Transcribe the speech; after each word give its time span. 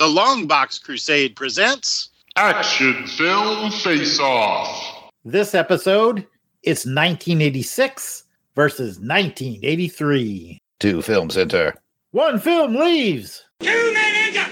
The 0.00 0.06
Longbox 0.06 0.82
Crusade 0.82 1.36
presents 1.36 2.08
Action 2.34 3.06
Film 3.06 3.70
Face 3.70 4.18
Off. 4.18 5.10
This 5.26 5.54
episode, 5.54 6.26
it's 6.62 6.86
1986 6.86 8.24
versus 8.54 8.98
1983. 8.98 10.58
Two 10.78 11.02
Film 11.02 11.28
Center. 11.28 11.74
One 12.12 12.38
film 12.38 12.76
leaves. 12.76 13.44
Two 13.60 13.92
men 13.92 14.34
enter, 14.36 14.49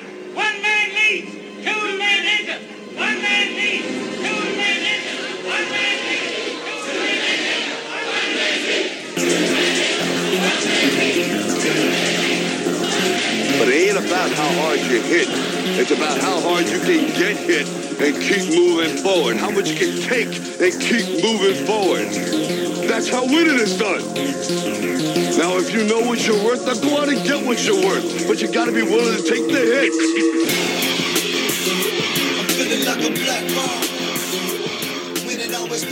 about 13.99 14.30
how 14.30 14.49
hard 14.62 14.79
you 14.79 15.03
hit. 15.03 15.27
It's 15.75 15.91
about 15.91 16.19
how 16.19 16.41
hard 16.41 16.67
you 16.67 16.79
can 16.79 17.11
get 17.18 17.36
hit 17.36 17.67
and 17.99 18.14
keep 18.22 18.46
moving 18.55 18.96
forward. 19.03 19.36
How 19.36 19.50
much 19.50 19.71
you 19.71 19.77
can 19.77 19.99
take 20.07 20.31
and 20.63 20.71
keep 20.79 21.18
moving 21.18 21.67
forward. 21.67 22.07
That's 22.86 23.08
how 23.08 23.27
winning 23.27 23.58
is 23.58 23.77
done. 23.77 23.99
Now, 25.35 25.58
if 25.58 25.75
you 25.75 25.82
know 25.82 26.07
what 26.07 26.25
you're 26.25 26.39
worth, 26.45 26.64
then 26.64 26.81
go 26.81 27.03
out 27.03 27.08
and 27.08 27.19
get 27.27 27.45
what 27.45 27.58
you're 27.67 27.75
worth. 27.75 28.29
But 28.29 28.41
you 28.41 28.53
gotta 28.53 28.71
be 28.71 28.82
willing 28.82 29.17
to 29.17 29.22
take 29.29 29.50
the 29.50 29.67
hits. 29.67 29.99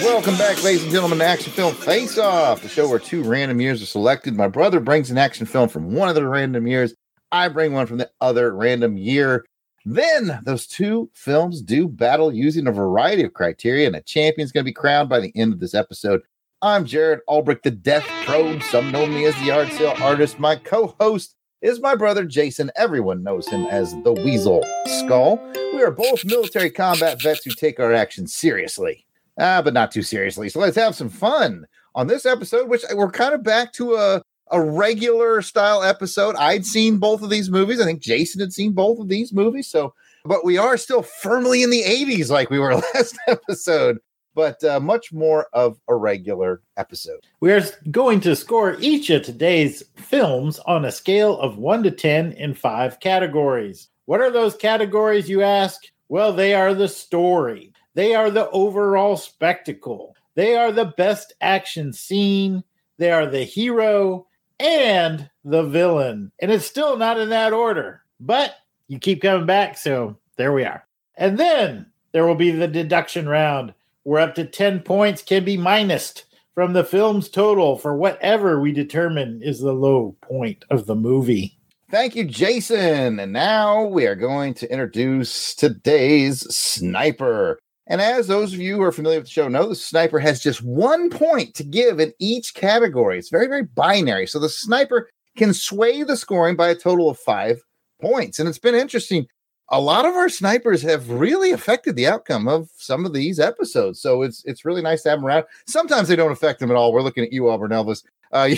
Welcome 0.04 0.36
back, 0.38 0.62
ladies 0.62 0.84
and 0.84 0.92
gentlemen, 0.92 1.18
to 1.18 1.24
Action 1.24 1.52
Film 1.52 1.74
Face 1.74 2.18
Off, 2.18 2.62
the 2.62 2.68
show 2.68 2.88
where 2.88 3.00
two 3.00 3.24
random 3.24 3.60
years 3.60 3.82
are 3.82 3.86
selected. 3.86 4.36
My 4.36 4.48
brother 4.48 4.78
brings 4.78 5.10
an 5.10 5.18
action 5.18 5.46
film 5.46 5.68
from 5.68 5.92
one 5.92 6.08
of 6.08 6.14
the 6.14 6.26
random 6.26 6.68
years. 6.68 6.94
I 7.32 7.48
bring 7.48 7.72
one 7.72 7.86
from 7.86 7.98
the 7.98 8.10
other 8.20 8.54
random 8.54 8.96
year. 8.96 9.44
Then 9.84 10.40
those 10.44 10.66
two 10.66 11.10
films 11.14 11.60
do 11.60 11.88
battle 11.88 12.32
using 12.32 12.66
a 12.66 12.72
variety 12.72 13.24
of 13.24 13.34
criteria, 13.34 13.86
and 13.86 13.96
a 13.96 14.02
champion's 14.02 14.52
going 14.52 14.64
to 14.64 14.68
be 14.68 14.72
crowned 14.72 15.08
by 15.08 15.20
the 15.20 15.32
end 15.36 15.52
of 15.52 15.60
this 15.60 15.74
episode. 15.74 16.22
I'm 16.62 16.84
Jared 16.84 17.20
Albrecht, 17.28 17.62
the 17.62 17.70
Death 17.70 18.06
Probe. 18.24 18.62
Some 18.62 18.90
know 18.90 19.06
me 19.06 19.26
as 19.26 19.34
the 19.36 19.46
yard 19.46 19.70
sale 19.72 19.94
artist. 20.00 20.38
My 20.38 20.56
co-host 20.56 21.34
is 21.62 21.80
my 21.80 21.94
brother 21.94 22.24
Jason. 22.24 22.70
Everyone 22.76 23.22
knows 23.22 23.48
him 23.48 23.66
as 23.66 23.92
the 24.02 24.12
Weasel 24.12 24.64
Skull. 24.86 25.40
We 25.74 25.82
are 25.82 25.90
both 25.90 26.24
military 26.24 26.70
combat 26.70 27.20
vets 27.20 27.44
who 27.44 27.50
take 27.50 27.78
our 27.78 27.92
actions 27.92 28.34
seriously, 28.34 29.04
ah, 29.38 29.62
but 29.62 29.74
not 29.74 29.92
too 29.92 30.02
seriously. 30.02 30.48
So 30.48 30.60
let's 30.60 30.76
have 30.76 30.94
some 30.94 31.08
fun 31.08 31.66
on 31.94 32.06
this 32.06 32.24
episode, 32.24 32.68
which 32.68 32.84
we're 32.94 33.10
kind 33.10 33.34
of 33.34 33.42
back 33.42 33.72
to 33.74 33.94
a 33.94 34.22
a 34.50 34.60
regular 34.60 35.42
style 35.42 35.82
episode. 35.82 36.36
I'd 36.36 36.66
seen 36.66 36.98
both 36.98 37.22
of 37.22 37.30
these 37.30 37.50
movies. 37.50 37.80
I 37.80 37.84
think 37.84 38.00
Jason 38.00 38.40
had 38.40 38.52
seen 38.52 38.72
both 38.72 38.98
of 38.98 39.08
these 39.08 39.32
movies. 39.32 39.68
So, 39.68 39.94
but 40.24 40.44
we 40.44 40.58
are 40.58 40.76
still 40.76 41.02
firmly 41.02 41.62
in 41.62 41.70
the 41.70 41.82
80s 41.82 42.30
like 42.30 42.50
we 42.50 42.58
were 42.58 42.74
last 42.94 43.16
episode, 43.28 43.98
but 44.34 44.62
uh, 44.64 44.80
much 44.80 45.12
more 45.12 45.48
of 45.52 45.78
a 45.88 45.94
regular 45.94 46.62
episode. 46.76 47.20
We 47.40 47.52
are 47.52 47.62
going 47.90 48.20
to 48.20 48.36
score 48.36 48.76
each 48.80 49.10
of 49.10 49.22
today's 49.22 49.82
films 49.96 50.58
on 50.60 50.84
a 50.84 50.92
scale 50.92 51.38
of 51.38 51.58
1 51.58 51.82
to 51.84 51.90
10 51.90 52.32
in 52.32 52.54
five 52.54 53.00
categories. 53.00 53.88
What 54.06 54.20
are 54.20 54.30
those 54.30 54.54
categories, 54.54 55.28
you 55.28 55.42
ask? 55.42 55.82
Well, 56.08 56.32
they 56.32 56.54
are 56.54 56.72
the 56.72 56.88
story, 56.88 57.72
they 57.94 58.14
are 58.14 58.30
the 58.30 58.48
overall 58.50 59.16
spectacle, 59.16 60.14
they 60.36 60.56
are 60.56 60.70
the 60.70 60.92
best 60.96 61.32
action 61.40 61.92
scene, 61.92 62.62
they 62.98 63.10
are 63.10 63.26
the 63.26 63.42
hero, 63.42 64.28
and 64.58 65.28
the 65.44 65.62
villain. 65.64 66.32
And 66.40 66.50
it's 66.50 66.66
still 66.66 66.96
not 66.96 67.18
in 67.18 67.30
that 67.30 67.52
order, 67.52 68.02
but 68.20 68.54
you 68.88 68.98
keep 68.98 69.22
coming 69.22 69.46
back. 69.46 69.78
So 69.78 70.16
there 70.36 70.52
we 70.52 70.64
are. 70.64 70.84
And 71.16 71.38
then 71.38 71.86
there 72.12 72.26
will 72.26 72.34
be 72.34 72.50
the 72.50 72.68
deduction 72.68 73.28
round 73.28 73.74
where 74.02 74.20
up 74.20 74.34
to 74.36 74.44
10 74.44 74.80
points 74.80 75.22
can 75.22 75.44
be 75.44 75.56
minused 75.56 76.22
from 76.54 76.72
the 76.72 76.84
film's 76.84 77.28
total 77.28 77.76
for 77.76 77.96
whatever 77.96 78.60
we 78.60 78.72
determine 78.72 79.42
is 79.42 79.60
the 79.60 79.72
low 79.72 80.16
point 80.22 80.64
of 80.70 80.86
the 80.86 80.94
movie. 80.94 81.58
Thank 81.90 82.16
you, 82.16 82.24
Jason. 82.24 83.20
And 83.20 83.32
now 83.32 83.84
we 83.84 84.06
are 84.06 84.16
going 84.16 84.54
to 84.54 84.70
introduce 84.70 85.54
today's 85.54 86.40
sniper. 86.54 87.60
And 87.88 88.00
as 88.00 88.26
those 88.26 88.52
of 88.52 88.60
you 88.60 88.76
who 88.76 88.82
are 88.82 88.92
familiar 88.92 89.18
with 89.18 89.26
the 89.26 89.32
show 89.32 89.48
know, 89.48 89.68
the 89.68 89.74
sniper 89.74 90.18
has 90.18 90.42
just 90.42 90.62
one 90.62 91.08
point 91.08 91.54
to 91.54 91.64
give 91.64 92.00
in 92.00 92.12
each 92.18 92.54
category. 92.54 93.18
It's 93.18 93.30
very, 93.30 93.46
very 93.46 93.62
binary. 93.62 94.26
So 94.26 94.38
the 94.38 94.48
sniper 94.48 95.08
can 95.36 95.54
sway 95.54 96.02
the 96.02 96.16
scoring 96.16 96.56
by 96.56 96.68
a 96.68 96.74
total 96.74 97.08
of 97.08 97.18
five 97.18 97.62
points. 98.00 98.38
And 98.38 98.48
it's 98.48 98.58
been 98.58 98.74
interesting. 98.74 99.26
A 99.70 99.80
lot 99.80 100.04
of 100.04 100.14
our 100.14 100.28
snipers 100.28 100.82
have 100.82 101.10
really 101.10 101.50
affected 101.52 101.96
the 101.96 102.06
outcome 102.06 102.48
of 102.48 102.70
some 102.76 103.04
of 103.04 103.12
these 103.12 103.38
episodes. 103.38 104.00
So 104.00 104.22
it's 104.22 104.44
it's 104.44 104.64
really 104.64 104.82
nice 104.82 105.02
to 105.02 105.10
have 105.10 105.18
them 105.18 105.26
around. 105.26 105.44
Sometimes 105.66 106.08
they 106.08 106.16
don't 106.16 106.32
affect 106.32 106.60
them 106.60 106.70
at 106.70 106.76
all. 106.76 106.92
We're 106.92 107.02
looking 107.02 107.24
at 107.24 107.32
you, 107.32 107.48
Auburn 107.48 107.72
Elvis. 107.72 108.04
Uh, 108.32 108.50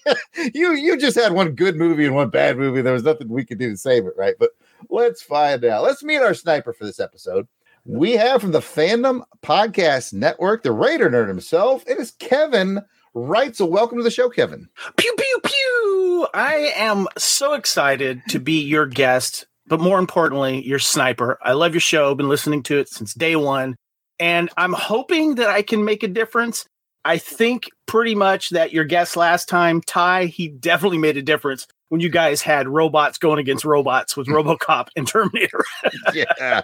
you 0.54 0.72
you 0.74 0.98
just 0.98 1.18
had 1.18 1.32
one 1.32 1.52
good 1.52 1.76
movie 1.76 2.04
and 2.04 2.14
one 2.14 2.28
bad 2.28 2.58
movie. 2.58 2.82
There 2.82 2.92
was 2.92 3.04
nothing 3.04 3.28
we 3.28 3.44
could 3.44 3.58
do 3.58 3.70
to 3.70 3.76
save 3.76 4.06
it, 4.06 4.14
right? 4.18 4.34
But 4.38 4.50
let's 4.90 5.22
find 5.22 5.64
out. 5.64 5.82
Let's 5.82 6.02
meet 6.02 6.18
our 6.18 6.34
sniper 6.34 6.74
for 6.74 6.84
this 6.84 7.00
episode. 7.00 7.48
We 7.90 8.18
have 8.18 8.42
from 8.42 8.52
the 8.52 8.60
Fandom 8.60 9.22
Podcast 9.42 10.12
Network, 10.12 10.62
the 10.62 10.72
Raider 10.72 11.08
Nerd 11.08 11.28
himself. 11.28 11.84
It 11.86 11.96
is 11.96 12.10
Kevin 12.10 12.82
Wright. 13.14 13.56
So 13.56 13.64
welcome 13.64 13.96
to 13.96 14.04
the 14.04 14.10
show, 14.10 14.28
Kevin. 14.28 14.68
Pew 14.98 15.14
pew 15.16 15.40
pew! 15.42 16.28
I 16.34 16.70
am 16.76 17.06
so 17.16 17.54
excited 17.54 18.20
to 18.28 18.38
be 18.38 18.60
your 18.60 18.84
guest, 18.84 19.46
but 19.68 19.80
more 19.80 19.98
importantly, 19.98 20.62
your 20.66 20.78
sniper. 20.78 21.38
I 21.42 21.52
love 21.54 21.72
your 21.72 21.80
show. 21.80 22.14
Been 22.14 22.28
listening 22.28 22.62
to 22.64 22.78
it 22.78 22.90
since 22.90 23.14
day 23.14 23.36
one, 23.36 23.74
and 24.20 24.50
I'm 24.58 24.74
hoping 24.74 25.36
that 25.36 25.48
I 25.48 25.62
can 25.62 25.86
make 25.86 26.02
a 26.02 26.08
difference. 26.08 26.66
I 27.06 27.16
think 27.16 27.70
pretty 27.86 28.14
much 28.14 28.50
that 28.50 28.70
your 28.70 28.84
guest 28.84 29.16
last 29.16 29.48
time, 29.48 29.80
Ty, 29.80 30.26
he 30.26 30.48
definitely 30.48 30.98
made 30.98 31.16
a 31.16 31.22
difference 31.22 31.66
when 31.88 32.00
you 32.00 32.08
guys 32.08 32.42
had 32.42 32.68
robots 32.68 33.18
going 33.18 33.38
against 33.38 33.64
robots 33.64 34.16
with 34.16 34.26
RoboCop 34.28 34.88
and 34.96 35.06
Terminator. 35.06 35.64
yeah, 36.14 36.62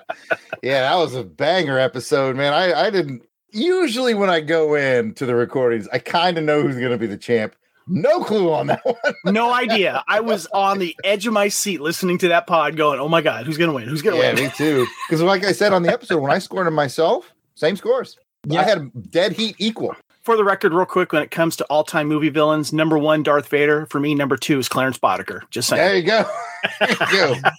yeah, 0.62 0.80
that 0.82 0.96
was 0.96 1.14
a 1.14 1.24
banger 1.24 1.78
episode, 1.78 2.36
man. 2.36 2.52
I 2.52 2.86
I 2.86 2.90
didn't 2.90 3.22
usually 3.50 4.14
when 4.14 4.30
I 4.30 4.40
go 4.40 4.74
in 4.74 5.14
to 5.14 5.26
the 5.26 5.34
recordings, 5.34 5.88
I 5.92 5.98
kind 5.98 6.36
of 6.36 6.44
know 6.44 6.62
who's 6.62 6.76
going 6.76 6.90
to 6.90 6.98
be 6.98 7.06
the 7.06 7.16
champ. 7.16 7.54
No 7.86 8.24
clue 8.24 8.50
on 8.50 8.68
that 8.68 8.84
one. 8.84 8.96
no 9.34 9.52
idea. 9.52 10.02
I 10.08 10.20
was 10.20 10.46
on 10.54 10.78
the 10.78 10.96
edge 11.04 11.26
of 11.26 11.34
my 11.34 11.48
seat 11.48 11.82
listening 11.82 12.16
to 12.18 12.28
that 12.28 12.46
pod, 12.46 12.76
going, 12.76 12.98
"Oh 12.98 13.08
my 13.08 13.20
god, 13.20 13.46
who's 13.46 13.58
going 13.58 13.68
to 13.68 13.74
win? 13.74 13.86
Who's 13.86 14.00
going 14.00 14.16
to 14.16 14.22
yeah, 14.22 14.32
win?" 14.34 14.44
me 14.44 14.50
too. 14.56 14.86
Because 15.08 15.20
like 15.22 15.44
I 15.44 15.52
said 15.52 15.72
on 15.72 15.82
the 15.82 15.92
episode, 15.92 16.20
when 16.20 16.30
I 16.30 16.38
scored 16.38 16.66
them 16.66 16.74
myself, 16.74 17.34
same 17.54 17.76
scores. 17.76 18.18
Yeah. 18.46 18.60
I 18.60 18.64
had 18.64 19.10
dead 19.10 19.32
heat 19.32 19.56
equal. 19.58 19.94
For 20.24 20.36
the 20.38 20.44
record, 20.44 20.72
real 20.72 20.86
quick, 20.86 21.12
when 21.12 21.22
it 21.22 21.30
comes 21.30 21.54
to 21.56 21.66
all-time 21.66 22.08
movie 22.08 22.30
villains, 22.30 22.72
number 22.72 22.96
one, 22.96 23.22
Darth 23.22 23.48
Vader. 23.48 23.84
For 23.90 24.00
me, 24.00 24.14
number 24.14 24.38
two 24.38 24.58
is 24.58 24.70
Clarence 24.70 24.96
Boddicker. 24.96 25.42
Just 25.50 25.68
saying. 25.68 25.82
There 25.82 25.96
you 25.96 26.02
go. 26.02 26.24
There 26.80 26.90
you 26.90 26.96
go. 27.42 27.50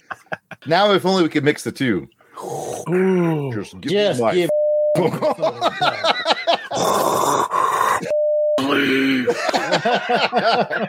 now, 0.66 0.90
if 0.90 1.06
only 1.06 1.22
we 1.22 1.28
could 1.28 1.44
mix 1.44 1.62
the 1.62 1.70
two. 1.70 2.08
Ooh. 2.90 3.52
Just 3.54 3.80
give 3.80 3.92
Just 3.92 4.18
me 4.18 4.26
my 4.26 4.34
give 4.34 4.50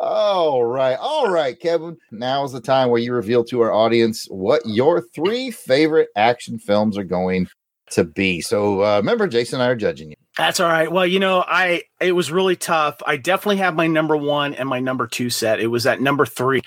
all 0.00 0.64
right. 0.64 0.96
All 0.96 1.30
right, 1.30 1.56
Kevin. 1.60 1.96
Now 2.10 2.42
is 2.42 2.50
the 2.50 2.60
time 2.60 2.90
where 2.90 3.00
you 3.00 3.12
reveal 3.12 3.44
to 3.44 3.60
our 3.60 3.72
audience 3.72 4.26
what 4.30 4.62
your 4.66 5.00
three 5.00 5.52
favorite 5.52 6.08
action 6.16 6.58
films 6.58 6.98
are 6.98 7.04
going 7.04 7.46
to 7.90 8.04
be. 8.04 8.40
So 8.40 8.82
uh, 8.82 8.96
remember, 8.96 9.26
Jason 9.26 9.60
and 9.60 9.64
I 9.64 9.70
are 9.70 9.76
judging 9.76 10.10
you. 10.10 10.16
That's 10.36 10.58
all 10.58 10.68
right. 10.68 10.90
Well, 10.90 11.06
you 11.06 11.20
know, 11.20 11.44
I 11.46 11.82
it 12.00 12.12
was 12.12 12.32
really 12.32 12.56
tough. 12.56 13.00
I 13.06 13.16
definitely 13.16 13.58
have 13.58 13.76
my 13.76 13.86
number 13.86 14.16
one 14.16 14.54
and 14.54 14.68
my 14.68 14.80
number 14.80 15.06
two 15.06 15.30
set. 15.30 15.60
It 15.60 15.68
was 15.68 15.86
at 15.86 16.00
number 16.00 16.26
three. 16.26 16.60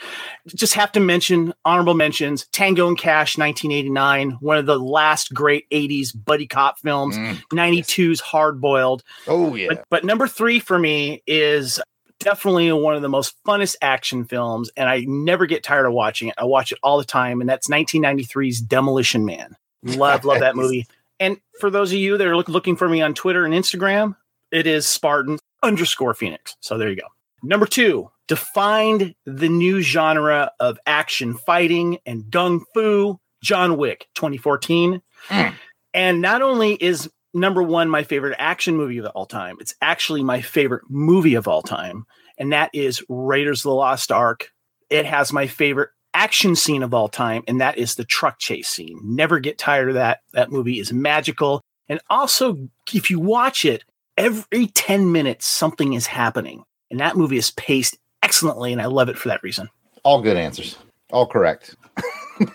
Just 0.48 0.76
have 0.76 0.92
to 0.94 1.02
mention 1.02 1.54
honorable 1.66 1.94
mentions: 1.94 2.48
Tango 2.54 2.88
and 2.88 2.98
Cash, 2.98 3.38
1989, 3.38 4.38
one 4.40 4.58
of 4.58 4.68
the 4.68 4.80
last 4.80 5.34
great 5.34 5.70
80s 5.70 6.14
buddy 6.16 6.48
cop 6.48 6.80
films. 6.80 7.18
Mm. 7.18 7.42
92's 7.52 8.22
Hard 8.22 8.62
Boiled. 8.62 9.04
Oh, 9.28 9.54
yeah. 9.56 9.68
But, 9.70 9.86
but 9.90 10.06
number 10.06 10.28
three 10.28 10.60
for 10.60 10.80
me 10.80 11.22
is 11.28 11.82
definitely 12.20 12.72
one 12.72 12.96
of 12.96 13.02
the 13.02 13.10
most 13.10 13.36
funnest 13.46 13.76
action 13.82 14.24
films, 14.24 14.72
and 14.78 14.88
I 14.90 15.04
never 15.08 15.46
get 15.46 15.64
tired 15.64 15.86
of 15.86 15.92
watching 15.94 16.30
it. 16.30 16.36
I 16.38 16.46
watch 16.46 16.72
it 16.72 16.80
all 16.84 16.98
the 16.98 17.06
time, 17.06 17.42
and 17.42 17.50
that's 17.50 17.68
1993's 17.68 18.62
Demolition 18.62 19.26
Man. 19.26 19.58
Love, 19.84 20.26
love 20.26 20.40
that 20.40 20.56
movie. 20.56 20.88
And 21.20 21.38
for 21.60 21.70
those 21.70 21.92
of 21.92 21.98
you 21.98 22.18
that 22.18 22.28
are 22.28 22.36
look, 22.36 22.50
looking 22.50 22.76
for 22.76 22.88
me 22.88 23.02
on 23.02 23.14
Twitter 23.14 23.46
and 23.46 23.54
Instagram, 23.54 24.16
it 24.52 24.68
is 24.68 24.86
Spartan 24.86 25.40
underscore 25.64 26.14
Phoenix. 26.14 26.56
So 26.60 26.78
there 26.78 26.90
you 26.90 26.96
go. 26.96 27.08
Number 27.44 27.66
two, 27.66 28.10
defined 28.28 29.16
the 29.26 29.50
new 29.50 29.82
genre 29.82 30.52
of 30.60 30.80
action 30.86 31.36
fighting 31.36 32.00
and 32.06 32.30
gun 32.30 32.62
fu, 32.74 33.20
John 33.42 33.78
Wick 33.78 34.08
2014. 34.16 35.02
Mm. 35.30 35.54
And 35.94 36.22
not 36.22 36.42
only 36.42 36.74
is 36.74 37.10
number 37.34 37.62
one 37.64 37.90
my 37.90 38.04
favorite 38.04 38.36
action 38.40 38.76
movie 38.76 38.98
of 38.98 39.06
all 39.08 39.26
time, 39.26 39.58
it's 39.60 39.76
actually 39.82 40.24
my 40.24 40.42
favorite 40.42 40.84
movie 40.90 41.36
of 41.36 41.48
all 41.48 41.62
time. 41.62 42.06
And 42.38 42.54
that 42.54 42.70
is 42.74 43.04
Raiders 43.10 43.62
of 43.62 43.70
the 43.70 43.76
Lost 43.76 44.12
Ark. 44.12 44.52
It 44.90 45.06
has 45.06 45.34
my 45.34 45.48
favorite 45.48 45.90
action 46.18 46.56
scene 46.56 46.82
of 46.82 46.96
all 46.96 47.08
time, 47.08 47.44
and 47.48 47.62
that 47.62 47.78
is 47.78 47.94
the 47.94 48.04
truck 48.04 48.40
chase 48.40 48.68
scene. 48.68 49.00
Never 49.04 49.40
get 49.40 49.60
tired 49.60 49.90
of 49.90 49.94
that. 49.94 50.22
That 50.34 50.52
movie 50.52 50.80
is 50.80 50.92
magical. 50.92 51.62
And 51.88 52.00
also, 52.10 52.70
if 52.92 53.12
you 53.12 53.20
watch 53.20 53.64
it, 53.64 53.84
every 54.18 54.68
10 54.68 55.12
minutes, 55.12 55.46
something 55.46 55.94
is 55.94 56.08
happening. 56.08 56.64
And 56.90 57.00
that 57.00 57.16
movie 57.16 57.38
is 57.38 57.52
paced 57.52 58.00
excellently, 58.24 58.74
and 58.74 58.82
I 58.82 58.86
love 58.86 59.10
it 59.10 59.18
for 59.18 59.28
that 59.28 59.44
reason. 59.44 59.70
All 60.04 60.22
good 60.22 60.38
answers. 60.38 60.76
All 61.12 61.28
correct. 61.28 61.76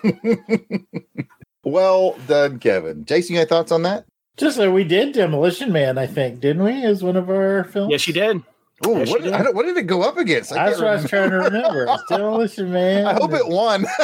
well 1.63 2.17
done, 2.27 2.59
Kevin. 2.59 3.05
Jason, 3.05 3.35
you 3.35 3.41
got 3.41 3.49
thoughts 3.49 3.71
on 3.71 3.83
that? 3.83 4.05
Just 4.35 4.57
like 4.57 4.71
we 4.71 4.83
did 4.83 5.13
Demolition 5.13 5.71
Man, 5.71 5.97
I 5.97 6.07
think, 6.07 6.41
didn't 6.41 6.63
we? 6.63 6.83
As 6.83 7.01
one 7.01 7.15
of 7.15 7.29
our 7.29 7.63
films. 7.63 7.91
Yes, 7.91 8.07
you 8.07 8.13
did. 8.13 8.41
Ooh, 8.85 8.95
what, 8.95 9.05
did, 9.05 9.23
did. 9.23 9.33
I 9.33 9.43
don't, 9.43 9.55
what 9.55 9.65
did 9.65 9.77
it 9.77 9.83
go 9.83 10.01
up 10.01 10.17
against? 10.17 10.51
I, 10.51 10.65
That's 10.65 10.79
can't 10.79 10.81
what 10.81 10.91
I 10.91 10.95
was 11.01 11.09
trying 11.09 11.29
to 11.29 11.37
remember. 11.37 11.85
It's 11.89 12.03
Demolition 12.09 12.71
Man. 12.71 13.05
I 13.05 13.13
hope 13.13 13.33
it 13.33 13.47
won. 13.47 13.85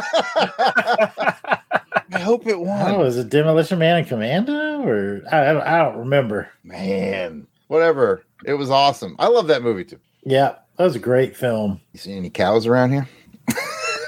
I 2.12 2.20
hope 2.20 2.48
it 2.48 2.60
won. 2.60 2.96
Oh, 2.96 3.04
is 3.04 3.18
it 3.18 3.30
Demolition 3.30 3.80
Man 3.80 3.98
and 3.98 4.08
Commando? 4.08 4.82
Or 4.82 5.22
I, 5.32 5.50
I, 5.50 5.54
don't, 5.54 5.64
I 5.64 5.78
don't 5.80 5.98
remember. 5.98 6.50
Man, 6.64 7.46
whatever. 7.68 8.24
It 8.46 8.54
was 8.54 8.70
awesome. 8.70 9.16
I 9.20 9.28
love 9.28 9.48
that 9.48 9.64
movie 9.64 9.84
too. 9.84 10.00
Yeah, 10.24 10.56
that 10.78 10.84
was 10.84 10.96
a 10.96 11.00
great 11.00 11.36
film. 11.36 11.82
You 11.94 12.00
see 12.00 12.14
any 12.14 12.30
cows 12.30 12.66
around 12.66 12.92
here? 12.92 13.08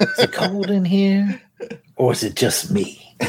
Is 0.01 0.19
it 0.19 0.31
cold 0.31 0.69
in 0.69 0.85
here? 0.85 1.41
Or 1.95 2.11
is 2.13 2.23
it 2.23 2.35
just 2.35 2.71
me? 2.71 3.05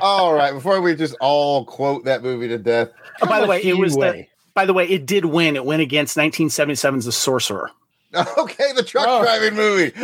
all 0.00 0.32
right. 0.34 0.52
Before 0.52 0.80
we 0.80 0.94
just 0.94 1.14
all 1.20 1.64
quote 1.64 2.04
that 2.04 2.22
movie 2.22 2.48
to 2.48 2.58
death, 2.58 2.88
Oh, 3.20 3.26
by 3.26 3.40
the 3.40 3.46
way, 3.46 3.62
it 3.62 3.76
was 3.76 3.92
the, 3.94 4.00
Way. 4.00 4.28
By 4.54 4.66
the 4.66 4.72
way, 4.72 4.88
it 4.88 5.06
did 5.06 5.24
win. 5.24 5.56
It 5.56 5.64
went 5.64 5.82
against 5.82 6.16
1977's 6.16 7.04
The 7.06 7.12
Sorcerer. 7.12 7.70
okay, 8.38 8.72
the 8.74 8.82
truck 8.82 9.06
Oh. 9.08 9.22
driving 9.22 9.54
movie. 9.54 9.92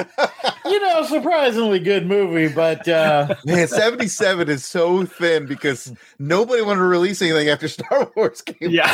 You 0.64 0.80
know, 0.80 1.02
surprisingly 1.04 1.78
good 1.78 2.06
movie, 2.06 2.48
but 2.48 2.86
uh, 2.86 3.34
Man, 3.46 3.66
77 3.68 4.50
is 4.50 4.66
so 4.66 5.06
thin 5.06 5.46
because 5.46 5.94
nobody 6.18 6.60
wanted 6.60 6.80
to 6.80 6.84
release 6.86 7.22
anything 7.22 7.48
after 7.48 7.68
Star 7.68 8.10
Wars 8.14 8.42
came. 8.42 8.68
Yeah. 8.70 8.84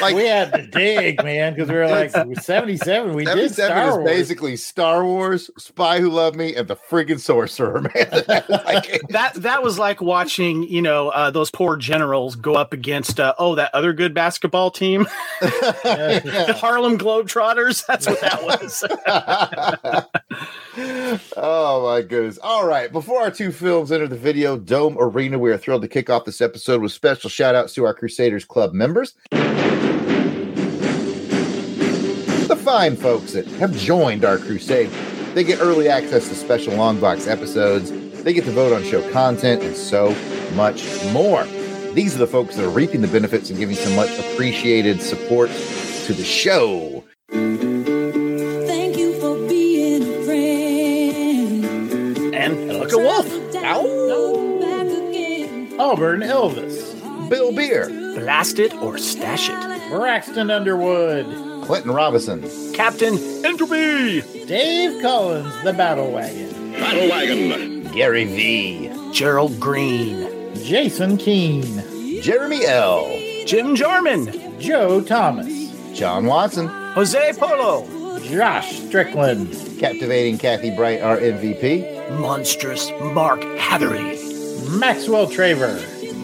Like 0.00 0.14
we 0.14 0.26
had 0.26 0.52
to 0.52 0.64
dig, 0.68 1.24
man, 1.24 1.54
because 1.54 1.68
we 1.70 1.74
were 1.74 1.88
like 1.88 2.12
77. 2.12 3.14
We 3.14 3.24
did 3.24 3.30
77 3.52 3.52
Star 3.52 3.88
is 3.88 3.94
Wars. 3.96 4.04
basically 4.04 4.56
Star 4.56 5.04
Wars, 5.04 5.50
Spy 5.58 5.98
Who 5.98 6.08
Loved 6.08 6.36
Me, 6.36 6.54
and 6.54 6.68
the 6.68 6.76
friggin' 6.76 7.18
Sorcerer, 7.18 7.80
man. 7.80 8.24
like, 8.48 9.00
that 9.08 9.32
that 9.38 9.64
was 9.64 9.76
like 9.76 10.00
watching, 10.00 10.62
you 10.62 10.82
know, 10.82 11.08
uh, 11.08 11.32
those 11.32 11.50
poor 11.50 11.76
generals 11.76 12.36
go 12.36 12.54
up 12.54 12.72
against 12.72 13.18
uh, 13.18 13.34
oh 13.40 13.56
that 13.56 13.74
other 13.74 13.92
good 13.92 14.14
basketball 14.14 14.70
team, 14.70 15.04
the 15.40 16.54
Harlem 16.60 16.96
Globetrotters. 16.96 17.84
That's 17.86 18.06
what 18.06 18.20
that 18.20 18.44
was. 18.44 18.47
oh 21.36 21.84
my 21.84 22.02
goodness. 22.02 22.38
All 22.38 22.66
right. 22.66 22.90
Before 22.90 23.20
our 23.20 23.30
two 23.30 23.52
films 23.52 23.92
enter 23.92 24.08
the 24.08 24.16
video 24.16 24.56
Dome 24.56 24.96
Arena, 24.98 25.38
we 25.38 25.50
are 25.50 25.58
thrilled 25.58 25.82
to 25.82 25.88
kick 25.88 26.08
off 26.08 26.24
this 26.24 26.40
episode 26.40 26.80
with 26.80 26.92
special 26.92 27.30
shout 27.30 27.54
outs 27.54 27.74
to 27.74 27.84
our 27.84 27.94
Crusaders 27.94 28.44
Club 28.44 28.72
members. 28.72 29.14
The 32.48 32.56
fine 32.56 32.96
folks 32.96 33.34
that 33.34 33.46
have 33.46 33.76
joined 33.76 34.24
our 34.24 34.38
crusade. 34.38 34.90
They 35.34 35.44
get 35.44 35.60
early 35.60 35.88
access 35.88 36.28
to 36.28 36.34
special 36.34 36.74
long 36.74 36.98
box 36.98 37.26
episodes, 37.26 37.92
they 38.22 38.32
get 38.32 38.44
to 38.44 38.50
vote 38.50 38.72
on 38.72 38.82
show 38.82 39.08
content, 39.12 39.62
and 39.62 39.76
so 39.76 40.14
much 40.54 40.84
more. 41.12 41.44
These 41.92 42.14
are 42.14 42.18
the 42.18 42.26
folks 42.26 42.56
that 42.56 42.64
are 42.64 42.70
reaping 42.70 43.00
the 43.00 43.08
benefits 43.08 43.50
and 43.50 43.58
giving 43.58 43.76
some 43.76 43.94
much 43.96 44.18
appreciated 44.18 45.02
support 45.02 45.50
to 45.50 46.14
the 46.14 46.24
show. 46.24 47.04
And 52.92 53.04
look 53.04 53.24
Wolf, 53.26 53.54
Ow. 53.64 54.08
Auburn 55.80 56.20
Elvis, 56.20 57.28
Bill 57.28 57.52
Beer, 57.54 57.88
blast 58.18 58.58
it 58.58 58.74
or 58.74 58.98
stash 58.98 59.48
it. 59.48 59.90
Braxton 59.90 60.50
Underwood, 60.50 61.24
Clinton 61.64 61.92
Robinson, 61.92 62.42
Captain 62.74 63.16
Entropy, 63.44 64.22
Dave 64.46 65.00
Collins, 65.00 65.54
The 65.62 65.72
Battle 65.72 66.10
Wagon, 66.10 66.72
Battle 66.72 67.08
wagon. 67.08 67.84
Gary 67.92 68.24
V, 68.24 69.12
Gerald 69.12 69.58
Green, 69.60 70.54
Jason 70.56 71.16
Keene, 71.16 72.20
Jeremy 72.22 72.64
L, 72.66 73.08
Jim 73.46 73.76
Jarman, 73.76 74.58
Joe 74.60 75.00
Thomas, 75.00 75.70
John 75.94 76.26
Watson, 76.26 76.66
Jose 76.66 77.32
Polo, 77.38 78.18
Josh 78.20 78.78
Strickland, 78.80 79.48
captivating 79.78 80.38
Kathy 80.38 80.74
Bright, 80.74 81.00
our 81.00 81.18
MVP, 81.18 81.97
monstrous 82.10 82.90
Mark 83.00 83.42
Hatherley, 83.58 84.18
Maxwell 84.78 85.26
Traver, 85.26 85.78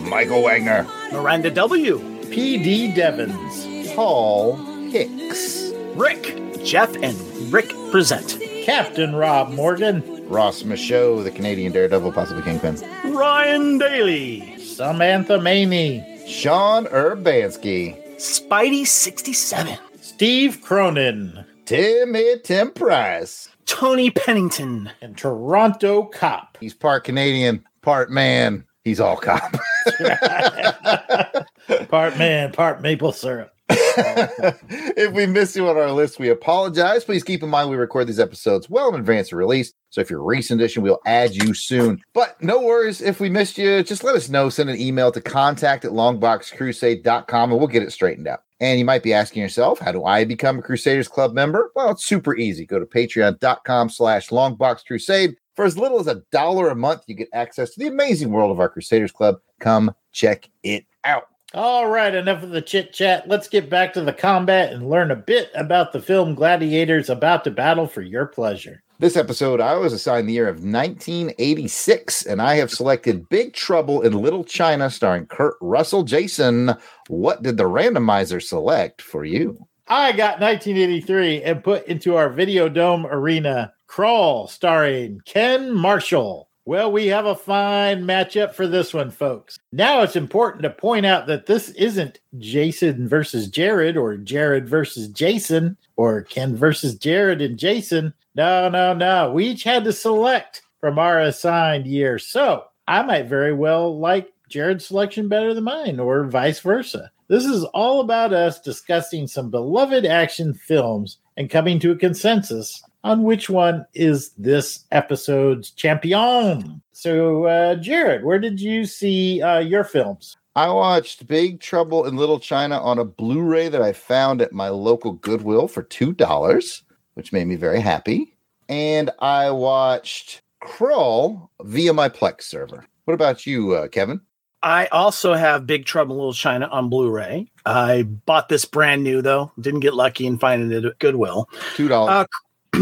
Michael 0.08 0.42
Wagner, 0.42 0.86
Miranda 1.12 1.50
W, 1.50 1.98
P.D. 2.30 2.94
Devons, 2.94 3.94
Paul 3.94 4.56
Hicks, 4.90 5.72
Rick, 5.94 6.62
Jeff, 6.64 6.94
and 6.96 7.16
Rick 7.52 7.68
present. 7.90 8.38
Captain 8.64 9.14
Rob 9.14 9.50
Morgan, 9.50 10.02
Ross 10.26 10.64
Michaud, 10.64 11.22
the 11.22 11.30
Canadian 11.30 11.70
Daredevil, 11.72 12.12
possibly 12.12 12.42
Kingpin, 12.42 12.76
Ryan 13.12 13.76
Daly, 13.76 14.58
Samantha 14.58 15.38
Maney, 15.38 16.02
Sean 16.26 16.86
Urbanski, 16.86 18.16
Spidey 18.16 18.86
67, 18.86 19.76
Steve 20.00 20.62
Cronin, 20.62 21.44
Timmy 21.64 22.38
Tim 22.40 22.72
Price. 22.72 23.48
Tony 23.64 24.10
Pennington, 24.10 24.90
and 25.00 25.16
Toronto 25.16 26.04
Cop. 26.04 26.58
He's 26.60 26.74
part 26.74 27.04
Canadian, 27.04 27.64
part 27.80 28.10
man. 28.10 28.66
He's 28.84 29.00
all 29.00 29.16
cop. 29.16 29.56
part 31.88 32.18
man, 32.18 32.52
part 32.52 32.82
maple 32.82 33.12
syrup. 33.12 33.50
if 34.96 35.12
we 35.12 35.26
missed 35.26 35.56
you 35.56 35.68
on 35.68 35.76
our 35.76 35.90
list, 35.90 36.18
we 36.18 36.28
apologize. 36.28 37.04
Please 37.04 37.22
keep 37.22 37.42
in 37.42 37.48
mind 37.48 37.70
we 37.70 37.76
record 37.76 38.06
these 38.06 38.20
episodes 38.20 38.68
well 38.68 38.88
in 38.94 39.00
advance 39.00 39.32
of 39.32 39.38
release. 39.38 39.72
So 39.90 40.00
if 40.00 40.10
you're 40.10 40.20
a 40.20 40.24
recent 40.24 40.60
edition, 40.60 40.82
we'll 40.82 41.00
add 41.06 41.34
you 41.34 41.54
soon. 41.54 42.02
But 42.12 42.40
no 42.42 42.60
worries 42.60 43.00
if 43.00 43.20
we 43.20 43.28
missed 43.28 43.58
you. 43.58 43.82
Just 43.82 44.04
let 44.04 44.16
us 44.16 44.28
know. 44.28 44.48
Send 44.48 44.70
an 44.70 44.80
email 44.80 45.12
to 45.12 45.20
contact 45.20 45.84
at 45.84 45.92
longboxcrusade.com 45.92 47.50
and 47.50 47.58
we'll 47.58 47.68
get 47.68 47.82
it 47.82 47.92
straightened 47.92 48.26
out. 48.26 48.40
And 48.60 48.78
you 48.78 48.84
might 48.84 49.02
be 49.02 49.12
asking 49.12 49.42
yourself, 49.42 49.78
how 49.78 49.92
do 49.92 50.04
I 50.04 50.24
become 50.24 50.58
a 50.58 50.62
Crusaders 50.62 51.08
Club 51.08 51.32
member? 51.32 51.70
Well, 51.74 51.90
it's 51.90 52.04
super 52.04 52.36
easy. 52.36 52.66
Go 52.66 52.78
to 52.78 52.86
patreon.com 52.86 53.88
slash 53.90 54.28
longboxcrusade. 54.30 55.34
For 55.54 55.64
as 55.64 55.78
little 55.78 56.00
as 56.00 56.08
a 56.08 56.22
dollar 56.32 56.68
a 56.70 56.74
month, 56.74 57.02
you 57.06 57.14
get 57.14 57.28
access 57.32 57.70
to 57.74 57.80
the 57.80 57.86
amazing 57.86 58.30
world 58.30 58.50
of 58.50 58.58
our 58.58 58.68
Crusaders 58.68 59.12
Club. 59.12 59.36
Come 59.60 59.94
check 60.12 60.50
it 60.62 60.86
out. 61.04 61.28
All 61.54 61.88
right, 61.88 62.12
enough 62.12 62.42
of 62.42 62.50
the 62.50 62.60
chit 62.60 62.92
chat. 62.92 63.28
Let's 63.28 63.46
get 63.46 63.70
back 63.70 63.92
to 63.92 64.00
the 64.00 64.12
combat 64.12 64.72
and 64.72 64.90
learn 64.90 65.12
a 65.12 65.16
bit 65.16 65.52
about 65.54 65.92
the 65.92 66.02
film 66.02 66.34
gladiators 66.34 67.08
about 67.08 67.44
to 67.44 67.52
battle 67.52 67.86
for 67.86 68.02
your 68.02 68.26
pleasure. 68.26 68.82
This 68.98 69.16
episode, 69.16 69.60
I 69.60 69.76
was 69.76 69.92
assigned 69.92 70.28
the 70.28 70.32
year 70.32 70.48
of 70.48 70.64
1986, 70.64 72.26
and 72.26 72.42
I 72.42 72.56
have 72.56 72.72
selected 72.72 73.28
Big 73.28 73.52
Trouble 73.52 74.02
in 74.02 74.14
Little 74.14 74.42
China, 74.42 74.90
starring 74.90 75.26
Kurt 75.26 75.54
Russell. 75.60 76.02
Jason, 76.02 76.74
what 77.06 77.44
did 77.44 77.56
the 77.56 77.68
randomizer 77.68 78.42
select 78.42 79.00
for 79.00 79.24
you? 79.24 79.56
I 79.86 80.10
got 80.10 80.40
1983 80.40 81.44
and 81.44 81.62
put 81.62 81.86
into 81.86 82.16
our 82.16 82.30
Video 82.30 82.68
Dome 82.68 83.06
arena 83.06 83.72
Krull, 83.86 84.50
starring 84.50 85.20
Ken 85.24 85.72
Marshall. 85.72 86.48
Well, 86.66 86.90
we 86.90 87.08
have 87.08 87.26
a 87.26 87.34
fine 87.34 88.04
matchup 88.04 88.54
for 88.54 88.66
this 88.66 88.94
one, 88.94 89.10
folks. 89.10 89.58
Now 89.72 90.00
it's 90.00 90.16
important 90.16 90.62
to 90.62 90.70
point 90.70 91.04
out 91.04 91.26
that 91.26 91.44
this 91.44 91.68
isn't 91.70 92.20
Jason 92.38 93.06
versus 93.06 93.48
Jared 93.48 93.98
or 93.98 94.16
Jared 94.16 94.66
versus 94.66 95.08
Jason 95.08 95.76
or 95.96 96.22
Ken 96.22 96.56
versus 96.56 96.94
Jared 96.94 97.42
and 97.42 97.58
Jason. 97.58 98.14
No, 98.34 98.70
no, 98.70 98.94
no. 98.94 99.30
We 99.30 99.48
each 99.48 99.62
had 99.62 99.84
to 99.84 99.92
select 99.92 100.62
from 100.80 100.98
our 100.98 101.20
assigned 101.20 101.86
year. 101.86 102.18
So 102.18 102.64
I 102.88 103.02
might 103.02 103.26
very 103.26 103.52
well 103.52 103.98
like 103.98 104.32
Jared's 104.48 104.86
selection 104.86 105.28
better 105.28 105.52
than 105.52 105.64
mine 105.64 106.00
or 106.00 106.24
vice 106.24 106.60
versa. 106.60 107.10
This 107.28 107.44
is 107.44 107.64
all 107.74 108.00
about 108.00 108.32
us 108.32 108.58
discussing 108.58 109.26
some 109.26 109.50
beloved 109.50 110.06
action 110.06 110.54
films 110.54 111.18
and 111.36 111.50
coming 111.50 111.78
to 111.80 111.90
a 111.90 111.96
consensus 111.96 112.82
on 113.04 113.22
which 113.22 113.48
one 113.50 113.86
is 113.94 114.30
this 114.38 114.84
episode's 114.90 115.70
champion. 115.70 116.82
So, 116.92 117.44
uh, 117.44 117.76
Jared, 117.76 118.24
where 118.24 118.38
did 118.38 118.60
you 118.60 118.86
see 118.86 119.42
uh, 119.42 119.58
your 119.58 119.84
films? 119.84 120.36
I 120.56 120.68
watched 120.68 121.26
Big 121.26 121.60
Trouble 121.60 122.06
in 122.06 122.16
Little 122.16 122.40
China 122.40 122.80
on 122.80 122.98
a 122.98 123.04
Blu 123.04 123.42
ray 123.42 123.68
that 123.68 123.82
I 123.82 123.92
found 123.92 124.40
at 124.40 124.52
my 124.52 124.68
local 124.68 125.12
Goodwill 125.12 125.68
for 125.68 125.82
$2, 125.82 126.82
which 127.14 127.32
made 127.32 127.46
me 127.46 127.56
very 127.56 127.80
happy. 127.80 128.34
And 128.68 129.10
I 129.18 129.50
watched 129.50 130.42
Krull 130.62 131.48
via 131.62 131.92
my 131.92 132.08
Plex 132.08 132.42
server. 132.42 132.86
What 133.04 133.14
about 133.14 133.46
you, 133.46 133.74
uh, 133.74 133.88
Kevin? 133.88 134.20
I 134.62 134.86
also 134.86 135.34
have 135.34 135.66
Big 135.66 135.84
Trouble 135.84 136.14
in 136.14 136.18
Little 136.18 136.32
China 136.32 136.68
on 136.68 136.88
Blu-ray. 136.88 137.50
I 137.66 138.04
bought 138.04 138.48
this 138.48 138.64
brand 138.64 139.04
new 139.04 139.20
though. 139.20 139.52
Didn't 139.60 139.80
get 139.80 139.92
lucky 139.92 140.26
in 140.26 140.38
finding 140.38 140.72
it 140.72 140.86
at 140.86 140.98
Goodwill. 141.00 141.50
$2. 141.76 142.08
Uh, 142.08 142.24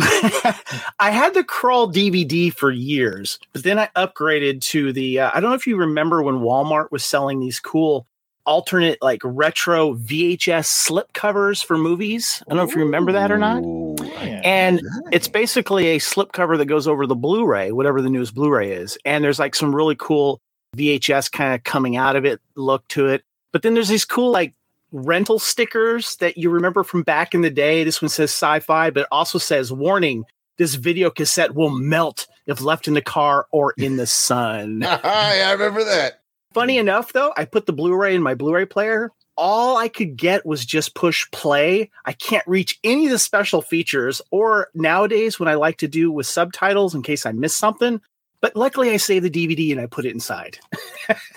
I 1.01 1.11
had 1.11 1.35
the 1.35 1.45
Krull 1.45 1.93
DVD 1.93 2.53
for 2.53 2.71
years, 2.71 3.39
but 3.53 3.63
then 3.63 3.79
I 3.79 3.89
upgraded 3.97 4.61
to 4.63 4.93
the. 4.93 5.21
Uh, 5.21 5.31
I 5.35 5.41
don't 5.41 5.51
know 5.51 5.57
if 5.57 5.67
you 5.67 5.77
remember 5.77 6.23
when 6.23 6.37
Walmart 6.37 6.91
was 6.91 7.05
selling 7.05 7.41
these 7.41 7.61
cool 7.61 8.07
alternate, 8.45 9.01
like 9.03 9.21
retro 9.25 9.95
VHS 9.95 10.67
slip 10.67 11.13
covers 11.13 11.63
for 11.63 11.79
movies. 11.79 12.43
I 12.47 12.51
don't 12.51 12.59
know 12.59 12.71
if 12.71 12.75
you 12.75 12.83
remember 12.83 13.13
that 13.13 13.31
or 13.31 13.39
not. 13.39 13.63
Ooh, 13.63 13.97
And 14.45 14.81
it's 15.13 15.29
basically 15.29 15.89
a 15.89 15.99
slip 15.99 16.33
cover 16.33 16.57
that 16.57 16.67
goes 16.67 16.89
over 16.89 17.07
the 17.07 17.15
Blu-ray, 17.15 17.73
whatever 17.73 18.03
the 18.03 18.11
newest 18.11 18.35
Blu-ray 18.35 18.73
is. 18.73 18.99
And 19.05 19.23
there's 19.23 19.39
like 19.39 19.55
some 19.55 19.75
really 19.75 19.97
cool 19.97 20.41
VHS 20.77 21.31
kind 21.31 21.55
of 21.55 21.65
coming 21.65 21.97
out 21.97 22.17
of 22.17 22.25
it 22.25 22.41
look 22.57 22.87
to 22.89 23.09
it. 23.09 23.23
But 23.53 23.63
then 23.63 23.75
there's 23.75 23.89
these 23.89 24.05
cool 24.05 24.31
like 24.31 24.55
rental 24.93 25.39
stickers 25.39 26.17
that 26.17 26.37
you 26.37 26.51
remember 26.51 26.85
from 26.85 27.03
back 27.03 27.35
in 27.35 27.41
the 27.41 27.51
day. 27.51 27.83
This 27.83 28.01
one 28.01 28.09
says 28.09 28.31
sci-fi, 28.31 28.91
but 28.91 29.01
it 29.01 29.09
also 29.11 29.39
says 29.39 29.73
warning. 29.73 30.25
This 30.59 30.75
video 30.75 31.11
cassette 31.11 31.55
will 31.55 31.71
melt 31.71 32.27
if 32.47 32.61
left 32.61 32.87
in 32.87 32.95
the 32.95 33.03
car 33.03 33.47
or 33.51 33.75
in 33.79 33.97
the 33.97 34.07
sun. 34.07 34.83
I 34.87 35.51
remember 35.53 35.85
that. 35.85 36.21
Funny 36.53 36.77
enough, 36.77 37.13
though, 37.13 37.33
I 37.37 37.47
put 37.47 37.67
the 37.67 37.73
Blu-ray 37.73 38.15
in 38.15 38.23
my 38.23 38.35
Blu-ray 38.35 38.67
player. 38.67 39.11
All 39.39 39.79
I 39.79 39.89
could 39.89 40.17
get 40.17 40.45
was 40.45 40.67
just 40.67 40.95
push 40.95 41.27
play. 41.31 41.91
I 42.05 42.13
can't 42.13 42.47
reach 42.47 42.79
any 42.85 43.07
of 43.07 43.13
the 43.13 43.19
special 43.19 43.63
features, 43.63 44.21
or 44.31 44.69
nowadays 44.75 45.41
when 45.41 45.49
I 45.49 45.55
like 45.55 45.79
to 45.79 45.89
do 45.89 46.13
with 46.13 46.27
subtitles 46.27 46.95
in 46.95 47.03
case 47.03 47.25
I 47.25 47.33
miss 47.33 47.57
something. 47.57 48.03
But 48.43 48.55
luckily, 48.57 48.91
I 48.91 48.99
saved 48.99 49.25
the 49.25 49.31
DVD 49.31 49.73
and 49.73 49.81
I 49.81 49.87
put 49.87 50.05
it 50.05 50.11
inside. 50.13 50.59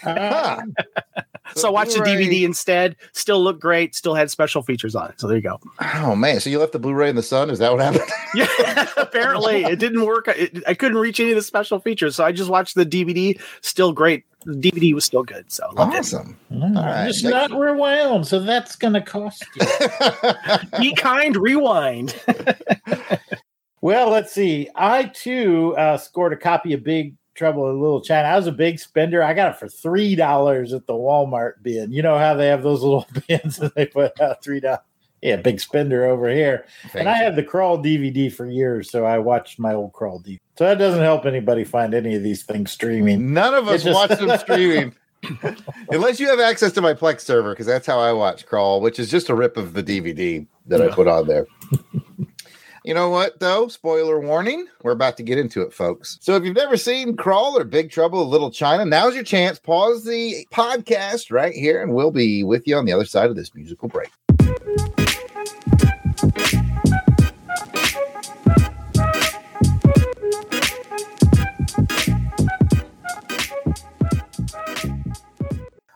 Huh. 0.02 0.62
so 1.56 1.68
I 1.70 1.72
watched 1.72 1.94
the 1.94 2.02
Blu-ray- 2.02 2.26
DVD 2.26 2.44
instead. 2.44 2.96
Still 3.14 3.42
looked 3.42 3.62
great. 3.62 3.96
Still 3.96 4.16
had 4.16 4.30
special 4.32 4.62
features 4.64 4.96
on 4.96 5.12
it. 5.12 5.20
So 5.22 5.28
there 5.28 5.38
you 5.38 5.44
go. 5.44 5.60
Oh 5.94 6.16
man, 6.16 6.40
so 6.40 6.50
you 6.50 6.60
left 6.60 6.72
the 6.74 6.80
Blu-ray 6.80 7.08
in 7.10 7.16
the 7.16 7.24
sun? 7.24 7.50
Is 7.52 7.60
that 7.60 7.72
what 7.72 7.80
happened? 7.82 8.04
Yeah, 8.36 8.90
apparently 8.98 9.64
it 9.64 9.80
didn't 9.80 10.04
work. 10.04 10.28
It- 10.28 10.62
I 10.68 10.74
couldn't 10.74 10.98
reach 10.98 11.22
any 11.22 11.30
of 11.30 11.36
the 11.38 11.42
special 11.42 11.80
features, 11.80 12.16
so 12.18 12.26
I 12.26 12.34
just 12.34 12.50
watched 12.50 12.76
the 12.76 12.86
DVD. 12.86 13.40
Still 13.62 13.94
great. 13.94 14.26
The 14.46 14.54
DVD 14.72 14.94
was 14.94 15.06
still 15.06 15.24
good. 15.24 15.50
So 15.52 15.70
loved 15.74 15.94
it. 15.94 16.00
awesome. 16.00 16.38
Mm, 16.52 16.76
right, 16.76 17.08
Just 17.08 17.24
next- 17.24 17.52
not 17.52 17.58
rewound, 17.60 18.28
so 18.28 18.40
that's 18.40 18.76
going 18.76 18.94
to 18.94 19.02
cost 19.02 19.46
you. 19.56 19.66
Be 20.80 20.94
kind. 20.96 21.36
Rewind. 21.38 22.14
Well, 23.86 24.10
let's 24.10 24.32
see. 24.32 24.68
I 24.74 25.04
too 25.04 25.76
uh, 25.78 25.98
scored 25.98 26.34
a 26.34 26.38
copy 26.38 26.74
of 26.74 26.84
Big 26.84 27.14
Trouble 27.36 27.70
in 27.70 27.80
Little 27.80 28.02
China. 28.02 28.28
I 28.30 28.36
was 28.36 28.48
a 28.48 28.52
big 28.52 28.80
spender. 28.80 29.22
I 29.22 29.36
got 29.36 29.52
it 29.54 29.60
for 29.60 29.70
three 29.70 30.16
dollars 30.16 30.74
at 30.74 30.88
the 30.88 30.94
Walmart 30.94 31.62
bin. 31.62 31.92
You 31.92 32.02
know 32.02 32.18
how 32.18 32.34
they 32.34 32.48
have 32.48 32.64
those 32.64 32.82
little 32.82 33.06
bins 33.28 33.58
that 33.58 33.76
they 33.76 33.86
put 33.86 34.20
out 34.20 34.44
three 34.44 34.60
dollars. 34.60 34.80
Yeah, 35.22 35.36
big 35.36 35.60
spender 35.60 36.04
over 36.04 36.28
here. 36.32 36.66
and 36.96 37.08
I 37.08 37.18
had 37.18 37.36
the 37.36 37.44
Krull 37.44 37.78
DVD 37.78 38.34
for 38.34 38.48
years, 38.48 38.90
so 38.90 39.06
I 39.06 39.20
watched 39.20 39.60
my 39.60 39.76
old 39.76 39.94
Krull 39.94 40.20
DVD. 40.26 40.40
So 40.58 40.64
that 40.66 40.80
doesn't 40.80 41.04
help 41.04 41.28
anybody 41.28 41.64
find 41.64 41.94
any 41.94 42.16
of 42.16 42.24
these 42.24 42.42
things 42.42 42.72
streaming. 42.72 43.36
None 43.36 43.54
of 43.54 43.68
us 43.68 43.84
just- 43.84 43.94
watch 43.94 44.18
them 44.20 44.36
streaming. 44.40 44.96
Unless 45.92 46.20
you 46.20 46.28
have 46.28 46.40
access 46.40 46.72
to 46.72 46.82
my 46.82 46.96
Plex 46.96 47.22
server, 47.22 47.52
because 47.52 47.68
that's 47.68 47.86
how 47.86 48.00
I 48.00 48.14
watch 48.14 48.48
Krull, 48.48 48.82
which 48.82 48.98
is 48.98 49.12
just 49.12 49.30
a 49.30 49.36
rip 49.36 49.58
of 49.58 49.74
the 49.74 49.84
DVD 49.84 50.48
that 50.66 50.82
I 50.82 50.88
put 50.88 51.08
on 51.08 51.28
there. 51.28 51.46
You 52.86 52.94
know 52.94 53.10
what, 53.10 53.40
though? 53.40 53.68
Spoiler 53.68 54.20
warning. 54.20 54.68
We're 54.84 54.92
about 54.92 55.18
to 55.18 55.24
get 55.24 55.40
into 55.40 55.64
it, 55.64 55.74
folks. 55.74 56.20
So 56.22 56.36
if 56.36 56.44
you've 56.44 56.56
never 56.56 56.78
seen 56.78 57.18
Krull 57.18 57.60
or 57.60 57.64
Big 57.64 57.90
Trouble 57.90 58.22
in 58.22 58.30
Little 58.30 58.52
China, 58.52 58.86
now's 58.86 59.16
your 59.16 59.24
chance. 59.24 59.58
Pause 59.58 60.04
the 60.04 60.48
podcast 60.54 61.32
right 61.32 61.52
here, 61.52 61.82
and 61.82 61.96
we'll 61.96 62.12
be 62.12 62.44
with 62.44 62.68
you 62.68 62.76
on 62.76 62.86
the 62.86 62.94
other 62.94 63.06
side 63.06 63.32
of 63.32 63.36
this 63.36 63.56
musical 63.56 63.90
break. 63.90 64.12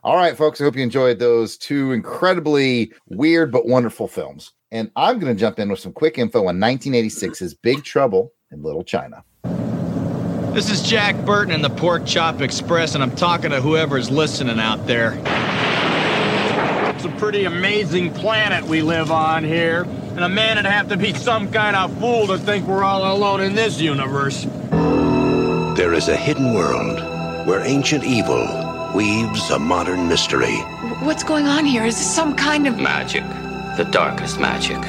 All 0.03 0.15
right, 0.15 0.35
folks. 0.35 0.59
I 0.59 0.63
hope 0.63 0.75
you 0.75 0.81
enjoyed 0.81 1.19
those 1.19 1.55
two 1.55 1.91
incredibly 1.91 2.91
weird 3.09 3.51
but 3.51 3.67
wonderful 3.67 4.07
films. 4.07 4.53
And 4.71 4.91
I'm 4.95 5.17
going 5.17 5.35
to 5.35 5.39
jump 5.39 5.57
in 5.57 5.69
with 5.69 5.79
some 5.79 5.93
quick 5.93 6.19
info 6.19 6.45
on 6.47 6.57
1986's 6.57 7.55
Big 7.55 7.83
Trouble 7.83 8.33
in 8.51 8.61
Little 8.61 8.83
China. 8.83 9.23
This 10.53 10.69
is 10.69 10.83
Jack 10.83 11.15
Burton 11.25 11.53
in 11.53 11.63
the 11.63 11.71
Pork 11.71 12.05
Chop 12.05 12.41
Express, 12.41 12.93
and 12.93 13.03
I'm 13.03 13.15
talking 13.15 13.49
to 13.49 13.61
whoever's 13.61 14.11
listening 14.11 14.59
out 14.59 14.85
there. 14.85 15.13
It's 16.93 17.05
a 17.05 17.15
pretty 17.17 17.45
amazing 17.45 18.13
planet 18.13 18.63
we 18.65 18.83
live 18.83 19.11
on 19.11 19.43
here. 19.43 19.83
And 20.11 20.19
a 20.19 20.29
man 20.29 20.57
would 20.57 20.65
have 20.65 20.89
to 20.89 20.97
be 20.97 21.13
some 21.13 21.51
kind 21.51 21.75
of 21.75 21.97
fool 21.99 22.27
to 22.27 22.37
think 22.37 22.67
we're 22.67 22.83
all 22.83 23.15
alone 23.15 23.41
in 23.41 23.55
this 23.55 23.79
universe. 23.79 24.43
There 25.77 25.93
is 25.93 26.09
a 26.09 26.17
hidden 26.17 26.53
world 26.53 27.47
where 27.47 27.61
ancient 27.61 28.03
evil 28.03 28.45
weaves 28.93 29.49
a 29.49 29.57
modern 29.57 30.07
mystery. 30.07 30.57
What's 31.01 31.23
going 31.23 31.47
on 31.47 31.65
here? 31.65 31.85
Is 31.85 31.95
this 31.95 32.13
some 32.13 32.35
kind 32.35 32.67
of 32.67 32.77
Magic. 32.77 33.23
The 33.79 33.85
darkest 33.85 34.41
magic. 34.41 34.81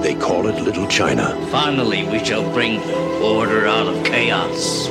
They 0.00 0.14
call 0.14 0.46
it 0.46 0.58
Little 0.62 0.86
China. 0.86 1.36
Finally, 1.50 2.08
we 2.08 2.24
shall 2.24 2.50
bring 2.54 2.80
order 3.20 3.66
out 3.66 3.86
of 3.86 4.02
chaos. 4.02 4.88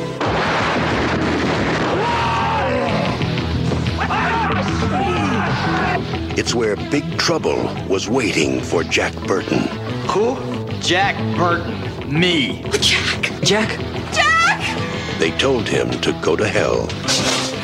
It's 6.38 6.54
where 6.54 6.76
Big 6.76 7.18
Trouble 7.18 7.64
was 7.90 8.08
waiting 8.08 8.62
for 8.62 8.84
Jack 8.84 9.16
Burton. 9.26 9.64
Who? 10.10 10.38
Jack 10.82 11.16
Burton. 11.36 11.82
Me. 12.14 12.62
Jack? 12.74 13.32
Jack? 13.42 13.70
Jack! 14.14 14.94
They 15.18 15.32
told 15.32 15.68
him 15.68 15.90
to 16.02 16.12
go 16.22 16.36
to 16.36 16.48
hell, 16.48 16.88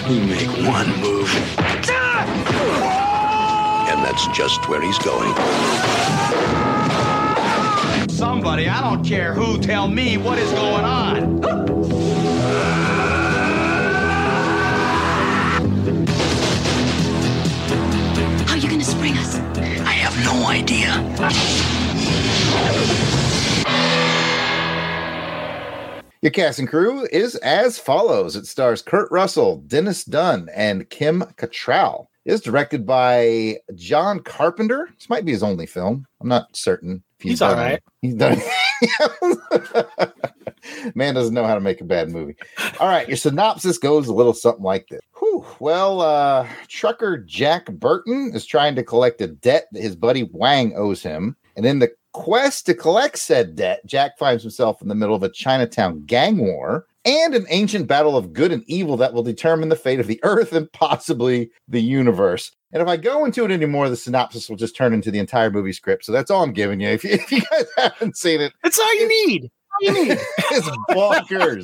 You 0.10 0.22
make 0.22 0.48
one 0.68 0.90
move. 1.02 1.32
and 3.88 4.04
that's 4.04 4.28
just 4.30 4.68
where 4.68 4.82
he's 4.82 4.98
going. 4.98 5.36
Somebody, 8.10 8.68
I 8.68 8.82
don't 8.82 9.06
care 9.06 9.36
who, 9.36 9.60
tell 9.60 9.88
me 9.88 10.18
what 10.18 10.40
is 10.40 10.52
going 10.54 10.84
on. 10.84 11.44
How 18.48 18.54
are 18.54 18.58
you 18.58 18.68
gonna 18.68 18.84
spring 18.84 19.16
us? 19.16 19.36
I 19.36 19.92
have 19.92 20.18
no 20.26 20.48
idea. 20.48 21.79
Your 26.22 26.32
cast 26.32 26.60
and 26.60 26.68
crew 26.68 27.08
is 27.14 27.36
as 27.36 27.78
follows. 27.78 28.36
It 28.36 28.46
stars 28.46 28.82
Kurt 28.82 29.10
Russell, 29.10 29.64
Dennis 29.68 30.04
Dun, 30.04 30.50
and 30.54 30.90
Kim 30.90 31.22
Cattrall. 31.38 32.08
Is 32.26 32.42
directed 32.42 32.86
by 32.86 33.60
John 33.76 34.20
Carpenter. 34.20 34.90
This 34.96 35.10
might 35.10 35.24
be 35.24 35.32
his 35.32 35.44
only 35.44 35.66
film. 35.66 36.06
I'm 36.20 36.28
not 36.28 36.56
certain. 36.56 37.02
He's 37.20 37.40
done 37.40 37.58
all 37.58 37.64
right. 37.64 37.82
He's 38.02 38.16
done. 38.16 38.38
Man 40.94 41.16
doesn't 41.16 41.34
know 41.34 41.46
how 41.46 41.56
to 41.56 41.62
make 41.62 41.80
a 41.80 41.86
bad 41.86 42.12
movie. 42.12 42.36
All 42.82 42.90
right, 42.90 43.08
your 43.08 43.18
synopsis 43.18 43.78
goes 43.78 44.10
a 44.10 44.14
little 44.14 44.34
something 44.34 44.64
like 44.64 44.88
this. 44.90 45.00
Whew. 45.18 45.46
Well, 45.60 46.02
uh, 46.02 46.48
trucker 46.68 47.18
Jack 47.18 47.68
Burton 47.68 48.32
is 48.36 48.46
trying 48.46 48.76
to 48.76 48.84
collect 48.84 49.22
a 49.22 49.28
debt 49.28 49.68
that 49.72 49.82
his 49.82 49.96
buddy 49.96 50.30
Wang 50.34 50.76
owes 50.76 51.02
him, 51.02 51.38
and 51.56 51.66
in 51.66 51.80
the 51.80 51.90
quest 52.24 52.66
to 52.66 52.74
collect 52.74 53.18
said 53.18 53.56
debt, 53.56 53.80
Jack 53.86 54.18
finds 54.18 54.44
himself 54.44 54.82
in 54.82 54.88
the 54.90 54.96
middle 54.96 55.16
of 55.16 55.24
a 55.24 55.30
Chinatown 55.30 56.04
gang 56.06 56.38
war 56.38 56.86
and 57.06 57.34
an 57.34 57.46
ancient 57.50 57.88
battle 57.88 58.18
of 58.18 58.34
good 58.34 58.52
and 58.52 58.64
evil 58.68 58.98
that 58.98 59.14
will 59.14 59.24
determine 59.24 59.70
the 59.70 59.76
fate 59.76 60.00
of 60.02 60.08
the 60.08 60.20
earth 60.24 60.52
and 60.52 60.72
possibly 60.74 61.50
the 61.68 61.82
universe. 61.82 62.52
And 62.74 62.82
if 62.84 62.88
I 62.90 62.98
go 62.98 63.24
into 63.26 63.46
it 63.46 63.52
anymore, 63.52 63.90
the 63.90 63.96
synopsis 63.96 64.50
will 64.50 64.58
just 64.58 64.76
turn 64.76 64.94
into 64.94 65.10
the 65.12 65.18
entire 65.20 65.50
movie 65.50 65.72
script. 65.74 66.04
So 66.06 66.12
that's 66.12 66.30
all 66.30 66.44
I'm 66.44 66.52
giving 66.54 66.82
you. 66.82 66.90
If 66.90 67.04
you, 67.06 67.12
if 67.14 67.32
you 67.32 67.42
guys 67.42 67.66
haven't 67.78 68.18
seen 68.18 68.42
it, 68.42 68.52
That's 68.64 68.78
all 68.78 68.96
you 69.00 69.28
need. 69.28 69.50
all 69.82 69.88
you 69.96 70.04
need 70.06 70.12
is 70.52 70.70
bonkers. 70.92 71.64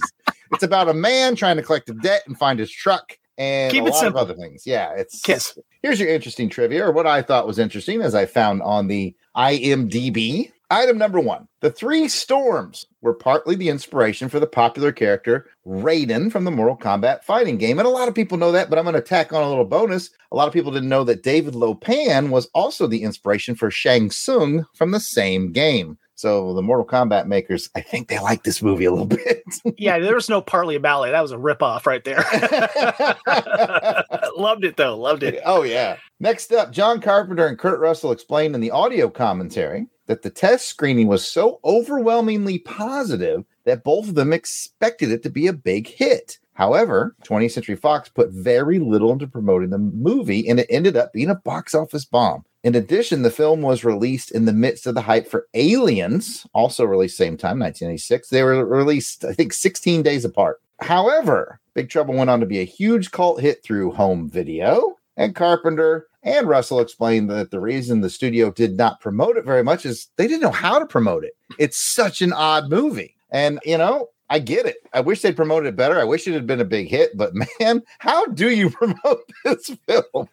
it's 0.53 0.63
about 0.63 0.87
a 0.89 0.93
man 0.93 1.35
trying 1.35 1.57
to 1.57 1.63
collect 1.63 1.89
a 1.89 1.93
debt 1.95 2.23
and 2.27 2.37
find 2.37 2.59
his 2.59 2.71
truck 2.71 3.17
and 3.37 3.73
Keep 3.73 3.81
a 3.83 3.87
lot 3.87 3.99
simple. 3.99 4.21
of 4.21 4.29
other 4.29 4.39
things. 4.39 4.65
Yeah, 4.65 4.91
it's 4.95 5.19
Kiss. 5.21 5.57
Here's 5.83 5.99
your 5.99 6.07
interesting 6.09 6.49
trivia, 6.49 6.85
or 6.85 6.91
what 6.93 7.05
I 7.05 7.21
thought 7.21 7.45
was 7.45 7.59
interesting 7.59 8.01
as 8.01 8.15
I 8.15 8.25
found 8.25 8.61
on 8.61 8.87
the 8.87 9.13
IMDb. 9.35 10.51
Item 10.71 10.97
number 10.97 11.19
one 11.19 11.47
The 11.61 11.69
Three 11.69 12.07
Storms 12.07 12.87
were 13.01 13.13
partly 13.13 13.55
the 13.55 13.69
inspiration 13.69 14.29
for 14.29 14.39
the 14.39 14.47
popular 14.47 14.91
character 14.91 15.47
Raiden 15.67 16.31
from 16.31 16.43
the 16.43 16.51
Mortal 16.51 16.77
Kombat 16.77 17.23
fighting 17.23 17.57
game. 17.57 17.77
And 17.77 17.87
a 17.87 17.91
lot 17.91 18.07
of 18.07 18.15
people 18.15 18.37
know 18.37 18.51
that, 18.51 18.69
but 18.69 18.79
I'm 18.79 18.85
going 18.85 18.95
to 18.95 19.01
tack 19.01 19.31
on 19.31 19.43
a 19.43 19.49
little 19.49 19.65
bonus. 19.65 20.09
A 20.31 20.35
lot 20.35 20.47
of 20.47 20.53
people 20.53 20.71
didn't 20.71 20.89
know 20.89 21.03
that 21.03 21.23
David 21.23 21.53
Lo 21.53 21.75
Pan 21.75 22.31
was 22.31 22.49
also 22.55 22.87
the 22.87 23.03
inspiration 23.03 23.55
for 23.55 23.69
Shang 23.69 24.09
Tsung 24.09 24.65
from 24.73 24.91
the 24.91 24.99
same 24.99 25.51
game. 25.51 25.97
So 26.25 26.55
the 26.55 26.63
Mortal 26.63 26.87
Kombat 26.87 27.27
makers, 27.27 27.69
I 27.75 27.81
think 27.81 28.07
they 28.07 28.17
like 28.17 28.41
this 28.41 28.59
movie 28.59 28.85
a 28.85 28.89
little 28.89 29.05
bit. 29.05 29.43
Yeah, 29.77 29.99
there 29.99 30.15
was 30.15 30.27
no 30.27 30.41
partly 30.41 30.73
a 30.73 30.79
ballet. 30.79 31.11
That 31.11 31.21
was 31.21 31.31
a 31.31 31.37
ripoff 31.37 31.85
right 31.85 32.03
there. 32.03 32.17
Loved 34.35 34.65
it 34.65 34.75
though. 34.75 34.97
Loved 34.97 35.21
it. 35.21 35.39
Oh 35.45 35.61
yeah. 35.61 35.97
Next 36.19 36.51
up, 36.51 36.71
John 36.71 36.99
Carpenter 36.99 37.45
and 37.45 37.59
Kurt 37.59 37.79
Russell 37.79 38.11
explained 38.11 38.55
in 38.55 38.61
the 38.61 38.71
audio 38.71 39.07
commentary 39.07 39.85
that 40.07 40.23
the 40.23 40.31
test 40.31 40.65
screening 40.65 41.05
was 41.05 41.29
so 41.29 41.59
overwhelmingly 41.63 42.57
positive 42.57 43.45
that 43.65 43.83
both 43.83 44.09
of 44.09 44.15
them 44.15 44.33
expected 44.33 45.11
it 45.11 45.21
to 45.21 45.29
be 45.29 45.45
a 45.45 45.53
big 45.53 45.85
hit. 45.85 46.39
However, 46.55 47.15
20th 47.23 47.51
Century 47.51 47.75
Fox 47.75 48.09
put 48.09 48.31
very 48.31 48.79
little 48.79 49.11
into 49.11 49.27
promoting 49.27 49.69
the 49.69 49.77
movie, 49.77 50.47
and 50.49 50.59
it 50.59 50.67
ended 50.69 50.97
up 50.97 51.13
being 51.13 51.29
a 51.29 51.35
box 51.35 51.75
office 51.75 52.05
bomb. 52.05 52.43
In 52.63 52.75
addition, 52.75 53.21
the 53.21 53.29
film 53.29 53.61
was 53.61 53.85
released 53.85 54.31
in 54.31 54.45
the 54.45 54.53
midst 54.53 54.87
of 54.87 54.95
the 54.95 55.01
hype 55.01 55.27
for 55.27 55.47
Aliens, 55.53 56.47
also 56.53 56.83
released 56.85 57.17
same 57.17 57.37
time, 57.37 57.59
1986. 57.59 58.29
They 58.29 58.41
were 58.41 58.65
released, 58.65 59.23
I 59.23 59.33
think, 59.33 59.53
16 59.53 60.01
days 60.01 60.25
apart. 60.25 60.61
However, 60.79 61.59
Big 61.73 61.89
Trouble 61.89 62.15
went 62.15 62.29
on 62.29 62.39
to 62.39 62.45
be 62.45 62.59
a 62.59 62.65
huge 62.65 63.11
cult 63.11 63.41
hit 63.41 63.63
through 63.63 63.91
home 63.91 64.29
video, 64.29 64.95
and 65.17 65.35
Carpenter 65.35 66.07
and 66.23 66.47
Russell 66.47 66.79
explained 66.79 67.29
that 67.29 67.51
the 67.51 67.59
reason 67.59 68.01
the 68.01 68.09
studio 68.09 68.49
did 68.49 68.77
not 68.77 68.99
promote 68.99 69.37
it 69.37 69.45
very 69.45 69.63
much 69.63 69.85
is 69.85 70.07
they 70.15 70.27
didn't 70.27 70.41
know 70.41 70.49
how 70.51 70.79
to 70.79 70.85
promote 70.85 71.23
it. 71.23 71.33
It's 71.59 71.77
such 71.77 72.21
an 72.21 72.33
odd 72.33 72.69
movie. 72.69 73.15
And, 73.29 73.59
you 73.63 73.77
know, 73.77 74.07
I 74.29 74.39
get 74.39 74.65
it. 74.65 74.77
I 74.93 75.01
wish 75.01 75.21
they'd 75.21 75.35
promoted 75.35 75.67
it 75.69 75.75
better. 75.75 75.99
I 75.99 76.03
wish 76.03 76.27
it 76.27 76.33
had 76.33 76.47
been 76.47 76.61
a 76.61 76.65
big 76.65 76.89
hit, 76.89 77.15
but 77.15 77.33
man, 77.59 77.83
how 77.99 78.25
do 78.27 78.49
you 78.49 78.69
promote 78.71 79.29
this 79.43 79.71
film? 79.87 80.29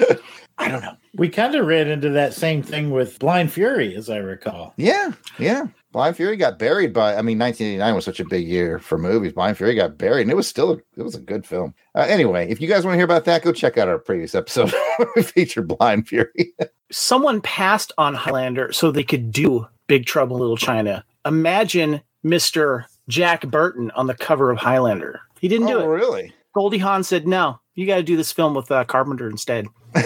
I 0.58 0.68
don't 0.68 0.82
know. 0.82 0.96
We 1.16 1.28
kind 1.28 1.54
of 1.54 1.66
ran 1.66 1.88
into 1.88 2.10
that 2.10 2.32
same 2.32 2.62
thing 2.62 2.90
with 2.90 3.18
Blind 3.18 3.52
Fury, 3.52 3.96
as 3.96 4.08
I 4.08 4.18
recall. 4.18 4.72
Yeah, 4.76 5.12
yeah. 5.38 5.66
Blind 5.90 6.16
Fury 6.16 6.36
got 6.36 6.58
buried 6.58 6.92
by. 6.92 7.16
I 7.16 7.22
mean, 7.22 7.38
1989 7.38 7.94
was 7.94 8.04
such 8.04 8.20
a 8.20 8.24
big 8.24 8.46
year 8.46 8.78
for 8.78 8.98
movies. 8.98 9.32
Blind 9.32 9.56
Fury 9.56 9.74
got 9.74 9.98
buried, 9.98 10.22
and 10.22 10.30
it 10.30 10.36
was 10.36 10.48
still 10.48 10.72
a, 10.72 10.76
it 10.96 11.02
was 11.02 11.14
a 11.16 11.20
good 11.20 11.44
film. 11.46 11.74
Uh, 11.94 12.06
anyway, 12.08 12.48
if 12.48 12.60
you 12.60 12.68
guys 12.68 12.84
want 12.84 12.94
to 12.94 12.98
hear 12.98 13.04
about 13.04 13.24
that, 13.24 13.42
go 13.42 13.52
check 13.52 13.78
out 13.78 13.88
our 13.88 13.98
previous 13.98 14.34
episode 14.34 14.72
where 14.96 15.08
we 15.16 15.22
featured 15.22 15.68
Blind 15.68 16.06
Fury. 16.08 16.52
Someone 16.90 17.40
passed 17.40 17.92
on 17.98 18.14
Highlander 18.14 18.72
so 18.72 18.90
they 18.90 19.04
could 19.04 19.32
do 19.32 19.66
Big 19.86 20.06
Trouble 20.06 20.36
in 20.36 20.40
Little 20.40 20.56
China. 20.56 21.04
Imagine 21.24 22.00
Mr. 22.24 22.84
Jack 23.08 23.46
Burton 23.46 23.90
on 23.92 24.06
the 24.06 24.14
cover 24.14 24.50
of 24.50 24.58
Highlander. 24.58 25.20
He 25.40 25.48
didn't 25.48 25.66
do 25.66 25.78
oh, 25.78 25.92
it. 25.92 25.94
really? 25.94 26.34
Goldie 26.54 26.78
Hawn 26.78 27.04
said, 27.04 27.26
"No, 27.26 27.60
you 27.74 27.86
got 27.86 27.96
to 27.96 28.02
do 28.02 28.16
this 28.16 28.32
film 28.32 28.54
with 28.54 28.70
uh, 28.70 28.84
Carpenter 28.84 29.28
instead." 29.28 29.66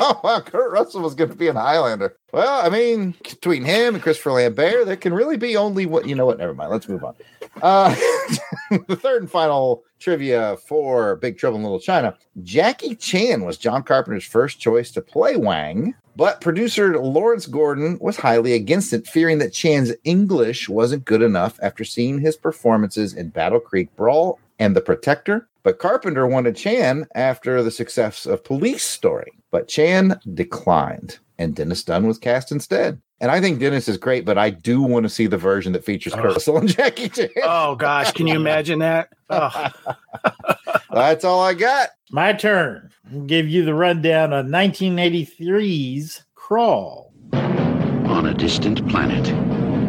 Oh 0.00 0.20
wow, 0.24 0.40
Kurt 0.40 0.72
Russell 0.72 1.02
was 1.02 1.14
going 1.14 1.30
to 1.30 1.36
be 1.36 1.46
an 1.46 1.56
Highlander. 1.56 2.16
Well, 2.32 2.66
I 2.66 2.68
mean, 2.68 3.14
between 3.22 3.64
him 3.64 3.94
and 3.94 4.02
Christopher 4.02 4.32
Lambert, 4.32 4.86
there 4.86 4.96
can 4.96 5.14
really 5.14 5.36
be 5.36 5.56
only 5.56 5.86
what 5.86 6.08
you 6.08 6.16
know. 6.16 6.26
What? 6.26 6.38
Never 6.38 6.52
mind. 6.52 6.70
Let's 6.72 6.88
move 6.88 7.04
on. 7.04 7.14
Uh, 7.62 7.90
the 8.88 8.96
third 8.96 9.22
and 9.22 9.30
final 9.30 9.84
trivia 10.00 10.56
for 10.66 11.16
Big 11.16 11.38
Trouble 11.38 11.58
in 11.58 11.62
Little 11.62 11.78
China: 11.78 12.16
Jackie 12.42 12.96
Chan 12.96 13.44
was 13.44 13.56
John 13.56 13.84
Carpenter's 13.84 14.26
first 14.26 14.58
choice 14.58 14.90
to 14.90 15.00
play 15.00 15.36
Wang, 15.36 15.94
but 16.16 16.40
producer 16.40 16.98
Lawrence 16.98 17.46
Gordon 17.46 17.98
was 18.00 18.16
highly 18.16 18.54
against 18.54 18.92
it, 18.92 19.06
fearing 19.06 19.38
that 19.38 19.52
Chan's 19.52 19.92
English 20.04 20.68
wasn't 20.68 21.04
good 21.04 21.22
enough 21.22 21.58
after 21.62 21.84
seeing 21.84 22.18
his 22.18 22.36
performances 22.36 23.14
in 23.14 23.28
Battle 23.30 23.60
Creek 23.60 23.94
Brawl 23.96 24.38
and 24.58 24.76
The 24.76 24.80
Protector. 24.80 25.48
But 25.62 25.78
Carpenter 25.78 26.26
wanted 26.26 26.56
Chan 26.56 27.06
after 27.14 27.62
the 27.62 27.70
success 27.70 28.26
of 28.26 28.44
Police 28.44 28.84
Story. 28.84 29.32
But 29.50 29.66
Chan 29.66 30.20
declined, 30.34 31.18
and 31.38 31.54
Dennis 31.54 31.82
Dun 31.82 32.06
was 32.06 32.18
cast 32.18 32.52
instead. 32.52 33.00
And 33.20 33.30
I 33.30 33.40
think 33.40 33.60
Dennis 33.60 33.88
is 33.88 33.96
great, 33.96 34.26
but 34.26 34.36
I 34.36 34.50
do 34.50 34.82
want 34.82 35.04
to 35.04 35.08
see 35.08 35.26
the 35.26 35.38
version 35.38 35.72
that 35.72 35.84
features 35.84 36.12
Kurt 36.12 36.24
Russell 36.24 36.58
and 36.58 36.68
Jackie 36.68 37.08
Chan. 37.08 37.30
Oh 37.42 37.74
gosh, 37.76 38.12
can 38.12 38.26
you 38.26 38.36
imagine 38.36 38.80
that? 38.80 39.08
Oh. 39.30 39.68
That's 40.92 41.24
all 41.24 41.40
I 41.40 41.54
got. 41.54 41.90
My 42.10 42.32
turn. 42.32 42.90
I'll 43.12 43.22
give 43.22 43.48
you 43.48 43.64
the 43.64 43.74
rundown 43.74 44.32
on 44.32 44.48
1983's 44.48 46.24
Krull. 46.36 47.10
On 47.32 48.26
a 48.26 48.34
distant 48.34 48.86
planet, 48.88 49.28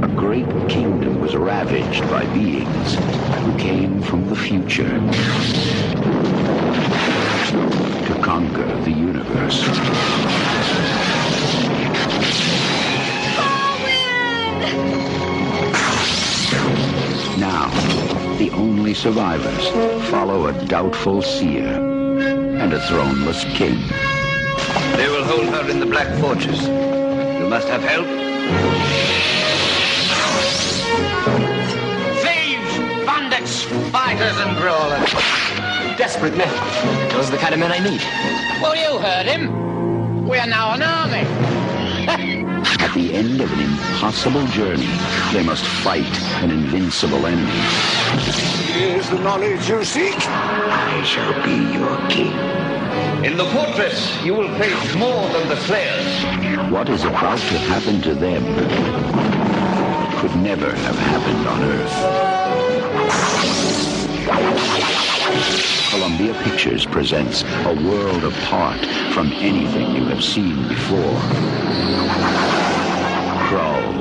a 0.04 0.08
great 0.16 0.48
kingdom 0.70 1.20
was 1.20 1.36
ravaged 1.36 2.02
by 2.10 2.26
beings 2.34 2.96
who 2.96 3.58
came 3.58 4.02
from 4.02 4.28
the 4.28 4.36
future 4.36 4.90
to 8.06 8.22
conquer 8.22 8.66
the 8.84 8.92
universe. 8.92 9.62
Now, 17.38 17.70
the 18.38 18.52
only 18.52 18.94
survivors 18.94 19.70
follow 20.10 20.48
a 20.48 20.66
doubtful 20.66 21.22
seer 21.22 21.68
and 21.68 22.74
a 22.74 22.80
throneless 22.80 23.46
king. 23.56 23.78
They 24.98 25.08
will 25.08 25.24
hold 25.24 25.48
her 25.48 25.70
in 25.70 25.80
the 25.80 25.86
Black 25.86 26.08
Fortress. 26.20 26.62
You 26.64 27.48
must 27.48 27.68
have 27.70 27.82
help. 27.82 28.06
Thieves, 32.24 33.06
bandits, 33.06 33.64
fighters, 33.92 34.38
and 34.38 34.58
brawlers. 34.58 35.12
Desperate 35.98 36.36
men. 36.36 36.50
Those 37.14 37.30
are 37.30 37.32
the 37.32 37.38
kind 37.38 37.54
of 37.54 37.60
men 37.62 37.72
I 37.72 37.80
need. 37.80 38.02
Well, 38.62 38.76
you 38.76 39.00
heard 39.00 39.26
him. 39.26 40.28
We 40.28 40.38
are 40.38 40.48
now 40.48 40.74
an 40.74 40.82
army. 40.82 42.42
At 42.96 43.02
the 43.02 43.14
end 43.14 43.42
of 43.42 43.52
an 43.52 43.60
impossible 43.60 44.48
journey, 44.48 44.88
they 45.34 45.44
must 45.44 45.66
fight 45.84 46.18
an 46.42 46.50
invincible 46.50 47.26
enemy. 47.26 47.52
Here's 48.72 49.10
the 49.10 49.20
knowledge 49.20 49.68
you 49.68 49.84
seek. 49.84 50.16
I 50.16 51.04
shall 51.04 51.34
be 51.44 51.74
your 51.74 51.98
king. 52.08 52.32
In 53.26 53.36
the 53.36 53.44
fortress, 53.48 54.24
you 54.24 54.34
will 54.34 54.48
face 54.58 54.96
more 54.96 55.28
than 55.28 55.50
the 55.50 55.58
slayers. 55.58 56.72
What 56.72 56.88
is 56.88 57.04
about 57.04 57.38
to 57.38 57.58
happen 57.68 58.02
to 58.04 58.16
them 58.16 58.46
could 60.20 60.34
never 60.38 60.74
have 60.74 60.96
happened 60.96 61.48
on 61.50 61.64
Earth. 61.64 61.92
Columbia 65.90 66.34
Pictures 66.46 66.86
presents 66.86 67.44
a 67.66 67.74
world 67.74 68.24
apart 68.24 68.86
from 69.12 69.34
anything 69.34 69.98
you 69.98 70.06
have 70.06 70.24
seen 70.24 70.66
before. 70.70 71.20
Krull. 73.46 73.96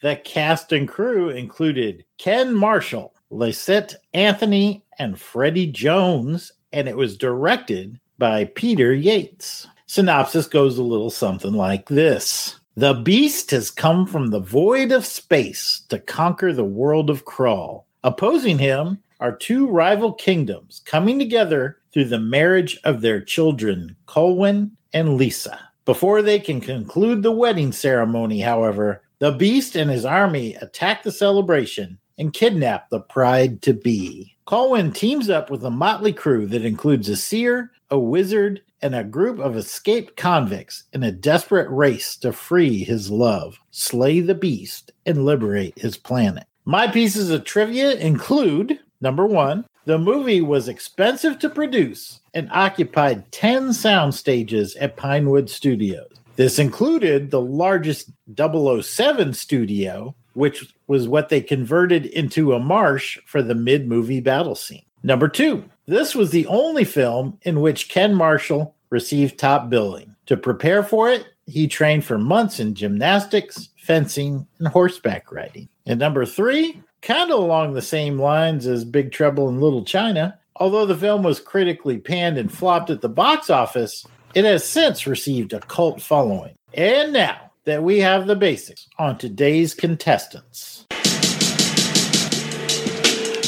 The 0.00 0.16
cast 0.16 0.72
and 0.72 0.88
crew 0.88 1.28
included 1.30 2.04
Ken 2.16 2.54
Marshall, 2.54 3.12
Lysette 3.30 3.96
Anthony, 4.14 4.84
and 4.98 5.20
Freddie 5.20 5.66
Jones, 5.66 6.52
and 6.72 6.88
it 6.88 6.96
was 6.96 7.16
directed 7.16 8.00
by 8.16 8.46
Peter 8.46 8.94
Yates. 8.94 9.66
Synopsis 9.86 10.46
goes 10.46 10.78
a 10.78 10.82
little 10.82 11.10
something 11.10 11.52
like 11.52 11.88
this 11.88 12.58
The 12.74 12.94
beast 12.94 13.50
has 13.50 13.70
come 13.70 14.06
from 14.06 14.28
the 14.28 14.40
void 14.40 14.92
of 14.92 15.04
space 15.04 15.82
to 15.88 15.98
conquer 15.98 16.52
the 16.52 16.64
world 16.64 17.10
of 17.10 17.24
Krull. 17.24 17.84
Opposing 18.04 18.58
him 18.58 19.02
are 19.20 19.36
two 19.36 19.66
rival 19.66 20.12
kingdoms 20.12 20.82
coming 20.84 21.18
together 21.18 21.78
through 21.92 22.06
the 22.06 22.20
marriage 22.20 22.78
of 22.84 23.00
their 23.00 23.20
children, 23.20 23.96
Colwyn 24.06 24.70
and 24.92 25.16
Lyssa. 25.16 25.58
Before 25.84 26.22
they 26.22 26.38
can 26.38 26.60
conclude 26.60 27.22
the 27.22 27.32
wedding 27.32 27.72
ceremony, 27.72 28.40
however, 28.40 29.02
the 29.18 29.32
beast 29.32 29.74
and 29.74 29.90
his 29.90 30.04
army 30.04 30.54
attack 30.56 31.02
the 31.02 31.10
celebration 31.10 31.98
and 32.18 32.32
kidnap 32.32 32.90
the 32.90 33.00
bride 33.00 33.62
to 33.62 33.72
be. 33.72 34.36
Colwyn 34.44 34.92
teams 34.92 35.30
up 35.30 35.50
with 35.50 35.64
a 35.64 35.70
motley 35.70 36.12
crew 36.12 36.46
that 36.46 36.64
includes 36.64 37.08
a 37.08 37.16
seer, 37.16 37.70
a 37.90 37.98
wizard, 37.98 38.62
and 38.80 38.94
a 38.94 39.04
group 39.04 39.38
of 39.38 39.56
escaped 39.56 40.16
convicts 40.16 40.84
in 40.92 41.02
a 41.02 41.12
desperate 41.12 41.68
race 41.70 42.16
to 42.16 42.32
free 42.32 42.84
his 42.84 43.10
love, 43.10 43.58
slay 43.70 44.20
the 44.20 44.34
beast, 44.34 44.92
and 45.04 45.24
liberate 45.24 45.78
his 45.78 45.96
planet. 45.96 46.44
My 46.64 46.86
pieces 46.86 47.30
of 47.30 47.44
trivia 47.44 47.94
include 47.96 48.78
number 49.00 49.26
one, 49.26 49.64
the 49.84 49.98
movie 49.98 50.40
was 50.40 50.68
expensive 50.68 51.38
to 51.38 51.48
produce 51.48 52.20
and 52.34 52.48
occupied 52.52 53.30
10 53.32 53.72
sound 53.72 54.14
stages 54.14 54.76
at 54.76 54.96
Pinewood 54.96 55.48
Studios. 55.48 56.12
This 56.36 56.58
included 56.58 57.30
the 57.30 57.40
largest 57.40 58.10
007 58.36 59.32
studio, 59.32 60.14
which 60.34 60.72
was 60.86 61.08
what 61.08 61.30
they 61.30 61.40
converted 61.40 62.06
into 62.06 62.52
a 62.52 62.60
marsh 62.60 63.18
for 63.26 63.42
the 63.42 63.54
mid 63.56 63.88
movie 63.88 64.20
battle 64.20 64.54
scene. 64.54 64.84
Number 65.02 65.26
two, 65.26 65.64
this 65.86 66.14
was 66.14 66.30
the 66.30 66.46
only 66.46 66.84
film 66.84 67.38
in 67.42 67.60
which 67.60 67.88
Ken 67.88 68.14
Marshall 68.14 68.76
received 68.90 69.38
top 69.38 69.68
billing. 69.68 70.14
To 70.26 70.36
prepare 70.36 70.82
for 70.82 71.10
it, 71.10 71.26
he 71.46 71.66
trained 71.66 72.04
for 72.04 72.18
months 72.18 72.60
in 72.60 72.74
gymnastics, 72.74 73.70
fencing, 73.78 74.46
and 74.58 74.68
horseback 74.68 75.32
riding. 75.32 75.68
And 75.86 75.98
number 75.98 76.26
three, 76.26 76.82
kind 77.02 77.30
of 77.30 77.38
along 77.38 77.74
the 77.74 77.82
same 77.82 78.18
lines 78.18 78.66
as 78.66 78.84
Big 78.84 79.12
Trouble 79.12 79.48
in 79.48 79.60
Little 79.60 79.84
China, 79.84 80.38
although 80.56 80.86
the 80.86 80.96
film 80.96 81.22
was 81.22 81.40
critically 81.40 81.98
panned 81.98 82.38
and 82.38 82.52
flopped 82.52 82.90
at 82.90 83.00
the 83.00 83.08
box 83.08 83.50
office, 83.50 84.06
it 84.34 84.44
has 84.44 84.64
since 84.64 85.06
received 85.06 85.52
a 85.52 85.60
cult 85.60 86.02
following. 86.02 86.54
And 86.74 87.12
now 87.12 87.50
that 87.64 87.82
we 87.82 88.00
have 88.00 88.26
the 88.26 88.36
basics 88.36 88.88
on 88.98 89.18
today's 89.18 89.74
contestants. 89.74 90.86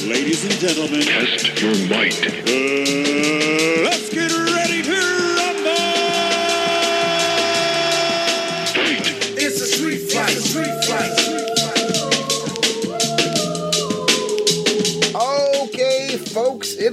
Ladies 0.04 0.44
and 0.44 0.54
gentlemen, 0.54 1.02
Test 1.02 1.60
your 1.60 1.74
might. 1.88 2.18
uh, 2.26 4.09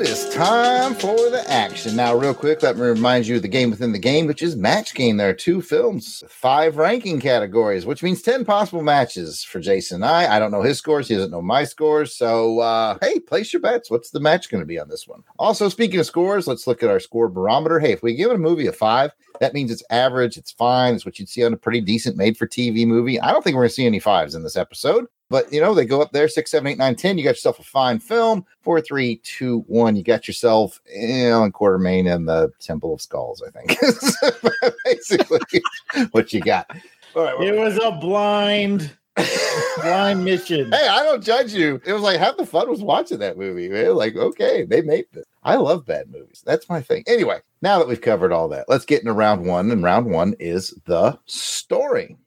it 0.02 0.08
is 0.08 0.30
time 0.30 0.94
for 0.94 1.16
the 1.32 1.44
action. 1.50 1.96
Now, 1.96 2.16
real 2.16 2.36
quick, 2.36 2.62
let 2.62 2.76
me 2.76 2.84
remind 2.84 3.26
you 3.26 3.40
the 3.40 3.48
game 3.48 3.72
within 3.72 3.94
the 3.94 3.98
game, 3.98 4.28
which 4.28 4.44
is 4.44 4.56
Match 4.56 4.94
Game. 4.94 5.18
There 5.18 5.30
are 5.30 5.34
two 5.34 5.60
films, 5.60 6.24
five 6.30 6.78
ranking 6.78 7.20
categories, 7.20 7.84
which 7.84 8.04
means 8.04 8.22
10 8.22 8.46
possible 8.46 8.84
matches 8.84 9.44
for 9.44 9.60
Jason 9.60 10.04
and 10.04 10.06
I. 10.06 10.36
I 10.36 10.38
don't 10.38 10.52
know 10.52 10.62
his 10.62 10.78
scores, 10.78 11.08
he 11.08 11.16
doesn't 11.16 11.32
know 11.32 11.42
my 11.42 11.64
scores. 11.64 12.16
So, 12.16 12.60
uh, 12.60 13.00
hey, 13.02 13.20
place 13.20 13.52
your 13.52 13.60
bets. 13.60 13.90
What's 13.90 14.12
the 14.12 14.20
match 14.20 14.52
going 14.52 14.62
to 14.62 14.68
be 14.68 14.78
on 14.78 14.88
this 14.88 15.08
one? 15.08 15.24
Also, 15.40 15.68
speaking 15.68 16.00
of 16.00 16.06
scores, 16.06 16.46
let's 16.46 16.68
look 16.68 16.84
at 16.84 16.92
our 16.92 17.00
score 17.00 17.28
barometer. 17.28 17.80
Hey, 17.80 17.94
if 17.94 18.04
we 18.04 18.14
give 18.14 18.30
a 18.30 18.38
movie 18.38 18.68
a 18.68 18.74
five, 18.74 19.10
that 19.40 19.56
means 19.56 19.72
it's 19.72 19.84
average, 19.90 20.38
it's 20.38 20.52
fine, 20.52 20.94
it's 20.94 21.08
what 21.08 21.18
you'd 21.18 21.28
see 21.30 21.44
on 21.44 21.54
a 21.54 21.58
pretty 21.58 21.82
decent 21.82 22.18
made 22.18 22.38
for 22.38 22.46
TV 22.46 22.86
movie. 22.86 23.20
I 23.20 23.32
don't 23.32 23.44
think 23.44 23.56
we're 23.56 23.64
going 23.64 23.70
to 23.70 23.76
see 23.76 23.88
any 23.88 24.00
fives 24.00 24.36
in 24.36 24.44
this 24.44 24.58
episode. 24.58 25.08
But 25.30 25.52
you 25.52 25.60
know, 25.60 25.74
they 25.74 25.86
go 25.86 26.02
up 26.02 26.12
there 26.12 26.28
six, 26.28 26.52
seven, 26.52 26.68
eight, 26.68 26.78
nine, 26.78 26.96
ten. 26.96 27.18
You 27.18 27.24
got 27.24 27.32
yourself 27.32 27.60
a 27.60 27.64
fine 27.64 28.00
film. 28.00 28.46
Four, 28.62 28.82
three, 28.82 29.18
two, 29.24 29.60
one. 29.68 29.96
You 29.96 30.04
got 30.04 30.28
yourself 30.28 30.80
Allan 30.96 31.52
Quatermain 31.52 32.14
and 32.14 32.28
the 32.28 32.52
Temple 32.60 32.94
of 32.94 33.02
Skulls, 33.02 33.44
I 33.46 33.52
think. 33.52 33.78
Basically, 34.86 35.62
what 36.12 36.32
you 36.34 36.42
got. 36.42 36.70
All 37.16 37.24
right. 37.24 37.42
It 37.42 37.58
was 37.58 37.78
a 37.84 37.92
blind, 37.92 38.92
blind 39.82 40.24
mission. 40.24 40.72
Hey, 40.72 40.88
I 40.88 41.04
don't 41.04 41.24
judge 41.24 41.54
you. 41.54 41.82
It 41.86 41.94
was 41.94 42.04
like 42.04 42.20
half 42.20 42.38
the 42.38 42.46
fun 42.46 42.70
was 42.70 42.82
watching 42.82 43.20
that 43.20 43.38
movie, 43.38 43.68
man. 43.68 43.96
Like, 43.96 44.16
okay, 44.16 44.64
they 44.64 44.82
made 44.82 45.06
this. 45.12 45.26
I 45.44 45.56
love 45.56 45.86
bad 45.86 46.10
movies. 46.12 46.44
That's 46.46 46.70
my 46.70 46.82
thing. 46.82 47.04
Anyway, 47.08 47.40
now 47.62 47.80
that 47.80 47.88
we've 47.88 48.02
covered 48.02 48.32
all 48.32 48.50
that, 48.50 48.66
let's 48.68 48.86
get 48.86 49.02
into 49.02 49.14
round 49.14 49.46
one. 49.46 49.72
And 49.72 49.84
round 49.84 50.06
one 50.08 50.36
is 50.40 50.74
the 50.86 51.18
story. 51.26 52.18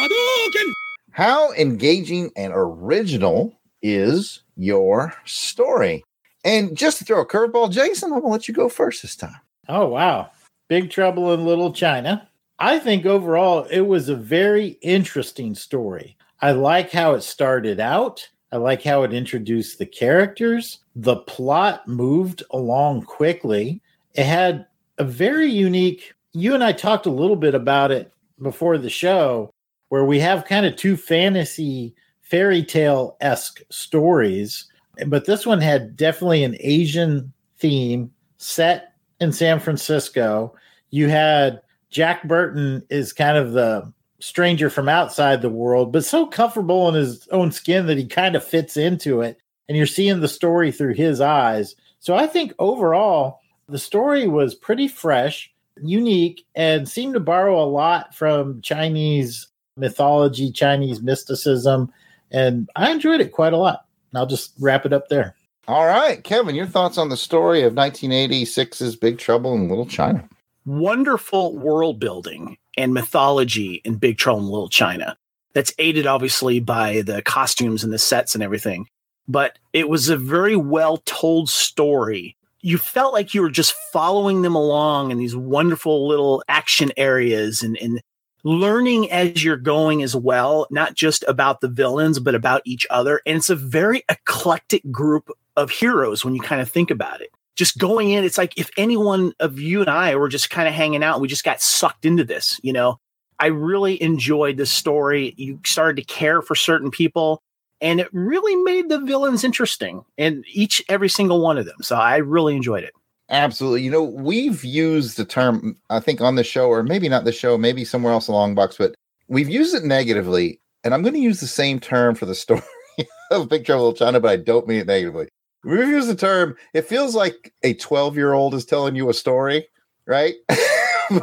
Hadouken! 0.00 0.72
How 1.18 1.50
engaging 1.54 2.30
and 2.36 2.52
original 2.54 3.52
is 3.82 4.44
your 4.54 5.12
story? 5.24 6.04
And 6.44 6.76
just 6.76 6.98
to 6.98 7.04
throw 7.04 7.22
a 7.22 7.26
curveball, 7.26 7.72
Jason, 7.72 8.12
I'm 8.12 8.20
gonna 8.20 8.30
let 8.32 8.46
you 8.46 8.54
go 8.54 8.68
first 8.68 9.02
this 9.02 9.16
time. 9.16 9.34
Oh, 9.68 9.88
wow. 9.88 10.30
Big 10.68 10.92
Trouble 10.92 11.34
in 11.34 11.44
Little 11.44 11.72
China. 11.72 12.28
I 12.60 12.78
think 12.78 13.04
overall 13.04 13.64
it 13.64 13.80
was 13.80 14.08
a 14.08 14.14
very 14.14 14.78
interesting 14.80 15.56
story. 15.56 16.16
I 16.40 16.52
like 16.52 16.92
how 16.92 17.14
it 17.14 17.22
started 17.22 17.80
out. 17.80 18.24
I 18.52 18.58
like 18.58 18.84
how 18.84 19.02
it 19.02 19.12
introduced 19.12 19.80
the 19.80 19.86
characters. 19.86 20.84
The 20.94 21.16
plot 21.16 21.88
moved 21.88 22.44
along 22.52 23.06
quickly. 23.06 23.82
It 24.14 24.26
had 24.26 24.68
a 24.98 25.04
very 25.04 25.50
unique, 25.50 26.14
you 26.32 26.54
and 26.54 26.62
I 26.62 26.70
talked 26.70 27.06
a 27.06 27.10
little 27.10 27.34
bit 27.34 27.56
about 27.56 27.90
it 27.90 28.12
before 28.40 28.78
the 28.78 28.88
show, 28.88 29.50
where 29.88 30.04
we 30.04 30.20
have 30.20 30.44
kind 30.44 30.66
of 30.66 30.76
two 30.76 30.96
fantasy 30.96 31.94
fairy 32.20 32.62
tale 32.62 33.16
esque 33.20 33.62
stories. 33.70 34.66
But 35.06 35.24
this 35.24 35.46
one 35.46 35.60
had 35.60 35.96
definitely 35.96 36.44
an 36.44 36.56
Asian 36.60 37.32
theme 37.58 38.12
set 38.36 38.92
in 39.20 39.32
San 39.32 39.60
Francisco. 39.60 40.54
You 40.90 41.08
had 41.08 41.60
Jack 41.90 42.24
Burton 42.24 42.84
is 42.90 43.12
kind 43.12 43.36
of 43.36 43.52
the 43.52 43.92
stranger 44.20 44.68
from 44.68 44.88
outside 44.88 45.42
the 45.42 45.48
world, 45.48 45.92
but 45.92 46.04
so 46.04 46.26
comfortable 46.26 46.88
in 46.88 46.94
his 46.94 47.26
own 47.28 47.52
skin 47.52 47.86
that 47.86 47.98
he 47.98 48.06
kind 48.06 48.34
of 48.34 48.44
fits 48.44 48.76
into 48.76 49.20
it. 49.20 49.40
And 49.68 49.76
you're 49.76 49.86
seeing 49.86 50.20
the 50.20 50.28
story 50.28 50.72
through 50.72 50.94
his 50.94 51.20
eyes. 51.20 51.76
So 52.00 52.14
I 52.14 52.26
think 52.26 52.52
overall, 52.58 53.40
the 53.68 53.78
story 53.78 54.26
was 54.26 54.54
pretty 54.54 54.88
fresh, 54.88 55.52
unique, 55.82 56.46
and 56.54 56.88
seemed 56.88 57.14
to 57.14 57.20
borrow 57.20 57.62
a 57.62 57.68
lot 57.68 58.14
from 58.14 58.62
Chinese 58.62 59.47
mythology, 59.78 60.50
Chinese 60.52 61.00
mysticism. 61.00 61.92
And 62.30 62.68
I 62.76 62.90
enjoyed 62.90 63.20
it 63.20 63.32
quite 63.32 63.52
a 63.52 63.58
lot. 63.58 63.86
And 64.10 64.18
I'll 64.18 64.26
just 64.26 64.52
wrap 64.60 64.86
it 64.86 64.92
up 64.92 65.08
there. 65.08 65.34
All 65.66 65.86
right, 65.86 66.24
Kevin, 66.24 66.54
your 66.54 66.66
thoughts 66.66 66.96
on 66.96 67.10
the 67.10 67.16
story 67.16 67.62
of 67.62 67.74
1986's 67.74 68.96
Big 68.96 69.18
Trouble 69.18 69.54
in 69.54 69.68
Little 69.68 69.86
China? 69.86 70.26
wonderful 70.68 71.56
world 71.56 71.98
building 71.98 72.58
and 72.76 72.94
mythology 72.94 73.80
in 73.84 73.96
Big 73.96 74.18
Trouble 74.18 74.40
in 74.40 74.46
Little 74.46 74.68
China. 74.68 75.16
That's 75.54 75.72
aided 75.78 76.06
obviously 76.06 76.60
by 76.60 77.02
the 77.02 77.22
costumes 77.22 77.82
and 77.82 77.92
the 77.92 77.98
sets 77.98 78.34
and 78.34 78.44
everything. 78.44 78.86
But 79.26 79.58
it 79.72 79.88
was 79.88 80.08
a 80.08 80.16
very 80.16 80.56
well 80.56 80.98
told 80.98 81.48
story. 81.48 82.36
You 82.60 82.78
felt 82.78 83.12
like 83.12 83.34
you 83.34 83.42
were 83.42 83.50
just 83.50 83.74
following 83.92 84.42
them 84.42 84.54
along 84.54 85.10
in 85.10 85.18
these 85.18 85.36
wonderful 85.36 86.06
little 86.06 86.42
action 86.48 86.92
areas 86.96 87.62
and, 87.62 87.76
and 87.78 88.00
learning 88.44 89.10
as 89.10 89.42
you're 89.42 89.56
going 89.56 90.02
as 90.02 90.14
well, 90.14 90.66
not 90.70 90.94
just 90.94 91.24
about 91.26 91.60
the 91.60 91.68
villains, 91.68 92.18
but 92.18 92.34
about 92.34 92.62
each 92.64 92.86
other. 92.90 93.20
And 93.26 93.36
it's 93.36 93.50
a 93.50 93.56
very 93.56 94.04
eclectic 94.08 94.90
group 94.90 95.30
of 95.56 95.70
heroes 95.70 96.24
when 96.24 96.34
you 96.34 96.40
kind 96.40 96.60
of 96.60 96.70
think 96.70 96.90
about 96.90 97.20
it 97.20 97.30
just 97.58 97.76
going 97.76 98.10
in, 98.10 98.24
it's 98.24 98.38
like 98.38 98.56
if 98.56 98.70
any 98.76 98.96
one 98.96 99.32
of 99.40 99.58
you 99.58 99.80
and 99.80 99.90
I 99.90 100.14
were 100.14 100.28
just 100.28 100.48
kind 100.48 100.68
of 100.68 100.74
hanging 100.74 101.02
out, 101.02 101.20
we 101.20 101.26
just 101.26 101.42
got 101.42 101.60
sucked 101.60 102.06
into 102.06 102.24
this, 102.24 102.58
you 102.62 102.72
know. 102.72 103.00
I 103.40 103.46
really 103.46 104.00
enjoyed 104.00 104.56
the 104.56 104.66
story. 104.66 105.34
You 105.36 105.60
started 105.64 105.96
to 105.96 106.04
care 106.04 106.40
for 106.40 106.54
certain 106.54 106.90
people, 106.92 107.42
and 107.80 107.98
it 108.00 108.08
really 108.12 108.54
made 108.62 108.88
the 108.88 109.00
villains 109.00 109.42
interesting, 109.42 110.04
and 110.16 110.44
each 110.52 110.82
every 110.88 111.08
single 111.08 111.40
one 111.40 111.58
of 111.58 111.66
them. 111.66 111.78
So 111.82 111.96
I 111.96 112.18
really 112.18 112.54
enjoyed 112.54 112.84
it. 112.84 112.92
Absolutely. 113.30 113.82
You 113.82 113.90
know, 113.90 114.02
we've 114.02 114.64
used 114.64 115.16
the 115.16 115.24
term, 115.24 115.76
I 115.90 116.00
think, 116.00 116.20
on 116.20 116.36
the 116.36 116.44
show, 116.44 116.68
or 116.68 116.82
maybe 116.82 117.08
not 117.08 117.24
the 117.24 117.32
show, 117.32 117.58
maybe 117.58 117.84
somewhere 117.84 118.12
else 118.12 118.28
along 118.28 118.54
box, 118.54 118.76
but 118.78 118.94
we've 119.28 119.50
used 119.50 119.74
it 119.74 119.84
negatively. 119.84 120.60
And 120.84 120.94
I'm 120.94 121.02
going 121.02 121.14
to 121.14 121.20
use 121.20 121.40
the 121.40 121.46
same 121.46 121.78
term 121.78 122.14
for 122.14 122.24
the 122.24 122.34
story 122.34 122.62
of 123.30 123.48
Big 123.48 123.66
Trouble 123.66 123.90
in 123.90 123.96
China, 123.96 124.20
but 124.20 124.30
I 124.30 124.36
don't 124.36 124.66
mean 124.66 124.80
it 124.80 124.86
negatively. 124.86 125.28
We've 125.64 125.88
used 125.88 126.08
the 126.08 126.14
term, 126.14 126.56
it 126.72 126.82
feels 126.82 127.14
like 127.14 127.52
a 127.62 127.74
12 127.74 128.16
year 128.16 128.32
old 128.32 128.54
is 128.54 128.64
telling 128.64 128.94
you 128.94 129.10
a 129.10 129.14
story, 129.14 129.66
right? 130.06 130.34
but 130.48 130.58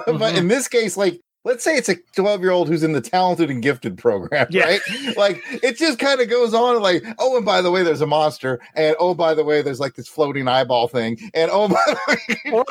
mm-hmm. 0.06 0.38
in 0.38 0.48
this 0.48 0.68
case, 0.68 0.98
like, 0.98 1.20
let's 1.46 1.64
say 1.64 1.78
it's 1.78 1.88
a 1.88 1.96
12 2.16 2.42
year 2.42 2.52
old 2.52 2.68
who's 2.68 2.84
in 2.84 2.92
the 2.92 3.00
talented 3.02 3.50
and 3.50 3.62
gifted 3.64 3.98
program, 3.98 4.48
Yeah. 4.50 4.66
right? 4.66 4.82
Like, 5.16 5.42
it 5.64 5.78
just 5.78 6.00
kind 6.00 6.20
of 6.20 6.30
goes 6.30 6.54
on, 6.54 6.82
like, 6.82 7.04
oh, 7.20 7.38
and 7.38 7.46
by 7.46 7.62
the 7.62 7.72
way, 7.72 7.84
there's 7.84 8.02
a 8.02 8.08
monster. 8.08 8.60
And 8.76 8.96
oh, 9.00 9.14
by 9.14 9.34
the 9.34 9.46
way, 9.46 9.62
there's 9.62 9.80
like 9.80 9.96
this 9.96 10.08
floating 10.10 10.48
eyeball 10.50 10.88
thing. 10.90 11.18
And 11.34 11.50
oh, 11.54 11.68
by 11.70 11.82
the 11.86 11.98
way, 12.46 12.52
Or, 12.52 12.66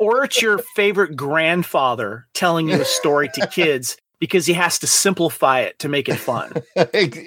or 0.00 0.24
it's 0.24 0.40
your 0.40 0.58
favorite 0.74 1.16
grandfather 1.16 2.26
telling 2.32 2.68
you 2.68 2.80
a 2.80 2.84
story 2.84 3.28
to 3.34 3.46
kids 3.52 3.96
because 4.20 4.46
he 4.46 4.52
has 4.54 4.78
to 4.80 4.86
simplify 4.86 5.60
it 5.60 5.78
to 5.80 5.88
make 5.88 6.08
it 6.08 6.16
fun. 6.16 6.52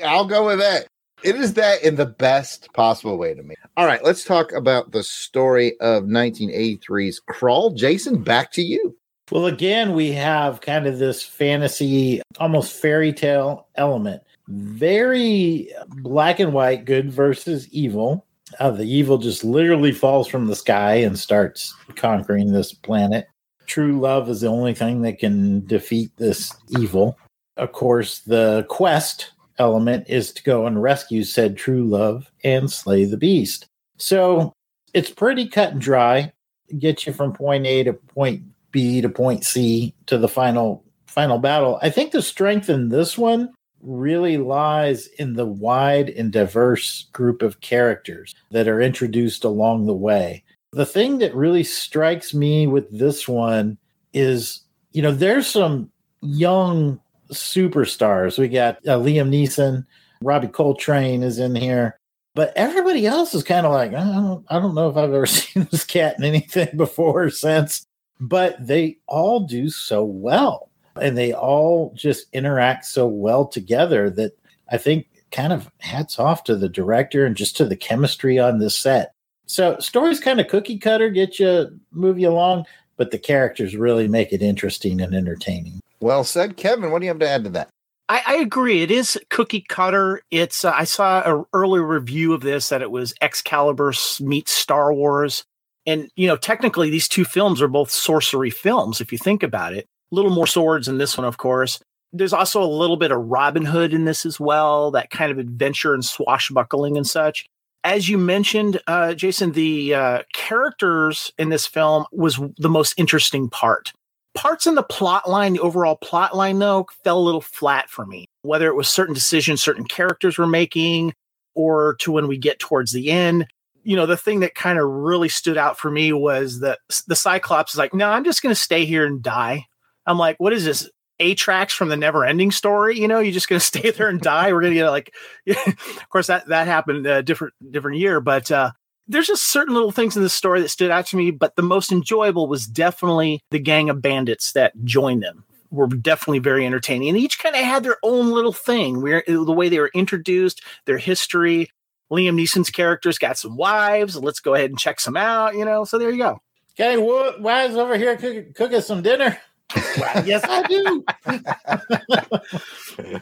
I'll 0.03 0.25
go 0.25 0.45
with 0.47 0.59
that. 0.59 0.87
It 1.23 1.35
is 1.35 1.53
that 1.53 1.83
in 1.83 1.95
the 1.95 2.07
best 2.07 2.73
possible 2.73 3.15
way 3.17 3.35
to 3.35 3.43
me. 3.43 3.53
All 3.77 3.85
right, 3.85 4.03
let's 4.03 4.23
talk 4.25 4.51
about 4.51 4.91
the 4.91 5.03
story 5.03 5.79
of 5.79 6.05
1983's 6.05 7.19
Crawl. 7.27 7.69
Jason, 7.75 8.23
back 8.23 8.51
to 8.53 8.61
you. 8.63 8.97
Well, 9.31 9.45
again, 9.45 9.93
we 9.93 10.11
have 10.11 10.59
kind 10.59 10.85
of 10.85 10.99
this 10.99 11.23
fantasy, 11.23 12.21
almost 12.37 12.79
fairy 12.79 13.13
tale 13.13 13.67
element. 13.75 14.21
Very 14.49 15.69
black 16.01 16.41
and 16.41 16.51
white, 16.53 16.83
good 16.83 17.09
versus 17.09 17.69
evil. 17.69 18.25
Uh, 18.59 18.71
the 18.71 18.83
evil 18.83 19.17
just 19.17 19.45
literally 19.45 19.93
falls 19.93 20.27
from 20.27 20.47
the 20.47 20.55
sky 20.55 20.95
and 20.95 21.17
starts 21.17 21.73
conquering 21.95 22.51
this 22.51 22.73
planet. 22.73 23.25
True 23.67 24.01
love 24.01 24.29
is 24.29 24.41
the 24.41 24.47
only 24.47 24.73
thing 24.73 25.01
that 25.03 25.19
can 25.19 25.65
defeat 25.65 26.11
this 26.17 26.53
evil. 26.77 27.17
Of 27.55 27.71
course, 27.71 28.19
the 28.19 28.65
quest 28.67 29.31
element 29.57 30.09
is 30.09 30.33
to 30.33 30.43
go 30.43 30.65
and 30.65 30.81
rescue 30.81 31.23
said 31.23 31.55
true 31.55 31.85
love 31.85 32.29
and 32.43 32.69
slay 32.69 33.05
the 33.05 33.15
beast. 33.15 33.65
So 33.97 34.51
it's 34.93 35.09
pretty 35.09 35.47
cut 35.47 35.71
and 35.71 35.81
dry. 35.81 36.33
Get 36.77 37.05
you 37.05 37.13
from 37.13 37.31
point 37.31 37.65
A 37.65 37.83
to 37.85 37.93
point 37.93 38.43
B 38.71 39.01
to 39.01 39.09
point 39.09 39.43
C 39.43 39.93
to 40.07 40.17
the 40.17 40.27
final 40.27 40.83
final 41.07 41.39
battle. 41.39 41.77
I 41.81 41.89
think 41.89 42.11
the 42.11 42.21
strength 42.21 42.69
in 42.69 42.89
this 42.89 43.17
one 43.17 43.51
really 43.81 44.37
lies 44.37 45.07
in 45.07 45.33
the 45.33 45.45
wide 45.45 46.09
and 46.09 46.31
diverse 46.31 47.03
group 47.13 47.41
of 47.41 47.61
characters 47.61 48.33
that 48.51 48.67
are 48.67 48.81
introduced 48.81 49.43
along 49.43 49.85
the 49.85 49.93
way. 49.93 50.43
The 50.71 50.85
thing 50.85 51.17
that 51.17 51.35
really 51.35 51.63
strikes 51.63 52.33
me 52.33 52.67
with 52.67 52.89
this 52.97 53.27
one 53.27 53.77
is, 54.13 54.61
you 54.91 55.01
know, 55.01 55.11
there's 55.11 55.47
some 55.47 55.91
young 56.21 56.99
superstars. 57.31 58.37
We 58.37 58.47
got 58.47 58.77
uh, 58.87 58.97
Liam 58.97 59.29
Neeson, 59.29 59.85
Robbie 60.21 60.47
Coltrane 60.47 61.23
is 61.23 61.39
in 61.39 61.55
here, 61.55 61.97
but 62.35 62.53
everybody 62.55 63.05
else 63.05 63.33
is 63.33 63.43
kind 63.43 63.65
of 63.65 63.73
like, 63.73 63.93
I 63.93 64.03
don't, 64.03 64.45
I 64.49 64.59
don't 64.59 64.75
know 64.75 64.89
if 64.89 64.97
I've 64.97 65.13
ever 65.13 65.25
seen 65.25 65.67
this 65.71 65.83
cat 65.83 66.15
in 66.17 66.23
anything 66.23 66.77
before 66.77 67.23
or 67.23 67.29
since, 67.29 67.85
but 68.21 68.55
they 68.65 68.97
all 69.07 69.41
do 69.41 69.69
so 69.69 70.03
well. 70.03 70.69
And 71.01 71.17
they 71.17 71.33
all 71.33 71.91
just 71.95 72.27
interact 72.33 72.85
so 72.85 73.07
well 73.07 73.45
together 73.45 74.09
that 74.11 74.37
I 74.69 74.77
think 74.77 75.07
kind 75.31 75.51
of 75.51 75.71
hats 75.79 76.19
off 76.19 76.43
to 76.43 76.55
the 76.55 76.69
director 76.69 77.25
and 77.25 77.35
just 77.35 77.57
to 77.57 77.65
the 77.65 77.75
chemistry 77.75 78.37
on 78.37 78.59
this 78.59 78.77
set. 78.77 79.13
So 79.47 79.77
stories 79.79 80.19
kind 80.19 80.39
of 80.39 80.47
cookie 80.47 80.77
cutter, 80.77 81.09
get 81.09 81.39
you 81.39 81.79
move 81.91 82.19
you 82.19 82.29
along, 82.29 82.65
but 82.97 83.11
the 83.11 83.17
characters 83.17 83.75
really 83.75 84.07
make 84.07 84.31
it 84.31 84.41
interesting 84.41 85.01
and 85.01 85.15
entertaining. 85.15 85.79
Well 85.99 86.23
said, 86.23 86.57
Kevin. 86.57 86.91
What 86.91 86.99
do 86.99 87.05
you 87.05 87.11
have 87.11 87.19
to 87.19 87.29
add 87.29 87.43
to 87.45 87.49
that? 87.51 87.69
I, 88.09 88.21
I 88.27 88.35
agree. 88.35 88.81
It 88.81 88.91
is 88.91 89.17
cookie 89.29 89.65
cutter. 89.67 90.21
It's 90.31 90.65
uh, 90.65 90.73
I 90.75 90.83
saw 90.83 91.21
an 91.21 91.45
early 91.53 91.79
review 91.79 92.33
of 92.33 92.41
this 92.41 92.69
that 92.69 92.81
it 92.81 92.91
was 92.91 93.13
Excalibur 93.21 93.93
meets 94.19 94.51
Star 94.51 94.93
Wars, 94.93 95.45
and 95.85 96.09
you 96.15 96.27
know 96.27 96.37
technically 96.37 96.89
these 96.89 97.07
two 97.07 97.25
films 97.25 97.61
are 97.61 97.67
both 97.67 97.91
sorcery 97.91 98.49
films 98.49 99.01
if 99.01 99.11
you 99.11 99.17
think 99.17 99.43
about 99.43 99.73
it. 99.73 99.85
A 100.11 100.15
little 100.15 100.31
more 100.31 100.47
swords 100.47 100.87
in 100.87 100.97
this 100.97 101.17
one, 101.17 101.25
of 101.25 101.37
course. 101.37 101.79
There's 102.13 102.33
also 102.33 102.61
a 102.61 102.65
little 102.65 102.97
bit 102.97 103.11
of 103.11 103.19
Robin 103.19 103.63
Hood 103.63 103.93
in 103.93 104.03
this 104.03 104.25
as 104.25 104.39
well, 104.39 104.91
that 104.91 105.09
kind 105.09 105.31
of 105.31 105.37
adventure 105.37 105.93
and 105.93 106.03
swashbuckling 106.03 106.97
and 106.97 107.07
such. 107.07 107.45
As 107.85 108.09
you 108.09 108.17
mentioned, 108.17 108.81
uh, 108.85 109.13
Jason, 109.13 109.53
the 109.53 109.95
uh, 109.95 110.23
characters 110.33 111.31
in 111.39 111.49
this 111.49 111.65
film 111.65 112.05
was 112.11 112.39
the 112.57 112.69
most 112.69 112.93
interesting 112.97 113.49
part 113.49 113.93
parts 114.33 114.67
in 114.67 114.75
the 114.75 114.83
plot 114.83 115.29
line, 115.29 115.53
the 115.53 115.59
overall 115.59 115.95
plot 115.95 116.35
line, 116.35 116.59
though, 116.59 116.87
fell 117.03 117.19
a 117.19 117.21
little 117.21 117.41
flat 117.41 117.89
for 117.89 118.05
me. 118.05 118.25
Whether 118.43 118.67
it 118.67 118.75
was 118.75 118.89
certain 118.89 119.13
decisions 119.13 119.63
certain 119.63 119.85
characters 119.85 120.37
were 120.37 120.47
making, 120.47 121.13
or 121.55 121.95
to 121.99 122.11
when 122.11 122.27
we 122.27 122.37
get 122.37 122.59
towards 122.59 122.91
the 122.91 123.11
end. 123.11 123.47
You 123.83 123.95
know, 123.95 124.05
the 124.05 124.17
thing 124.17 124.41
that 124.41 124.55
kind 124.55 124.77
of 124.77 124.87
really 124.87 125.29
stood 125.29 125.57
out 125.57 125.77
for 125.77 125.89
me 125.89 126.13
was 126.13 126.59
that 126.59 126.79
the 127.07 127.15
Cyclops 127.15 127.73
is 127.73 127.77
like, 127.77 127.93
no, 127.93 128.09
I'm 128.09 128.23
just 128.23 128.41
going 128.41 128.53
to 128.53 128.59
stay 128.59 128.85
here 128.85 129.05
and 129.05 129.21
die. 129.21 129.65
I'm 130.05 130.17
like, 130.17 130.37
what 130.39 130.53
is 130.53 130.65
this? 130.65 130.89
Artax 131.19 131.71
from 131.71 131.89
the 131.89 131.97
never 131.97 132.25
ending 132.25 132.49
story. 132.49 132.99
You 132.99 133.07
know, 133.07 133.19
you're 133.19 133.33
just 133.33 133.47
going 133.47 133.59
to 133.61 133.65
stay 133.65 133.91
there 133.91 134.09
and 134.09 134.19
die. 134.19 134.51
We're 134.51 134.61
going 134.61 134.73
to 134.73 134.79
get 134.79 134.89
like, 134.89 135.13
of 135.67 136.09
course, 136.09 136.27
that, 136.27 136.47
that 136.47 136.67
happened 136.67 137.05
a 137.05 137.23
different, 137.23 137.53
different 137.71 137.97
year, 137.97 138.19
but, 138.19 138.51
uh, 138.51 138.71
there's 139.07 139.27
just 139.27 139.51
certain 139.51 139.73
little 139.73 139.91
things 139.91 140.15
in 140.15 140.23
the 140.23 140.29
story 140.29 140.61
that 140.61 140.69
stood 140.69 140.89
out 140.89 141.05
to 141.07 141.17
me, 141.17 141.31
but 141.31 141.55
the 141.55 141.61
most 141.61 141.91
enjoyable 141.91 142.47
was 142.47 142.65
definitely 142.65 143.41
the 143.51 143.59
gang 143.59 143.89
of 143.89 144.01
bandits 144.01 144.53
that 144.53 144.73
joined 144.83 145.21
them. 145.21 145.43
Were 145.69 145.87
definitely 145.87 146.39
very 146.39 146.65
entertaining, 146.65 147.07
and 147.09 147.17
each 147.17 147.39
kind 147.39 147.55
of 147.55 147.61
had 147.61 147.83
their 147.83 147.95
own 148.03 148.31
little 148.31 148.51
thing. 148.51 149.01
Where 149.01 149.23
the 149.25 149.53
way 149.53 149.69
they 149.69 149.79
were 149.79 149.91
introduced, 149.93 150.61
their 150.85 150.97
history. 150.97 151.69
Liam 152.11 152.35
Neeson's 152.35 152.69
characters 152.69 153.17
got 153.17 153.37
some 153.37 153.55
wives. 153.55 154.15
Let's 154.15 154.39
go 154.39 154.53
ahead 154.53 154.69
and 154.69 154.79
check 154.79 154.99
some 154.99 155.17
out. 155.17 155.55
You 155.55 155.65
know, 155.65 155.85
so 155.85 155.97
there 155.97 156.11
you 156.11 156.17
go. 156.17 156.41
Okay, 156.73 156.97
well, 156.97 157.39
wives 157.39 157.75
over 157.75 157.97
here 157.97 158.15
cooking, 158.17 158.53
cooking 158.53 158.81
some 158.81 159.01
dinner. 159.01 159.37
Well, 159.75 160.25
yes, 160.25 160.43
I 160.47 160.63
do. 160.67 161.05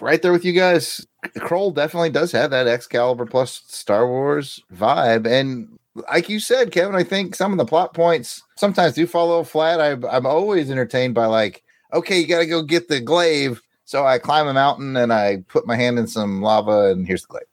Right 0.00 0.22
there 0.22 0.32
with 0.32 0.44
you 0.44 0.52
guys. 0.52 1.06
Krull 1.36 1.74
definitely 1.74 2.10
does 2.10 2.32
have 2.32 2.50
that 2.50 2.66
Excalibur 2.66 3.26
plus 3.26 3.62
Star 3.66 4.08
Wars 4.08 4.58
vibe, 4.74 5.26
and 5.26 5.78
like 6.10 6.28
you 6.28 6.40
said, 6.40 6.72
Kevin, 6.72 6.94
I 6.94 7.04
think 7.04 7.34
some 7.34 7.52
of 7.52 7.58
the 7.58 7.64
plot 7.64 7.94
points 7.94 8.42
sometimes 8.56 8.94
do 8.94 9.06
fall 9.06 9.26
a 9.26 9.28
little 9.28 9.44
flat. 9.44 9.80
I, 9.80 9.92
I'm 10.08 10.26
always 10.26 10.70
entertained 10.70 11.14
by 11.14 11.26
like, 11.26 11.62
okay, 11.92 12.18
you 12.18 12.26
got 12.26 12.40
to 12.40 12.46
go 12.46 12.62
get 12.62 12.88
the 12.88 13.00
glaive. 13.00 13.60
So 13.84 14.06
I 14.06 14.18
climb 14.18 14.46
a 14.46 14.54
mountain 14.54 14.96
and 14.96 15.12
I 15.12 15.44
put 15.48 15.66
my 15.66 15.76
hand 15.76 15.98
in 15.98 16.06
some 16.06 16.42
lava, 16.42 16.90
and 16.90 17.06
here's 17.06 17.22
the 17.22 17.28
glaive. 17.28 17.49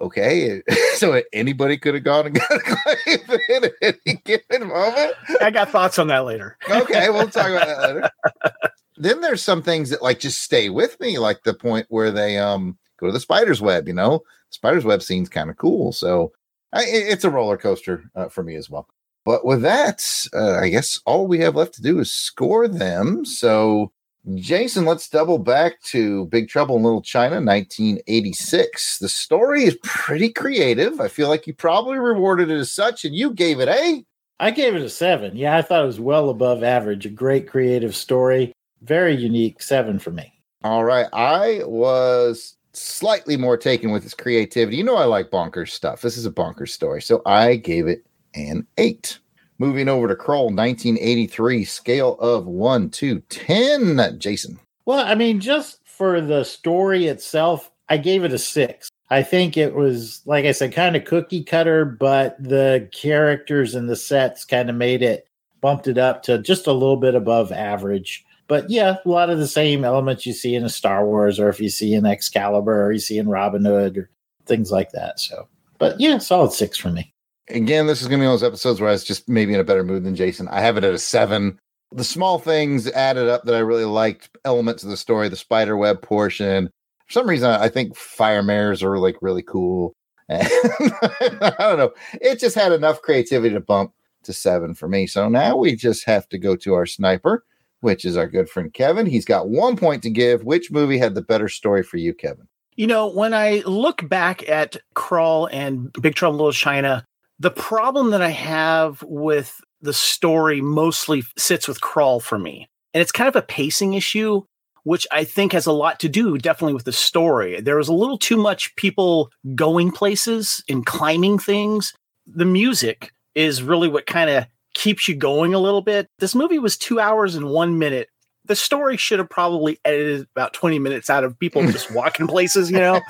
Okay, 0.00 0.62
so 0.94 1.20
anybody 1.32 1.76
could 1.76 1.94
have 1.94 2.04
gone 2.04 2.26
and 2.26 2.34
got 2.38 2.50
a 2.50 3.16
glaive 3.16 3.40
in 3.48 3.70
any 3.82 4.14
given 4.24 4.68
moment. 4.68 5.14
I 5.40 5.50
got 5.50 5.70
thoughts 5.70 5.98
on 5.98 6.08
that 6.08 6.24
later. 6.24 6.56
okay, 6.70 7.10
we'll 7.10 7.28
talk 7.28 7.48
about 7.48 7.66
that 7.66 7.94
later. 7.94 8.10
then 8.96 9.20
there's 9.20 9.42
some 9.42 9.62
things 9.62 9.90
that 9.90 10.02
like 10.02 10.20
just 10.20 10.42
stay 10.42 10.70
with 10.70 10.98
me, 11.00 11.18
like 11.18 11.42
the 11.42 11.54
point 11.54 11.86
where 11.88 12.10
they 12.10 12.38
um 12.38 12.78
go 12.98 13.06
to 13.06 13.12
the 13.12 13.20
spider's 13.20 13.60
web. 13.60 13.88
You 13.88 13.94
know, 13.94 14.22
spider's 14.50 14.84
web 14.84 15.02
scene's 15.02 15.28
kind 15.28 15.50
of 15.50 15.56
cool. 15.56 15.92
So 15.92 16.32
I, 16.72 16.84
it's 16.86 17.24
a 17.24 17.30
roller 17.30 17.56
coaster 17.56 18.04
uh, 18.14 18.28
for 18.28 18.42
me 18.42 18.54
as 18.54 18.70
well. 18.70 18.88
But 19.24 19.44
with 19.44 19.62
that, 19.62 20.26
uh, 20.32 20.56
I 20.56 20.68
guess 20.70 21.00
all 21.04 21.26
we 21.26 21.40
have 21.40 21.56
left 21.56 21.74
to 21.74 21.82
do 21.82 21.98
is 21.98 22.10
score 22.10 22.66
them. 22.66 23.24
So, 23.24 23.92
Jason, 24.34 24.84
let's 24.84 25.08
double 25.08 25.38
back 25.38 25.80
to 25.82 26.26
Big 26.26 26.48
Trouble 26.48 26.76
in 26.76 26.82
Little 26.82 27.02
China, 27.02 27.36
1986. 27.36 28.98
The 28.98 29.08
story 29.08 29.64
is 29.64 29.78
pretty 29.82 30.30
creative. 30.30 31.00
I 31.00 31.08
feel 31.08 31.28
like 31.28 31.46
you 31.46 31.54
probably 31.54 31.98
rewarded 31.98 32.50
it 32.50 32.58
as 32.58 32.72
such, 32.72 33.04
and 33.04 33.14
you 33.14 33.32
gave 33.32 33.60
it 33.60 33.68
a. 33.68 34.04
I 34.40 34.50
gave 34.50 34.74
it 34.74 34.82
a 34.82 34.88
seven. 34.88 35.36
Yeah, 35.36 35.56
I 35.56 35.62
thought 35.62 35.82
it 35.82 35.86
was 35.86 36.00
well 36.00 36.30
above 36.30 36.62
average. 36.62 37.06
A 37.06 37.10
great 37.10 37.48
creative 37.48 37.96
story. 37.96 38.52
Very 38.82 39.16
unique. 39.16 39.62
Seven 39.62 39.98
for 39.98 40.10
me. 40.10 40.32
All 40.62 40.84
right. 40.84 41.06
I 41.12 41.62
was 41.64 42.56
slightly 42.72 43.36
more 43.36 43.56
taken 43.56 43.90
with 43.90 44.04
its 44.04 44.14
creativity. 44.14 44.76
You 44.76 44.84
know, 44.84 44.96
I 44.96 45.04
like 45.04 45.30
bonkers 45.30 45.70
stuff. 45.70 46.02
This 46.02 46.16
is 46.16 46.26
a 46.26 46.30
bonkers 46.30 46.70
story. 46.70 47.02
So 47.02 47.22
I 47.26 47.56
gave 47.56 47.86
it 47.86 48.04
an 48.34 48.66
eight. 48.76 49.18
Moving 49.58 49.88
over 49.88 50.06
to 50.06 50.14
Krull, 50.14 50.54
1983, 50.54 51.64
scale 51.64 52.14
of 52.20 52.46
one 52.46 52.90
to 52.90 53.20
10. 53.28 54.18
Jason. 54.18 54.58
Well, 54.84 55.04
I 55.04 55.14
mean, 55.14 55.40
just 55.40 55.80
for 55.84 56.20
the 56.20 56.44
story 56.44 57.06
itself, 57.06 57.70
I 57.88 57.96
gave 57.96 58.22
it 58.22 58.32
a 58.32 58.38
six. 58.38 58.88
I 59.10 59.22
think 59.22 59.56
it 59.56 59.74
was, 59.74 60.22
like 60.26 60.44
I 60.44 60.52
said, 60.52 60.72
kind 60.72 60.94
of 60.94 61.04
cookie 61.04 61.42
cutter, 61.42 61.84
but 61.84 62.42
the 62.42 62.88
characters 62.92 63.74
and 63.74 63.88
the 63.88 63.96
sets 63.96 64.44
kind 64.44 64.70
of 64.70 64.76
made 64.76 65.02
it, 65.02 65.26
bumped 65.60 65.88
it 65.88 65.98
up 65.98 66.22
to 66.24 66.38
just 66.38 66.66
a 66.66 66.72
little 66.72 66.96
bit 66.96 67.14
above 67.14 67.50
average. 67.50 68.24
But 68.46 68.70
yeah, 68.70 68.96
a 69.04 69.08
lot 69.08 69.30
of 69.30 69.38
the 69.38 69.46
same 69.48 69.84
elements 69.84 70.24
you 70.24 70.32
see 70.32 70.54
in 70.54 70.64
a 70.64 70.70
Star 70.70 71.04
Wars, 71.04 71.40
or 71.40 71.48
if 71.48 71.60
you 71.60 71.68
see 71.68 71.94
in 71.94 72.06
Excalibur, 72.06 72.86
or 72.86 72.92
you 72.92 72.98
see 72.98 73.18
in 73.18 73.28
Robin 73.28 73.64
Hood, 73.64 73.98
or 73.98 74.10
things 74.46 74.70
like 74.70 74.92
that. 74.92 75.20
So, 75.20 75.48
but 75.78 75.98
yeah, 76.00 76.18
solid 76.18 76.52
six 76.52 76.78
for 76.78 76.90
me. 76.90 77.12
Again, 77.50 77.86
this 77.86 78.02
is 78.02 78.08
going 78.08 78.20
to 78.20 78.24
be 78.24 78.26
one 78.26 78.34
of 78.34 78.40
those 78.40 78.48
episodes 78.48 78.80
where 78.80 78.90
I 78.90 78.92
was 78.92 79.04
just 79.04 79.28
maybe 79.28 79.54
in 79.54 79.60
a 79.60 79.64
better 79.64 79.84
mood 79.84 80.04
than 80.04 80.14
Jason. 80.14 80.48
I 80.48 80.60
have 80.60 80.76
it 80.76 80.84
at 80.84 80.94
a 80.94 80.98
seven. 80.98 81.58
The 81.92 82.04
small 82.04 82.38
things 82.38 82.86
added 82.88 83.28
up 83.28 83.44
that 83.44 83.54
I 83.54 83.60
really 83.60 83.86
liked, 83.86 84.30
elements 84.44 84.82
of 84.82 84.90
the 84.90 84.96
story, 84.96 85.28
the 85.28 85.36
spider 85.36 85.76
web 85.76 86.02
portion. 86.02 86.68
For 87.06 87.12
some 87.12 87.28
reason, 87.28 87.50
I 87.50 87.68
think 87.68 87.96
fire 87.96 88.42
mares 88.42 88.82
are 88.82 88.98
like 88.98 89.16
really 89.22 89.42
cool. 89.42 89.94
I 90.30 91.54
don't 91.58 91.78
know. 91.78 91.92
It 92.20 92.38
just 92.38 92.54
had 92.54 92.72
enough 92.72 93.00
creativity 93.00 93.54
to 93.54 93.60
bump 93.60 93.92
to 94.24 94.34
seven 94.34 94.74
for 94.74 94.88
me. 94.88 95.06
So 95.06 95.28
now 95.28 95.56
we 95.56 95.74
just 95.74 96.04
have 96.04 96.28
to 96.28 96.38
go 96.38 96.54
to 96.56 96.74
our 96.74 96.84
sniper, 96.84 97.44
which 97.80 98.04
is 98.04 98.16
our 98.16 98.26
good 98.26 98.50
friend 98.50 98.72
Kevin. 98.72 99.06
He's 99.06 99.24
got 99.24 99.48
one 99.48 99.76
point 99.76 100.02
to 100.02 100.10
give. 100.10 100.44
Which 100.44 100.70
movie 100.70 100.98
had 100.98 101.14
the 101.14 101.22
better 101.22 101.48
story 101.48 101.82
for 101.82 101.96
you, 101.96 102.12
Kevin? 102.12 102.46
You 102.76 102.86
know, 102.86 103.08
when 103.08 103.34
I 103.34 103.62
look 103.66 104.06
back 104.08 104.48
at 104.48 104.76
Krull 104.94 105.48
and 105.50 105.92
Big 105.94 106.14
Trouble 106.14 106.34
in 106.34 106.38
Little 106.38 106.52
China, 106.52 107.04
the 107.38 107.50
problem 107.50 108.10
that 108.10 108.22
I 108.22 108.30
have 108.30 109.02
with 109.02 109.60
the 109.80 109.92
story 109.92 110.60
mostly 110.60 111.22
sits 111.36 111.68
with 111.68 111.80
Krull 111.80 112.20
for 112.20 112.38
me. 112.38 112.68
And 112.94 113.00
it's 113.00 113.12
kind 113.12 113.28
of 113.28 113.36
a 113.36 113.42
pacing 113.42 113.94
issue, 113.94 114.42
which 114.82 115.06
I 115.12 115.24
think 115.24 115.52
has 115.52 115.66
a 115.66 115.72
lot 115.72 116.00
to 116.00 116.08
do 116.08 116.36
definitely 116.38 116.74
with 116.74 116.84
the 116.84 116.92
story. 116.92 117.60
There 117.60 117.76
was 117.76 117.88
a 117.88 117.94
little 117.94 118.18
too 118.18 118.36
much 118.36 118.74
people 118.76 119.30
going 119.54 119.92
places 119.92 120.64
and 120.68 120.84
climbing 120.84 121.38
things. 121.38 121.94
The 122.26 122.44
music 122.44 123.12
is 123.34 123.62
really 123.62 123.88
what 123.88 124.06
kind 124.06 124.30
of 124.30 124.46
keeps 124.74 125.08
you 125.08 125.14
going 125.14 125.54
a 125.54 125.58
little 125.58 125.82
bit. 125.82 126.08
This 126.18 126.34
movie 126.34 126.58
was 126.58 126.76
two 126.76 126.98
hours 126.98 127.34
and 127.34 127.48
one 127.50 127.78
minute. 127.78 128.08
The 128.48 128.56
story 128.56 128.96
should 128.96 129.18
have 129.18 129.30
probably 129.30 129.78
edited 129.84 130.26
about 130.34 130.52
20 130.54 130.78
minutes 130.78 131.08
out 131.08 131.22
of 131.22 131.38
people 131.38 131.62
just 131.70 131.90
walking 131.94 132.26
places, 132.26 132.70
you 132.70 132.78
know? 132.78 133.00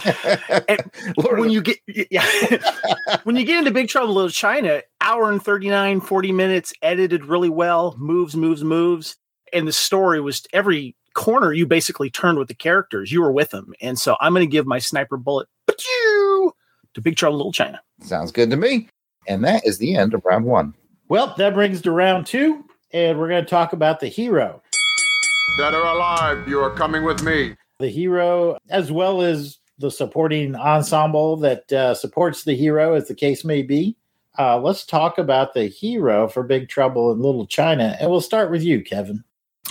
And 0.68 0.90
when 1.16 1.50
you 1.50 1.62
get 1.62 1.78
yeah, 2.10 2.26
when 3.24 3.36
you 3.36 3.44
get 3.44 3.58
into 3.58 3.70
Big 3.70 3.88
Trouble 3.88 4.10
in 4.10 4.14
Little 4.14 4.30
China, 4.30 4.82
hour 5.00 5.30
and 5.30 5.42
39, 5.42 6.00
40 6.00 6.32
minutes, 6.32 6.72
edited 6.82 7.24
really 7.24 7.48
well, 7.48 7.94
moves, 7.98 8.36
moves, 8.36 8.62
moves. 8.62 9.16
And 9.52 9.66
the 9.66 9.72
story 9.72 10.20
was 10.20 10.46
every 10.52 10.94
corner 11.14 11.52
you 11.52 11.66
basically 11.66 12.10
turned 12.10 12.38
with 12.38 12.48
the 12.48 12.54
characters. 12.54 13.10
You 13.10 13.22
were 13.22 13.32
with 13.32 13.50
them. 13.50 13.72
And 13.80 13.98
so 13.98 14.16
I'm 14.20 14.34
going 14.34 14.46
to 14.46 14.50
give 14.50 14.66
my 14.66 14.78
sniper 14.78 15.16
bullet 15.16 15.48
to 15.68 17.00
Big 17.00 17.16
Trouble 17.16 17.36
in 17.36 17.38
Little 17.38 17.52
China. 17.52 17.80
Sounds 18.02 18.32
good 18.32 18.50
to 18.50 18.56
me. 18.56 18.88
And 19.26 19.44
that 19.44 19.66
is 19.66 19.78
the 19.78 19.94
end 19.94 20.14
of 20.14 20.24
round 20.24 20.44
one. 20.44 20.74
Well, 21.08 21.34
that 21.38 21.54
brings 21.54 21.80
to 21.82 21.90
round 21.90 22.26
two, 22.26 22.64
and 22.92 23.18
we're 23.18 23.28
going 23.28 23.44
to 23.44 23.50
talk 23.50 23.72
about 23.72 24.00
the 24.00 24.08
hero. 24.08 24.62
Dead 25.56 25.74
or 25.74 25.86
alive, 25.86 26.46
you 26.46 26.60
are 26.60 26.70
coming 26.70 27.02
with 27.04 27.22
me. 27.22 27.56
The 27.80 27.88
hero, 27.88 28.58
as 28.70 28.92
well 28.92 29.22
as 29.22 29.58
the 29.78 29.90
supporting 29.90 30.54
ensemble 30.54 31.36
that 31.38 31.72
uh, 31.72 31.94
supports 31.94 32.44
the 32.44 32.54
hero, 32.54 32.94
as 32.94 33.08
the 33.08 33.14
case 33.14 33.44
may 33.44 33.62
be. 33.62 33.96
Uh, 34.38 34.60
let's 34.60 34.86
talk 34.86 35.18
about 35.18 35.54
the 35.54 35.66
hero 35.66 36.28
for 36.28 36.44
Big 36.44 36.68
Trouble 36.68 37.10
in 37.10 37.20
Little 37.20 37.46
China, 37.46 37.96
and 38.00 38.08
we'll 38.08 38.20
start 38.20 38.50
with 38.52 38.62
you, 38.62 38.82
Kevin. 38.82 39.24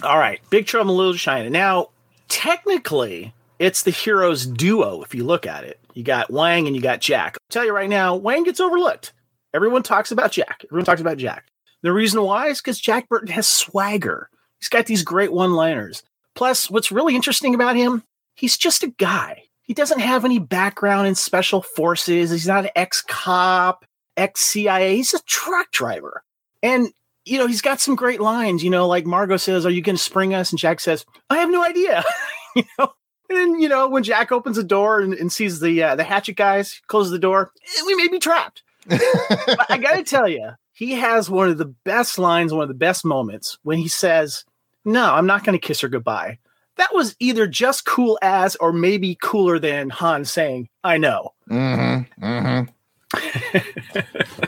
All 0.04 0.18
right, 0.18 0.42
Big 0.50 0.66
Trouble 0.66 0.92
in 0.92 0.98
Little 0.98 1.14
China. 1.14 1.50
Now, 1.50 1.90
technically, 2.28 3.34
it's 3.60 3.84
the 3.84 3.92
hero's 3.92 4.46
duo 4.46 5.02
if 5.04 5.16
you 5.16 5.24
look 5.24 5.48
at 5.48 5.64
it. 5.64 5.80
You 5.94 6.04
got 6.04 6.30
Wang 6.30 6.68
and 6.68 6.76
you 6.76 6.82
got 6.82 7.00
Jack. 7.00 7.36
I'll 7.36 7.50
tell 7.50 7.66
you 7.66 7.74
right 7.74 7.90
now, 7.90 8.16
Wang 8.16 8.44
gets 8.44 8.60
overlooked. 8.60 9.14
Everyone 9.54 9.84
talks 9.84 10.12
about 10.12 10.34
Jack. 10.34 10.64
Everyone 10.66 10.86
talks 10.86 11.02
about 11.02 11.18
Jack. 11.18 11.46
The 11.82 11.94
reason 11.94 12.22
why 12.22 12.48
is 12.48 12.60
because 12.60 12.80
Jack 12.80 13.08
Burton 13.08 13.30
has 13.30 13.48
swagger. 13.48 14.30
He's 14.60 14.70
got 14.70 14.86
these 14.86 15.04
great 15.04 15.32
one 15.32 15.54
liners. 15.54 16.04
Plus, 16.36 16.70
what's 16.70 16.92
really 16.92 17.16
interesting 17.16 17.56
about 17.56 17.76
him, 17.76 18.04
he's 18.36 18.58
just 18.58 18.84
a 18.84 18.88
guy. 18.88 19.44
he 19.64 19.74
doesn't 19.74 20.00
have 20.00 20.24
any 20.24 20.40
background 20.40 21.08
in 21.08 21.16
special 21.16 21.62
forces. 21.62 22.32
He's 22.32 22.48
not 22.48 22.66
an 22.66 22.72
ex 22.76 23.02
cop, 23.02 23.86
ex 24.16 24.42
CIA. 24.42 24.96
He's 24.96 25.14
a 25.14 25.22
truck 25.24 25.72
driver. 25.72 26.24
And, 26.64 26.90
you 27.26 27.38
know, 27.38 27.48
he's 27.48 27.62
got 27.62 27.82
some 27.82 27.96
great 27.96 28.22
lines, 28.22 28.64
you 28.64 28.70
know, 28.70 28.88
like 28.88 29.06
Margo 29.06 29.38
says, 29.38 29.66
Are 29.66 29.70
you 29.70 29.82
going 29.82 29.98
to 29.98 30.02
spring 30.02 30.34
us? 30.34 30.52
And 30.52 30.60
Jack 30.60 30.80
says, 30.80 31.06
I 31.30 31.40
have 31.40 31.50
no 31.50 31.64
idea. 31.64 32.04
you 32.56 32.64
know, 32.80 32.94
and, 33.30 33.62
you 33.62 33.68
know, 33.68 33.90
when 33.90 34.04
Jack 34.04 34.32
opens 34.32 34.56
the 34.56 34.64
door 34.64 35.02
and, 35.02 35.14
and 35.14 35.32
sees 35.32 35.60
the 35.60 35.84
uh, 35.84 35.96
the 35.96 36.04
hatchet 36.04 36.38
guys 36.38 36.82
close 36.88 37.10
the 37.10 37.20
door, 37.20 37.52
eh, 37.66 37.82
we 37.86 37.96
may 37.96 38.08
be 38.08 38.20
trapped. 38.20 38.64
but 38.88 39.66
I 39.70 39.78
got 39.78 39.96
to 39.96 40.04
tell 40.04 40.30
you, 40.30 40.52
he 40.78 40.92
has 40.92 41.28
one 41.28 41.50
of 41.50 41.58
the 41.58 41.66
best 41.66 42.20
lines, 42.20 42.54
one 42.54 42.62
of 42.62 42.68
the 42.68 42.76
best 42.76 43.04
moments 43.04 43.58
when 43.64 43.80
he 43.80 43.88
says, 43.88 44.46
No, 44.86 45.12
I'm 45.12 45.26
not 45.26 45.44
going 45.44 45.60
to 45.60 45.68
kiss 45.68 45.82
her 45.82 45.90
goodbye. 45.90 46.38
That 46.76 46.94
was 46.94 47.16
either 47.20 47.48
just 47.48 47.86
cool 47.88 48.20
as 48.22 48.56
or 48.58 48.72
maybe 48.72 49.18
cooler 49.24 49.58
than 49.58 49.90
Han 49.90 50.24
saying, 50.24 50.70
I 50.84 51.00
know. 51.00 51.34
Mm-hmm. 51.50 52.24
Mm-hmm. 52.24 52.70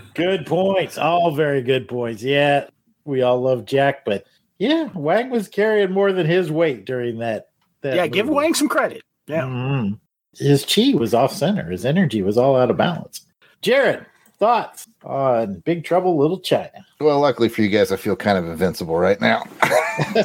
Good 0.13 0.45
points. 0.45 0.99
All 0.99 1.31
very 1.31 1.63
good 1.63 1.87
points. 1.87 2.21
Yeah, 2.21 2.67
we 3.05 3.23
all 3.23 3.41
love 3.41 3.65
Jack, 3.65 4.05
but 4.05 4.25
yeah, 4.59 4.89
Wang 4.93 5.31
was 5.31 5.47
carrying 5.47 5.91
more 5.91 6.11
than 6.11 6.27
his 6.27 6.51
weight 6.51 6.85
during 6.85 7.19
that. 7.19 7.47
that 7.81 7.95
yeah, 7.95 8.05
give. 8.05 8.29
Wang 8.29 8.53
some 8.53 8.69
credit. 8.69 9.01
Yeah. 9.25 9.43
Mhm. 9.43 9.99
His 10.37 10.63
chi 10.65 10.93
was 10.93 11.15
off 11.15 11.33
center. 11.33 11.71
His 11.71 11.85
energy 11.85 12.21
was 12.21 12.37
all 12.37 12.55
out 12.55 12.69
of 12.69 12.77
balance. 12.77 13.25
Jared, 13.61 14.05
thoughts 14.39 14.87
on 15.03 15.59
Big 15.65 15.83
Trouble 15.83 16.17
Little 16.17 16.39
China? 16.39 16.85
Well, 16.99 17.19
luckily 17.19 17.49
for 17.49 17.61
you 17.61 17.69
guys, 17.69 17.91
I 17.91 17.97
feel 17.97 18.15
kind 18.15 18.37
of 18.37 18.45
invincible 18.45 18.97
right 18.97 19.19
now. 19.21 19.43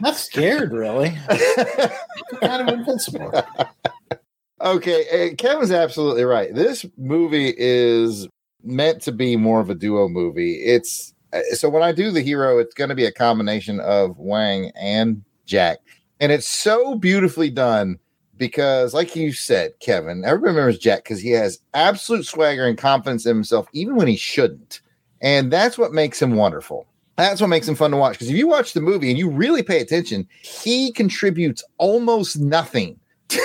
Not 0.00 0.16
scared, 0.16 0.72
really. 0.72 1.10
kind 2.40 2.68
of 2.68 2.78
invincible. 2.78 3.32
okay, 4.60 5.30
uh, 5.30 5.34
Kevin's 5.36 5.72
absolutely 5.72 6.24
right. 6.24 6.54
This 6.54 6.86
movie 6.96 7.54
is 7.58 8.28
meant 8.62 9.02
to 9.02 9.12
be 9.12 9.36
more 9.36 9.60
of 9.60 9.68
a 9.70 9.74
duo 9.74 10.08
movie. 10.08 10.54
It's 10.54 11.12
uh, 11.32 11.40
so 11.52 11.68
when 11.68 11.82
I 11.82 11.92
do 11.92 12.10
the 12.10 12.22
hero, 12.22 12.58
it's 12.58 12.74
going 12.74 12.90
to 12.90 12.94
be 12.94 13.04
a 13.04 13.12
combination 13.12 13.80
of 13.80 14.18
Wang 14.18 14.70
and 14.80 15.22
Jack, 15.46 15.78
and 16.20 16.32
it's 16.32 16.48
so 16.48 16.94
beautifully 16.94 17.50
done 17.50 17.98
because, 18.40 18.94
like 18.94 19.14
you 19.14 19.32
said, 19.34 19.74
Kevin, 19.80 20.24
everybody 20.24 20.54
remembers 20.54 20.78
Jack 20.78 21.04
because 21.04 21.20
he 21.20 21.30
has 21.32 21.60
absolute 21.74 22.24
swagger 22.26 22.66
and 22.66 22.78
confidence 22.78 23.26
in 23.26 23.36
himself, 23.36 23.68
even 23.74 23.94
when 23.96 24.08
he 24.08 24.16
shouldn't, 24.16 24.80
and 25.20 25.52
that's 25.52 25.76
what 25.76 25.92
makes 25.92 26.20
him 26.20 26.34
wonderful. 26.34 26.86
That's 27.16 27.42
what 27.42 27.48
makes 27.48 27.68
him 27.68 27.74
fun 27.74 27.90
to 27.90 27.98
watch. 27.98 28.14
Because 28.14 28.30
if 28.30 28.36
you 28.36 28.48
watch 28.48 28.72
the 28.72 28.80
movie 28.80 29.10
and 29.10 29.18
you 29.18 29.28
really 29.28 29.62
pay 29.62 29.80
attention, 29.80 30.26
he 30.40 30.90
contributes 30.90 31.62
almost 31.76 32.38
nothing 32.38 32.98
to, 33.28 33.38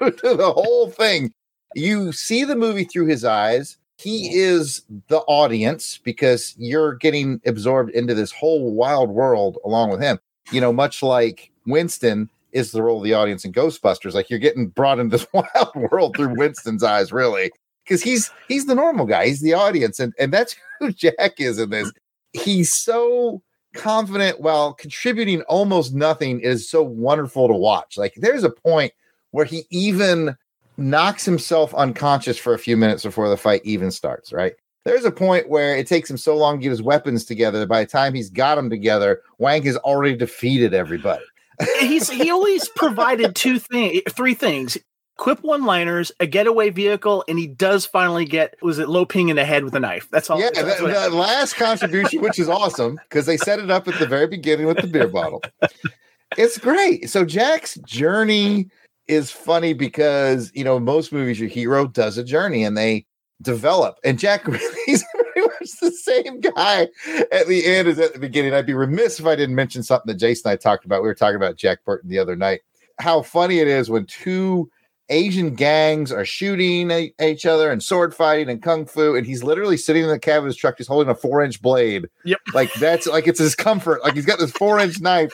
to 0.00 0.34
the 0.34 0.52
whole 0.52 0.90
thing. 0.90 1.32
You 1.76 2.10
see 2.10 2.42
the 2.42 2.56
movie 2.56 2.82
through 2.82 3.06
his 3.06 3.24
eyes. 3.24 3.76
He 3.98 4.34
is 4.34 4.82
the 5.06 5.20
audience 5.20 5.98
because 6.02 6.56
you're 6.58 6.94
getting 6.94 7.40
absorbed 7.46 7.92
into 7.92 8.14
this 8.14 8.32
whole 8.32 8.74
wild 8.74 9.10
world 9.10 9.58
along 9.64 9.90
with 9.90 10.00
him. 10.00 10.18
You 10.50 10.60
know, 10.60 10.72
much 10.72 11.00
like 11.00 11.52
Winston 11.64 12.28
is 12.52 12.72
the 12.72 12.82
role 12.82 12.98
of 12.98 13.04
the 13.04 13.14
audience 13.14 13.44
in 13.44 13.52
Ghostbusters. 13.52 14.14
Like 14.14 14.30
you're 14.30 14.38
getting 14.38 14.68
brought 14.68 14.98
into 14.98 15.16
this 15.16 15.26
wild 15.32 15.74
world 15.74 16.16
through 16.16 16.36
Winston's 16.36 16.82
eyes, 16.82 17.12
really. 17.12 17.50
Because 17.84 18.02
he's 18.02 18.30
he's 18.48 18.66
the 18.66 18.74
normal 18.74 19.06
guy, 19.06 19.28
he's 19.28 19.40
the 19.40 19.54
audience, 19.54 19.98
and, 19.98 20.12
and 20.18 20.32
that's 20.32 20.56
who 20.80 20.92
Jack 20.92 21.40
is 21.40 21.58
in 21.58 21.70
this 21.70 21.90
he's 22.32 22.74
so 22.74 23.42
confident 23.74 24.40
while 24.40 24.72
contributing 24.72 25.42
almost 25.42 25.94
nothing 25.94 26.40
is 26.40 26.68
so 26.68 26.82
wonderful 26.82 27.48
to 27.48 27.54
watch. 27.54 27.96
Like 27.96 28.14
there's 28.16 28.44
a 28.44 28.50
point 28.50 28.92
where 29.30 29.44
he 29.44 29.64
even 29.70 30.36
knocks 30.76 31.24
himself 31.24 31.74
unconscious 31.74 32.38
for 32.38 32.54
a 32.54 32.58
few 32.58 32.76
minutes 32.76 33.02
before 33.02 33.28
the 33.28 33.36
fight 33.36 33.60
even 33.64 33.90
starts, 33.90 34.32
right? 34.32 34.54
There's 34.84 35.04
a 35.04 35.10
point 35.10 35.48
where 35.48 35.76
it 35.76 35.86
takes 35.86 36.08
him 36.08 36.16
so 36.16 36.36
long 36.36 36.58
to 36.58 36.62
get 36.62 36.70
his 36.70 36.82
weapons 36.82 37.24
together 37.24 37.66
by 37.66 37.84
the 37.84 37.90
time 37.90 38.14
he's 38.14 38.30
got 38.30 38.54
them 38.54 38.70
together, 38.70 39.20
Wang 39.38 39.62
has 39.64 39.76
already 39.78 40.16
defeated 40.16 40.72
everybody. 40.72 41.24
He's 41.80 42.08
he 42.08 42.30
always 42.30 42.68
provided 42.68 43.34
two 43.34 43.58
things, 43.58 44.02
three 44.10 44.34
things. 44.34 44.78
Quip 45.16 45.42
one 45.42 45.64
liners, 45.64 46.12
a 46.20 46.26
getaway 46.26 46.70
vehicle, 46.70 47.24
and 47.26 47.40
he 47.40 47.48
does 47.48 47.84
finally 47.84 48.24
get 48.24 48.54
was 48.62 48.78
it 48.78 48.88
Lo 48.88 49.04
Pan 49.04 49.28
in 49.28 49.34
the 49.34 49.44
head 49.44 49.64
with 49.64 49.74
a 49.74 49.80
knife. 49.80 50.06
That's 50.12 50.30
all. 50.30 50.38
Yeah, 50.38 50.50
that's 50.54 50.80
the 50.80 50.88
happened. 50.88 51.16
last 51.16 51.54
contribution, 51.56 52.22
which 52.22 52.38
is 52.38 52.48
awesome 52.48 53.00
because 53.08 53.26
they 53.26 53.36
set 53.36 53.58
it 53.58 53.68
up 53.68 53.88
at 53.88 53.98
the 53.98 54.06
very 54.06 54.28
beginning 54.28 54.66
with 54.66 54.76
the 54.80 54.86
beer 54.86 55.08
bottle. 55.08 55.42
It's 56.36 56.56
great. 56.58 57.10
So 57.10 57.24
Jack's 57.24 57.74
journey 57.86 58.68
is 59.08 59.32
funny 59.32 59.72
because 59.72 60.52
you 60.54 60.62
know 60.62 60.78
most 60.78 61.12
movies 61.12 61.40
your 61.40 61.48
hero 61.48 61.88
does 61.88 62.16
a 62.16 62.22
journey 62.22 62.62
and 62.62 62.76
they 62.76 63.04
develop, 63.42 63.96
and 64.04 64.20
Jack 64.20 64.46
really 64.46 64.98
much 65.72 65.80
the 65.80 65.90
same 65.96 66.40
guy 66.40 66.88
at 67.32 67.46
the 67.46 67.64
end 67.66 67.88
as 67.88 67.98
at 67.98 68.12
the 68.12 68.18
beginning. 68.18 68.54
I'd 68.54 68.66
be 68.66 68.74
remiss 68.74 69.18
if 69.20 69.26
I 69.26 69.36
didn't 69.36 69.54
mention 69.54 69.82
something 69.82 70.06
that 70.12 70.18
Jason 70.18 70.50
and 70.50 70.54
I 70.54 70.56
talked 70.56 70.84
about. 70.84 71.02
We 71.02 71.08
were 71.08 71.14
talking 71.14 71.36
about 71.36 71.56
Jack 71.56 71.84
Burton 71.84 72.08
the 72.10 72.18
other 72.18 72.36
night. 72.36 72.60
How 73.00 73.22
funny 73.22 73.58
it 73.60 73.68
is 73.68 73.88
when 73.90 74.06
two 74.06 74.70
Asian 75.10 75.54
gangs 75.54 76.12
are 76.12 76.24
shooting 76.26 76.90
at 76.90 77.10
each 77.22 77.46
other 77.46 77.70
and 77.70 77.82
sword 77.82 78.14
fighting 78.14 78.50
and 78.50 78.62
kung 78.62 78.84
fu, 78.84 79.16
and 79.16 79.26
he's 79.26 79.42
literally 79.42 79.76
sitting 79.78 80.02
in 80.02 80.10
the 80.10 80.18
cab 80.18 80.40
of 80.40 80.44
his 80.46 80.56
truck, 80.56 80.76
just 80.76 80.88
holding 80.88 81.10
a 81.10 81.14
four 81.14 81.42
inch 81.42 81.62
blade. 81.62 82.06
Yep. 82.24 82.38
Like 82.54 82.72
that's 82.74 83.06
like 83.06 83.26
it's 83.26 83.38
his 83.38 83.54
comfort. 83.54 84.02
Like 84.02 84.14
he's 84.14 84.26
got 84.26 84.38
this 84.38 84.50
four 84.52 84.78
inch 84.80 85.00
knife, 85.00 85.32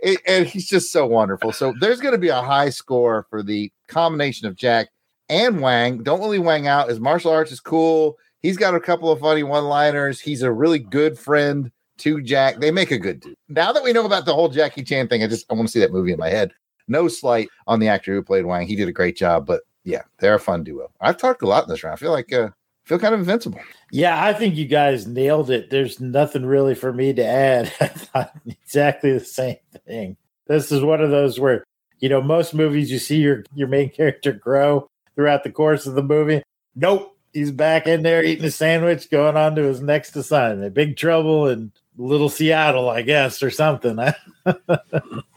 It- 0.00 0.20
and 0.26 0.46
he's 0.46 0.66
just 0.68 0.90
so 0.90 1.06
wonderful. 1.06 1.52
So 1.52 1.74
there's 1.80 2.00
going 2.00 2.12
to 2.14 2.18
be 2.18 2.28
a 2.28 2.40
high 2.42 2.70
score 2.70 3.26
for 3.30 3.42
the 3.42 3.70
combination 3.88 4.48
of 4.48 4.56
Jack 4.56 4.88
and 5.28 5.60
Wang. 5.60 6.02
Don't 6.02 6.20
really 6.20 6.38
Wang 6.38 6.66
out. 6.66 6.88
His 6.88 7.00
martial 7.00 7.30
arts 7.30 7.52
is 7.52 7.60
cool. 7.60 8.16
He's 8.44 8.58
got 8.58 8.74
a 8.74 8.80
couple 8.80 9.10
of 9.10 9.20
funny 9.20 9.42
one 9.42 9.64
liners. 9.64 10.20
He's 10.20 10.42
a 10.42 10.52
really 10.52 10.78
good 10.78 11.18
friend 11.18 11.72
to 11.96 12.20
Jack. 12.20 12.60
They 12.60 12.70
make 12.70 12.90
a 12.90 12.98
good 12.98 13.20
dude. 13.20 13.34
Now 13.48 13.72
that 13.72 13.82
we 13.82 13.94
know 13.94 14.04
about 14.04 14.26
the 14.26 14.34
whole 14.34 14.50
Jackie 14.50 14.82
Chan 14.82 15.08
thing, 15.08 15.22
I 15.22 15.28
just 15.28 15.50
I 15.50 15.54
want 15.54 15.66
to 15.66 15.72
see 15.72 15.80
that 15.80 15.94
movie 15.94 16.12
in 16.12 16.18
my 16.18 16.28
head. 16.28 16.52
No 16.86 17.08
slight 17.08 17.48
on 17.66 17.80
the 17.80 17.88
actor 17.88 18.12
who 18.12 18.22
played 18.22 18.44
Wang. 18.44 18.66
He 18.66 18.76
did 18.76 18.86
a 18.86 18.92
great 18.92 19.16
job, 19.16 19.46
but 19.46 19.62
yeah, 19.84 20.02
they're 20.18 20.34
a 20.34 20.38
fun 20.38 20.62
duo. 20.62 20.90
I've 21.00 21.16
talked 21.16 21.40
a 21.40 21.46
lot 21.46 21.64
in 21.64 21.70
this 21.70 21.82
round. 21.82 21.94
I 21.94 21.96
feel 21.96 22.12
like 22.12 22.34
uh 22.34 22.50
feel 22.84 22.98
kind 22.98 23.14
of 23.14 23.20
invincible. 23.20 23.60
Yeah, 23.90 24.22
I 24.22 24.34
think 24.34 24.56
you 24.56 24.66
guys 24.66 25.06
nailed 25.06 25.48
it. 25.48 25.70
There's 25.70 25.98
nothing 25.98 26.44
really 26.44 26.74
for 26.74 26.92
me 26.92 27.14
to 27.14 27.24
add. 27.24 27.72
I 27.80 27.86
thought 27.86 28.36
exactly 28.46 29.12
the 29.12 29.24
same 29.24 29.56
thing. 29.86 30.18
This 30.48 30.70
is 30.70 30.82
one 30.82 31.00
of 31.00 31.10
those 31.10 31.40
where, 31.40 31.64
you 32.00 32.10
know, 32.10 32.20
most 32.20 32.52
movies 32.52 32.90
you 32.90 32.98
see 32.98 33.22
your 33.22 33.42
your 33.54 33.68
main 33.68 33.88
character 33.88 34.32
grow 34.32 34.86
throughout 35.14 35.44
the 35.44 35.50
course 35.50 35.86
of 35.86 35.94
the 35.94 36.02
movie. 36.02 36.42
Nope. 36.76 37.13
He's 37.34 37.50
back 37.50 37.86
in 37.86 38.02
there 38.02 38.24
eating 38.24 38.44
a 38.46 38.50
sandwich, 38.50 39.10
going 39.10 39.36
on 39.36 39.54
to 39.56 39.62
his 39.62 39.80
next 39.82 40.16
assignment. 40.16 40.72
Big 40.72 40.96
trouble 40.96 41.48
in 41.48 41.72
little 41.98 42.28
Seattle, 42.30 42.88
I 42.88 43.02
guess, 43.02 43.42
or 43.42 43.50
something. 43.50 43.96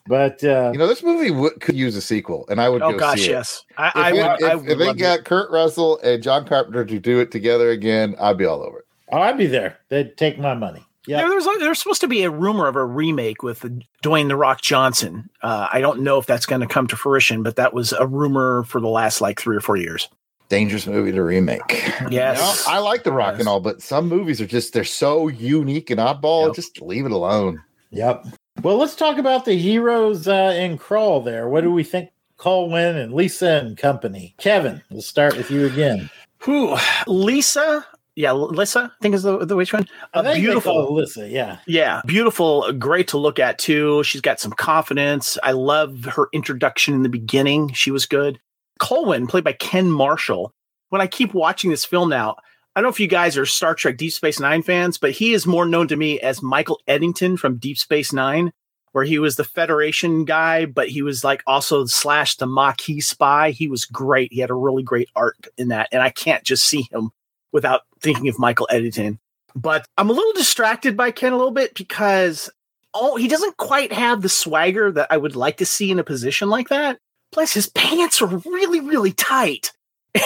but 0.07 0.43
uh 0.43 0.69
You 0.73 0.79
know, 0.79 0.87
this 0.87 1.03
movie 1.03 1.31
would, 1.31 1.59
could 1.59 1.75
use 1.75 1.95
a 1.95 2.01
sequel, 2.01 2.45
and 2.49 2.61
I 2.61 2.69
would 2.69 2.81
Oh 2.81 2.91
go 2.93 2.99
gosh, 2.99 3.19
see 3.21 3.25
it. 3.27 3.31
yes. 3.31 3.63
I, 3.77 3.87
If, 3.89 3.95
I, 3.95 4.09
it- 4.09 4.13
would- 4.13 4.43
I 4.51 4.55
would 4.55 4.69
if 4.69 4.77
they 4.77 4.93
got 4.93 5.19
it. 5.19 5.25
Kurt 5.25 5.49
Russell 5.51 5.99
and 6.03 6.21
John 6.23 6.45
Carpenter 6.47 6.85
to 6.85 6.99
do 6.99 7.19
it 7.19 7.31
together 7.31 7.69
again, 7.71 8.15
I'd 8.19 8.37
be 8.37 8.45
all 8.45 8.61
over 8.63 8.79
it. 8.79 8.85
oh, 9.11 9.19
I'd 9.19 9.37
be 9.37 9.47
there. 9.47 9.77
They'd 9.89 10.15
take 10.17 10.37
my 10.39 10.53
money. 10.53 10.83
Yeah. 11.07 11.17
There 11.19 11.33
was 11.33 11.45
there's 11.59 11.79
supposed 11.79 12.01
to 12.01 12.07
be 12.09 12.23
a 12.23 12.29
rumor 12.29 12.67
of 12.67 12.75
a 12.75 12.83
remake 12.85 13.41
with 13.41 13.61
Dwayne 14.03 14.27
the 14.27 14.35
Rock 14.35 14.59
Johnson. 14.61 15.29
Uh, 15.41 15.67
I 15.71 15.79
don't 15.79 16.01
know 16.01 16.17
if 16.17 16.25
that's 16.25 16.45
going 16.45 16.59
to 16.59 16.67
come 16.67 16.85
to 16.87 16.97
fruition, 16.97 17.43
but 17.43 17.55
that 17.55 17.73
was 17.73 17.93
a 17.93 18.05
rumor 18.05 18.63
for 18.63 18.81
the 18.81 18.89
last 18.89 19.21
like 19.21 19.39
three 19.39 19.55
or 19.55 19.61
four 19.61 19.77
years. 19.77 20.09
Dangerous 20.49 20.87
movie 20.87 21.11
to 21.11 21.23
remake. 21.23 21.91
Yes. 22.09 22.37
You 22.37 22.71
know, 22.71 22.77
I 22.77 22.79
like 22.79 23.03
The 23.03 23.11
Rock 23.11 23.39
and 23.39 23.49
all, 23.49 23.59
but 23.59 23.81
some 23.81 24.07
movies 24.07 24.39
are 24.39 24.47
just 24.47 24.73
they're 24.73 24.85
so 24.85 25.27
unique 25.27 25.89
and 25.89 25.99
oddball. 25.99 26.55
Just 26.55 26.81
leave 26.81 27.05
it 27.05 27.11
alone. 27.11 27.61
Yep. 27.91 28.27
Well, 28.63 28.77
let's 28.77 28.95
talk 28.95 29.17
about 29.17 29.45
the 29.45 29.55
heroes 29.55 30.27
uh, 30.27 30.53
in 30.57 30.77
Krull 30.77 31.23
there. 31.23 31.49
What 31.49 31.61
do 31.61 31.71
we 31.71 31.83
think 31.83 32.11
Colwyn 32.37 32.95
and 32.95 33.13
Lyssa 33.13 33.61
and 33.61 33.77
company? 33.77 34.35
Kevin, 34.37 34.81
we'll 34.89 35.01
start 35.01 35.35
with 35.35 35.51
you 35.51 35.65
again. 35.65 36.09
Who? 36.39 36.77
Lyssa? 37.07 37.85
Yeah, 38.15 38.31
Lyssa, 38.31 38.91
I 38.91 39.01
think 39.01 39.13
is 39.13 39.23
the, 39.23 39.45
the 39.45 39.55
which 39.55 39.73
one? 39.73 39.87
I 40.15 40.21
A 40.21 40.23
think 40.23 40.39
beautiful. 40.39 40.95
Lyssa, 40.95 41.29
yeah. 41.29 41.59
Yeah, 41.67 42.01
beautiful, 42.07 42.71
great 42.73 43.07
to 43.09 43.17
look 43.19 43.37
at 43.37 43.59
too. 43.59 44.01
She's 44.03 44.21
got 44.21 44.39
some 44.39 44.53
confidence. 44.53 45.37
I 45.43 45.51
love 45.51 46.05
her 46.05 46.29
introduction 46.33 46.95
in 46.95 47.03
the 47.03 47.09
beginning. 47.09 47.73
She 47.73 47.91
was 47.91 48.07
good. 48.07 48.39
Colwyn, 48.77 49.27
played 49.27 49.43
by 49.43 49.53
Ken 49.53 49.91
Marshall. 49.91 50.53
When 50.89 51.01
I 51.01 51.07
keep 51.07 51.33
watching 51.33 51.69
this 51.69 51.85
film 51.85 52.09
now, 52.09 52.37
I 52.75 52.79
don't 52.79 52.85
know 52.85 52.91
if 52.91 52.99
you 52.99 53.07
guys 53.07 53.37
are 53.37 53.45
Star 53.45 53.75
Trek 53.75 53.97
Deep 53.97 54.13
Space 54.13 54.39
Nine 54.39 54.61
fans, 54.61 54.97
but 54.97 55.11
he 55.11 55.33
is 55.33 55.47
more 55.47 55.65
known 55.65 55.87
to 55.87 55.95
me 55.95 56.19
as 56.19 56.43
Michael 56.43 56.79
Eddington 56.87 57.35
from 57.35 57.57
Deep 57.57 57.77
Space 57.77 58.13
Nine, 58.13 58.53
where 58.91 59.03
he 59.03 59.19
was 59.19 59.35
the 59.35 59.43
Federation 59.43 60.25
guy, 60.25 60.65
but 60.65 60.87
he 60.87 61.01
was 61.01 61.23
like 61.23 61.43
also 61.47 61.85
slash 61.85 62.35
the 62.37 62.45
Maquis 62.45 63.07
spy. 63.07 63.51
He 63.51 63.67
was 63.67 63.85
great. 63.85 64.31
He 64.31 64.41
had 64.41 64.51
a 64.51 64.55
really 64.55 64.83
great 64.83 65.09
arc 65.15 65.47
in 65.57 65.69
that, 65.69 65.89
and 65.91 66.01
I 66.01 66.09
can't 66.09 66.43
just 66.43 66.65
see 66.65 66.87
him 66.91 67.09
without 67.51 67.81
thinking 67.99 68.27
of 68.27 68.39
Michael 68.39 68.67
Eddington. 68.71 69.19
But 69.55 69.87
I'm 69.97 70.11
a 70.11 70.13
little 70.13 70.33
distracted 70.33 70.95
by 70.95 71.09
Ken 71.11 71.33
a 71.33 71.37
little 71.37 71.51
bit 71.51 71.73
because 71.73 72.49
oh, 72.93 73.15
he 73.15 73.27
doesn't 73.27 73.57
quite 73.57 73.91
have 73.91 74.21
the 74.21 74.29
swagger 74.29 74.91
that 74.91 75.07
I 75.11 75.17
would 75.17 75.35
like 75.35 75.57
to 75.57 75.65
see 75.65 75.91
in 75.91 75.99
a 75.99 76.03
position 76.03 76.49
like 76.49 76.69
that. 76.69 76.99
Plus, 77.37 77.53
his 77.53 77.69
pants 77.69 78.19
are 78.19 78.25
really, 78.25 78.79
really 78.79 79.13
tight. 79.13 79.71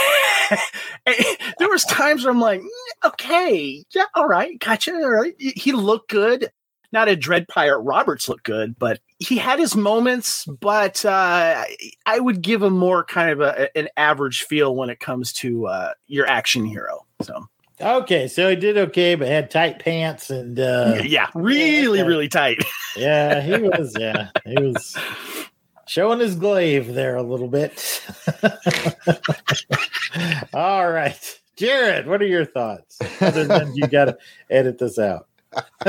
There 1.60 1.70
was 1.70 1.84
times 1.84 2.24
where 2.24 2.32
I'm 2.32 2.40
like, 2.40 2.62
"Mm, 2.62 3.08
okay, 3.08 3.84
yeah, 3.94 4.06
all 4.16 4.28
right, 4.28 4.58
gotcha. 4.60 4.94
All 4.94 5.10
right. 5.10 5.34
He 5.38 5.74
looked 5.74 6.10
good. 6.10 6.52
Not 6.94 7.10
a 7.10 7.18
Dread 7.18 7.50
Pirate 7.50 7.80
Roberts 7.80 8.30
looked 8.30 8.46
good, 8.46 8.80
but 8.80 9.00
he 9.20 9.38
had 9.38 9.60
his 9.60 9.76
moments. 9.76 10.46
But 10.46 11.04
uh, 11.04 11.66
I 12.06 12.20
would 12.20 12.42
give 12.42 12.64
him 12.64 12.78
more 12.78 13.04
kind 13.04 13.30
of 13.30 13.42
a, 13.42 13.78
an 13.78 13.90
average 13.98 14.44
feel 14.44 14.74
when 14.74 14.90
it 14.90 15.02
comes 15.02 15.34
to 15.34 15.68
uh, 15.68 15.94
your 16.08 16.28
action 16.28 16.64
hero. 16.64 17.06
So 17.22 17.48
Okay, 17.82 18.28
so 18.28 18.50
he 18.50 18.56
did 18.56 18.78
okay, 18.78 19.16
but 19.16 19.28
had 19.28 19.50
tight 19.50 19.80
pants 19.80 20.30
and 20.30 20.60
uh 20.60 21.02
yeah, 21.04 21.30
really, 21.34 22.04
really 22.04 22.30
tight. 22.30 22.64
yeah, 22.96 23.42
he 23.42 23.58
was 23.58 23.96
yeah, 24.00 24.30
he 24.46 24.62
was 24.62 24.96
showing 25.92 26.20
his 26.20 26.36
glaive 26.36 26.94
there 26.94 27.18
a 27.18 27.22
little 27.22 27.50
bit. 27.50 28.02
All 30.54 30.90
right. 30.90 31.40
Jared, 31.58 32.08
what 32.08 32.22
are 32.22 32.28
your 32.28 32.46
thoughts? 32.46 32.98
Other 33.20 33.44
than 33.44 33.76
you 33.76 33.88
gotta 33.88 34.18
edit 34.50 34.80
this 34.80 34.98
out. 34.98 35.28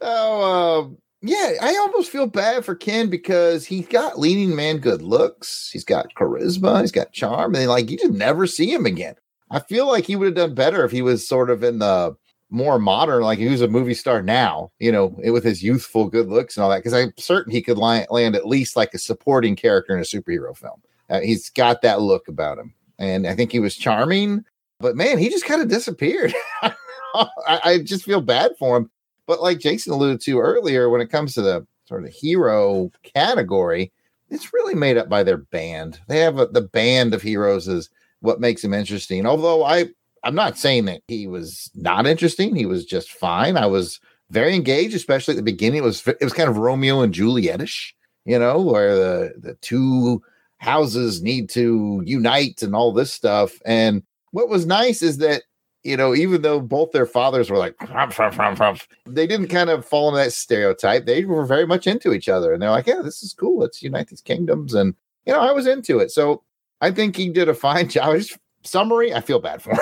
oh, 0.00 0.80
um, 0.80 0.96
yeah, 1.20 1.52
I 1.60 1.76
almost 1.76 2.10
feel 2.10 2.26
bad 2.26 2.64
for 2.64 2.74
Ken 2.74 3.10
because 3.10 3.66
he's 3.66 3.86
got 3.86 4.18
leading 4.18 4.56
man 4.56 4.78
good 4.78 5.02
looks, 5.02 5.68
he's 5.70 5.84
got 5.84 6.14
charisma, 6.14 6.80
he's 6.80 6.92
got 6.92 7.12
charm, 7.12 7.54
and 7.54 7.68
like 7.68 7.90
you 7.90 7.98
just 7.98 8.14
never 8.14 8.46
see 8.46 8.72
him 8.72 8.86
again. 8.86 9.16
I 9.50 9.60
feel 9.60 9.86
like 9.86 10.06
he 10.06 10.16
would 10.16 10.26
have 10.26 10.36
done 10.36 10.54
better 10.54 10.86
if 10.86 10.90
he 10.90 11.02
was 11.02 11.28
sort 11.28 11.50
of 11.50 11.62
in 11.62 11.80
the 11.80 12.16
more 12.50 12.78
modern, 12.78 13.22
like 13.22 13.38
he 13.38 13.48
was 13.48 13.60
a 13.60 13.68
movie 13.68 13.94
star 13.94 14.22
now, 14.22 14.70
you 14.78 14.90
know, 14.90 15.14
with 15.18 15.44
his 15.44 15.62
youthful 15.62 16.08
good 16.08 16.28
looks 16.28 16.56
and 16.56 16.64
all 16.64 16.70
that. 16.70 16.78
Because 16.78 16.94
I'm 16.94 17.12
certain 17.18 17.52
he 17.52 17.62
could 17.62 17.78
li- 17.78 18.06
land 18.10 18.36
at 18.36 18.46
least 18.46 18.76
like 18.76 18.94
a 18.94 18.98
supporting 18.98 19.56
character 19.56 19.94
in 19.94 20.00
a 20.00 20.04
superhero 20.04 20.56
film. 20.56 20.80
Uh, 21.10 21.20
he's 21.20 21.50
got 21.50 21.82
that 21.82 22.00
look 22.00 22.28
about 22.28 22.58
him, 22.58 22.74
and 22.98 23.26
I 23.26 23.34
think 23.34 23.52
he 23.52 23.60
was 23.60 23.76
charming. 23.76 24.44
But 24.80 24.96
man, 24.96 25.18
he 25.18 25.28
just 25.28 25.44
kind 25.44 25.60
of 25.60 25.68
disappeared. 25.68 26.34
I, 26.62 27.60
I 27.64 27.78
just 27.78 28.04
feel 28.04 28.20
bad 28.20 28.52
for 28.58 28.76
him. 28.76 28.90
But 29.26 29.42
like 29.42 29.58
Jason 29.58 29.92
alluded 29.92 30.20
to 30.22 30.40
earlier, 30.40 30.88
when 30.88 31.00
it 31.00 31.10
comes 31.10 31.34
to 31.34 31.42
the 31.42 31.66
sort 31.86 32.04
of 32.04 32.10
hero 32.10 32.90
category, 33.02 33.92
it's 34.30 34.52
really 34.52 34.74
made 34.74 34.96
up 34.96 35.08
by 35.08 35.22
their 35.22 35.38
band. 35.38 36.00
They 36.08 36.20
have 36.20 36.38
a, 36.38 36.46
the 36.46 36.62
band 36.62 37.14
of 37.14 37.22
heroes 37.22 37.68
is 37.68 37.90
what 38.20 38.40
makes 38.40 38.62
him 38.62 38.74
interesting. 38.74 39.26
Although 39.26 39.64
I, 39.64 39.86
I'm 40.24 40.34
not 40.34 40.58
saying 40.58 40.86
that 40.86 41.02
he 41.08 41.26
was 41.26 41.70
not 41.74 42.06
interesting. 42.06 42.54
He 42.54 42.66
was 42.66 42.84
just 42.84 43.10
fine. 43.12 43.56
I 43.56 43.66
was 43.66 44.00
very 44.30 44.54
engaged, 44.54 44.94
especially 44.94 45.32
at 45.32 45.36
the 45.36 45.42
beginning. 45.42 45.78
It 45.78 45.86
was 45.86 46.06
it 46.06 46.22
was 46.22 46.32
kind 46.32 46.48
of 46.48 46.58
Romeo 46.58 47.00
and 47.00 47.14
Julietish, 47.14 47.92
you 48.24 48.38
know, 48.38 48.60
where 48.60 48.94
the 48.94 49.34
the 49.38 49.54
two 49.54 50.22
houses 50.58 51.22
need 51.22 51.48
to 51.50 52.02
unite 52.04 52.62
and 52.62 52.74
all 52.74 52.92
this 52.92 53.12
stuff. 53.12 53.60
And 53.64 54.02
what 54.32 54.48
was 54.48 54.66
nice 54.66 55.02
is 55.02 55.18
that 55.18 55.42
you 55.84 55.96
know, 55.96 56.14
even 56.14 56.42
though 56.42 56.60
both 56.60 56.90
their 56.90 57.06
fathers 57.06 57.50
were 57.50 57.56
like, 57.56 57.76
"Rumph, 57.78 58.16
rumph, 58.16 58.34
rumph, 58.34 58.58
rumph," 58.58 58.86
they 59.06 59.26
didn't 59.26 59.48
kind 59.48 59.70
of 59.70 59.86
fall 59.86 60.08
into 60.08 60.18
that 60.18 60.32
stereotype. 60.32 61.06
They 61.06 61.24
were 61.24 61.46
very 61.46 61.66
much 61.66 61.86
into 61.86 62.12
each 62.12 62.28
other, 62.28 62.52
and 62.52 62.60
they're 62.60 62.70
like, 62.70 62.86
"Yeah, 62.86 63.00
this 63.02 63.22
is 63.22 63.32
cool. 63.32 63.60
Let's 63.60 63.82
unite 63.82 64.08
these 64.08 64.20
kingdoms." 64.20 64.74
And 64.74 64.94
you 65.24 65.32
know, 65.32 65.40
I 65.40 65.52
was 65.52 65.66
into 65.66 65.98
it, 66.00 66.10
so 66.10 66.42
I 66.80 66.90
think 66.90 67.16
he 67.16 67.28
did 67.28 67.48
a 67.48 67.54
fine 67.54 67.88
job. 67.90 68.16
Just 68.16 68.38
summary, 68.64 69.14
I 69.14 69.20
feel 69.20 69.38
bad 69.38 69.62
for 69.62 69.70
him. 69.72 69.78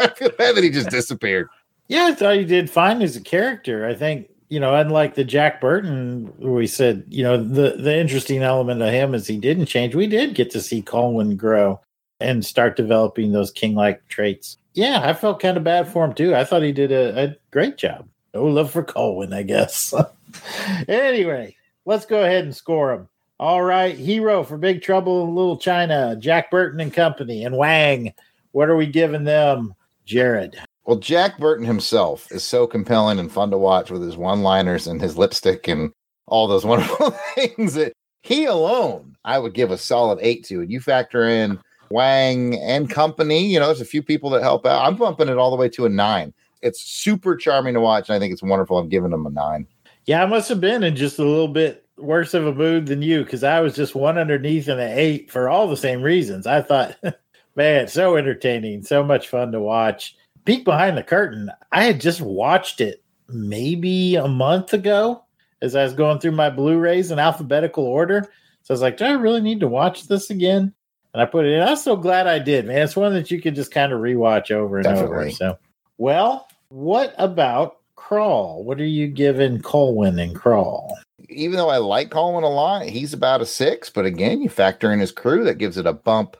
I 0.00 0.08
feel 0.08 0.30
bad 0.30 0.56
that 0.56 0.64
he 0.64 0.70
just 0.70 0.90
disappeared. 0.90 1.48
Yeah, 1.88 2.06
I 2.06 2.14
thought 2.14 2.36
he 2.36 2.44
did 2.44 2.70
fine 2.70 3.02
as 3.02 3.16
a 3.16 3.20
character. 3.20 3.86
I 3.86 3.94
think 3.94 4.28
you 4.48 4.60
know, 4.60 4.74
unlike 4.74 5.14
the 5.14 5.24
Jack 5.24 5.60
Burton, 5.60 6.32
we 6.38 6.66
said 6.66 7.04
you 7.08 7.22
know 7.22 7.42
the 7.42 7.76
the 7.78 7.96
interesting 7.96 8.42
element 8.42 8.82
of 8.82 8.90
him 8.90 9.14
is 9.14 9.26
he 9.26 9.38
didn't 9.38 9.66
change. 9.66 9.94
We 9.94 10.06
did 10.06 10.34
get 10.34 10.50
to 10.52 10.60
see 10.60 10.82
Colwyn 10.82 11.36
grow 11.36 11.80
and 12.20 12.44
start 12.44 12.76
developing 12.76 13.32
those 13.32 13.50
king 13.50 13.74
like 13.74 14.06
traits. 14.08 14.58
Yeah, 14.74 15.00
I 15.02 15.12
felt 15.12 15.40
kind 15.40 15.56
of 15.56 15.64
bad 15.64 15.88
for 15.88 16.04
him 16.04 16.14
too. 16.14 16.34
I 16.34 16.44
thought 16.44 16.62
he 16.62 16.72
did 16.72 16.92
a, 16.92 17.24
a 17.24 17.36
great 17.50 17.76
job. 17.76 18.08
No 18.32 18.44
love 18.44 18.70
for 18.70 18.82
Colwyn, 18.82 19.32
I 19.32 19.42
guess. 19.42 19.94
anyway, 20.88 21.56
let's 21.84 22.06
go 22.06 22.22
ahead 22.24 22.44
and 22.44 22.54
score 22.54 22.92
him. 22.92 23.08
All 23.38 23.62
right, 23.62 23.96
hero 23.96 24.42
for 24.44 24.56
Big 24.56 24.82
Trouble 24.82 25.24
in 25.24 25.34
Little 25.34 25.56
China, 25.56 26.16
Jack 26.18 26.50
Burton 26.50 26.80
and 26.80 26.92
Company, 26.92 27.44
and 27.44 27.56
Wang. 27.56 28.14
What 28.52 28.68
are 28.68 28.76
we 28.76 28.86
giving 28.86 29.24
them, 29.24 29.74
Jared? 30.04 30.56
Well, 30.84 30.98
Jack 30.98 31.38
Burton 31.38 31.64
himself 31.64 32.30
is 32.30 32.44
so 32.44 32.66
compelling 32.66 33.18
and 33.18 33.32
fun 33.32 33.50
to 33.50 33.58
watch 33.58 33.90
with 33.90 34.02
his 34.02 34.16
one-liners 34.16 34.86
and 34.86 35.00
his 35.00 35.16
lipstick 35.16 35.66
and 35.66 35.92
all 36.26 36.46
those 36.46 36.64
wonderful 36.66 37.10
things 37.34 37.74
that 37.74 37.92
he 38.22 38.44
alone 38.44 39.14
I 39.24 39.38
would 39.38 39.54
give 39.54 39.70
a 39.70 39.78
solid 39.78 40.18
eight 40.22 40.44
to. 40.46 40.60
And 40.60 40.70
you 40.70 40.80
factor 40.80 41.26
in 41.26 41.58
Wang 41.90 42.58
and 42.60 42.90
company, 42.90 43.46
you 43.46 43.58
know, 43.58 43.66
there's 43.66 43.80
a 43.80 43.86
few 43.86 44.02
people 44.02 44.30
that 44.30 44.42
help 44.42 44.66
out. 44.66 44.86
I'm 44.86 44.96
bumping 44.96 45.28
it 45.28 45.38
all 45.38 45.50
the 45.50 45.56
way 45.56 45.68
to 45.70 45.86
a 45.86 45.88
nine. 45.88 46.32
It's 46.62 46.80
super 46.80 47.36
charming 47.36 47.74
to 47.74 47.80
watch, 47.80 48.08
and 48.08 48.16
I 48.16 48.18
think 48.18 48.32
it's 48.32 48.42
wonderful. 48.42 48.78
I'm 48.78 48.88
giving 48.88 49.10
them 49.10 49.26
a 49.26 49.30
nine. 49.30 49.66
Yeah, 50.06 50.22
I 50.22 50.26
must 50.26 50.48
have 50.48 50.60
been 50.60 50.82
in 50.82 50.96
just 50.96 51.18
a 51.18 51.24
little 51.24 51.48
bit 51.48 51.86
worse 51.96 52.34
of 52.34 52.46
a 52.46 52.54
mood 52.54 52.86
than 52.86 53.02
you 53.02 53.22
because 53.22 53.44
I 53.44 53.60
was 53.60 53.74
just 53.74 53.94
one 53.94 54.18
underneath 54.18 54.68
and 54.68 54.80
an 54.80 54.98
eight 54.98 55.30
for 55.30 55.48
all 55.48 55.68
the 55.68 55.76
same 55.76 56.02
reasons. 56.02 56.46
I 56.46 56.62
thought, 56.62 56.96
man, 57.56 57.88
so 57.88 58.16
entertaining, 58.16 58.82
so 58.82 59.02
much 59.02 59.28
fun 59.28 59.52
to 59.52 59.60
watch. 59.60 60.16
Peek 60.44 60.64
behind 60.64 60.98
the 60.98 61.02
curtain. 61.02 61.50
I 61.72 61.84
had 61.84 62.00
just 62.00 62.20
watched 62.20 62.80
it 62.80 63.02
maybe 63.28 64.16
a 64.16 64.28
month 64.28 64.72
ago 64.72 65.24
as 65.62 65.74
I 65.74 65.84
was 65.84 65.94
going 65.94 66.18
through 66.18 66.32
my 66.32 66.50
Blu-rays 66.50 67.10
in 67.10 67.18
alphabetical 67.18 67.84
order. 67.84 68.28
So 68.62 68.72
I 68.72 68.74
was 68.74 68.82
like, 68.82 68.98
do 68.98 69.04
I 69.04 69.12
really 69.12 69.40
need 69.40 69.60
to 69.60 69.68
watch 69.68 70.08
this 70.08 70.30
again? 70.30 70.74
And 71.12 71.22
I 71.22 71.26
put 71.26 71.46
it 71.46 71.52
in. 71.52 71.62
I'm 71.62 71.76
so 71.76 71.96
glad 71.96 72.26
I 72.26 72.38
did, 72.38 72.66
man. 72.66 72.82
It's 72.82 72.96
one 72.96 73.14
that 73.14 73.30
you 73.30 73.40
can 73.40 73.54
just 73.54 73.70
kind 73.70 73.92
of 73.92 74.00
rewatch 74.00 74.50
over 74.50 74.78
and 74.78 74.86
over. 74.86 75.30
So, 75.30 75.58
well, 75.96 76.48
what 76.68 77.14
about 77.16 77.78
Krull? 77.96 78.64
What 78.64 78.80
are 78.80 78.84
you 78.84 79.06
giving 79.06 79.62
Colwyn 79.62 80.18
and 80.18 80.34
Krull? 80.34 80.90
Even 81.30 81.56
though 81.56 81.70
I 81.70 81.78
like 81.78 82.10
Colwyn 82.10 82.44
a 82.44 82.48
lot, 82.48 82.86
he's 82.86 83.14
about 83.14 83.40
a 83.40 83.46
six. 83.46 83.88
But 83.88 84.04
again, 84.04 84.42
you 84.42 84.48
factor 84.48 84.92
in 84.92 84.98
his 84.98 85.12
crew, 85.12 85.44
that 85.44 85.58
gives 85.58 85.78
it 85.78 85.86
a 85.86 85.92
bump 85.92 86.36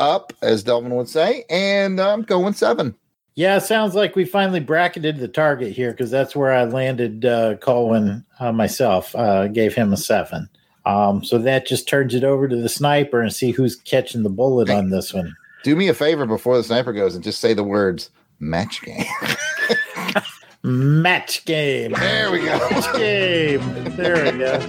up, 0.00 0.32
as 0.42 0.64
Delvin 0.64 0.94
would 0.96 1.08
say. 1.08 1.44
And 1.48 2.00
I'm 2.00 2.22
going 2.22 2.54
seven. 2.54 2.96
Yeah, 3.36 3.58
sounds 3.58 3.94
like 3.94 4.16
we 4.16 4.24
finally 4.24 4.60
bracketed 4.60 5.18
the 5.18 5.28
target 5.28 5.72
here 5.72 5.92
because 5.92 6.10
that's 6.10 6.34
where 6.34 6.52
I 6.52 6.64
landed 6.64 7.24
uh, 7.24 7.56
Colwyn 7.58 8.24
uh, 8.40 8.52
myself. 8.52 9.14
Uh, 9.14 9.46
gave 9.46 9.74
him 9.74 9.92
a 9.92 9.96
seven. 9.96 10.48
Um, 10.84 11.22
so 11.22 11.38
that 11.38 11.66
just 11.66 11.88
turns 11.88 12.14
it 12.14 12.24
over 12.24 12.48
to 12.48 12.56
the 12.56 12.68
sniper 12.68 13.20
and 13.20 13.32
see 13.32 13.50
who's 13.52 13.76
catching 13.76 14.24
the 14.24 14.30
bullet 14.30 14.70
on 14.70 14.90
this 14.90 15.14
one. 15.14 15.34
Do 15.62 15.76
me 15.76 15.88
a 15.88 15.94
favor 15.94 16.26
before 16.26 16.56
the 16.56 16.64
sniper 16.64 16.92
goes 16.92 17.14
and 17.14 17.22
just 17.22 17.40
say 17.40 17.54
the 17.54 17.62
words 17.62 18.10
match 18.40 18.82
game. 18.82 19.04
Match 20.62 21.46
game. 21.46 21.92
There 21.92 22.30
we 22.30 22.40
go. 22.40 22.58
Match 22.70 22.94
game. 22.94 23.94
There 23.96 24.30
we 24.30 24.38
go. 24.38 24.60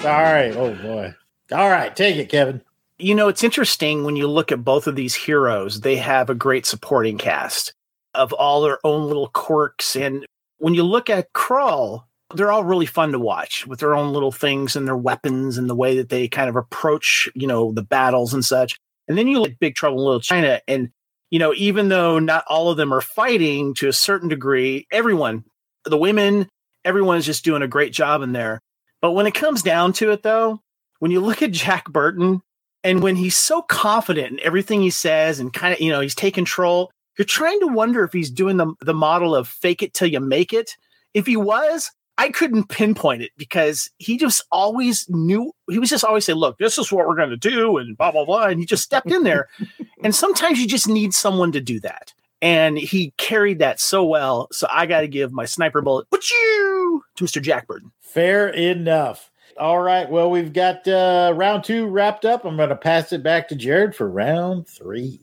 Sorry. 0.00 0.52
Oh 0.52 0.74
boy. 0.76 1.14
All 1.52 1.68
right, 1.68 1.94
take 1.94 2.16
it, 2.16 2.30
Kevin. 2.30 2.62
You 2.98 3.14
know, 3.14 3.28
it's 3.28 3.42
interesting 3.42 4.04
when 4.04 4.14
you 4.14 4.28
look 4.28 4.52
at 4.52 4.64
both 4.64 4.86
of 4.86 4.94
these 4.94 5.14
heroes, 5.14 5.80
they 5.80 5.96
have 5.96 6.30
a 6.30 6.34
great 6.34 6.64
supporting 6.64 7.18
cast 7.18 7.74
of 8.14 8.32
all 8.32 8.62
their 8.62 8.78
own 8.84 9.08
little 9.08 9.28
quirks. 9.28 9.96
And 9.96 10.24
when 10.58 10.74
you 10.74 10.84
look 10.84 11.10
at 11.10 11.32
Krull, 11.32 12.04
they're 12.34 12.52
all 12.52 12.64
really 12.64 12.86
fun 12.86 13.12
to 13.12 13.18
watch 13.18 13.66
with 13.66 13.80
their 13.80 13.96
own 13.96 14.12
little 14.12 14.30
things 14.30 14.76
and 14.76 14.86
their 14.86 14.96
weapons 14.96 15.58
and 15.58 15.68
the 15.68 15.74
way 15.74 15.96
that 15.96 16.08
they 16.08 16.28
kind 16.28 16.48
of 16.48 16.56
approach, 16.56 17.28
you 17.34 17.46
know, 17.46 17.72
the 17.72 17.82
battles 17.82 18.32
and 18.32 18.44
such. 18.44 18.78
And 19.08 19.18
then 19.18 19.26
you 19.26 19.40
look 19.40 19.50
at 19.50 19.58
Big 19.58 19.74
Trouble 19.74 19.98
in 19.98 20.04
Little 20.04 20.20
China, 20.20 20.60
and 20.66 20.90
you 21.30 21.38
know, 21.38 21.52
even 21.56 21.88
though 21.88 22.18
not 22.20 22.44
all 22.46 22.70
of 22.70 22.76
them 22.76 22.94
are 22.94 23.00
fighting 23.00 23.74
to 23.74 23.88
a 23.88 23.92
certain 23.92 24.28
degree, 24.28 24.86
everyone, 24.92 25.44
the 25.84 25.98
women, 25.98 26.48
everyone's 26.84 27.26
just 27.26 27.44
doing 27.44 27.62
a 27.62 27.68
great 27.68 27.92
job 27.92 28.22
in 28.22 28.32
there. 28.32 28.60
But 29.02 29.12
when 29.12 29.26
it 29.26 29.34
comes 29.34 29.62
down 29.62 29.92
to 29.94 30.12
it, 30.12 30.22
though, 30.22 30.60
when 31.00 31.10
you 31.10 31.20
look 31.20 31.42
at 31.42 31.50
Jack 31.50 31.90
Burton 31.90 32.40
and 32.84 33.02
when 33.02 33.16
he's 33.16 33.36
so 33.36 33.62
confident 33.62 34.32
in 34.32 34.40
everything 34.46 34.82
he 34.82 34.90
says 34.90 35.40
and 35.40 35.52
kind 35.52 35.72
of, 35.72 35.80
you 35.80 35.90
know, 35.90 36.00
he's 36.00 36.14
taking 36.14 36.44
control, 36.44 36.92
you're 37.18 37.24
trying 37.24 37.58
to 37.60 37.66
wonder 37.66 38.04
if 38.04 38.12
he's 38.12 38.30
doing 38.30 38.58
the, 38.58 38.72
the 38.82 38.94
model 38.94 39.34
of 39.34 39.48
fake 39.48 39.82
it 39.82 39.94
till 39.94 40.06
you 40.08 40.20
make 40.20 40.52
it. 40.52 40.76
If 41.14 41.26
he 41.26 41.36
was, 41.36 41.90
I 42.18 42.28
couldn't 42.28 42.68
pinpoint 42.68 43.22
it 43.22 43.32
because 43.38 43.90
he 43.98 44.18
just 44.18 44.44
always 44.52 45.08
knew 45.08 45.52
he 45.68 45.78
was 45.78 45.88
just 45.88 46.04
always 46.04 46.26
say, 46.26 46.34
look, 46.34 46.58
this 46.58 46.76
is 46.76 46.92
what 46.92 47.08
we're 47.08 47.16
going 47.16 47.30
to 47.30 47.36
do 47.36 47.78
and 47.78 47.96
blah, 47.96 48.12
blah, 48.12 48.26
blah. 48.26 48.44
And 48.44 48.60
he 48.60 48.66
just 48.66 48.84
stepped 48.84 49.10
in 49.10 49.24
there. 49.24 49.48
and 50.04 50.14
sometimes 50.14 50.60
you 50.60 50.68
just 50.68 50.86
need 50.86 51.14
someone 51.14 51.52
to 51.52 51.60
do 51.60 51.80
that. 51.80 52.12
And 52.42 52.76
he 52.76 53.14
carried 53.16 53.60
that 53.60 53.80
so 53.80 54.04
well. 54.04 54.48
So 54.52 54.66
I 54.70 54.84
got 54.84 55.00
to 55.00 55.08
give 55.08 55.32
my 55.32 55.46
sniper 55.46 55.80
bullet, 55.80 56.06
but 56.10 56.28
you 56.30 57.02
to 57.16 57.24
Mr. 57.24 57.40
Jack 57.40 57.66
Burton. 57.66 57.92
Fair 58.02 58.48
enough. 58.48 59.30
All 59.58 59.80
right. 59.80 60.08
Well, 60.08 60.30
we've 60.30 60.52
got 60.52 60.86
uh, 60.88 61.32
round 61.34 61.64
two 61.64 61.86
wrapped 61.86 62.24
up. 62.24 62.44
I'm 62.44 62.56
going 62.56 62.70
to 62.70 62.76
pass 62.76 63.12
it 63.12 63.22
back 63.22 63.48
to 63.48 63.56
Jared 63.56 63.94
for 63.94 64.08
round 64.08 64.66
three. 64.66 65.20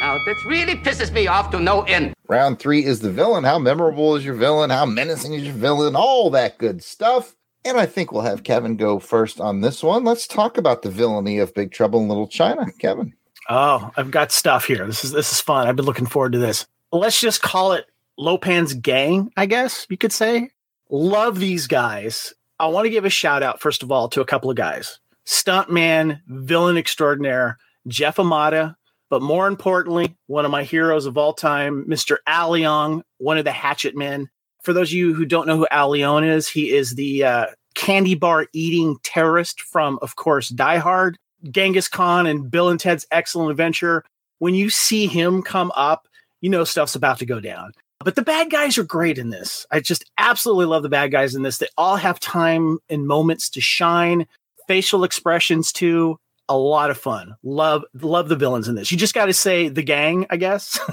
Now, 0.00 0.18
this 0.26 0.44
really 0.44 0.74
pisses 0.76 1.10
me 1.12 1.26
off 1.26 1.50
to 1.50 1.60
no 1.60 1.82
end. 1.82 2.14
Round 2.28 2.58
three 2.58 2.84
is 2.84 3.00
the 3.00 3.10
villain. 3.10 3.44
How 3.44 3.58
memorable 3.58 4.14
is 4.14 4.24
your 4.24 4.34
villain? 4.34 4.70
How 4.70 4.86
menacing 4.86 5.34
is 5.34 5.44
your 5.44 5.54
villain? 5.54 5.96
All 5.96 6.30
that 6.30 6.58
good 6.58 6.84
stuff. 6.84 7.34
And 7.64 7.78
I 7.78 7.86
think 7.86 8.12
we'll 8.12 8.22
have 8.22 8.44
Kevin 8.44 8.76
go 8.76 8.98
first 8.98 9.40
on 9.40 9.60
this 9.60 9.82
one. 9.82 10.04
Let's 10.04 10.26
talk 10.26 10.56
about 10.56 10.82
the 10.82 10.90
villainy 10.90 11.38
of 11.38 11.54
Big 11.54 11.72
Trouble 11.72 12.00
in 12.00 12.08
Little 12.08 12.28
China. 12.28 12.66
Kevin. 12.78 13.14
Oh, 13.48 13.90
I've 13.96 14.10
got 14.10 14.30
stuff 14.30 14.66
here. 14.66 14.86
This 14.86 15.04
is 15.04 15.10
this 15.10 15.32
is 15.32 15.40
fun. 15.40 15.66
I've 15.66 15.76
been 15.76 15.86
looking 15.86 16.06
forward 16.06 16.32
to 16.32 16.38
this. 16.38 16.66
Let's 16.92 17.20
just 17.20 17.42
call 17.42 17.72
it 17.72 17.86
Lo 18.16 18.38
Pan's 18.38 18.74
gang, 18.74 19.32
I 19.36 19.46
guess 19.46 19.86
you 19.90 19.96
could 19.96 20.12
say. 20.12 20.50
Love 20.90 21.38
these 21.38 21.66
guys. 21.66 22.34
I 22.60 22.66
want 22.66 22.86
to 22.86 22.90
give 22.90 23.04
a 23.04 23.10
shout 23.10 23.42
out 23.42 23.60
first 23.60 23.82
of 23.82 23.92
all 23.92 24.08
to 24.08 24.20
a 24.20 24.26
couple 24.26 24.50
of 24.50 24.56
guys. 24.56 24.98
Stuntman, 25.26 26.20
villain 26.26 26.76
extraordinaire, 26.76 27.58
Jeff 27.86 28.16
Imada, 28.16 28.74
but 29.10 29.22
more 29.22 29.46
importantly, 29.46 30.16
one 30.26 30.44
of 30.44 30.50
my 30.50 30.64
heroes 30.64 31.06
of 31.06 31.16
all 31.16 31.32
time, 31.32 31.84
Mr. 31.86 32.18
Al 32.26 33.02
one 33.18 33.38
of 33.38 33.44
the 33.44 33.52
Hatchet 33.52 33.96
Men. 33.96 34.28
For 34.62 34.72
those 34.72 34.90
of 34.90 34.94
you 34.94 35.14
who 35.14 35.24
don't 35.24 35.46
know 35.46 35.56
who 35.56 35.68
Al 35.70 35.94
is, 35.94 36.48
he 36.48 36.72
is 36.72 36.94
the 36.94 37.24
uh, 37.24 37.46
candy 37.74 38.14
bar 38.14 38.46
eating 38.52 38.96
terrorist 39.02 39.60
from, 39.60 39.98
of 40.02 40.16
course, 40.16 40.48
Die 40.48 40.76
Hard, 40.78 41.16
Genghis 41.50 41.88
Khan, 41.88 42.26
and 42.26 42.50
Bill 42.50 42.68
and 42.68 42.80
Ted's 42.80 43.06
Excellent 43.10 43.50
Adventure. 43.50 44.04
When 44.40 44.54
you 44.54 44.68
see 44.68 45.06
him 45.06 45.42
come 45.42 45.72
up, 45.74 46.06
you 46.40 46.50
know 46.50 46.64
stuff's 46.64 46.94
about 46.94 47.18
to 47.20 47.26
go 47.26 47.40
down. 47.40 47.72
But 48.04 48.14
the 48.14 48.22
bad 48.22 48.50
guys 48.50 48.78
are 48.78 48.84
great 48.84 49.18
in 49.18 49.30
this. 49.30 49.66
I 49.70 49.80
just 49.80 50.04
absolutely 50.18 50.66
love 50.66 50.82
the 50.82 50.88
bad 50.88 51.10
guys 51.10 51.34
in 51.34 51.42
this. 51.42 51.58
They 51.58 51.68
all 51.76 51.96
have 51.96 52.20
time 52.20 52.78
and 52.88 53.06
moments 53.06 53.50
to 53.50 53.60
shine, 53.60 54.26
facial 54.66 55.04
expressions 55.04 55.72
too. 55.72 56.18
A 56.48 56.56
lot 56.56 56.90
of 56.90 56.96
fun. 56.96 57.36
Love 57.42 57.84
love 58.00 58.28
the 58.28 58.36
villains 58.36 58.68
in 58.68 58.74
this. 58.74 58.90
You 58.90 58.96
just 58.96 59.14
got 59.14 59.26
to 59.26 59.34
say 59.34 59.68
the 59.68 59.82
gang, 59.82 60.26
I 60.30 60.36
guess. 60.36 60.78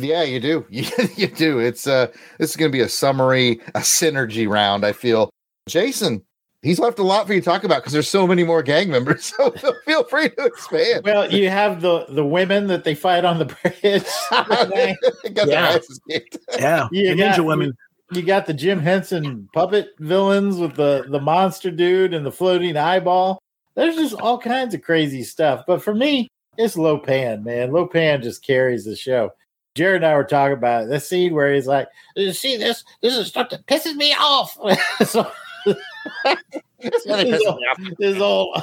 Yeah, 0.00 0.22
you 0.22 0.40
do. 0.40 0.64
You, 0.70 0.84
you 1.16 1.26
do. 1.26 1.58
It's 1.58 1.86
uh 1.86 2.06
this 2.38 2.50
is 2.50 2.56
gonna 2.56 2.70
be 2.70 2.80
a 2.80 2.88
summary, 2.88 3.60
a 3.74 3.80
synergy 3.80 4.48
round, 4.48 4.84
I 4.84 4.92
feel. 4.92 5.30
Jason, 5.68 6.24
he's 6.62 6.78
left 6.78 6.98
a 6.98 7.02
lot 7.02 7.26
for 7.26 7.32
you 7.34 7.40
to 7.40 7.44
talk 7.44 7.64
about 7.64 7.76
because 7.82 7.92
there's 7.92 8.08
so 8.08 8.26
many 8.26 8.44
more 8.44 8.62
gang 8.62 8.90
members. 8.90 9.32
So 9.40 9.50
feel 9.84 10.04
free 10.04 10.28
to 10.30 10.44
expand. 10.44 11.04
Well, 11.04 11.30
you 11.32 11.48
have 11.50 11.80
the 11.80 12.06
the 12.08 12.24
women 12.24 12.66
that 12.68 12.84
they 12.84 12.94
fight 12.94 13.24
on 13.24 13.38
the 13.38 13.44
bridge. 13.46 14.04
Got 14.30 14.68
their 14.70 15.48
Yeah. 15.48 15.68
asses 15.76 16.00
yeah, 16.58 16.88
You 16.92 17.14
the 17.14 17.22
ninja 17.22 17.36
got- 17.38 17.44
women. 17.46 17.76
You 18.12 18.22
got 18.22 18.46
the 18.46 18.54
Jim 18.54 18.80
Henson 18.80 19.48
puppet 19.54 19.90
villains 20.00 20.56
with 20.58 20.74
the 20.74 21.04
the 21.08 21.20
monster 21.20 21.70
dude 21.70 22.12
and 22.12 22.26
the 22.26 22.32
floating 22.32 22.76
eyeball. 22.76 23.40
There's 23.76 23.94
just 23.96 24.14
all 24.16 24.36
kinds 24.38 24.74
of 24.74 24.82
crazy 24.82 25.22
stuff. 25.22 25.62
But 25.66 25.80
for 25.80 25.94
me, 25.94 26.28
it's 26.58 26.76
Lo 26.76 26.98
Pan, 26.98 27.44
man. 27.44 27.70
Lo 27.72 27.86
Pan 27.86 28.20
just 28.20 28.44
carries 28.44 28.84
the 28.84 28.96
show. 28.96 29.30
Jared 29.76 30.02
and 30.02 30.06
I 30.06 30.16
were 30.16 30.24
talking 30.24 30.54
about 30.58 30.82
it. 30.84 30.88
The 30.88 30.98
scene 30.98 31.32
where 31.34 31.54
he's 31.54 31.68
like, 31.68 31.86
"You 32.16 32.32
"See 32.32 32.56
this? 32.56 32.82
This 33.00 33.16
is 33.16 33.28
stuff 33.28 33.50
that 33.50 33.64
pisses 33.66 33.94
me 33.94 34.12
off." 34.18 34.58
so, 35.06 35.30
It's 36.82 37.06
really 37.06 37.30
this 37.30 37.42
pissing 37.44 37.56
me 37.56 37.66
off. 37.66 37.96
this 37.98 38.20
old 38.20 38.54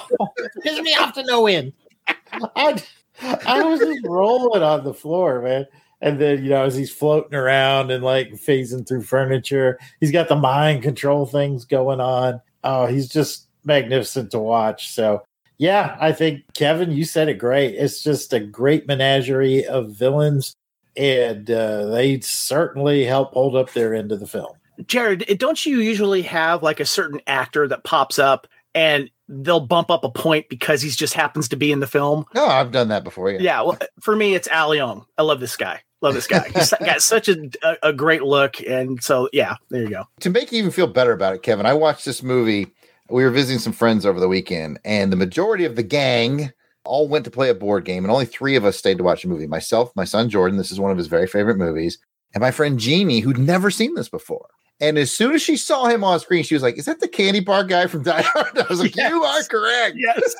pisses 0.65 0.81
me 0.81 0.95
off 0.95 1.13
to 1.13 1.23
no 1.23 1.47
end. 1.47 1.73
I, 2.31 2.81
I 3.21 3.63
was 3.63 3.79
just 3.79 3.99
rolling 4.05 4.63
on 4.63 4.83
the 4.83 4.93
floor, 4.93 5.41
man. 5.41 5.65
And 6.01 6.19
then, 6.19 6.43
you 6.43 6.49
know, 6.49 6.63
as 6.63 6.75
he's 6.75 6.91
floating 6.91 7.35
around 7.35 7.91
and 7.91 8.03
like 8.03 8.29
phasing 8.33 8.87
through 8.87 9.03
furniture, 9.03 9.79
he's 9.99 10.11
got 10.11 10.29
the 10.29 10.35
mind 10.35 10.83
control 10.83 11.25
things 11.25 11.65
going 11.65 11.99
on. 11.99 12.41
Oh, 12.63 12.85
he's 12.85 13.07
just 13.07 13.47
magnificent 13.63 14.31
to 14.31 14.39
watch. 14.39 14.89
So, 14.89 15.23
yeah, 15.57 15.97
I 15.99 16.11
think 16.11 16.43
Kevin, 16.53 16.91
you 16.91 17.03
said 17.03 17.29
it 17.29 17.35
great. 17.35 17.75
It's 17.75 18.03
just 18.03 18.33
a 18.33 18.39
great 18.39 18.87
menagerie 18.87 19.65
of 19.65 19.91
villains, 19.91 20.55
and 20.95 21.49
uh, 21.49 21.87
they 21.87 22.19
certainly 22.19 23.05
help 23.05 23.33
hold 23.33 23.55
up 23.55 23.73
their 23.73 23.95
end 23.95 24.11
of 24.11 24.19
the 24.19 24.27
film. 24.27 24.53
Jared, 24.85 25.37
don't 25.39 25.65
you 25.65 25.79
usually 25.79 26.21
have 26.23 26.63
like 26.63 26.79
a 26.79 26.85
certain 26.85 27.21
actor 27.27 27.67
that 27.67 27.83
pops 27.83 28.19
up 28.19 28.47
and 28.75 29.09
they'll 29.27 29.59
bump 29.59 29.89
up 29.89 30.03
a 30.03 30.09
point 30.09 30.47
because 30.49 30.81
he 30.81 30.89
just 30.89 31.13
happens 31.13 31.49
to 31.49 31.55
be 31.55 31.71
in 31.71 31.79
the 31.79 31.87
film? 31.87 32.25
No, 32.33 32.45
I've 32.45 32.71
done 32.71 32.89
that 32.89 33.03
before. 33.03 33.31
Yeah. 33.31 33.39
Yeah, 33.41 33.61
well, 33.61 33.79
for 33.99 34.15
me, 34.15 34.35
it's 34.35 34.47
Al 34.47 34.69
Leong. 34.69 35.05
I 35.17 35.23
love 35.23 35.39
this 35.39 35.57
guy. 35.57 35.81
Love 36.01 36.13
this 36.13 36.27
guy. 36.27 36.47
He's 36.55 36.73
got 36.79 37.01
such 37.01 37.27
a, 37.27 37.49
a, 37.63 37.89
a 37.89 37.93
great 37.93 38.21
look, 38.21 38.61
and 38.61 39.01
so 39.03 39.29
yeah, 39.33 39.55
there 39.69 39.81
you 39.81 39.89
go. 39.89 40.03
To 40.19 40.29
make 40.29 40.51
you 40.51 40.59
even 40.59 40.71
feel 40.71 40.87
better 40.87 41.11
about 41.11 41.33
it, 41.33 41.43
Kevin, 41.43 41.65
I 41.65 41.73
watched 41.73 42.05
this 42.05 42.21
movie. 42.21 42.67
We 43.09 43.23
were 43.23 43.31
visiting 43.31 43.59
some 43.59 43.73
friends 43.73 44.05
over 44.05 44.19
the 44.19 44.27
weekend, 44.27 44.79
and 44.85 45.11
the 45.11 45.17
majority 45.17 45.65
of 45.65 45.75
the 45.75 45.83
gang 45.83 46.51
all 46.83 47.07
went 47.07 47.25
to 47.25 47.31
play 47.31 47.49
a 47.49 47.55
board 47.55 47.83
game, 47.83 48.03
and 48.03 48.11
only 48.11 48.25
three 48.25 48.55
of 48.55 48.63
us 48.63 48.77
stayed 48.77 48.97
to 48.99 49.03
watch 49.03 49.23
the 49.23 49.27
movie. 49.27 49.47
Myself, 49.47 49.91
my 49.95 50.03
son 50.03 50.29
Jordan, 50.29 50.57
this 50.57 50.71
is 50.71 50.79
one 50.79 50.91
of 50.91 50.97
his 50.97 51.07
very 51.07 51.25
favorite 51.25 51.57
movies, 51.57 51.97
and 52.33 52.41
my 52.41 52.51
friend 52.51 52.79
Jeannie, 52.79 53.21
who'd 53.21 53.39
never 53.39 53.71
seen 53.71 53.95
this 53.95 54.09
before. 54.09 54.47
And 54.79 54.97
as 54.99 55.11
soon 55.11 55.33
as 55.33 55.41
she 55.41 55.57
saw 55.57 55.87
him 55.87 56.03
on 56.03 56.19
screen, 56.19 56.43
she 56.43 56.53
was 56.53 56.61
like, 56.61 56.77
"Is 56.77 56.85
that 56.85 56.99
the 56.99 57.07
candy 57.07 57.39
bar 57.39 57.63
guy 57.63 57.87
from 57.87 58.03
Die 58.03 58.21
Hard?" 58.21 58.57
I 58.59 58.65
was 58.69 58.79
like, 58.79 58.95
"You 58.95 59.23
are 59.23 59.43
correct." 59.43 59.97
Yes, 59.97 60.35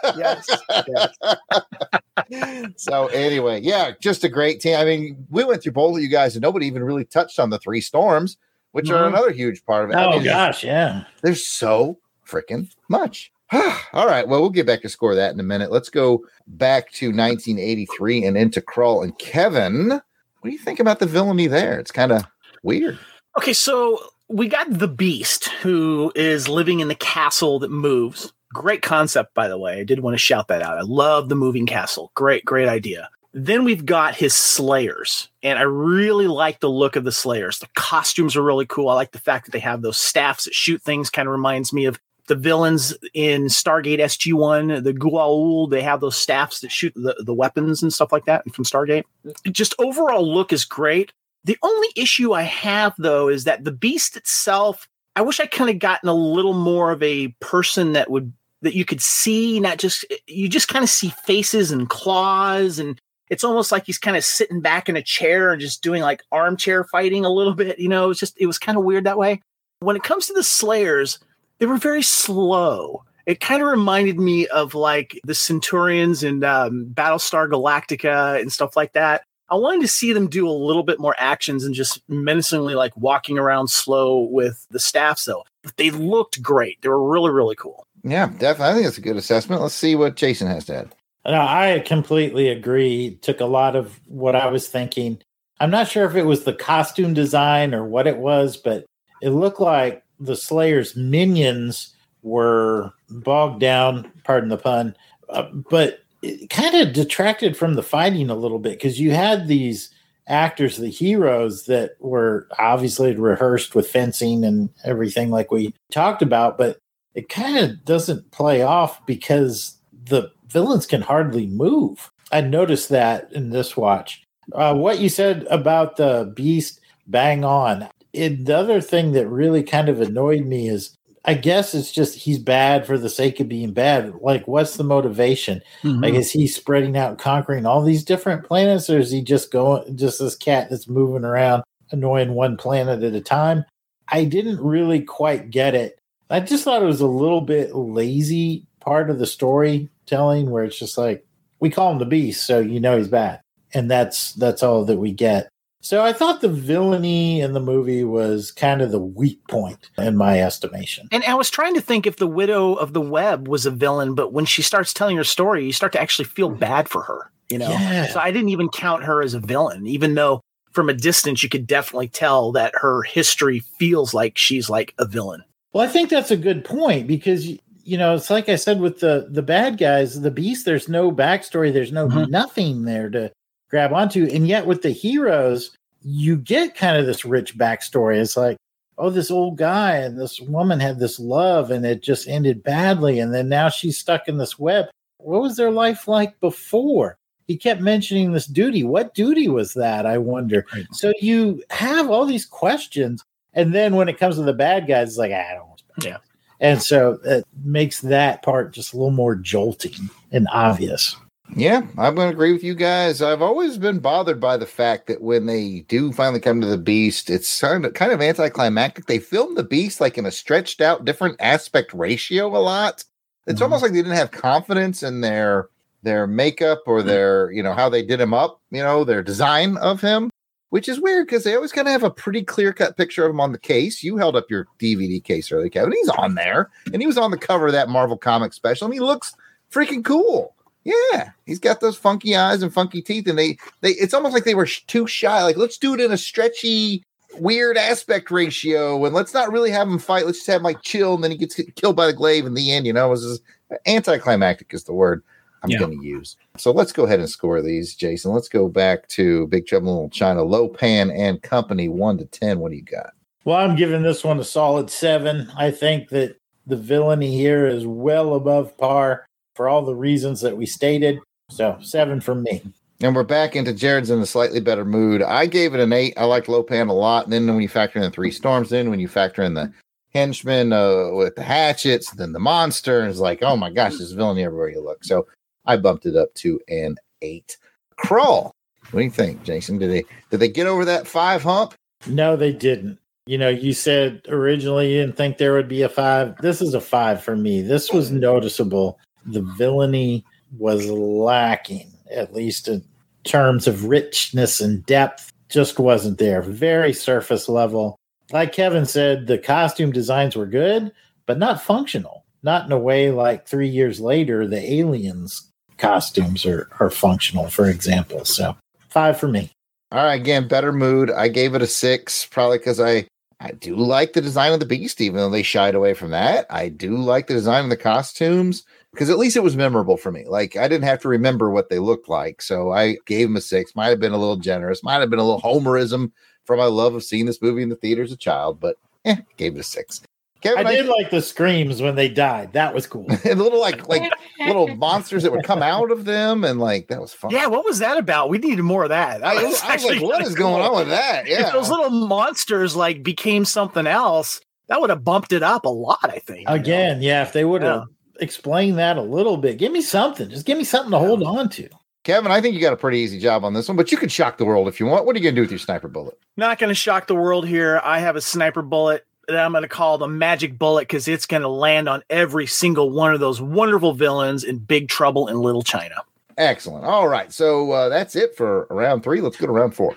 yes, 2.30 2.72
so 2.78 3.08
anyway, 3.08 3.62
yeah, 3.62 3.92
just 4.00 4.24
a 4.24 4.30
great 4.30 4.60
team. 4.62 4.78
I 4.78 4.86
mean, 4.86 5.26
we 5.30 5.44
went 5.44 5.64
through 5.64 5.72
both 5.74 5.96
of 5.98 6.04
you 6.04 6.10
guys, 6.10 6.36
and 6.36 6.42
nobody 6.44 6.68
even 6.68 6.84
really 6.84 7.06
touched 7.06 7.40
on 7.40 7.50
the 7.50 7.60
three 7.60 7.82
storms, 7.82 8.38
which 8.72 8.90
are 8.90 9.04
Mhm. 9.04 9.08
another 9.08 9.32
huge 9.32 9.64
part 9.66 9.86
of 9.86 9.92
it. 9.92 9.96
I 9.96 10.06
Oh 10.06 10.12
mean, 10.12 10.24
gosh, 10.26 10.64
yeah. 10.64 11.04
there's 11.24 11.46
so 11.46 11.98
freaking 12.28 12.70
much. 12.90 13.32
All 13.94 14.06
right, 14.08 14.28
well, 14.28 14.42
we'll 14.42 14.50
get 14.50 14.68
back 14.68 14.82
to 14.82 14.90
score 14.90 15.16
that 15.16 15.34
in 15.34 15.40
a 15.40 15.44
minute. 15.44 15.72
Let's 15.72 15.90
go 15.90 16.26
back 16.48 16.92
to 16.94 17.08
1983 17.08 18.26
and 18.26 18.38
into 18.38 18.62
Krull 18.62 19.04
and 19.04 19.18
Kevin. 19.18 19.90
What 19.90 20.02
do 20.44 20.52
you 20.52 20.58
think 20.60 20.80
about 20.80 21.00
the 21.00 21.06
villainy 21.06 21.48
there? 21.48 21.80
It's 21.80 21.92
kind 21.92 22.12
of 22.12 22.24
weird. 22.62 23.00
Okay, 23.38 23.54
so 23.54 24.00
we 24.30 24.48
got 24.48 24.68
the 24.70 24.88
Beast 24.88 25.50
who 25.62 26.12
is 26.16 26.50
living 26.50 26.80
in 26.80 26.88
the 26.88 26.96
castle 26.96 27.60
that 27.60 27.72
moves. 27.72 28.34
Great 28.54 28.82
concept, 28.82 29.34
by 29.34 29.48
the 29.48 29.58
way. 29.58 29.80
I 29.80 29.84
did 29.84 30.00
want 30.00 30.16
to 30.16 30.20
shout 30.20 30.48
that 30.48 30.62
out. 30.62 30.78
I 30.78 30.82
love 30.82 31.30
the 31.30 31.36
moving 31.36 31.66
castle. 31.66 32.12
Great, 32.16 32.46
great 32.46 32.68
idea. 32.68 33.10
Then 33.34 33.64
we've 33.64 33.86
got 33.86 34.16
his 34.16 34.34
Slayers, 34.34 35.30
and 35.44 35.60
I 35.60 35.64
really 35.64 36.28
like 36.28 36.60
the 36.60 36.70
look 36.70 36.96
of 36.96 37.04
the 37.04 37.12
Slayers. 37.12 37.60
The 37.60 37.68
costumes 37.76 38.36
are 38.36 38.42
really 38.42 38.66
cool. 38.66 38.90
I 38.90 38.96
like 38.96 39.12
the 39.12 39.20
fact 39.20 39.46
that 39.46 39.52
they 39.52 39.60
have 39.60 39.82
those 39.82 39.98
staffs 39.98 40.46
that 40.46 40.56
shoot 40.56 40.82
things. 40.82 41.10
Kind 41.10 41.28
of 41.28 41.34
reminds 41.34 41.72
me 41.72 41.86
of 41.86 42.00
the 42.28 42.36
villains 42.36 42.98
in 43.14 43.44
Stargate 43.44 44.00
SG 44.00 44.34
One, 44.34 44.68
the 44.68 44.94
Goa'uld. 44.94 45.70
They 45.70 45.82
have 45.84 46.02
those 46.02 46.18
staffs 46.18 46.62
that 46.62 46.72
shoot 46.72 46.94
the, 46.96 47.22
the 47.26 47.34
weapons 47.34 47.84
and 47.84 47.94
stuff 47.94 48.12
like 48.12 48.26
that 48.26 48.44
from 48.54 48.66
Stargate. 48.66 49.04
Just 49.52 49.76
overall 49.78 50.34
look 50.34 50.52
is 50.52 50.66
great. 50.66 51.14
The 51.44 51.58
only 51.64 51.90
issue 51.96 52.34
I 52.34 52.44
have 52.44 52.94
though 52.98 53.30
is 53.30 53.46
that 53.46 53.64
the 53.64 53.72
beast 53.72 54.18
itself, 54.18 54.88
I 55.16 55.22
wish 55.22 55.40
I 55.40 55.46
kind 55.46 55.70
of 55.70 55.80
gotten 55.80 56.10
a 56.10 56.14
little 56.14 56.54
more 56.54 56.92
of 56.92 57.02
a 57.02 57.30
person 57.40 57.94
that 57.94 58.10
would 58.12 58.34
that 58.62 58.76
you 58.76 58.86
could 58.86 59.02
see, 59.02 59.60
not 59.60 59.78
just 59.78 60.06
you 60.28 60.50
just 60.50 60.68
kind 60.68 60.84
of 60.84 60.90
see 60.90 61.10
faces 61.26 61.72
and 61.72 61.90
claws 61.90 62.80
and 62.80 63.00
it's 63.30 63.44
almost 63.44 63.72
like 63.72 63.86
he's 63.86 63.98
kind 63.98 64.16
of 64.16 64.24
sitting 64.24 64.62
back 64.62 64.88
in 64.88 64.96
a 64.96 65.02
chair 65.02 65.52
and 65.52 65.62
just 65.62 65.84
doing 65.84 66.02
like 66.02 66.24
armchair 66.32 66.84
fighting 66.86 67.26
a 67.26 67.30
little 67.30 67.54
bit. 67.54 67.80
You 67.80 67.90
know, 67.90 68.10
it's 68.10 68.20
just 68.20 68.38
it 68.40 68.46
was 68.46 68.58
kind 68.58 68.78
of 68.78 68.84
weird 68.84 69.04
that 69.04 69.18
way. 69.18 69.42
When 69.80 69.96
it 69.96 70.04
comes 70.04 70.28
to 70.28 70.34
the 70.34 70.44
Slayers, 70.44 71.20
they 71.60 71.66
were 71.66 71.78
very 71.78 72.02
slow. 72.02 73.04
It 73.26 73.42
kind 73.42 73.62
of 73.62 73.68
reminded 73.68 74.20
me 74.20 74.48
of 74.48 74.74
like 74.74 75.20
the 75.26 75.36
Centurions 75.36 76.24
and 76.24 76.44
um, 76.44 76.88
Battlestar 76.94 77.50
Galactica 77.50 78.40
and 78.40 78.52
stuff 78.52 78.78
like 78.78 78.94
that. 78.94 79.24
I 79.50 79.56
wanted 79.56 79.82
to 79.82 79.88
see 79.88 80.14
them 80.14 80.28
do 80.28 80.48
a 80.48 80.52
little 80.52 80.84
bit 80.84 81.00
more 81.00 81.16
actions 81.18 81.64
and 81.64 81.74
just 81.74 82.02
menacingly 82.10 82.76
like 82.76 82.96
walking 82.98 83.38
around 83.38 83.70
slow 83.70 84.20
with 84.20 84.66
the 84.72 84.80
staffs 84.80 85.26
though. 85.26 85.44
But 85.64 85.78
they 85.78 85.90
looked 85.92 86.42
great. 86.42 86.82
They 86.82 86.90
were 86.90 87.10
really, 87.10 87.32
really 87.32 87.56
cool. 87.56 87.88
Yeah, 88.04 88.28
definitely. 88.28 88.66
I 88.66 88.74
think 88.74 88.86
that's 88.86 88.98
a 88.98 89.02
good 89.02 89.18
assessment. 89.18 89.62
Let's 89.62 89.74
see 89.74 89.96
what 89.96 90.16
Jason 90.16 90.48
has 90.48 90.66
to 90.66 90.78
add. 90.78 90.96
No, 91.26 91.42
I 91.42 91.84
completely 91.86 92.48
agree. 92.50 93.18
Took 93.22 93.42
a 93.42 93.46
lot 93.46 93.76
of 93.76 94.00
what 94.08 94.36
I 94.36 94.48
was 94.48 94.70
thinking. 94.70 95.22
I'm 95.60 95.72
not 95.72 95.88
sure 95.90 96.06
if 96.06 96.16
it 96.16 96.26
was 96.26 96.44
the 96.44 96.54
costume 96.54 97.14
design 97.14 97.74
or 97.74 97.84
what 97.84 98.08
it 98.08 98.18
was, 98.18 98.56
but 98.56 98.86
it 99.22 99.32
looked 99.32 99.60
like 99.60 100.04
the 100.20 100.36
Slayer's 100.36 100.96
minions 100.96 101.94
were 102.22 102.94
bogged 103.10 103.60
down, 103.60 104.12
pardon 104.24 104.50
the 104.50 104.58
pun, 104.58 104.96
uh, 105.30 105.50
but 105.70 106.00
it 106.22 106.50
kind 106.50 106.76
of 106.76 106.94
detracted 106.94 107.56
from 107.56 107.76
the 107.76 107.84
fighting 107.84 108.30
a 108.30 108.36
little 108.36 108.60
bit 108.60 108.74
because 108.74 109.00
you 109.00 109.12
had 109.12 109.48
these 109.48 109.90
actors, 110.28 110.78
the 110.78 110.90
heroes 110.90 111.66
that 111.66 111.92
were 112.00 112.48
obviously 112.60 113.16
rehearsed 113.16 113.76
with 113.76 113.90
fencing 113.90 114.44
and 114.44 114.70
everything 114.84 115.30
like 115.30 115.52
we 115.52 115.74
talked 115.92 116.22
about, 116.22 116.58
but 116.58 116.78
it 117.16 117.30
kind 117.30 117.58
of 117.58 117.84
doesn't 117.86 118.30
play 118.32 118.62
off 118.62 119.04
because 119.06 119.78
the 120.06 120.30
villains 120.50 120.86
can 120.86 121.02
hardly 121.02 121.48
move. 121.48 122.12
I 122.32 122.42
noticed 122.42 122.90
that 122.90 123.32
in 123.32 123.50
this 123.50 123.78
watch. 123.78 124.24
Uh, 124.54 124.76
what 124.76 125.00
you 125.00 125.10
said 125.10 125.46
about 125.50 125.98
the 125.98 126.32
beast, 126.36 126.80
bang 127.08 127.44
on. 127.44 127.88
It, 128.14 128.46
the 128.46 128.58
other 128.58 128.82
thing 128.82 129.14
that 129.14 129.28
really 129.28 129.64
kind 129.64 129.90
of 129.90 130.02
annoyed 130.02 130.46
me 130.46 130.68
is 130.68 130.97
I 131.28 131.34
guess 131.34 131.76
it's 131.76 131.92
just 131.92 132.16
he's 132.16 132.40
bad 132.40 132.88
for 132.88 132.98
the 132.98 133.10
sake 133.10 133.40
of 133.42 133.50
being 133.50 133.74
bad. 133.74 134.14
Like, 134.22 134.48
what's 134.48 134.78
the 134.78 134.84
motivation? 134.86 135.62
Mhm. 135.84 136.02
Like, 136.02 136.14
is 136.14 136.32
he 136.32 136.48
spreading 136.48 136.96
out, 136.98 137.18
conquering 137.18 137.66
all 137.66 137.84
these 137.84 138.06
different 138.06 138.46
planets, 138.46 138.90
or 138.90 138.98
is 139.00 139.12
he 139.12 139.22
just 139.22 139.52
going, 139.52 139.98
just 139.98 140.20
this 140.20 140.36
cat 140.36 140.70
that's 140.70 140.88
moving 140.88 141.26
around, 141.26 141.64
annoying 141.92 142.34
one 142.34 142.56
planet 142.56 143.04
at 143.04 143.14
a 143.14 143.22
time? 143.22 143.66
I 144.08 144.24
didn't 144.24 144.62
really 144.62 145.02
quite 145.02 145.50
get 145.52 145.76
it. 145.76 146.00
I 146.30 146.40
just 146.40 146.64
thought 146.64 146.82
it 146.82 146.86
was 146.86 147.02
a 147.02 147.08
little 147.08 147.42
bit 147.42 147.76
lazy 147.76 148.66
part 148.80 149.10
of 149.10 149.20
the 149.20 149.26
storytelling 149.26 150.50
where 150.50 150.64
it's 150.64 150.80
just 150.80 150.98
like 150.98 151.26
we 151.60 151.70
call 151.70 151.92
him 151.92 152.00
the 152.00 152.06
beast, 152.06 152.46
so 152.48 152.60
you 152.60 152.80
know 152.80 152.98
he's 152.98 153.08
bad. 153.10 153.42
And 153.74 153.92
that's 153.92 154.34
that's 154.34 154.64
all 154.64 154.86
that 154.86 154.98
we 154.98 155.12
get. 155.12 155.50
So 155.88 156.04
I 156.04 156.12
thought 156.12 156.42
the 156.42 156.50
villainy 156.50 157.40
in 157.40 157.54
the 157.54 157.62
movie 157.62 158.04
was 158.04 158.52
kind 158.52 158.82
of 158.82 158.92
the 158.92 159.00
weak 159.00 159.40
point 159.48 159.90
in 159.98 160.18
my 160.18 160.42
estimation. 160.42 161.08
And 161.14 161.24
I 161.24 161.36
was 161.36 161.50
trying 161.50 161.76
to 161.76 161.82
think 161.82 162.06
if 162.06 162.18
the 162.18 162.28
widow 162.28 162.74
of 162.74 162.92
the 162.92 163.00
web 163.00 163.48
was 163.48 163.66
a 163.66 163.72
villain, 163.72 164.14
but 164.14 164.34
when 164.34 164.44
she 164.44 164.62
starts 164.62 164.92
telling 164.92 165.16
her 165.16 165.24
story, 165.24 165.64
you 165.66 165.72
start 165.72 165.94
to 165.94 166.02
actually 166.02 166.26
feel 166.26 166.50
bad 166.50 166.90
for 166.90 167.04
her, 167.04 167.32
you 167.50 167.58
know? 167.58 167.70
Yeah. 167.70 168.08
So 168.08 168.20
I 168.20 168.32
didn't 168.32 168.50
even 168.50 168.68
count 168.68 169.06
her 169.06 169.22
as 169.22 169.34
a 169.34 169.40
villain, 169.40 169.88
even 169.88 170.16
though 170.16 170.42
from 170.74 170.90
a 170.90 170.94
distance 170.94 171.42
you 171.42 171.48
could 171.48 171.66
definitely 171.66 172.10
tell 172.10 172.52
that 172.52 172.74
her 172.76 173.04
history 173.04 173.60
feels 173.80 174.14
like 174.14 174.38
she's 174.38 174.70
like 174.70 174.94
a 174.98 175.06
villain. 175.06 175.42
Well, 175.72 175.86
I 175.86 175.90
think 175.90 176.10
that's 176.10 176.32
a 176.32 176.36
good 176.38 176.66
point 176.66 177.08
because 177.08 177.48
you 177.48 177.98
know 177.98 178.14
it's 178.16 178.30
like 178.30 178.50
I 178.50 178.58
said 178.58 178.82
with 178.82 179.00
the 179.00 179.30
the 179.32 179.42
bad 179.42 179.78
guys, 179.78 180.20
the 180.20 180.32
beast. 180.32 180.66
There's 180.66 180.90
no 180.90 181.14
backstory. 181.14 181.72
There's 181.72 181.94
no 181.94 182.10
Mhm. 182.10 182.30
nothing 182.30 182.84
there 182.84 183.10
to 183.12 183.32
grab 183.70 183.94
onto, 183.94 184.26
and 184.28 184.48
yet 184.48 184.66
with 184.66 184.82
the 184.82 184.92
heroes, 184.92 185.72
you 186.10 186.38
get 186.38 186.76
kind 186.76 186.96
of 186.98 187.06
this 187.06 187.26
rich 187.26 187.58
backstory. 187.58 188.18
It's 188.18 188.38
like, 188.38 188.56
oh, 188.98 189.10
this 189.10 189.30
old 189.30 189.58
guy 189.58 189.98
and 189.98 190.18
this 190.18 190.40
woman 190.40 190.80
had 190.80 191.00
this 191.00 191.20
love, 191.20 191.70
and 191.70 191.86
it 191.86 192.02
just 192.02 192.30
ended 192.30 192.64
badly, 192.64 193.20
and 193.20 193.34
then 193.34 193.50
now 193.50 193.68
she's 193.68 193.98
stuck 193.98 194.28
in 194.30 194.38
this 194.38 194.58
web. 194.58 194.86
What 195.18 195.42
was 195.42 195.58
their 195.58 195.70
life 195.70 196.08
like 196.08 196.40
before? 196.40 197.18
He 197.46 197.58
kept 197.58 197.82
mentioning 197.82 198.32
this 198.32 198.46
duty. 198.46 198.84
What 198.84 199.14
duty 199.14 199.50
was 199.50 199.74
that? 199.74 200.06
I 200.06 200.18
wonder. 200.18 200.66
So 200.92 201.12
you 201.20 201.62
have 201.72 202.10
all 202.10 202.26
these 202.26 202.46
questions, 202.46 203.24
and 203.54 203.76
then 203.76 203.96
when 203.96 204.08
it 204.08 204.18
comes 204.18 204.36
to 204.36 204.44
the 204.44 204.54
bad 204.54 204.88
guys, 204.88 205.10
it's 205.10 205.18
like, 205.18 205.32
"Ah, 205.34 205.52
I 205.52 205.54
don't 205.56 205.68
want 205.68 205.82
to. 206.00 206.08
Yeah. 206.08 206.18
And 206.60 206.82
so 206.82 207.20
it 207.24 207.46
makes 207.64 208.02
that 208.02 208.44
part 208.44 208.74
just 208.74 208.94
a 208.94 208.98
little 208.98 209.12
more 209.12 209.36
jolting 209.36 210.10
and 210.32 210.48
obvious. 210.52 211.16
Yeah, 211.56 211.82
I'm 211.98 212.16
going 212.16 212.28
to 212.28 212.34
agree 212.34 212.52
with 212.52 212.64
you 212.64 212.76
guys. 212.76 213.22
I've 213.22 213.42
always 213.42 213.78
been 213.78 214.00
bothered 214.00 214.40
by 214.40 214.58
the 214.58 214.66
fact 214.66 215.08
that 215.08 215.22
when 215.22 215.46
they 215.46 215.86
do 215.88 216.12
finally 216.12 216.40
come 216.40 216.62
to 216.62 216.68
the 216.68 216.78
beast, 216.78 217.30
it's 217.30 217.62
kind 217.62 217.86
of, 217.86 217.94
kind 217.94 218.12
of 218.12 218.22
anticlimactic. 218.22 219.06
They 219.06 219.20
film 219.20 219.56
the 219.56 219.64
beast 219.64 220.02
like 220.02 220.18
in 220.18 220.26
a 220.26 220.32
stretched 220.32 220.82
out, 220.82 221.06
different 221.06 221.38
aspect 221.40 221.94
ratio 221.94 222.48
a 222.48 222.60
lot. 222.60 223.06
It's 223.46 223.56
mm-hmm. 223.56 223.64
almost 223.64 223.82
like 223.82 223.94
they 223.94 224.00
didn't 224.00 224.18
have 224.18 224.32
confidence 224.32 225.04
in 225.04 225.22
their 225.22 225.70
their 226.04 226.28
makeup 226.28 226.84
or 226.86 227.02
mm. 227.02 227.06
their 227.06 227.52
you 227.52 227.64
know 227.64 227.74
how 227.74 227.90
they 227.90 228.04
did 228.04 228.22
him 228.22 228.34
up, 228.34 228.62
you 228.72 228.84
know, 228.84 229.04
their 229.04 229.24
design 229.24 229.78
of 229.78 230.02
him, 230.02 230.30
which 230.70 230.90
is 230.90 231.00
weird 231.00 231.26
because 231.26 231.44
they 231.44 231.56
always 231.56 231.72
kind 231.72 231.88
of 231.88 231.92
have 231.92 232.04
a 232.04 232.12
pretty 232.12 232.44
clear 232.44 232.74
cut 232.74 232.98
picture 232.98 233.26
of 233.26 233.32
him 233.32 233.40
on 233.40 233.52
the 233.52 233.58
case. 233.58 234.04
You 234.04 234.18
held 234.18 234.36
up 234.36 234.50
your 234.50 234.68
DVD 234.80 235.24
case 235.24 235.52
earlier, 235.52 235.70
Kevin. 235.70 235.94
He's 235.94 236.10
on 236.10 236.36
there, 236.36 236.70
and 236.92 237.02
he 237.02 237.08
was 237.08 237.18
on 237.18 237.32
the 237.32 237.38
cover 237.38 237.68
of 237.68 237.74
that 237.74 237.90
Marvel 237.90 238.18
comic 238.18 238.54
special, 238.54 238.86
and 238.86 238.94
he 238.94 239.00
looks 239.00 239.34
freaking 239.72 240.04
cool. 240.04 240.56
Yeah, 240.88 241.32
he's 241.46 241.60
got 241.60 241.82
those 241.82 241.98
funky 241.98 242.34
eyes 242.36 242.62
and 242.64 242.74
funky 242.74 243.02
teeth, 243.02 243.28
and 243.28 243.38
they 243.38 243.58
they 243.82 243.92
it's 243.92 244.14
almost 244.14 244.34
like 244.34 244.46
they 244.46 244.56
were 244.56 244.66
sh- 244.66 244.84
too 244.88 245.06
shy. 245.06 245.44
Like 245.44 245.58
let's 245.58 245.78
do 245.78 245.94
it 245.94 246.00
in 246.00 246.14
a 246.14 246.18
stretchy, 246.18 247.04
weird 247.40 247.76
aspect 247.78 248.32
ratio, 248.32 249.04
and 249.04 249.14
let's 249.14 249.34
not 249.34 249.52
really 249.52 249.70
have 249.70 249.88
him 249.88 250.00
fight. 250.00 250.26
Let's 250.26 250.38
just 250.38 250.48
have 250.48 250.62
him 250.62 250.64
like 250.64 250.82
chill, 250.84 251.16
and 251.16 251.24
then 251.24 251.32
he 251.32 251.38
gets 251.38 251.60
killed 251.76 251.98
by 251.98 252.06
the 252.08 252.14
glaive 252.14 252.46
in 252.46 252.54
the 252.54 252.72
end. 252.72 252.86
You 252.88 252.94
know, 252.94 253.08
it 253.08 253.10
was 253.10 253.42
anticlimactic 253.86 254.74
is 254.74 254.86
the 254.86 254.94
word 254.94 255.24
I'm 255.62 255.70
Yeah. 255.72 255.80
going 255.80 256.00
to 256.00 256.06
use. 256.06 256.38
So 256.56 256.72
let's 256.72 256.94
go 256.94 257.04
ahead 257.04 257.20
and 257.20 257.30
score 257.30 257.62
these, 257.62 257.94
Jason. 257.94 258.32
Let's 258.32 258.48
go 258.48 258.70
back 258.70 259.08
to 259.10 259.48
Big 259.48 259.68
Trouble 259.68 259.90
in 259.90 259.94
Little 259.96 260.10
China, 260.10 260.44
Lo 260.44 260.70
Pan 260.70 261.12
and 261.12 261.42
Company, 261.42 261.90
one 261.90 262.18
to 262.20 262.26
ten. 262.26 262.60
What 262.60 262.72
do 262.72 262.78
you 262.78 262.84
got? 262.84 263.12
Well, 263.44 263.58
I'm 263.58 263.76
giving 263.76 264.04
this 264.04 264.24
one 264.24 264.40
a 264.40 264.44
solid 264.46 264.90
seven. 264.90 265.52
I 265.58 265.72
think 265.72 266.10
that 266.10 266.38
the 266.66 266.78
villainy 266.78 267.36
here 267.36 267.68
is 267.68 267.86
well 267.86 268.36
above 268.36 268.78
par 268.78 269.27
for 269.58 269.68
all 269.68 269.84
the 269.84 269.96
reasons 269.96 270.40
that 270.42 270.56
we 270.56 270.66
stated. 270.66 271.20
So 271.50 271.78
seven 271.82 272.22
from 272.22 272.44
me. 272.44 272.62
And 273.02 273.16
we're 273.16 273.24
back 273.24 273.56
into 273.56 273.74
Jared's 273.74 274.10
in 274.10 274.20
a 274.20 274.26
slightly 274.26 274.60
better 274.60 274.86
mood. 274.86 275.22
I 275.22 275.46
gave 275.46 275.74
it 275.74 275.80
an 275.80 275.94
eight. 275.94 276.14
I 276.16 276.26
like 276.26 276.48
Lo 276.48 276.64
Pan 276.64 276.88
a 276.88 276.94
lot. 276.94 277.26
And 277.26 277.34
then 277.34 277.48
when 277.48 277.62
you 277.62 277.68
factor 277.68 278.00
in 278.00 278.06
the 278.06 278.12
three 278.12 278.32
storms, 278.32 278.70
then 278.70 278.90
when 278.90 279.00
you 279.00 279.08
factor 279.08 279.44
in 279.44 279.54
the 279.54 279.72
henchmen 280.14 280.74
uh, 280.74 281.10
with 281.12 281.36
the 281.36 281.44
hatchets, 281.44 282.12
then 282.12 282.32
the 282.32 282.40
monster, 282.40 283.02
and 283.02 283.10
it's 283.10 283.20
like, 283.20 283.44
oh 283.44 283.58
my 283.58 283.70
gosh, 283.70 283.98
there's 283.98 284.14
villainy 284.14 284.44
everywhere 284.44 284.70
you 284.70 284.82
look. 284.82 285.04
So 285.04 285.28
I 285.66 285.78
bumped 285.78 286.06
it 286.06 286.16
up 286.16 286.34
to 286.36 286.60
an 286.70 286.96
eight. 287.22 287.58
Krull. 288.00 288.52
What 288.92 289.00
do 289.00 289.04
you 289.04 289.12
think, 289.12 289.44
Jason? 289.44 289.78
Did 289.78 289.92
they 289.92 290.04
did 290.32 290.40
they 290.40 290.50
get 290.50 290.66
over 290.66 290.86
that 290.86 291.08
five 291.08 291.44
hump? 291.44 291.74
No, 292.08 292.36
they 292.36 292.54
didn't. 292.54 293.00
You 293.26 293.38
know, 293.38 293.50
you 293.50 293.74
said 293.74 294.22
originally 294.30 294.94
you 294.94 295.02
didn't 295.02 295.18
think 295.18 295.38
there 295.38 295.54
would 295.54 295.68
be 295.68 295.82
a 295.82 295.90
five. 295.90 296.38
This 296.38 296.62
is 296.62 296.74
a 296.74 296.80
five 296.80 297.22
for 297.22 297.36
me. 297.36 297.62
This 297.62 297.92
was 297.92 298.12
noticeable. 298.12 298.98
The 299.28 299.42
villainy 299.42 300.26
was 300.58 300.90
lacking, 300.90 301.92
at 302.12 302.34
least 302.34 302.68
in 302.68 302.84
terms 303.24 303.68
of 303.68 303.86
richness 303.86 304.62
and 304.62 304.86
depth, 304.86 305.32
just 305.50 305.80
wasn't 305.80 306.18
there. 306.18 306.42
Very 306.42 306.94
surface 306.94 307.48
level. 307.50 307.98
Like 308.32 308.52
Kevin 308.54 308.86
said, 308.86 309.28
the 309.28 309.38
costume 309.38 309.92
designs 309.92 310.36
were 310.36 310.46
good, 310.46 310.92
but 311.26 311.38
not 311.38 311.62
functional. 311.62 312.26
Not 312.44 312.66
in 312.66 312.72
a 312.72 312.80
way 312.80 313.12
like 313.12 313.48
three 313.48 313.68
years 313.68 314.00
later, 314.00 314.48
the 314.48 314.74
aliens 314.74 315.52
costumes 315.78 316.46
are, 316.46 316.70
are 316.80 316.90
functional, 316.90 317.50
for 317.50 317.70
example. 317.70 318.26
So 318.26 318.56
five 318.90 319.20
for 319.20 319.28
me. 319.28 319.52
All 319.92 320.04
right, 320.04 320.20
again, 320.20 320.48
better 320.48 320.74
mood. 320.74 321.10
I 321.12 321.30
gave 321.30 321.56
it 321.56 321.62
a 321.62 321.68
six, 321.68 322.26
probably 322.26 322.58
because 322.58 322.80
I 322.80 323.08
I 323.40 323.52
do 323.52 323.76
like 323.76 324.14
the 324.14 324.22
design 324.22 324.52
of 324.54 324.60
the 324.60 324.66
beast, 324.66 325.00
even 325.00 325.18
though 325.18 325.30
they 325.30 325.44
shied 325.44 325.76
away 325.76 325.94
from 325.94 326.12
that. 326.12 326.48
I 326.50 326.70
do 326.70 326.98
like 326.98 327.28
the 327.28 327.36
design 327.36 327.66
of 327.66 327.70
the 327.70 327.78
costumes 327.78 328.64
because 328.94 329.10
at 329.10 329.18
least 329.18 329.36
it 329.36 329.44
was 329.44 329.56
memorable 329.56 329.98
for 329.98 330.12
me. 330.12 330.26
Like 330.28 330.56
I 330.56 330.68
didn't 330.68 330.86
have 330.86 331.02
to 331.02 331.08
remember 331.10 331.50
what 331.50 331.70
they 331.70 331.80
looked 331.80 332.10
like, 332.10 332.42
so 332.42 332.72
I 332.72 332.98
gave 333.06 333.28
them 333.28 333.36
a 333.36 333.42
six. 333.42 333.76
Might 333.76 333.88
have 333.90 334.00
been 334.00 334.14
a 334.14 334.18
little 334.18 334.38
generous, 334.38 334.84
might 334.84 335.00
have 335.00 335.10
been 335.10 335.20
a 335.20 335.24
little 335.24 335.42
homerism 335.42 336.12
for 336.46 336.56
my 336.58 336.66
love 336.66 336.96
of 336.96 337.04
seeing 337.04 337.26
this 337.26 337.42
movie 337.42 337.62
in 337.64 337.70
the 337.70 337.76
theater 337.76 338.02
as 338.04 338.12
a 338.12 338.18
child, 338.18 338.60
but 338.60 338.78
eh, 339.06 339.18
gave 339.38 339.56
it 339.56 339.60
a 339.60 339.64
six. 339.64 340.02
Kevin, 340.42 340.68
I 340.68 340.72
did 340.76 340.86
like 340.86 341.10
the 341.10 341.22
screams 341.22 341.82
when 341.82 341.96
they 341.96 342.08
died. 342.08 342.54
That 342.54 342.72
was 342.74 342.86
cool. 342.86 343.08
and 343.26 343.40
little 343.40 343.60
like 343.60 343.88
like 343.88 344.12
little 344.40 344.68
monsters 344.78 345.24
that 345.24 345.32
would 345.32 345.44
come 345.44 345.64
out 345.64 345.92
of 345.92 346.06
them, 346.06 346.44
and 346.44 346.60
like 346.60 346.88
that 346.90 347.02
was 347.02 347.12
fun. 347.14 347.32
Yeah, 347.32 347.48
what 347.48 347.66
was 347.66 347.80
that 347.80 347.98
about? 347.98 348.30
We 348.30 348.38
needed 348.38 348.62
more 348.62 348.84
of 348.84 348.90
that. 348.90 349.22
That 349.22 349.36
I 349.38 349.44
was- 349.44 349.62
I 349.64 349.74
was 349.74 349.86
like, 349.86 350.02
what 350.02 350.22
is 350.22 350.36
going 350.36 350.64
on 350.64 350.76
with 350.76 350.90
that? 350.90 351.28
Yeah. 351.28 351.48
If 351.48 351.54
those 351.54 351.70
little 351.70 351.90
monsters 351.90 352.76
like 352.76 353.02
became 353.04 353.46
something 353.46 353.88
else, 353.88 354.40
that 354.68 354.80
would 354.80 354.92
have 354.92 355.04
bumped 355.04 355.34
it 355.34 355.42
up 355.44 355.66
a 355.66 355.70
lot, 355.70 356.00
I 356.04 356.20
think. 356.20 356.44
Again, 356.48 357.02
yeah, 357.02 357.24
if 357.24 357.34
they 357.34 357.44
would 357.44 357.64
have 357.64 357.86
explained 358.20 358.78
that 358.78 358.98
a 358.98 359.02
little 359.02 359.38
bit, 359.38 359.58
give 359.58 359.72
me 359.72 359.82
something. 359.82 360.30
Just 360.30 360.46
give 360.46 360.58
me 360.58 360.64
something 360.64 360.92
to 360.92 361.00
hold 361.00 361.24
on 361.24 361.50
to. 361.50 361.70
Kevin, 362.04 362.32
I 362.32 362.40
think 362.40 362.56
you 362.56 362.62
got 362.62 362.74
a 362.74 362.78
pretty 362.78 363.00
easy 363.00 363.20
job 363.20 363.44
on 363.44 363.54
this 363.54 363.68
one, 363.68 363.76
but 363.76 363.92
you 363.92 363.98
could 363.98 364.12
shock 364.12 364.38
the 364.38 364.46
world 364.46 364.68
if 364.68 364.80
you 364.80 364.86
want. 364.86 365.06
What 365.06 365.16
are 365.16 365.20
you 365.20 365.24
gonna 365.24 365.36
do 365.36 365.42
with 365.42 365.52
your 365.52 365.60
sniper 365.60 365.90
bullet? 365.90 366.18
Not 366.38 366.60
going 366.60 366.70
to 366.70 366.76
shock 366.76 367.08
the 367.08 367.16
world 367.16 367.48
here. 367.48 367.82
I 367.84 368.00
have 368.00 368.16
a 368.16 368.22
sniper 368.22 368.62
bullet 368.62 369.06
that 369.28 369.38
I'm 369.38 369.52
going 369.52 369.64
to 369.64 369.68
call 369.68 369.98
the 369.98 370.08
magic 370.08 370.58
bullet 370.58 370.84
because 370.84 371.08
it's 371.08 371.26
going 371.26 371.42
to 371.42 371.50
land 371.50 371.90
on 371.90 372.02
every 372.10 372.46
single 372.46 372.92
one 372.92 373.14
of 373.14 373.20
those 373.20 373.42
wonderful 373.42 373.94
villains 373.94 374.44
in 374.44 374.60
Big 374.60 374.88
Trouble 374.88 375.28
in 375.28 375.42
Little 375.42 375.64
China. 375.64 375.96
Excellent. 376.38 376.86
All 376.86 377.08
right, 377.08 377.34
so 377.34 377.72
uh, 377.72 377.90
that's 377.90 378.16
it 378.16 378.38
for 378.38 378.68
round 378.70 379.04
three. 379.04 379.20
Let's 379.20 379.36
go 379.36 379.48
to 379.48 379.52
round 379.52 379.76
four. 379.76 379.96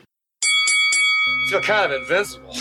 feel 1.50 1.60
kind 1.60 1.92
of 1.92 2.00
invincible. 2.00 2.56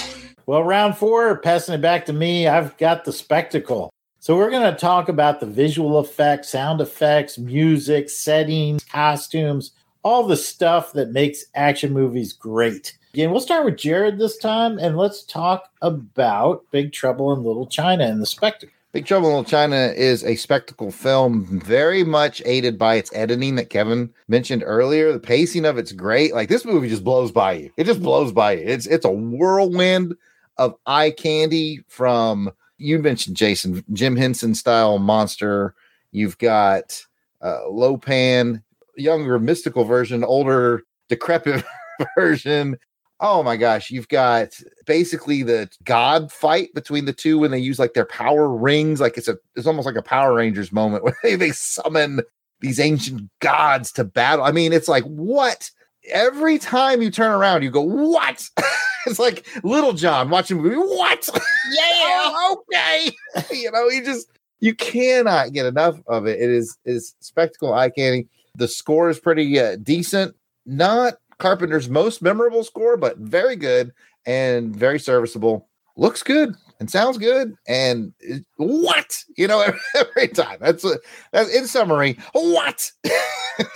Well, 0.46 0.64
round 0.64 0.98
four, 0.98 1.38
passing 1.38 1.76
it 1.76 1.82
back 1.82 2.06
to 2.08 2.14
me, 2.14 2.48
I've 2.48 2.76
got 2.78 3.06
the 3.06 3.14
spectacle. 3.14 3.90
So 4.22 4.36
we're 4.36 4.52
going 4.52 4.70
to 4.70 4.78
talk 4.78 5.08
about 5.08 5.40
the 5.40 5.46
visual 5.46 5.98
effects, 5.98 6.50
sound 6.50 6.82
effects, 6.82 7.38
music, 7.38 8.10
settings, 8.10 8.84
costumes, 8.84 9.72
all 10.04 10.28
the 10.28 10.36
stuff 10.36 10.92
that 10.92 11.12
makes 11.12 11.46
action 11.56 11.94
movies 11.94 12.34
great. 12.34 12.98
Again, 13.14 13.32
we'll 13.32 13.40
start 13.40 13.64
with 13.64 13.78
Jared 13.78 14.20
this 14.20 14.38
time, 14.38 14.78
and 14.78 14.98
let's 14.98 15.24
talk 15.24 15.72
about 15.82 16.70
Big 16.70 16.92
Trouble 16.92 17.32
in 17.32 17.44
Little 17.44 17.66
China 17.66 18.04
and 18.04 18.22
the 18.22 18.26
spectacle. 18.26 18.74
Big 18.92 19.06
Trouble 19.06 19.30
in 19.30 19.36
Little 19.36 19.50
China 19.50 19.94
is 19.96 20.26
a 20.26 20.36
spectacle 20.36 20.92
film, 20.92 21.46
very 21.64 22.04
much 22.04 22.42
aided 22.44 22.78
by 22.78 22.96
its 22.96 23.12
editing 23.14 23.56
that 23.56 23.70
Kevin 23.70 24.14
mentioned 24.28 24.64
earlier. 24.66 25.14
The 25.14 25.20
pacing 25.20 25.64
of 25.64 25.78
it's 25.78 25.94
great. 25.94 26.34
Like 26.34 26.50
this 26.50 26.66
movie 26.66 26.90
just 26.90 27.06
blows 27.06 27.32
by 27.32 27.54
you. 27.54 27.72
It 27.78 27.86
just 27.86 28.04
blows 28.04 28.34
by 28.34 28.54
you. 28.54 28.64
It's 28.66 28.86
it's 28.86 29.06
a 29.06 29.12
whirlwind 29.12 30.16
of 30.58 30.76
eye 30.86 31.12
candy 31.12 31.84
from 31.88 32.52
you 32.80 32.98
mentioned 33.00 33.36
Jason 33.36 33.84
Jim 33.94 34.16
Henson 34.16 34.56
style 34.56 34.98
monster. 34.98 35.76
You've 36.12 36.38
got 36.40 37.00
uh, 37.42 37.70
Lo 37.70 37.98
Pan, 37.98 38.64
younger 38.96 39.38
mystical 39.38 39.84
version, 39.84 40.24
older 40.24 40.84
decrepit 41.10 41.64
version. 42.18 42.78
Oh 43.20 43.44
my 43.44 43.58
gosh, 43.58 43.92
you've 43.92 44.08
got 44.08 44.58
basically 44.86 45.44
the 45.44 45.70
god 45.84 46.32
fight 46.32 46.74
between 46.74 47.04
the 47.04 47.14
two 47.14 47.38
when 47.38 47.52
they 47.52 47.60
use 47.60 47.78
like 47.78 47.94
their 47.94 48.06
power 48.06 48.50
rings. 48.50 49.02
Like 49.02 49.18
it's 49.18 49.28
a 49.28 49.38
it's 49.56 49.68
almost 49.68 49.86
like 49.86 49.98
a 49.98 50.02
Power 50.02 50.34
Rangers 50.34 50.72
moment 50.72 51.04
where 51.06 51.18
they, 51.22 51.36
they 51.36 51.52
summon 51.52 52.22
these 52.62 52.80
ancient 52.80 53.30
gods 53.40 53.92
to 53.94 54.04
battle. 54.04 54.46
I 54.46 54.52
mean, 54.52 54.74
it's 54.74 54.88
like 54.88 55.04
what 55.04 55.70
every 56.08 56.58
time 56.58 57.02
you 57.02 57.12
turn 57.12 57.32
around, 57.32 57.64
you 57.64 57.72
go, 57.72 57.82
"What?" 57.82 58.48
it's 59.06 59.20
like 59.20 59.46
Lil 59.64 59.94
Jon 59.94 60.30
watching 60.30 60.60
a 60.60 60.62
movie. 60.62 60.76
What? 60.76 61.30
Yeah, 61.72 62.52
okay. 62.52 63.12
you 63.56 63.70
know, 63.72 63.88
you 63.90 64.04
just 64.04 64.28
you 64.60 64.74
cannot 64.74 65.54
get 65.54 65.68
enough 65.68 66.00
of 66.08 66.26
it. 66.26 66.42
It 66.42 66.50
is 66.50 66.78
is 66.84 67.14
spectacle 67.20 67.74
eye 67.76 67.92
candy. 67.92 68.28
The 68.56 68.68
score 68.68 69.10
is 69.10 69.20
pretty 69.20 69.60
uh, 69.60 69.76
decent. 69.84 70.36
Not 70.66 71.16
Carpenter's 71.38 71.88
most 71.88 72.24
memorable 72.24 72.64
score, 72.64 72.98
but 72.98 73.18
very 73.20 73.56
good 73.56 73.94
and 74.26 74.76
very 74.76 75.00
serviceable. 75.00 75.68
Looks 75.96 76.24
good 76.24 76.56
and 76.80 76.90
sounds 76.90 77.20
good. 77.20 77.54
And 77.68 78.14
it- 78.20 78.46
what 78.58 79.16
you 79.38 79.48
know 79.48 79.62
every, 79.62 79.80
every 79.96 80.28
time. 80.30 80.58
That's 80.60 80.84
a 80.84 80.98
that's 81.32 81.54
in 81.56 81.68
summary. 81.68 82.18
What? 82.34 82.92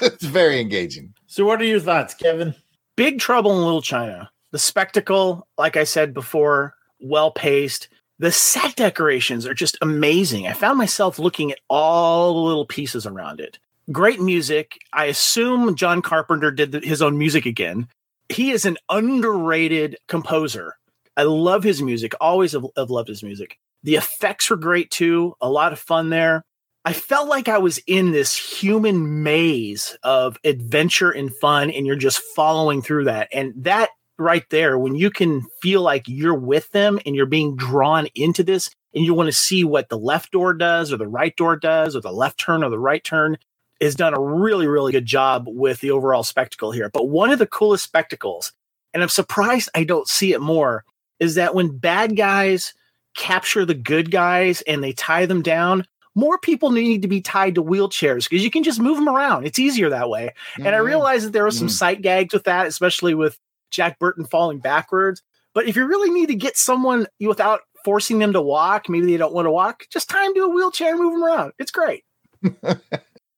it's 0.02 0.26
very 0.26 0.60
engaging. 0.60 1.14
So, 1.34 1.46
what 1.46 1.60
are 1.60 1.66
your 1.66 1.80
thoughts, 1.80 2.14
Kevin? 2.14 2.54
Big 2.96 3.18
Trouble 3.18 3.58
in 3.58 3.64
Little 3.64 3.82
China. 3.82 4.30
The 4.52 4.60
spectacle, 4.60 5.48
like 5.58 5.76
I 5.76 5.84
said 5.84 6.14
before, 6.14 6.76
well 7.00 7.32
paced. 7.32 7.90
The 8.20 8.32
set 8.32 8.76
decorations 8.76 9.48
are 9.48 9.56
just 9.56 9.76
amazing. 9.82 10.46
I 10.46 10.54
found 10.54 10.78
myself 10.78 11.18
looking 11.18 11.52
at 11.52 11.58
all 11.72 12.36
the 12.36 12.40
little 12.42 12.68
pieces 12.68 13.08
around 13.08 13.40
it. 13.40 13.58
Great 13.92 14.22
music. 14.22 14.78
I 14.94 15.06
assume 15.06 15.74
John 15.74 16.04
Carpenter 16.04 16.52
did 16.52 16.72
the, 16.72 16.82
his 16.82 17.02
own 17.02 17.18
music 17.18 17.48
again. 17.48 17.88
He 18.30 18.52
is 18.52 18.64
an 18.66 18.78
underrated 18.92 19.98
composer. 20.08 20.76
I 21.18 21.24
love 21.24 21.64
his 21.64 21.82
music. 21.82 22.14
Always 22.22 22.52
have, 22.52 22.68
have 22.78 22.92
loved 22.92 23.10
his 23.10 23.24
music. 23.24 23.58
The 23.82 23.96
effects 23.96 24.52
were 24.52 24.56
great 24.56 24.92
too. 24.92 25.36
A 25.42 25.50
lot 25.50 25.74
of 25.74 25.80
fun 25.80 26.12
there. 26.12 26.46
I 26.86 26.92
felt 26.92 27.30
like 27.30 27.48
I 27.48 27.60
was 27.60 27.80
in 27.88 28.12
this 28.12 28.36
human 28.36 29.24
maze 29.24 29.98
of 30.04 30.38
adventure 30.44 31.12
and 31.12 31.34
fun, 31.34 31.72
and 31.72 31.88
you're 31.88 31.96
just 31.96 32.20
following 32.36 32.82
through 32.82 33.06
that. 33.06 33.30
And 33.32 33.54
that 33.64 33.90
right 34.18 34.44
there, 34.50 34.78
when 34.78 34.96
you 34.96 35.10
can 35.10 35.44
feel 35.62 35.82
like 35.82 36.04
you're 36.08 36.34
with 36.34 36.70
them 36.72 37.00
and 37.06 37.16
you're 37.16 37.26
being 37.26 37.56
drawn 37.56 38.08
into 38.16 38.44
this, 38.44 38.70
and 38.94 39.04
you 39.06 39.14
want 39.14 39.28
to 39.28 39.34
see 39.34 39.64
what 39.64 39.90
the 39.90 39.98
left 39.98 40.32
door 40.32 40.54
does, 40.54 40.92
or 40.92 40.98
the 40.98 41.08
right 41.08 41.36
door 41.36 41.56
does, 41.56 41.96
or 41.96 42.02
the 42.02 42.12
left 42.12 42.38
turn 42.38 42.64
or 42.64 42.70
the 42.70 42.78
right 42.78 43.04
turn, 43.04 43.38
is 43.80 43.96
done 43.96 44.14
a 44.14 44.22
really, 44.22 44.68
really 44.68 44.92
good 44.92 45.06
job 45.06 45.46
with 45.48 45.80
the 45.80 45.90
overall 45.92 46.24
spectacle 46.24 46.72
here. 46.72 46.90
But 46.94 47.10
one 47.10 47.32
of 47.32 47.40
the 47.40 47.48
coolest 47.48 47.86
spectacles, 47.86 48.52
and 48.94 49.02
I'm 49.02 49.10
surprised 49.10 49.70
I 49.74 49.84
don't 49.84 50.08
see 50.08 50.34
it 50.34 50.42
more, 50.42 50.84
is 51.20 51.36
that 51.36 51.56
when 51.56 51.78
bad 51.78 52.16
guys 52.16 52.74
capture 53.16 53.66
the 53.66 53.74
good 53.74 54.12
guys 54.12 54.62
and 54.64 54.84
they 54.84 54.94
tie 54.94 55.26
them 55.26 55.42
down, 55.42 55.86
more 56.16 56.38
people 56.38 56.72
need 56.72 57.02
to 57.02 57.08
be 57.08 57.22
tied 57.22 57.56
to 57.56 57.64
wheelchairs 57.64 58.30
because 58.30 58.44
you 58.44 58.52
can 58.52 58.64
just 58.64 58.80
move 58.80 58.98
them 58.98 59.10
around. 59.10 59.46
It's 59.46 59.60
easier 59.60 59.90
that 59.90 60.10
way. 60.10 60.34
And 60.58 60.70
I 60.70 60.80
Mhm. 60.80 60.86
realize 60.86 61.24
that 61.24 61.34
there 61.34 61.46
are 61.46 61.52
some 61.52 61.68
Mhm. 61.68 61.72
sight 61.72 62.02
gags 62.02 62.34
with 62.34 62.44
that, 62.44 62.68
especially 62.68 63.16
with 63.16 63.38
Jack 63.72 63.98
Burton 64.00 64.26
falling 64.26 64.60
backwards. 64.60 65.24
But 65.54 65.68
if 65.68 65.76
you 65.76 65.86
really 65.86 66.12
need 66.12 66.28
to 66.28 66.36
get 66.36 66.58
someone 66.58 67.08
without 67.20 67.62
forcing 67.84 68.20
them 68.20 68.34
to 68.34 68.42
walk, 68.42 68.88
maybe 68.90 69.08
they 69.08 69.18
don't 69.18 69.34
want 69.34 69.46
to 69.46 69.52
walk, 69.52 69.86
just 69.92 70.10
tie 70.10 70.24
them 70.24 70.36
to 70.36 70.44
a 70.44 70.50
wheelchair 70.50 70.92
and 70.92 71.00
move 71.02 71.14
them 71.14 71.24
around. 71.24 71.54
It's 71.60 71.72
great. 71.72 72.04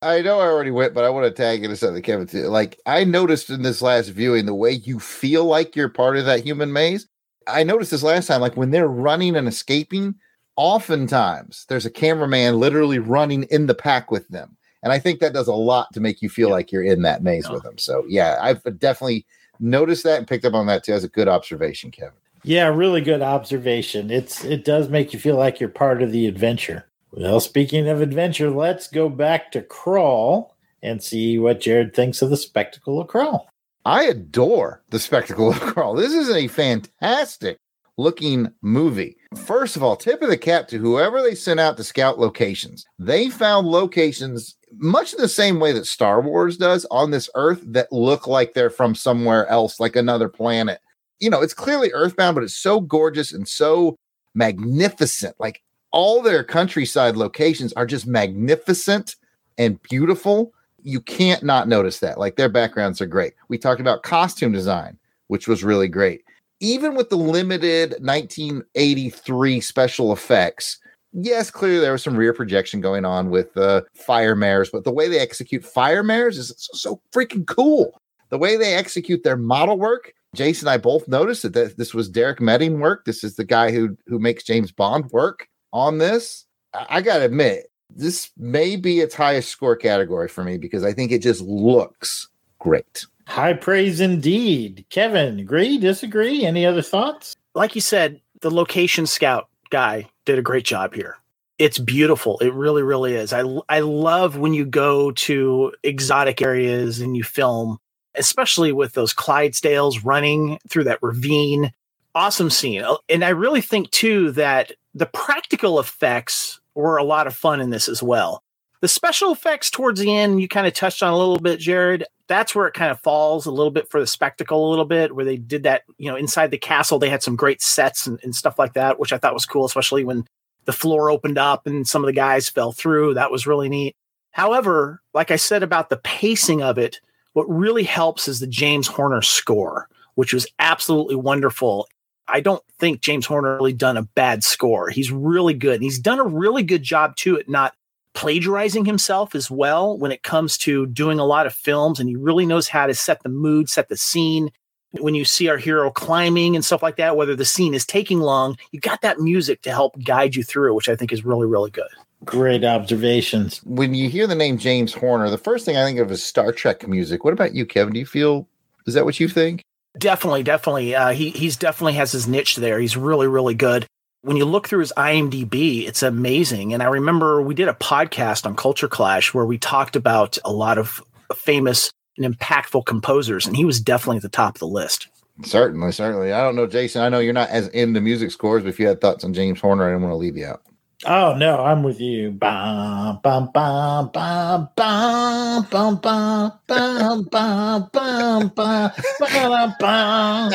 I 0.02 0.22
know 0.22 0.40
I 0.40 0.48
already 0.48 0.72
went, 0.72 0.94
but 0.94 1.04
I 1.04 1.10
want 1.10 1.26
to 1.26 1.32
tag 1.32 1.64
in 1.64 1.76
something, 1.76 2.04
Kevin. 2.04 2.28
Too. 2.28 2.48
Like 2.48 2.80
I 2.86 3.04
noticed 3.06 3.50
in 3.50 3.64
this 3.64 3.82
last 3.82 4.10
viewing, 4.10 4.46
the 4.46 4.54
way 4.54 4.72
you 4.72 5.00
feel 5.00 5.46
like 5.46 5.76
you're 5.76 5.90
part 5.90 6.18
of 6.18 6.26
that 6.26 6.44
human 6.44 6.72
maze. 6.72 7.08
I 7.48 7.64
noticed 7.64 7.92
this 7.92 8.04
last 8.04 8.28
time, 8.28 8.42
like 8.42 8.58
when 8.58 8.72
they're 8.72 8.88
running 8.88 9.36
and 9.36 9.48
escaping, 9.48 10.16
oftentimes 10.56 11.66
there's 11.70 11.86
a 11.86 11.92
cameraman 11.92 12.60
literally 12.60 13.00
running 13.00 13.44
in 13.44 13.68
the 13.68 13.76
pack 13.76 14.12
with 14.12 14.28
them. 14.30 14.56
And 14.84 14.94
I 14.94 15.00
think 15.00 15.20
that 15.20 15.34
does 15.34 15.48
a 15.48 15.54
lot 15.54 15.92
to 15.94 16.00
make 16.00 16.22
you 16.22 16.30
feel 16.30 16.50
like 16.50 16.72
you're 16.72 16.84
in 16.84 17.02
that 17.02 17.24
maze 17.24 17.50
with 17.50 17.64
them. 17.64 17.78
So 17.78 18.06
yeah, 18.08 18.38
I've 18.40 18.62
definitely 18.80 19.26
noticed 19.60 20.04
that 20.04 20.20
and 20.20 20.28
picked 20.28 20.46
up 20.46 20.54
on 20.54 20.68
that 20.68 20.84
too. 20.84 20.94
As 20.94 21.04
a 21.04 21.10
good 21.10 21.28
observation, 21.28 21.90
Kevin. 21.90 22.14
Yeah, 22.44 22.68
really 22.68 23.02
good 23.02 23.24
observation. 23.24 24.12
It's 24.12 24.44
it 24.46 24.64
does 24.64 24.88
make 24.90 25.12
you 25.12 25.20
feel 25.20 25.38
like 25.38 25.60
you're 25.60 25.70
part 25.70 26.04
of 26.04 26.12
the 26.12 26.28
adventure. 26.28 26.86
Well, 27.12 27.40
speaking 27.40 27.88
of 27.88 28.02
adventure, 28.02 28.52
let's 28.52 28.88
go 28.88 29.10
back 29.10 29.52
to 29.54 29.62
Krull 29.62 30.52
and 30.84 31.02
see 31.02 31.40
what 31.40 31.62
Jared 31.62 31.96
thinks 31.96 32.22
of 32.22 32.30
the 32.30 32.38
spectacle 32.38 33.02
of 33.02 33.08
Krull. 33.08 33.46
I 33.86 34.04
adore 34.04 34.84
the 34.90 35.00
spectacle 35.00 35.50
of 35.50 35.60
Krull. 35.62 35.98
This 35.98 36.14
is 36.14 36.30
a 36.30 36.48
fantastic 36.48 37.58
looking 37.98 38.52
movie. 38.62 39.18
First 39.36 39.76
of 39.76 39.84
all, 39.84 39.96
tip 39.96 40.22
of 40.22 40.30
the 40.30 40.38
cap 40.38 40.68
to 40.70 40.78
whoever 40.78 41.22
they 41.22 41.36
sent 41.36 41.60
out 41.60 41.78
to 41.78 41.84
scout 41.84 42.20
locations. 42.20 42.86
They 42.98 43.30
found 43.30 43.68
locations 43.68 44.56
much 44.78 45.14
in 45.14 45.22
the 45.22 45.28
same 45.28 45.60
way 45.60 45.72
that 45.74 45.86
Star 45.86 46.22
Wars 46.22 46.58
does 46.58 46.86
on 46.92 47.12
this 47.12 47.30
earth 47.36 47.62
that 47.68 47.92
look 47.92 48.28
like 48.28 48.54
they're 48.54 48.70
from 48.70 48.96
somewhere 48.96 49.48
else, 49.48 49.80
like 49.80 49.96
another 49.96 50.30
planet. 50.30 50.80
You 51.20 51.30
know, 51.30 51.42
it's 51.42 51.54
clearly 51.54 51.92
earthbound, 51.94 52.36
but 52.36 52.44
it's 52.44 52.56
so 52.56 52.80
gorgeous 52.82 53.32
and 53.32 53.48
so 53.48 53.96
magnificent. 54.34 55.36
Like 55.40 55.62
all 55.92 56.22
their 56.22 56.44
countryside 56.44 57.16
locations 57.16 57.72
are 57.74 57.86
just 57.86 58.08
magnificent 58.08 59.16
and 59.58 59.82
beautiful. 59.84 60.52
You 60.82 61.00
can't 61.02 61.44
not 61.44 61.68
notice 61.68 62.00
that. 62.00 62.20
Like 62.20 62.36
their 62.36 62.50
backgrounds 62.50 63.02
are 63.02 63.08
great. 63.08 63.34
We 63.48 63.58
talked 63.58 63.82
about 63.82 64.04
costume 64.04 64.52
design, 64.52 64.98
which 65.28 65.48
was 65.48 65.64
really 65.64 65.88
great. 65.88 66.24
Even 66.60 66.96
with 66.96 67.10
the 67.10 67.18
limited 67.18 67.92
1983 68.02 69.60
special 69.62 70.14
effects, 70.14 70.80
yes, 71.12 71.52
clearly 71.52 71.80
there 71.80 71.92
was 71.92 72.04
some 72.04 72.16
rear 72.16 72.34
projection 72.34 72.82
going 72.82 73.06
on 73.06 73.30
with 73.30 73.56
uh, 73.58 73.82
fire 73.94 74.36
mares, 74.36 74.70
but 74.70 74.84
the 74.84 74.92
way 74.92 75.08
they 75.08 75.20
execute 75.20 75.66
fire 75.66 76.04
mares 76.04 76.38
is 76.38 76.54
so, 76.58 76.74
so 76.74 77.02
freaking 77.14 77.46
cool. 77.46 78.02
The 78.30 78.38
way 78.38 78.58
they 78.58 78.74
execute 78.74 79.24
their 79.24 79.38
model 79.38 79.78
work, 79.78 80.14
Jason 80.34 80.68
and 80.68 80.74
I 80.74 80.78
both 80.78 81.08
noticed 81.08 81.52
that 81.52 81.78
this 81.78 81.94
was 81.94 82.10
Derek 82.10 82.42
Meddings 82.42 82.80
work. 82.80 83.06
This 83.06 83.24
is 83.24 83.36
the 83.36 83.46
guy 83.46 83.72
who 83.72 83.98
who 84.08 84.20
makes 84.20 84.44
James 84.44 84.72
Bond 84.72 85.12
work 85.12 85.48
on 85.72 85.98
this. 85.98 86.46
I, 86.74 86.86
I 86.90 87.02
gotta 87.02 87.26
admit, 87.26 87.68
this 87.90 88.32
may 88.38 88.76
be 88.76 89.00
its 89.00 89.16
highest 89.16 89.50
score 89.50 89.76
category 89.76 90.28
for 90.28 90.44
me 90.44 90.58
because 90.58 90.84
I 90.84 90.94
think 90.94 91.12
it 91.12 91.22
just 91.22 91.42
looks 91.42 92.30
great. 92.60 93.06
High 93.28 93.54
praise 93.54 94.00
indeed. 94.00 94.86
Kevin, 94.90 95.40
agree, 95.40 95.78
disagree? 95.78 96.46
Any 96.46 96.66
other 96.66 96.82
thoughts? 96.82 97.36
Like 97.54 97.76
you 97.76 97.82
said, 97.82 98.22
the 98.42 98.52
location 98.52 99.08
scout 99.08 99.50
guy 99.70 100.10
did 100.26 100.38
a 100.40 100.44
great 100.44 100.66
job 100.66 100.94
here. 100.94 101.18
It's 101.58 101.80
beautiful. 101.80 102.38
It 102.40 102.54
really, 102.54 102.84
really 102.84 103.14
is. 103.16 103.32
I 103.34 103.44
I 103.70 103.80
love 103.80 104.38
when 104.38 104.54
you 104.54 104.66
go 104.66 105.12
to 105.12 105.74
exotic 105.84 106.42
areas 106.42 107.00
and 107.00 107.16
you 107.16 107.24
film, 107.24 107.78
especially 108.16 108.74
with 108.74 108.94
those 108.94 109.14
Clydesdales 109.14 110.04
running 110.04 110.60
through 110.70 110.84
that 110.86 111.00
ravine. 111.02 111.72
Awesome 112.14 112.50
scene. 112.50 112.82
Uh, 112.84 112.98
And 113.10 113.24
I 113.24 113.30
really 113.30 113.62
think 113.62 113.90
too 113.92 114.32
that 114.34 114.74
the 114.94 115.06
practical 115.06 115.80
effects 115.80 116.60
were 116.76 116.98
a 116.98 117.04
lot 117.04 117.26
of 117.28 117.36
fun 117.36 117.62
in 117.62 117.70
this 117.70 117.88
as 117.88 118.04
well. 118.04 118.44
The 118.82 118.88
special 118.88 119.32
effects 119.32 119.70
towards 119.70 120.00
the 120.00 120.16
end, 120.16 120.42
you 120.42 120.48
kind 120.48 120.68
of 120.68 120.74
touched 120.74 121.02
on 121.02 121.14
a 121.14 121.18
little 121.18 121.40
bit, 121.40 121.60
Jared. 121.60 122.06
That's 122.28 122.54
where 122.54 122.68
it 122.68 122.74
kind 122.74 122.92
of 122.92 123.00
falls 123.02 123.46
a 123.46 123.52
little 123.52 123.72
bit 123.72 123.90
for 123.90 124.00
the 124.00 124.08
spectacle, 124.08 124.68
a 124.68 124.70
little 124.70 124.86
bit, 124.86 125.16
where 125.16 125.26
they 125.26 125.38
did 125.38 125.64
that, 125.64 125.84
you 125.98 126.10
know, 126.10 126.16
inside 126.16 126.52
the 126.52 126.58
castle. 126.58 127.00
They 127.00 127.10
had 127.10 127.24
some 127.24 127.36
great 127.36 127.62
sets 127.62 128.08
and, 128.08 128.20
and 128.24 128.36
stuff 128.36 128.60
like 128.60 128.74
that, 128.74 129.00
which 129.00 129.14
I 129.14 129.18
thought 129.18 129.34
was 129.34 129.46
cool, 129.46 129.66
especially 129.66 130.04
when 130.04 130.26
the 130.66 130.74
floor 130.74 131.10
opened 131.10 131.38
up 131.38 131.66
and 131.68 131.88
some 131.88 132.04
of 132.04 132.08
the 132.08 132.14
guys 132.14 132.50
fell 132.50 132.72
through. 132.72 133.14
That 133.14 133.32
was 133.32 133.48
really 133.48 133.70
neat. 133.70 133.96
However, 134.32 135.02
like 135.14 135.32
I 135.32 135.38
said 135.38 135.64
about 135.64 135.90
the 135.90 135.98
pacing 135.98 136.62
of 136.62 136.78
it, 136.78 137.00
what 137.34 137.50
really 137.50 137.84
helps 137.84 138.28
is 138.28 138.40
the 138.40 138.48
James 138.48 138.88
Horner 138.88 139.22
score, 139.22 139.88
which 140.16 140.34
was 140.34 140.48
absolutely 140.60 141.16
wonderful. 141.16 141.88
I 142.28 142.42
don't 142.42 142.64
think 142.80 143.02
James 143.02 143.26
Horner 143.26 143.56
really 143.56 143.74
done 143.74 143.98
a 143.98 144.04
bad 144.04 144.44
score. 144.44 144.90
He's 144.90 145.12
really 145.12 145.54
good. 145.54 145.76
And 145.76 145.84
he's 145.84 146.00
done 146.00 146.20
a 146.20 146.26
really 146.26 146.64
good 146.64 146.84
job 146.84 147.16
too 147.16 147.40
at 147.40 147.48
not 147.48 147.76
plagiarizing 148.16 148.86
himself 148.86 149.36
as 149.36 149.52
well 149.52 149.98
when 149.98 150.12
it 150.12 150.24
comes 150.24 150.58
to 150.60 150.88
doing 150.88 151.20
a 151.20 151.26
lot 151.26 151.46
of 151.46 151.54
films. 151.54 152.00
And 152.00 152.10
he 152.10 152.16
really 152.16 152.46
knows 152.46 152.68
how 152.68 152.88
to 152.88 152.96
set 152.96 153.22
the 153.22 153.30
mood, 153.30 153.70
set 153.70 153.90
the 153.90 153.98
scene. 153.98 154.52
When 154.94 155.14
you 155.14 155.26
see 155.26 155.50
our 155.50 155.58
hero 155.58 155.92
climbing 155.92 156.56
and 156.56 156.64
stuff 156.64 156.82
like 156.82 156.96
that, 156.96 157.18
whether 157.18 157.36
the 157.36 157.46
scene 157.46 157.74
is 157.74 157.86
taking 157.86 158.22
long, 158.22 158.58
you 158.72 158.80
got 158.80 159.02
that 159.02 159.20
music 159.20 159.62
to 159.64 159.72
help 159.72 160.02
guide 160.04 160.36
you 160.36 160.44
through, 160.44 160.74
which 160.74 160.88
I 160.88 160.96
think 160.96 161.12
is 161.12 161.26
really, 161.26 161.46
really 161.46 161.70
good. 161.70 161.90
Great 162.24 162.64
observations. 162.64 163.62
When 163.66 163.94
you 163.94 164.10
hear 164.10 164.26
the 164.26 164.36
name 164.36 164.58
James 164.58 164.94
Horner, 164.94 165.30
the 165.30 165.38
first 165.38 165.66
thing 165.66 165.76
I 165.76 165.84
think 165.84 166.00
of 166.00 166.10
is 166.12 166.24
Star 166.24 166.54
Trek 166.54 166.88
music. 166.88 167.26
What 167.26 167.34
about 167.34 167.54
you, 167.54 167.66
Kevin? 167.66 167.94
Do 167.94 168.00
you 168.00 168.06
feel 168.06 168.48
is 168.88 168.94
that 168.94 169.06
what 169.06 169.20
you 169.20 169.28
think? 169.28 169.62
Definitely, 169.98 170.44
definitely. 170.44 170.96
Uh, 170.96 171.12
he 171.12 171.30
he's 171.32 171.58
definitely 171.58 171.94
has 171.94 172.12
his 172.12 172.28
niche 172.28 172.56
there. 172.56 172.80
He's 172.80 172.98
really, 172.98 173.28
really 173.28 173.56
good. 173.56 173.86
When 174.26 174.38
you 174.38 174.46
look 174.46 174.68
through 174.68 174.80
his 174.80 174.92
IMDb, 174.98 175.88
it's 175.88 176.02
amazing. 176.02 176.74
And 176.74 176.82
I 176.82 176.88
remember 176.88 177.44
we 177.44 177.54
did 177.54 177.68
a 177.68 177.74
podcast 177.74 178.48
on 178.48 178.56
Culture 178.56 178.88
Clash 178.88 179.36
where 179.36 179.46
we 179.46 179.60
talked 179.60 179.96
about 179.96 180.40
a 180.44 180.52
lot 180.52 180.80
of 180.80 181.00
famous 181.36 181.92
and 182.18 182.36
impactful 182.36 182.88
composers, 182.88 183.46
and 183.46 183.56
he 183.56 183.66
was 183.66 183.80
definitely 183.80 184.18
at 184.18 184.24
the 184.24 184.30
top 184.30 184.56
of 184.56 184.60
the 184.60 184.68
list. 184.68 185.10
Certainly, 185.44 185.92
certainly. 185.92 186.34
I 186.34 186.42
don't 186.42 186.56
know, 186.56 186.66
Jason. 186.66 187.04
I 187.04 187.10
know 187.10 187.20
you're 187.20 187.34
not 187.34 187.50
as 187.50 187.68
into 187.68 188.02
music 188.02 188.32
scores, 188.32 188.64
but 188.64 188.70
if 188.70 188.80
you 188.80 188.88
had 188.88 189.00
thoughts 189.00 189.24
on 189.24 189.32
James 189.32 189.62
Horner, 189.62 189.84
I 189.84 189.92
didn't 189.92 190.02
want 190.02 190.14
to 190.14 190.18
leave 190.18 190.38
you 190.38 190.48
out. 190.48 190.64
Oh 191.06 191.36
no, 191.36 191.60
I'm 191.60 191.84
with 191.84 192.02
you. 192.02 192.32
Bum 192.32 193.20
bum 193.22 193.52
bum 193.54 194.10
bum 194.12 194.72
bum 194.76 195.68
bum 195.70 196.00
bum 196.00 196.60
bum 196.68 197.30
bum 197.30 197.90
bum 197.94 198.52
bum 198.56 199.02
bum 199.20 199.74
bum. 199.80 200.52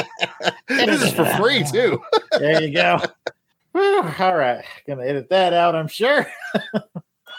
This 0.67 1.03
is 1.03 1.13
for 1.13 1.25
free 1.37 1.63
too. 1.63 2.03
There 2.33 2.63
you 2.63 2.75
go. 2.75 2.99
Whew, 3.73 4.11
all 4.19 4.37
right, 4.37 4.65
gonna 4.87 5.05
edit 5.05 5.29
that 5.31 5.53
out. 5.53 5.75
I'm 5.75 5.89
sure. 5.89 6.27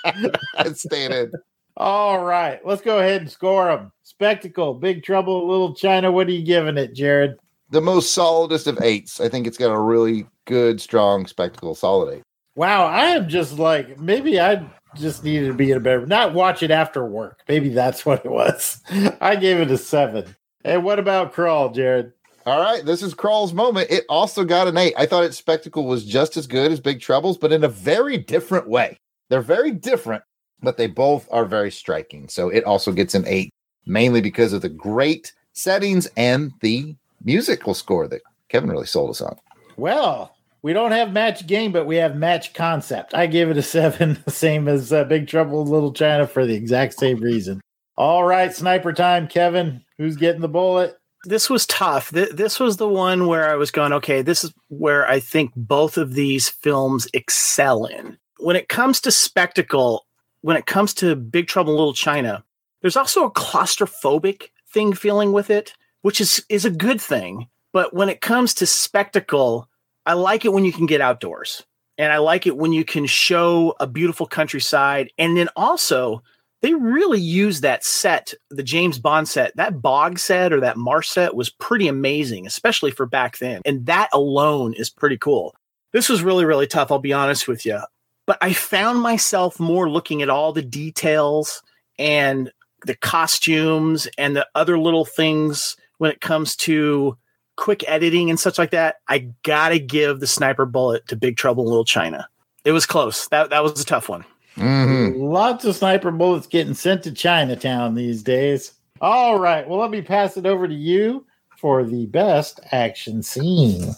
Staying 0.73 1.11
in. 1.11 1.31
All 1.77 2.23
right, 2.23 2.65
let's 2.65 2.81
go 2.81 2.99
ahead 2.99 3.21
and 3.21 3.31
score 3.31 3.65
them. 3.65 3.91
Spectacle, 4.03 4.73
Big 4.73 5.03
Trouble, 5.03 5.47
Little 5.47 5.73
China. 5.73 6.11
What 6.11 6.27
are 6.27 6.31
you 6.31 6.43
giving 6.43 6.77
it, 6.77 6.93
Jared? 6.93 7.37
The 7.69 7.81
most 7.81 8.13
solidest 8.13 8.67
of 8.67 8.81
eights. 8.81 9.21
I 9.21 9.29
think 9.29 9.47
it's 9.47 9.57
got 9.57 9.71
a 9.71 9.79
really 9.79 10.27
good, 10.45 10.81
strong 10.81 11.25
spectacle, 11.25 11.75
solid 11.75 12.15
eight. 12.15 12.23
Wow, 12.55 12.85
I 12.85 13.05
am 13.07 13.29
just 13.29 13.57
like 13.57 13.99
maybe 13.99 14.39
I 14.39 14.69
just 14.95 15.23
needed 15.23 15.47
to 15.47 15.53
be 15.53 15.71
in 15.71 15.77
a 15.77 15.79
better 15.79 16.05
not 16.05 16.33
watch 16.33 16.63
it 16.63 16.71
after 16.71 17.05
work. 17.05 17.41
Maybe 17.47 17.69
that's 17.69 18.05
what 18.05 18.25
it 18.25 18.31
was. 18.31 18.81
I 19.21 19.35
gave 19.35 19.59
it 19.59 19.71
a 19.71 19.77
seven. 19.77 20.35
And 20.63 20.83
what 20.83 20.99
about 20.99 21.33
Krull, 21.33 21.73
Jared? 21.73 22.11
All 22.45 22.59
right, 22.59 22.83
this 22.83 23.03
is 23.03 23.13
Krull's 23.13 23.53
moment. 23.53 23.91
It 23.91 24.03
also 24.09 24.43
got 24.43 24.67
an 24.67 24.75
eight. 24.75 24.95
I 24.97 25.05
thought 25.05 25.25
its 25.25 25.37
spectacle 25.37 25.85
was 25.85 26.03
just 26.03 26.37
as 26.37 26.47
good 26.47 26.71
as 26.71 26.79
Big 26.79 26.99
Troubles, 26.99 27.37
but 27.37 27.51
in 27.51 27.63
a 27.63 27.69
very 27.69 28.17
different 28.17 28.67
way. 28.67 28.97
They're 29.29 29.41
very 29.41 29.71
different, 29.71 30.23
but 30.61 30.75
they 30.75 30.87
both 30.87 31.27
are 31.31 31.45
very 31.45 31.69
striking. 31.69 32.27
So 32.29 32.49
it 32.49 32.63
also 32.63 32.91
gets 32.91 33.13
an 33.13 33.25
eight, 33.27 33.51
mainly 33.85 34.21
because 34.21 34.53
of 34.53 34.63
the 34.63 34.69
great 34.69 35.33
settings 35.53 36.09
and 36.17 36.51
the 36.61 36.95
musical 37.23 37.75
score 37.75 38.07
that 38.07 38.21
Kevin 38.49 38.71
really 38.71 38.87
sold 38.87 39.11
us 39.11 39.21
on. 39.21 39.37
Well, 39.77 40.35
we 40.63 40.73
don't 40.73 40.91
have 40.91 41.13
match 41.13 41.45
game, 41.45 41.71
but 41.71 41.85
we 41.85 41.97
have 41.97 42.15
match 42.15 42.53
concept. 42.53 43.13
I 43.13 43.27
give 43.27 43.51
it 43.51 43.57
a 43.57 43.63
seven, 43.63 44.17
same 44.27 44.67
as 44.67 44.91
uh, 44.91 45.03
Big 45.03 45.27
Trouble 45.27 45.63
Little 45.63 45.93
China 45.93 46.25
for 46.25 46.47
the 46.47 46.55
exact 46.55 46.95
same 46.95 47.19
reason. 47.19 47.61
All 47.97 48.23
right, 48.23 48.51
sniper 48.51 48.93
time, 48.93 49.27
Kevin. 49.27 49.83
Who's 49.99 50.15
getting 50.15 50.41
the 50.41 50.49
bullet? 50.49 50.97
This 51.23 51.49
was 51.49 51.67
tough. 51.67 52.11
Th- 52.11 52.29
This 52.31 52.59
was 52.59 52.77
the 52.77 52.87
one 52.87 53.27
where 53.27 53.49
I 53.49 53.55
was 53.55 53.71
going, 53.71 53.93
okay, 53.93 54.21
this 54.21 54.43
is 54.43 54.53
where 54.69 55.07
I 55.07 55.19
think 55.19 55.51
both 55.55 55.97
of 55.97 56.13
these 56.13 56.49
films 56.49 57.07
excel 57.13 57.85
in. 57.85 58.17
When 58.39 58.55
it 58.55 58.69
comes 58.69 58.99
to 59.01 59.11
spectacle, 59.11 60.05
when 60.41 60.57
it 60.57 60.65
comes 60.65 60.93
to 60.95 61.15
Big 61.15 61.47
Trouble 61.47 61.73
in 61.73 61.77
Little 61.77 61.93
China, 61.93 62.43
there's 62.81 62.97
also 62.97 63.25
a 63.25 63.31
claustrophobic 63.31 64.49
thing 64.73 64.93
feeling 64.93 65.31
with 65.31 65.49
it, 65.49 65.75
which 66.01 66.19
is 66.19 66.43
is 66.49 66.65
a 66.65 66.71
good 66.71 66.99
thing. 66.99 67.47
But 67.73 67.93
when 67.93 68.09
it 68.09 68.21
comes 68.21 68.53
to 68.55 68.65
spectacle, 68.65 69.69
I 70.05 70.13
like 70.13 70.43
it 70.43 70.53
when 70.53 70.65
you 70.65 70.73
can 70.73 70.87
get 70.87 71.01
outdoors. 71.01 71.63
And 71.97 72.11
I 72.11 72.17
like 72.17 72.47
it 72.47 72.57
when 72.57 72.73
you 72.73 72.83
can 72.83 73.05
show 73.05 73.75
a 73.79 73.85
beautiful 73.85 74.25
countryside. 74.25 75.11
And 75.19 75.37
then 75.37 75.49
also, 75.55 76.23
they 76.61 76.73
really 76.73 77.19
use 77.19 77.61
that 77.61 77.83
set, 77.83 78.33
the 78.49 78.63
James 78.63 78.99
Bond 78.99 79.27
set, 79.27 79.55
that 79.57 79.81
bog 79.81 80.19
set 80.19 80.53
or 80.53 80.59
that 80.59 80.77
marsh 80.77 81.09
set 81.09 81.35
was 81.35 81.49
pretty 81.49 81.87
amazing, 81.87 82.45
especially 82.45 82.91
for 82.91 83.05
back 83.05 83.39
then. 83.39 83.61
And 83.65 83.85
that 83.87 84.09
alone 84.13 84.73
is 84.73 84.89
pretty 84.89 85.17
cool. 85.17 85.55
This 85.91 86.07
was 86.07 86.21
really, 86.21 86.45
really 86.45 86.67
tough, 86.67 86.91
I'll 86.91 86.99
be 86.99 87.13
honest 87.13 87.47
with 87.47 87.65
you. 87.65 87.79
But 88.27 88.37
I 88.41 88.53
found 88.53 89.01
myself 89.01 89.59
more 89.59 89.89
looking 89.89 90.21
at 90.21 90.29
all 90.29 90.53
the 90.53 90.61
details 90.61 91.63
and 91.97 92.51
the 92.85 92.95
costumes 92.95 94.07
and 94.17 94.35
the 94.35 94.47
other 94.55 94.77
little 94.77 95.05
things 95.05 95.75
when 95.97 96.11
it 96.11 96.21
comes 96.21 96.55
to 96.57 97.17
quick 97.57 97.83
editing 97.87 98.29
and 98.29 98.39
such 98.39 98.57
like 98.57 98.71
that. 98.71 98.97
I 99.07 99.29
gotta 99.43 99.79
give 99.79 100.19
the 100.19 100.27
sniper 100.27 100.65
bullet 100.65 101.07
to 101.07 101.15
Big 101.15 101.37
Trouble 101.37 101.63
in 101.63 101.69
Little 101.69 101.85
China. 101.85 102.27
It 102.63 102.71
was 102.71 102.85
close. 102.85 103.27
That 103.29 103.49
that 103.49 103.63
was 103.63 103.81
a 103.81 103.85
tough 103.85 104.09
one. 104.09 104.25
Lots 104.57 105.65
of 105.65 105.75
sniper 105.75 106.11
bullets 106.11 106.47
getting 106.47 106.73
sent 106.73 107.03
to 107.03 107.11
Chinatown 107.11 107.95
these 107.95 108.23
days. 108.23 108.73
All 108.99 109.39
right. 109.39 109.67
Well, 109.67 109.79
let 109.79 109.91
me 109.91 110.01
pass 110.01 110.37
it 110.37 110.45
over 110.45 110.67
to 110.67 110.73
you 110.73 111.25
for 111.57 111.83
the 111.83 112.05
best 112.07 112.59
action 112.71 113.23
scene. 113.23 113.93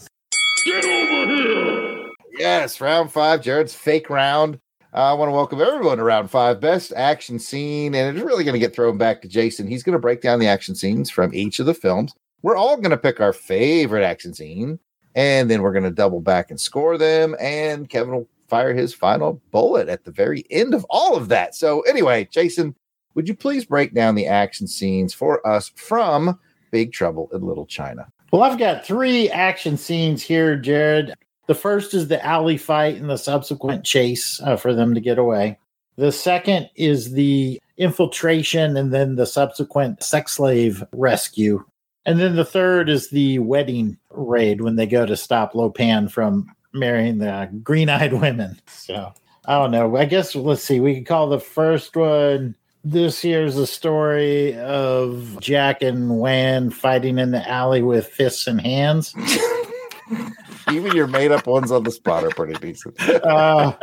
Get 0.64 0.84
over 0.84 1.34
here. 1.34 2.10
Yes, 2.38 2.80
round 2.80 3.12
five, 3.12 3.42
Jared's 3.42 3.74
fake 3.74 4.10
round. 4.10 4.58
Uh, 4.92 5.10
I 5.10 5.12
want 5.14 5.28
to 5.28 5.32
welcome 5.32 5.60
everyone 5.60 5.98
to 5.98 6.04
round 6.04 6.30
five, 6.30 6.60
best 6.60 6.92
action 6.94 7.38
scene, 7.38 7.94
and 7.94 8.16
it's 8.16 8.24
really 8.24 8.44
going 8.44 8.54
to 8.54 8.60
get 8.60 8.74
thrown 8.74 8.96
back 8.96 9.22
to 9.22 9.28
Jason. 9.28 9.66
He's 9.66 9.82
going 9.82 9.94
to 9.94 9.98
break 9.98 10.20
down 10.20 10.38
the 10.38 10.46
action 10.46 10.74
scenes 10.74 11.10
from 11.10 11.34
each 11.34 11.58
of 11.58 11.66
the 11.66 11.74
films. 11.74 12.12
We're 12.42 12.56
all 12.56 12.76
going 12.76 12.90
to 12.90 12.96
pick 12.96 13.20
our 13.20 13.32
favorite 13.32 14.04
action 14.04 14.34
scene, 14.34 14.78
and 15.14 15.50
then 15.50 15.62
we're 15.62 15.72
going 15.72 15.84
to 15.84 15.90
double 15.90 16.20
back 16.20 16.50
and 16.50 16.60
score 16.60 16.96
them. 16.96 17.34
And 17.40 17.88
Kevin 17.88 18.14
will 18.14 18.28
fire 18.48 18.74
his 18.74 18.94
final 18.94 19.40
bullet 19.50 19.88
at 19.88 20.04
the 20.04 20.10
very 20.10 20.44
end 20.50 20.74
of 20.74 20.84
all 20.90 21.16
of 21.16 21.28
that. 21.28 21.54
So, 21.54 21.80
anyway, 21.82 22.28
Jason, 22.30 22.74
would 23.14 23.28
you 23.28 23.34
please 23.34 23.64
break 23.64 23.94
down 23.94 24.14
the 24.14 24.26
action 24.26 24.66
scenes 24.66 25.14
for 25.14 25.46
us 25.46 25.70
from 25.76 26.38
Big 26.70 26.92
Trouble 26.92 27.28
in 27.32 27.42
Little 27.42 27.66
China? 27.66 28.06
Well, 28.32 28.42
I've 28.42 28.58
got 28.58 28.84
three 28.84 29.30
action 29.30 29.76
scenes 29.76 30.22
here, 30.22 30.56
Jared. 30.56 31.14
The 31.46 31.54
first 31.54 31.94
is 31.94 32.08
the 32.08 32.24
alley 32.24 32.56
fight 32.56 32.96
and 32.96 33.08
the 33.08 33.18
subsequent 33.18 33.84
chase 33.84 34.40
uh, 34.42 34.56
for 34.56 34.74
them 34.74 34.94
to 34.94 35.00
get 35.00 35.18
away. 35.18 35.58
The 35.96 36.10
second 36.10 36.68
is 36.74 37.12
the 37.12 37.60
infiltration 37.76 38.76
and 38.76 38.92
then 38.92 39.14
the 39.14 39.26
subsequent 39.26 40.02
sex 40.02 40.32
slave 40.32 40.82
rescue. 40.92 41.64
And 42.06 42.18
then 42.18 42.36
the 42.36 42.44
third 42.44 42.88
is 42.88 43.10
the 43.10 43.38
wedding 43.38 43.96
raid 44.10 44.60
when 44.60 44.76
they 44.76 44.86
go 44.86 45.06
to 45.06 45.16
stop 45.16 45.54
Lo 45.54 45.70
Pan 45.70 46.08
from 46.08 46.46
marrying 46.74 47.18
the 47.18 47.48
green 47.62 47.88
eyed 47.88 48.12
women. 48.12 48.60
So 48.66 49.12
I 49.46 49.58
don't 49.58 49.70
know. 49.70 49.96
I 49.96 50.04
guess 50.04 50.34
let's 50.34 50.62
see. 50.62 50.80
We 50.80 50.94
can 50.94 51.04
call 51.04 51.28
the 51.28 51.40
first 51.40 51.96
one 51.96 52.54
this 52.86 53.22
here's 53.22 53.56
the 53.56 53.66
story 53.66 54.54
of 54.58 55.38
Jack 55.40 55.80
and 55.80 56.18
Wan 56.18 56.68
fighting 56.68 57.18
in 57.18 57.30
the 57.30 57.48
alley 57.48 57.82
with 57.82 58.06
fists 58.06 58.46
and 58.46 58.60
hands. 58.60 59.14
Even 60.70 60.94
your 60.94 61.06
made 61.06 61.32
up 61.32 61.46
ones 61.46 61.70
on 61.70 61.84
the 61.84 61.90
spot 61.90 62.24
are 62.24 62.30
pretty 62.30 62.52
decent. 62.54 63.00
Uh, 63.00 63.74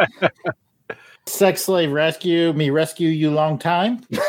sex 1.25 1.63
slave 1.63 1.91
rescue, 1.91 2.53
me 2.53 2.69
rescue 2.69 3.09
you 3.09 3.31
long 3.31 3.57
time. 3.57 4.01
Give 4.11 4.21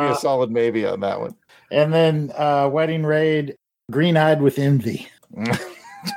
me 0.00 0.08
a 0.08 0.16
solid 0.16 0.50
maybe 0.50 0.84
on 0.84 0.98
that 1.00 1.20
one. 1.20 1.36
And 1.70 1.92
then 1.92 2.32
uh, 2.36 2.68
wedding 2.72 3.04
raid, 3.04 3.56
green 3.90 4.16
eyed 4.16 4.42
with 4.42 4.58
envy. 4.58 5.08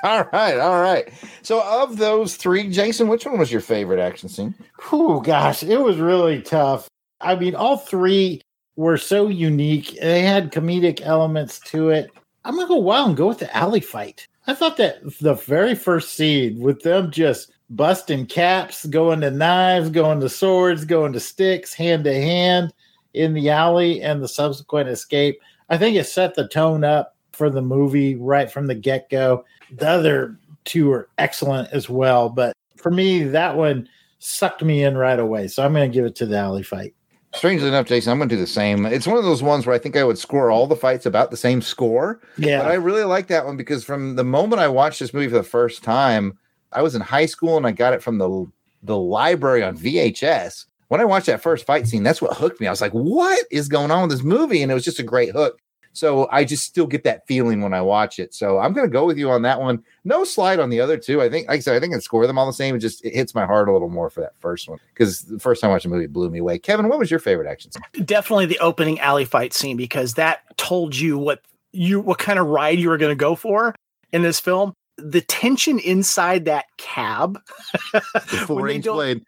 all 0.04 0.24
right, 0.34 0.58
all 0.60 0.82
right. 0.82 1.12
So, 1.42 1.62
of 1.62 1.98
those 1.98 2.36
three, 2.36 2.70
Jason, 2.70 3.08
which 3.08 3.26
one 3.26 3.38
was 3.38 3.52
your 3.52 3.62
favorite 3.62 4.00
action 4.00 4.30
scene? 4.30 4.56
Oh 4.92 5.20
gosh, 5.20 5.64
it 5.64 5.78
was 5.78 5.98
really 5.98 6.42
tough. 6.42 6.88
I 7.22 7.36
mean, 7.36 7.56
all 7.56 7.78
three 7.78 8.42
were 8.76 8.98
so 8.98 9.28
unique. 9.28 9.98
They 10.02 10.22
had 10.22 10.52
comedic 10.52 11.02
elements 11.02 11.60
to 11.72 11.90
it. 11.90 12.12
I'm 12.46 12.56
gonna 12.56 12.68
go 12.68 12.76
wild 12.78 13.10
and 13.10 13.18
go 13.18 13.28
with 13.28 13.40
the 13.40 13.56
alley 13.56 13.80
fight. 13.80 14.28
I 14.48 14.54
thought 14.54 14.78
that 14.78 15.00
the 15.20 15.36
very 15.36 15.76
first 15.76 16.16
scene 16.16 16.60
with 16.60 16.82
them 16.82 17.12
just 17.12 17.52
busting 17.70 18.26
caps, 18.26 18.86
going 18.86 19.22
to 19.22 19.32
knives, 19.32 19.90
going 19.90 20.20
to 20.20 20.30
swords, 20.30 20.86
going 20.86 21.14
to 21.14 21.20
sticks, 21.20 21.74
hand 21.74 22.04
to 22.04 22.14
hand 22.14 22.74
in 23.14 23.34
the 23.34 23.50
alley, 23.50 24.02
and 24.02 24.22
the 24.22 24.28
subsequent 24.28 24.90
escape. 24.90 25.40
I 25.70 25.78
think 25.78 25.96
it 25.96 26.06
set 26.06 26.36
the 26.36 26.48
tone 26.48 26.84
up 26.84 27.13
for 27.34 27.50
the 27.50 27.62
movie 27.62 28.16
right 28.16 28.50
from 28.50 28.68
the 28.68 28.76
get 28.76 29.10
go. 29.10 29.46
The 29.72 29.90
other 29.90 30.40
two 30.64 30.92
are 30.92 31.10
excellent 31.18 31.72
as 31.72 31.90
well, 31.90 32.30
but 32.30 32.56
for 32.78 32.92
me, 32.92 33.24
that 33.24 33.56
one 33.56 33.90
sucked 34.20 34.64
me 34.64 34.84
in 34.84 34.98
right 34.98 35.20
away. 35.20 35.48
So 35.48 35.64
I'm 35.64 35.74
going 35.74 35.90
to 35.90 35.94
give 35.94 36.06
it 36.06 36.16
to 36.16 36.26
the 36.26 36.38
alley 36.38 36.64
fight. 36.64 36.94
Strangely 37.36 37.68
enough, 37.68 37.88
Jason, 37.88 38.12
I'm 38.12 38.20
going 38.20 38.30
to 38.30 38.36
do 38.36 38.40
the 38.40 38.46
same. 38.46 38.86
It's 38.86 39.08
one 39.08 39.18
of 39.18 39.24
those 39.24 39.42
ones 39.42 39.66
where 39.66 39.76
I 39.76 39.80
think 39.80 39.98
I 39.98 40.04
would 40.04 40.20
score 40.20 40.52
all 40.52 40.68
the 40.68 40.76
fights 40.76 41.06
about 41.08 41.32
the 41.32 41.38
same 41.38 41.62
score. 41.62 42.22
Yeah. 42.38 42.60
But 42.60 42.70
I 42.70 42.76
really 42.76 43.04
like 43.04 43.28
that 43.28 43.46
one 43.46 43.58
because 43.58 43.84
from 43.84 44.16
the 44.16 44.24
moment 44.24 44.62
I 44.62 44.68
watched 44.68 45.00
this 45.00 45.14
movie 45.14 45.30
for 45.30 45.38
the 45.38 45.44
first 45.44 45.84
time, 45.84 46.38
I 46.72 46.84
was 46.84 46.94
in 46.94 47.02
high 47.02 47.26
school 47.26 47.58
and 47.58 47.66
I 47.66 47.72
got 47.72 47.94
it 47.94 48.04
from 48.04 48.18
the 48.18 48.46
the 48.84 48.98
library 48.98 49.64
on 49.64 49.78
VHS. 49.78 50.66
When 50.90 51.02
I 51.02 51.06
watched 51.06 51.26
that 51.28 51.42
first 51.42 51.66
fight 51.66 51.88
scene, 51.88 52.04
that's 52.04 52.22
what 52.22 52.38
hooked 52.38 52.60
me. 52.60 52.68
I 52.68 52.70
was 52.70 52.82
like, 52.82 52.92
"What 52.92 53.46
is 53.50 53.68
going 53.68 53.90
on 53.90 54.02
with 54.02 54.12
this 54.12 54.24
movie?" 54.24 54.62
And 54.62 54.72
it 54.72 54.76
was 54.76 54.84
just 54.84 55.00
a 55.00 55.04
great 55.04 55.32
hook. 55.32 55.60
So 55.94 56.28
I 56.32 56.44
just 56.44 56.64
still 56.64 56.88
get 56.88 57.04
that 57.04 57.26
feeling 57.28 57.62
when 57.62 57.74
I 57.74 57.82
watch 57.82 58.20
it. 58.20 58.34
So 58.34 58.58
I'm 58.58 58.74
going 58.74 58.88
to 58.88 58.92
go 58.92 59.06
with 59.06 59.18
you 59.18 59.30
on 59.30 59.44
that 59.44 59.62
one. 59.62 59.84
No 60.04 60.24
slide 60.24 60.60
on 60.60 60.70
the 60.70 60.82
other 60.82 60.98
two. 60.98 61.22
I 61.22 61.30
think, 61.30 61.48
like 61.48 61.58
I 61.58 61.60
said, 61.60 61.76
I 61.76 61.80
think 61.80 61.96
I 61.96 62.00
score 62.00 62.26
them 62.26 62.38
all 62.38 62.48
the 62.48 62.54
same. 62.54 62.76
It 62.76 62.80
just 62.80 63.06
it 63.06 63.14
hits 63.14 63.36
my 63.36 63.46
heart 63.46 63.70
a 63.70 63.72
little 63.74 63.90
more 63.90 64.10
for 64.10 64.22
that 64.22 64.36
first 64.40 64.68
one 64.68 64.80
because 64.94 65.22
the 65.22 65.40
first 65.40 65.62
time 65.62 65.70
I 65.70 65.74
watched 65.74 65.84
the 65.84 65.90
movie 65.90 66.08
blew 66.08 66.30
me 66.30 66.40
away. 66.40 66.58
Kevin, 66.60 66.90
what 66.90 67.00
was 67.00 67.12
your 67.12 67.20
favorite 67.20 67.48
action 67.48 67.72
scene? 67.72 68.06
Definitely 68.06 68.48
the 68.48 68.60
opening 68.60 69.00
alley 69.00 69.26
fight 69.26 69.54
scene 69.54 69.78
because 69.78 70.16
that 70.16 70.42
told 70.58 70.96
you 70.96 71.18
what 71.18 71.42
you 71.72 72.00
what 72.00 72.18
kind 72.18 72.40
of 72.40 72.48
ride 72.48 72.80
you 72.80 72.90
were 72.90 72.98
going 72.98 73.12
to 73.12 73.16
go 73.16 73.36
for 73.36 73.76
in 74.12 74.24
this 74.24 74.40
film. 74.40 74.74
The 74.98 75.22
tension 75.22 75.80
inside 75.80 76.46
that 76.46 76.66
cab, 76.78 77.40
The 77.94 78.44
full 78.46 78.60
range 78.60 78.86
blade. 78.86 79.24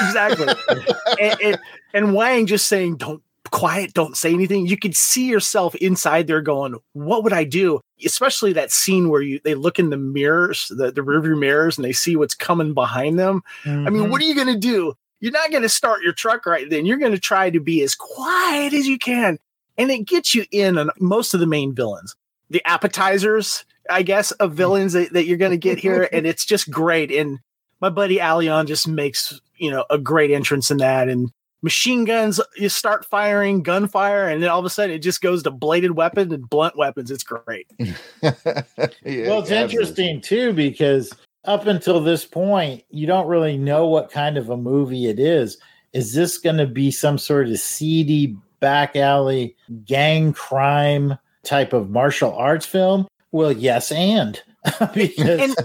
exactly, 0.00 0.48
and, 1.20 1.40
and, 1.42 1.58
and 1.94 2.14
Wang 2.14 2.46
just 2.46 2.66
saying, 2.68 2.96
"Don't 2.96 3.22
quiet, 3.50 3.92
don't 3.92 4.16
say 4.16 4.32
anything. 4.32 4.66
You 4.66 4.76
could 4.76 4.96
see 4.96 5.28
yourself 5.28 5.74
inside 5.76 6.26
there 6.26 6.40
going, 6.40 6.76
"What 6.92 7.24
would 7.24 7.32
I 7.32 7.44
do?" 7.44 7.80
Especially 8.04 8.52
that 8.52 8.72
scene 8.72 9.08
where 9.08 9.22
you 9.22 9.40
they 9.44 9.54
look 9.54 9.78
in 9.78 9.90
the 9.90 9.96
mirrors, 9.96 10.68
the 10.68 10.90
the 10.90 11.02
rearview 11.02 11.38
mirrors, 11.38 11.76
and 11.76 11.84
they 11.84 11.92
see 11.92 12.16
what's 12.16 12.34
coming 12.34 12.74
behind 12.74 13.18
them. 13.18 13.42
I 13.64 13.68
mean, 13.68 13.84
mm-hmm. 13.86 14.10
what 14.10 14.20
are 14.20 14.24
you 14.24 14.34
going 14.34 14.52
to 14.52 14.58
do? 14.58 14.94
You're 15.20 15.32
not 15.32 15.50
going 15.50 15.62
to 15.62 15.68
start 15.68 16.02
your 16.02 16.14
truck 16.14 16.46
right 16.46 16.68
then. 16.68 16.86
You're 16.86 16.98
going 16.98 17.12
to 17.12 17.18
try 17.18 17.50
to 17.50 17.60
be 17.60 17.82
as 17.82 17.94
quiet 17.94 18.72
as 18.72 18.86
you 18.86 18.98
can, 18.98 19.38
and 19.76 19.90
it 19.90 20.06
gets 20.06 20.34
you 20.34 20.46
in 20.50 20.78
on 20.78 20.90
most 20.98 21.34
of 21.34 21.40
the 21.40 21.46
main 21.46 21.74
villains, 21.74 22.16
the 22.48 22.62
appetizers, 22.66 23.64
I 23.90 24.02
guess, 24.02 24.30
of 24.32 24.52
mm. 24.52 24.54
villains 24.54 24.94
that, 24.94 25.12
that 25.12 25.26
you're 25.26 25.38
going 25.38 25.50
to 25.50 25.58
get 25.58 25.78
here, 25.78 26.08
and 26.12 26.26
it's 26.26 26.44
just 26.44 26.70
great. 26.70 27.10
And 27.10 27.38
my 27.80 27.90
buddy 27.90 28.20
Al 28.20 28.38
Leong 28.38 28.66
just 28.66 28.88
makes 28.88 29.40
you 29.56 29.70
know 29.70 29.84
a 29.90 29.98
great 29.98 30.30
entrance 30.30 30.70
in 30.70 30.78
that, 30.78 31.08
and 31.08 31.30
machine 31.62 32.04
guns 32.04 32.40
you 32.56 32.68
start 32.68 33.04
firing 33.04 33.62
gunfire 33.62 34.28
and 34.28 34.42
then 34.42 34.48
all 34.48 34.58
of 34.58 34.64
a 34.64 34.70
sudden 34.70 34.94
it 34.94 35.00
just 35.00 35.20
goes 35.20 35.42
to 35.42 35.50
bladed 35.50 35.92
weapons 35.92 36.32
and 36.32 36.48
blunt 36.48 36.76
weapons 36.76 37.10
it's 37.10 37.22
great 37.22 37.66
Yeah, 39.04 39.28
well, 39.28 39.40
it's 39.40 39.50
yeah, 39.50 39.62
interesting 39.62 40.20
too 40.20 40.52
because 40.52 41.12
up 41.44 41.66
until 41.66 42.00
this 42.00 42.24
point, 42.24 42.84
you 42.90 43.06
don't 43.06 43.26
really 43.26 43.56
know 43.56 43.86
what 43.86 44.10
kind 44.10 44.36
of 44.36 44.50
a 44.50 44.56
movie 44.56 45.08
it 45.08 45.18
is. 45.18 45.58
Is 45.92 46.14
this 46.14 46.38
going 46.38 46.58
to 46.58 46.66
be 46.66 46.90
some 46.90 47.18
sort 47.18 47.48
of 47.48 47.58
seedy 47.58 48.36
back 48.60 48.94
alley 48.94 49.56
gang 49.84 50.32
crime 50.32 51.18
type 51.42 51.72
of 51.72 51.90
martial 51.90 52.34
arts 52.34 52.66
film? 52.66 53.08
Well, 53.32 53.52
yes, 53.52 53.90
and 53.90 54.40
because 54.94 55.40
and 55.40 55.56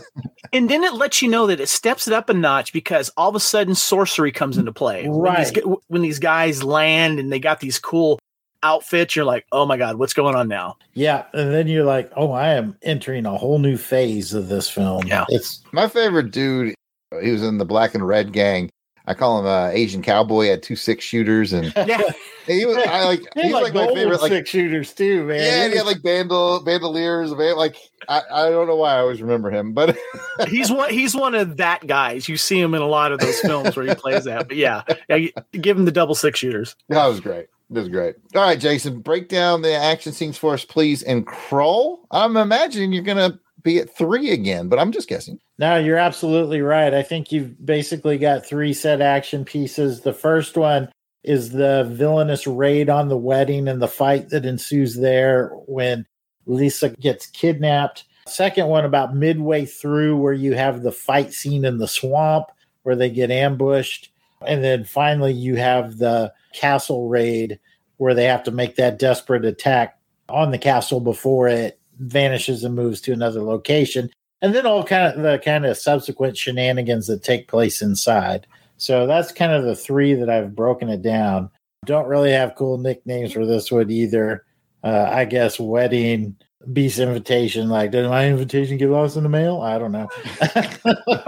and 0.54 0.70
then 0.70 0.84
it 0.84 0.94
lets 0.94 1.22
you 1.22 1.28
know 1.28 1.48
that 1.48 1.60
it 1.60 1.68
steps 1.70 2.08
it 2.08 2.14
up 2.14 2.30
a 2.30 2.34
notch 2.34 2.72
because 2.72 3.10
all 3.18 3.30
of 3.30 3.36
a 3.36 3.40
sudden 3.40 3.76
sorcery 3.76 4.32
comes 4.32 4.58
into 4.58 4.72
play 4.72 5.08
when 5.10 5.36
these, 5.36 5.56
Right. 5.56 5.66
when 5.88 6.02
these 6.02 6.20
guys 6.20 6.64
land 6.64 7.20
and 7.20 7.32
they 7.32 7.40
got 7.40 7.60
these 7.60 7.78
cool 7.78 8.20
outfits 8.64 9.16
you're 9.16 9.26
like 9.26 9.46
oh 9.52 9.66
my 9.66 9.78
god 9.78 9.98
what's 9.98 10.14
going 10.14 10.36
on 10.36 10.48
now 10.48 10.78
yeah, 10.98 11.26
and 11.34 11.54
then 11.54 11.68
you're 11.68 11.84
like, 11.84 12.10
oh, 12.16 12.32
I 12.32 12.54
am 12.54 12.78
entering 12.82 13.26
a 13.26 13.38
whole 13.38 13.60
new 13.60 13.76
phase 13.76 14.34
of 14.34 14.48
this 14.48 14.70
film. 14.70 15.06
Yeah. 15.06 15.26
it's 15.28 15.62
My 15.74 15.90
favorite 15.90 16.32
dude, 16.32 16.74
he 17.22 17.32
was 17.32 17.44
in 17.44 17.58
the 17.58 17.66
black 17.66 17.94
and 17.96 18.08
red 18.08 18.32
gang. 18.32 18.70
I 19.08 19.14
call 19.14 19.40
him 19.40 19.46
uh, 19.46 19.68
Asian 19.70 20.02
cowboy. 20.02 20.48
Had 20.48 20.64
two 20.64 20.76
six 20.76 21.04
shooters, 21.04 21.54
and 21.54 21.74
yeah 21.88 22.02
he 22.48 22.66
was 22.66 22.78
I 22.78 23.04
like 23.04 23.20
He's 23.36 23.44
he's 23.46 23.54
like, 23.54 23.74
like, 23.74 23.74
my 23.74 23.94
favorite. 23.94 24.22
Like 24.22 24.32
six 24.32 24.50
shooters 24.50 24.94
too, 24.94 25.24
man. 25.26 25.40
yeah, 25.40 25.64
and 25.64 25.66
he 25.66 25.72
He 25.72 25.78
had 25.78 25.86
like 25.86 25.98
bandol 25.98 26.64
bandoliers. 26.64 27.36
man, 27.36 27.56
Like 27.56 27.78
I, 28.08 28.22
I 28.32 28.50
don't 28.50 28.68
know 28.68 28.76
why 28.76 28.96
I 28.96 29.00
always 29.00 29.22
remember 29.22 29.50
him, 29.50 29.74
but 29.74 29.98
he's 30.48 30.72
one 30.72 30.90
he's 30.90 31.16
one 31.16 31.36
of 31.36 31.58
that 31.58 31.86
guys 31.88 32.30
you 32.30 32.38
see 32.38 32.60
him 32.60 32.74
in 32.74 32.82
a 32.82 32.88
lot 32.88 33.12
of 33.12 33.20
those 33.20 33.40
films 33.42 33.76
where 33.76 33.86
he 33.86 33.96
plays 33.96 34.26
that 34.26 34.48
but 34.48 34.58
yeah, 34.58 34.84
yeah 35.10 35.28
give 35.52 35.78
him 35.78 35.86
the 35.86 35.92
double 35.92 36.16
six 36.16 36.40
shooters 36.40 36.76
that 36.90 37.08
was 37.08 37.20
great. 37.20 37.48
That 37.72 37.80
was 37.80 37.90
great. 37.90 38.16
All 38.36 38.44
right, 38.44 38.60
Jason, 38.60 39.00
break 39.00 39.28
down 39.28 39.64
the 39.64 39.74
action 39.74 40.14
scenes 40.14 40.38
for 40.38 40.54
us, 40.54 40.64
please. 40.64 41.02
And 41.02 41.26
Krull. 41.26 41.98
I'm 42.12 42.38
imagining 42.38 42.94
you're 42.94 43.04
gonna 43.04 43.40
be 43.66 43.80
at 43.80 43.94
three 43.94 44.32
again, 44.32 44.70
but 44.70 44.80
I'm 44.80 44.94
just 44.94 45.10
guessing. 45.10 45.40
No, 45.58 45.78
you're 45.78 45.98
absolutely 45.98 46.62
right. 46.62 46.94
I 46.94 47.04
think 47.04 47.32
you've 47.32 47.66
basically 47.66 48.18
got 48.18 48.46
three 48.46 48.74
set 48.74 49.02
action 49.02 49.44
pieces. 49.44 50.02
The 50.02 50.14
first 50.14 50.56
one 50.56 50.90
is 51.24 51.50
the 51.50 51.90
villainous 51.92 52.48
raid 52.48 52.90
on 52.90 53.10
the 53.10 53.18
wedding 53.18 53.68
and 53.68 53.82
the 53.82 53.88
fight 53.88 54.30
that 54.30 54.46
ensues 54.46 54.96
there 54.96 55.50
when 55.66 56.06
Lyssa 56.46 56.90
gets 56.92 57.26
kidnapped. 57.26 58.06
Second 58.28 58.68
one 58.68 58.86
about 58.86 59.16
midway 59.16 59.66
through 59.66 60.18
where 60.18 60.34
you 60.34 60.54
have 60.54 60.84
the 60.84 60.92
fight 60.92 61.34
scene 61.34 61.66
in 61.66 61.80
the 61.80 61.88
swamp 61.88 62.46
where 62.84 62.96
they 62.96 63.10
get 63.10 63.32
ambushed. 63.32 64.12
And 64.48 64.64
then 64.64 64.86
finally 64.86 65.34
you 65.34 65.56
have 65.56 65.98
the 65.98 66.32
castle 66.54 67.10
raid 67.10 67.60
where 67.98 68.14
they 68.14 68.26
have 68.26 68.44
to 68.44 68.52
make 68.52 68.76
that 68.76 69.00
desperate 69.00 69.46
attack 69.46 69.98
on 70.30 70.52
the 70.52 70.58
castle 70.58 71.00
before 71.00 71.48
it 71.48 71.80
vanishes 72.00 72.64
and 72.64 72.76
moves 72.76 73.02
to 73.02 73.14
another 73.14 73.42
location 73.42 74.10
and 74.42 74.54
then 74.54 74.66
all 74.66 74.84
kind 74.84 75.14
of 75.14 75.24
the 75.24 75.40
kind 75.44 75.66
of 75.66 75.78
subsequent 75.78 76.38
shenanigans 76.38 77.08
that 77.08 77.24
take 77.24 77.48
place 77.48 77.82
inside. 77.82 78.46
So 78.78 79.08
that's 79.08 79.32
kind 79.32 79.54
of 79.54 79.64
the 79.64 79.76
three 79.76 80.14
that 80.14 80.30
I've 80.30 80.56
broken 80.56 80.90
it 80.90 81.02
down. 81.02 81.50
Don't 81.86 82.08
really 82.08 82.32
have 82.32 82.56
cool 82.56 82.78
nicknames 82.78 83.34
for 83.34 83.46
this 83.46 83.72
one 83.72 83.90
either. 83.90 84.46
Uh, 84.84 85.10
I 85.12 85.26
guess 85.26 85.60
wedding, 85.60 86.36
beast 86.74 87.00
invitation. 87.00 87.70
Like, 87.70 87.92
did 87.92 88.08
my 88.08 88.28
invitation 88.28 88.78
get 88.78 88.90
lost 88.90 89.18
in 89.18 89.24
the 89.24 89.30
mail? 89.30 89.62
I 89.62 89.80
don't 89.80 89.92
know. 89.92 90.10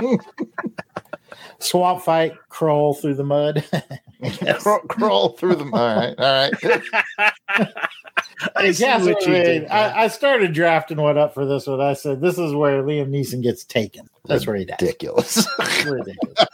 Swamp 1.60 2.04
fight, 2.04 2.34
crawl 2.50 2.94
through 2.94 3.16
the 3.16 3.24
mud. 3.24 3.64
Crawl, 4.60 4.80
crawl 4.82 5.30
through 5.30 5.56
them. 5.56 5.74
All 5.74 5.96
right, 5.96 6.16
all 6.18 6.52
right. 7.18 7.34
I, 8.56 8.72
see 8.72 8.86
what 8.86 9.26
you 9.26 9.34
did. 9.34 9.68
I, 9.68 10.04
I 10.04 10.08
started 10.08 10.54
drafting 10.54 10.98
one 10.98 11.18
up 11.18 11.34
for 11.34 11.46
this 11.46 11.68
one. 11.68 11.82
I 11.82 11.94
said, 11.94 12.22
this 12.22 12.38
is 12.38 12.54
where 12.54 12.84
Liam 12.84 13.10
Neeson 13.10 13.42
gets 13.42 13.64
taken. 13.64 14.08
That's 14.26 14.46
where 14.46 14.56
he 14.56 14.66
dies. 14.66 14.78
Ridiculous. 14.82 15.48
Ridiculous. 15.86 16.48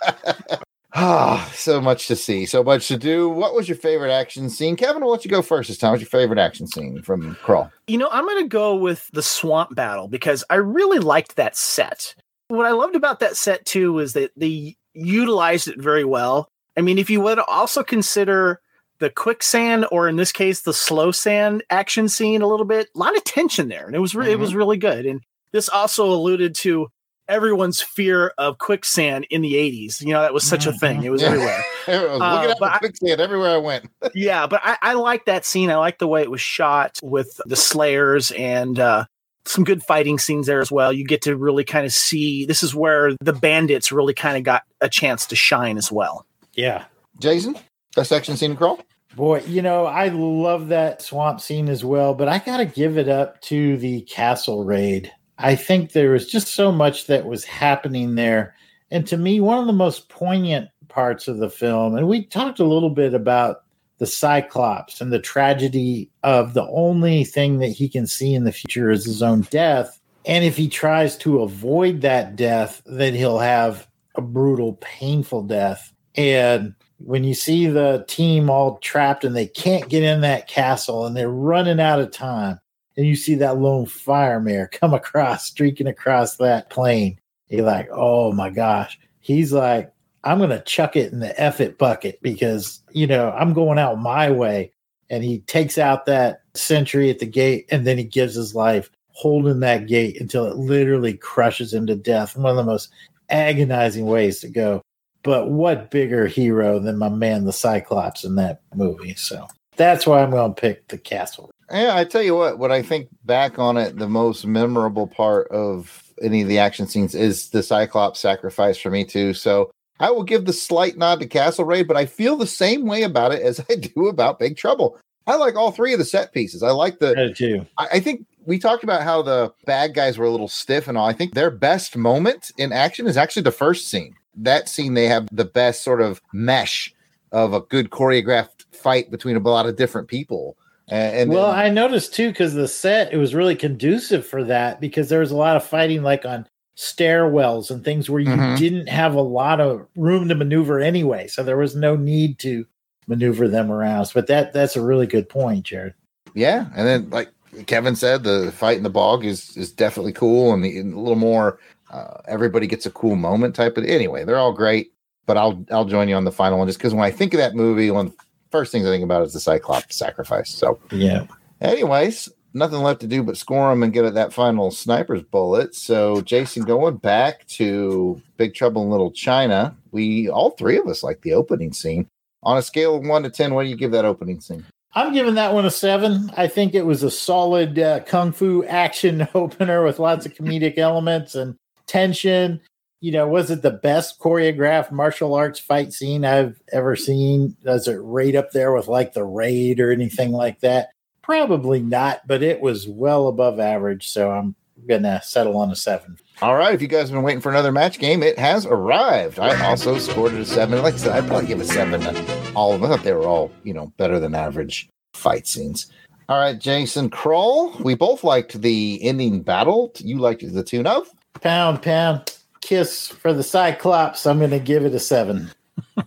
Ah, 0.95 1.51
so 1.55 1.81
much 1.81 2.05
to 2.07 2.15
see, 2.15 2.45
so 2.45 2.63
much 2.63 2.87
to 2.87 2.97
do. 2.97 3.27
What 3.27 3.55
was 3.55 3.67
your 3.67 3.77
favorite 3.77 4.11
action 4.11 4.47
scene? 4.47 4.75
Kevin, 4.75 5.03
why 5.03 5.09
don't 5.09 5.25
you 5.25 5.31
go 5.31 5.41
first 5.41 5.69
this 5.69 5.79
time? 5.79 5.89
What's 5.89 6.01
your 6.01 6.09
favorite 6.09 6.37
action 6.37 6.67
scene 6.67 7.01
from 7.01 7.35
Krull? 7.37 7.71
You 7.87 7.97
know, 7.97 8.09
I'm 8.11 8.25
going 8.25 8.43
to 8.43 8.47
go 8.47 8.75
with 8.75 9.09
the 9.11 9.23
swamp 9.23 9.73
battle 9.73 10.07
because 10.07 10.43
I 10.51 10.55
really 10.55 10.99
liked 10.99 11.35
that 11.35 11.57
set. 11.57 12.13
What 12.49 12.67
I 12.67 12.71
loved 12.73 12.95
about 12.95 13.21
that 13.21 13.35
set 13.35 13.65
too 13.65 13.93
was 13.93 14.13
that 14.13 14.31
they 14.37 14.77
utilized 14.93 15.67
it 15.67 15.81
very 15.81 16.05
well. 16.05 16.47
I 16.77 16.81
mean, 16.81 16.99
if 16.99 17.09
you 17.09 17.21
would 17.21 17.39
also 17.39 17.83
consider 17.83 18.61
the 19.03 19.09
quicksand, 19.09 19.85
or 19.91 20.07
in 20.07 20.15
this 20.15 20.31
case, 20.31 20.61
the 20.61 20.73
slow 20.73 21.11
sand 21.11 21.61
action 21.69 22.07
scene 22.09 22.41
a 22.41 22.47
little 22.47 22.65
bit, 22.65 22.87
a 22.95 22.97
lot 22.97 23.15
of 23.15 23.23
tension 23.25 23.67
there, 23.67 23.85
and 23.85 23.95
it 23.95 23.99
was 23.99 24.15
re- 24.15 24.31
it 24.31 24.39
was 24.39 24.55
really 24.55 24.77
good. 24.77 25.05
And 25.05 25.21
this 25.51 25.67
also 25.69 26.05
alluded 26.11 26.55
to 26.55 26.87
everyone's 27.29 27.81
fear 27.81 28.33
of 28.37 28.57
quicksand 28.57 29.25
in 29.29 29.41
the 29.41 29.53
80s. 29.53 30.01
You 30.01 30.13
know, 30.13 30.21
that 30.21 30.33
was 30.33 30.43
such 30.43 30.65
a 30.65 30.71
thing; 30.73 31.03
it 31.03 31.11
was 31.11 31.21
Yeah. 31.21 31.27
everywhere. 31.29 31.63
I 31.87 31.91
was 32.05 32.21
Uh, 32.21 32.33
looking 32.33 32.51
at 32.51 32.57
but 32.59 32.67
the 32.69 32.73
I- 32.75 32.77
quicksand 32.79 33.21
everywhere 33.21 33.51
I 33.51 33.57
went. 33.57 33.85
yeah, 34.15 34.47
but 34.47 34.61
I, 34.63 34.77
I 34.81 34.93
like 34.93 35.25
that 35.25 35.45
scene. 35.45 35.69
I 35.69 35.75
like 35.75 35.99
the 35.99 36.07
way 36.07 36.21
it 36.21 36.31
was 36.31 36.41
shot 36.41 36.97
with 37.03 37.39
the 37.45 37.55
Slayers 37.57 38.31
and 38.31 38.79
uh, 38.79 39.05
some 39.45 39.63
good 39.65 39.83
fighting 39.83 40.17
scenes 40.19 40.47
there 40.47 40.61
as 40.61 40.71
well. 40.71 40.93
You 40.93 41.05
get 41.05 41.21
to 41.23 41.35
really 41.35 41.65
kind 41.65 41.85
of 41.85 41.91
see 41.91 42.45
this 42.45 42.63
is 42.63 42.73
where 42.73 43.11
the 43.19 43.33
bandits 43.33 43.91
really 43.91 44.13
kind 44.13 44.37
of 44.37 44.43
got 44.43 44.63
a 44.79 44.87
chance 44.87 45.25
to 45.27 45.35
shine 45.35 45.77
as 45.77 45.91
well. 45.91 46.25
Yeah. 46.53 46.85
Jason, 47.19 47.55
best 47.95 48.11
action 48.11 48.35
scene 48.37 48.51
in 48.51 48.57
Krull? 48.57 48.79
Boy, 49.15 49.41
you 49.41 49.61
know, 49.61 49.85
I 49.85 50.07
love 50.07 50.69
that 50.69 51.01
swamp 51.01 51.39
scene 51.39 51.69
as 51.69 51.85
well, 51.85 52.15
but 52.15 52.27
I 52.27 52.39
got 52.39 52.57
to 52.57 52.65
give 52.65 52.97
it 52.97 53.07
up 53.07 53.39
to 53.41 53.77
the 53.77 54.01
castle 54.01 54.63
raid. 54.63 55.11
I 55.37 55.55
think 55.55 55.91
there 55.91 56.11
was 56.11 56.27
just 56.27 56.49
so 56.49 56.71
much 56.71 57.07
that 57.07 57.25
was 57.25 57.43
happening 57.43 58.15
there. 58.15 58.55
And 58.89 59.05
to 59.07 59.17
me, 59.17 59.39
one 59.39 59.59
of 59.59 59.67
the 59.67 59.73
most 59.73 60.09
poignant 60.09 60.69
parts 60.87 61.27
of 61.27 61.37
the 61.37 61.49
film, 61.49 61.95
and 61.95 62.07
we 62.07 62.25
talked 62.25 62.59
a 62.59 62.65
little 62.65 62.89
bit 62.89 63.13
about 63.13 63.63
the 63.99 64.05
Cyclops 64.07 64.99
and 64.99 65.13
the 65.13 65.19
tragedy 65.19 66.09
of 66.23 66.53
the 66.53 66.67
only 66.67 67.23
thing 67.23 67.59
that 67.59 67.67
he 67.67 67.87
can 67.87 68.07
see 68.07 68.33
in 68.33 68.43
the 68.43 68.51
future 68.51 68.89
is 68.89 69.05
his 69.05 69.21
own 69.21 69.41
death. 69.49 69.99
And 70.25 70.43
if 70.43 70.57
he 70.57 70.67
tries 70.67 71.17
to 71.17 71.41
avoid 71.41 72.01
that 72.01 72.35
death, 72.35 72.81
then 72.85 73.13
he'll 73.13 73.39
have 73.39 73.87
a 74.15 74.21
brutal, 74.21 74.73
painful 74.81 75.43
death. 75.43 75.93
And 76.15 76.75
when 77.05 77.23
you 77.23 77.33
see 77.33 77.67
the 77.67 78.05
team 78.07 78.49
all 78.49 78.77
trapped 78.77 79.25
and 79.25 79.35
they 79.35 79.47
can't 79.47 79.89
get 79.89 80.03
in 80.03 80.21
that 80.21 80.47
castle 80.47 81.05
and 81.05 81.15
they're 81.15 81.29
running 81.29 81.79
out 81.79 81.99
of 81.99 82.11
time, 82.11 82.59
and 82.95 83.05
you 83.05 83.15
see 83.15 83.35
that 83.35 83.57
lone 83.57 83.85
fire 83.85 84.39
mare 84.39 84.67
come 84.71 84.93
across, 84.93 85.45
streaking 85.45 85.87
across 85.87 86.37
that 86.37 86.69
plane, 86.69 87.19
you're 87.49 87.65
like, 87.65 87.89
oh 87.91 88.31
my 88.31 88.49
gosh. 88.49 88.99
He's 89.19 89.53
like, 89.53 89.91
I'm 90.23 90.37
going 90.37 90.49
to 90.49 90.61
chuck 90.61 90.95
it 90.95 91.11
in 91.11 91.19
the 91.19 91.39
F 91.39 91.61
bucket 91.77 92.21
because, 92.21 92.81
you 92.91 93.07
know, 93.07 93.31
I'm 93.31 93.53
going 93.53 93.77
out 93.77 93.99
my 93.99 94.31
way. 94.31 94.71
And 95.09 95.23
he 95.23 95.39
takes 95.39 95.77
out 95.77 96.05
that 96.05 96.41
sentry 96.53 97.09
at 97.09 97.19
the 97.19 97.25
gate 97.25 97.67
and 97.69 97.85
then 97.85 97.97
he 97.97 98.03
gives 98.03 98.35
his 98.35 98.55
life 98.55 98.89
holding 99.09 99.59
that 99.59 99.87
gate 99.87 100.19
until 100.19 100.45
it 100.45 100.55
literally 100.55 101.13
crushes 101.13 101.73
him 101.73 101.85
to 101.87 101.95
death. 101.95 102.35
One 102.35 102.51
of 102.51 102.55
the 102.55 102.63
most 102.63 102.89
agonizing 103.29 104.05
ways 104.05 104.39
to 104.39 104.49
go. 104.49 104.81
But 105.23 105.49
what 105.49 105.89
bigger 105.89 106.27
hero 106.27 106.79
than 106.79 106.97
my 106.97 107.09
man, 107.09 107.45
the 107.45 107.53
Cyclops, 107.53 108.23
in 108.23 108.35
that 108.35 108.61
movie? 108.75 109.15
So 109.15 109.47
that's 109.75 110.05
why 110.05 110.21
I'm 110.21 110.31
going 110.31 110.53
to 110.53 110.61
pick 110.61 110.87
the 110.89 110.97
castle. 110.97 111.49
Yeah, 111.71 111.95
I 111.95 112.03
tell 112.03 112.21
you 112.21 112.35
what, 112.35 112.59
when 112.59 112.71
I 112.71 112.81
think 112.81 113.07
back 113.25 113.57
on 113.57 113.77
it, 113.77 113.97
the 113.97 114.09
most 114.09 114.45
memorable 114.45 115.07
part 115.07 115.47
of 115.47 116.03
any 116.21 116.41
of 116.41 116.47
the 116.47 116.59
action 116.59 116.87
scenes 116.87 117.15
is 117.15 117.49
the 117.49 117.63
Cyclops 117.63 118.19
sacrifice 118.19 118.77
for 118.77 118.89
me 118.91 119.05
too. 119.05 119.33
So 119.33 119.71
I 119.99 120.11
will 120.11 120.23
give 120.23 120.45
the 120.45 120.53
slight 120.53 120.97
nod 120.97 121.19
to 121.21 121.27
Castle 121.27 121.65
Raid, 121.65 121.87
but 121.87 121.97
I 121.97 122.05
feel 122.05 122.35
the 122.35 122.45
same 122.45 122.85
way 122.85 123.03
about 123.03 123.31
it 123.31 123.41
as 123.41 123.59
I 123.69 123.75
do 123.75 124.07
about 124.07 124.39
Big 124.39 124.57
Trouble. 124.57 124.99
I 125.25 125.35
like 125.35 125.55
all 125.55 125.71
three 125.71 125.93
of 125.93 125.99
the 125.99 126.05
set 126.05 126.33
pieces. 126.33 126.63
I 126.63 126.71
like 126.71 126.99
the 126.99 127.29
I 127.29 127.31
too. 127.31 127.65
I, 127.77 127.87
I 127.93 127.99
think 128.01 128.25
we 128.45 128.59
talked 128.59 128.83
about 128.83 129.03
how 129.03 129.21
the 129.21 129.53
bad 129.65 129.93
guys 129.93 130.17
were 130.17 130.25
a 130.25 130.31
little 130.31 130.49
stiff 130.49 130.87
and 130.89 130.97
all. 130.97 131.07
I 131.07 131.13
think 131.13 131.33
their 131.33 131.49
best 131.49 131.95
moment 131.95 132.51
in 132.57 132.73
action 132.73 133.07
is 133.07 133.15
actually 133.15 133.43
the 133.43 133.51
first 133.51 133.89
scene. 133.89 134.15
That 134.35 134.67
scene 134.69 134.93
they 134.93 135.07
have 135.07 135.27
the 135.31 135.45
best 135.45 135.83
sort 135.83 136.01
of 136.01 136.21
mesh 136.33 136.93
of 137.31 137.53
a 137.53 137.61
good 137.61 137.89
choreographed 137.89 138.65
fight 138.71 139.09
between 139.11 139.35
a 139.35 139.39
lot 139.39 139.65
of 139.67 139.75
different 139.75 140.07
people. 140.07 140.57
And, 140.89 141.15
and 141.15 141.29
well, 141.31 141.51
then- 141.51 141.59
I 141.59 141.69
noticed 141.69 142.13
too 142.13 142.29
because 142.29 142.53
the 142.53 142.67
set 142.67 143.13
it 143.13 143.17
was 143.17 143.33
really 143.35 143.55
conducive 143.55 144.25
for 144.25 144.43
that 144.45 144.81
because 144.81 145.09
there 145.09 145.19
was 145.21 145.31
a 145.31 145.35
lot 145.37 145.55
of 145.55 145.63
fighting 145.63 146.03
like 146.03 146.25
on 146.25 146.47
stairwells 146.77 147.69
and 147.71 147.83
things 147.83 148.09
where 148.09 148.19
you 148.19 148.29
Mhm. 148.29 148.57
didn't 148.57 148.89
have 148.89 149.13
a 149.15 149.21
lot 149.21 149.61
of 149.61 149.85
room 149.95 150.27
to 150.29 150.35
maneuver 150.35 150.79
anyway, 150.79 151.27
so 151.27 151.43
there 151.43 151.57
was 151.57 151.75
no 151.75 151.95
need 151.95 152.39
to 152.39 152.65
maneuver 153.07 153.47
them 153.47 153.71
around. 153.71 154.09
But 154.13 154.27
that 154.27 154.53
that's 154.53 154.75
a 154.75 154.81
really 154.81 155.07
good 155.07 155.29
point, 155.29 155.65
Jared. 155.65 155.93
yeah, 156.33 156.65
and 156.75 156.87
then 156.87 157.09
like 157.11 157.29
Kevin 157.67 157.95
said, 157.95 158.23
the 158.23 158.51
fight 158.51 158.77
in 158.77 158.83
the 158.83 158.89
bog 158.89 159.23
is 159.23 159.55
is 159.55 159.71
definitely 159.71 160.13
cool 160.13 160.53
and, 160.53 160.63
the, 160.63 160.77
and 160.77 160.93
a 160.93 160.99
little 160.99 161.15
more. 161.15 161.59
Uh, 161.93 162.21
everybody 162.27 162.65
gets 162.65 162.87
a 162.87 162.91
cool 162.91 163.15
moment 163.15 163.55
type 163.55 163.77
of. 163.77 163.85
Anyway, 163.85 164.25
they're 164.25 164.39
all 164.39 164.51
great, 164.51 164.91
but 165.27 165.37
I'll 165.37 165.63
I'll 165.71 165.85
join 165.85 166.09
you 166.09 166.15
on 166.15 166.25
the 166.25 166.31
final 166.31 166.57
one 166.57 166.67
just 166.67 166.79
because 166.79 166.93
when 166.93 167.05
I 167.05 167.11
think 167.11 167.33
of 167.33 167.37
that 167.37 167.55
movie, 167.55 167.91
one 167.91 168.07
of 168.07 168.11
the 168.11 168.23
first 168.51 168.71
things 168.71 168.87
I 168.87 168.89
think 168.89 169.03
about 169.03 169.21
is 169.21 169.33
the 169.33 169.39
Cyclops 169.39 169.95
sacrifice. 169.95 170.49
So 170.49 170.79
Yeah. 170.91 171.27
Anyways, 171.61 172.29
nothing 172.53 172.79
left 172.79 173.01
to 173.01 173.07
do 173.07 173.21
but 173.21 173.37
score 173.37 173.69
them 173.69 173.83
and 173.83 173.93
get 173.93 174.05
at 174.05 174.15
that 174.15 174.33
final 174.33 174.71
sniper's 174.71 175.21
bullet. 175.21 175.75
So, 175.75 176.21
Jason, 176.21 176.63
going 176.63 176.97
back 176.97 177.45
to 177.47 178.21
Big 178.37 178.55
Trouble 178.55 178.83
in 178.83 178.89
Little 178.89 179.11
China, 179.11 179.75
we 179.91 180.29
all 180.29 180.49
three 180.51 180.77
of 180.77 180.87
us 180.87 181.03
like 181.03 181.21
the 181.21 181.33
opening 181.33 181.73
scene. 181.73 182.07
On 182.41 182.57
a 182.57 182.61
scale 182.63 182.95
of 182.95 183.05
one 183.05 183.23
to 183.23 183.29
ten, 183.29 183.53
what 183.53 183.63
do 183.63 183.69
you 183.69 183.77
give 183.77 183.91
that 183.91 184.03
opening 184.03 184.41
scene? 184.41 184.65
I'm 184.95 185.13
giving 185.13 185.35
that 185.35 185.53
one 185.53 185.65
a 185.65 185.71
seven. 185.71 186.31
I 186.37 186.47
think 186.47 186.73
it 186.73 186.85
was 186.85 187.03
a 187.03 187.09
solid 187.11 187.79
uh, 187.79 188.01
kung 188.01 188.31
fu 188.31 188.63
action 188.65 189.27
opener 189.35 189.83
with 189.83 189.99
lots 189.99 190.25
of 190.25 190.33
comedic 190.33 190.77
elements 190.77 191.35
and 191.35 191.55
tension. 191.93 192.59
You 193.01 193.11
know, 193.11 193.27
was 193.27 193.51
it 193.51 193.61
the 193.61 193.71
best 193.71 194.19
choreographed 194.19 194.91
martial 194.91 195.35
arts 195.35 195.59
fight 195.59 195.93
scene 195.93 196.25
I've 196.25 196.59
ever 196.71 196.95
seen? 196.95 197.55
Does 197.63 197.87
it 197.87 197.99
rate 198.01 198.35
up 198.35 198.51
there 198.51 198.73
with 198.73 198.87
like 198.87 199.13
the 199.13 199.25
raid 199.25 199.79
or 199.79 199.91
anything 199.91 200.31
like 200.31 200.61
that? 200.61 200.89
Probably 201.21 201.81
not, 201.81 202.25
but 202.25 202.41
it 202.41 202.61
was 202.61 202.87
well 202.87 203.27
above 203.27 203.59
average. 203.59 204.09
So 204.09 204.31
I'm 204.31 204.55
gonna 204.87 205.21
settle 205.23 205.57
on 205.57 205.69
a 205.69 205.75
seven. 205.75 206.17
All 206.41 206.55
right, 206.55 206.73
if 206.73 206.81
you 206.81 206.87
guys 206.87 207.09
have 207.09 207.11
been 207.11 207.23
waiting 207.23 207.41
for 207.41 207.49
another 207.49 207.71
match 207.71 207.99
game, 207.99 208.23
it 208.23 208.39
has 208.39 208.65
arrived. 208.65 209.37
I 209.37 209.63
also 209.65 209.97
scored 209.97 210.33
it 210.33 210.39
a 210.39 210.45
seven. 210.45 210.81
Like 210.81 210.95
I 210.95 210.97
said, 210.97 211.11
I'd 211.11 211.27
probably 211.27 211.47
give 211.47 211.61
a 211.61 211.65
seven 211.65 212.01
to 212.01 212.53
all 212.55 212.73
of 212.73 212.81
them. 212.81 212.89
I 212.91 212.95
thought 212.95 213.05
they 213.05 213.13
were 213.13 213.27
all, 213.27 213.51
you 213.63 213.73
know, 213.73 213.93
better 213.97 214.19
than 214.19 214.33
average 214.33 214.89
fight 215.13 215.45
scenes. 215.45 215.91
All 216.29 216.39
right, 216.39 216.57
Jason 216.57 217.09
Krull. 217.09 217.79
We 217.81 217.95
both 217.95 218.23
liked 218.23 218.61
the 218.61 218.99
ending 219.03 219.41
battle. 219.41 219.91
You 219.99 220.19
liked 220.19 220.41
the 220.53 220.63
tune 220.63 220.87
of. 220.87 221.09
Pound 221.41 221.81
pound 221.81 222.37
kiss 222.61 223.07
for 223.07 223.33
the 223.33 223.43
Cyclops. 223.43 224.25
I'm 224.25 224.39
gonna 224.39 224.59
give 224.59 224.85
it 224.85 224.93
a 224.93 224.99
seven. 224.99 225.51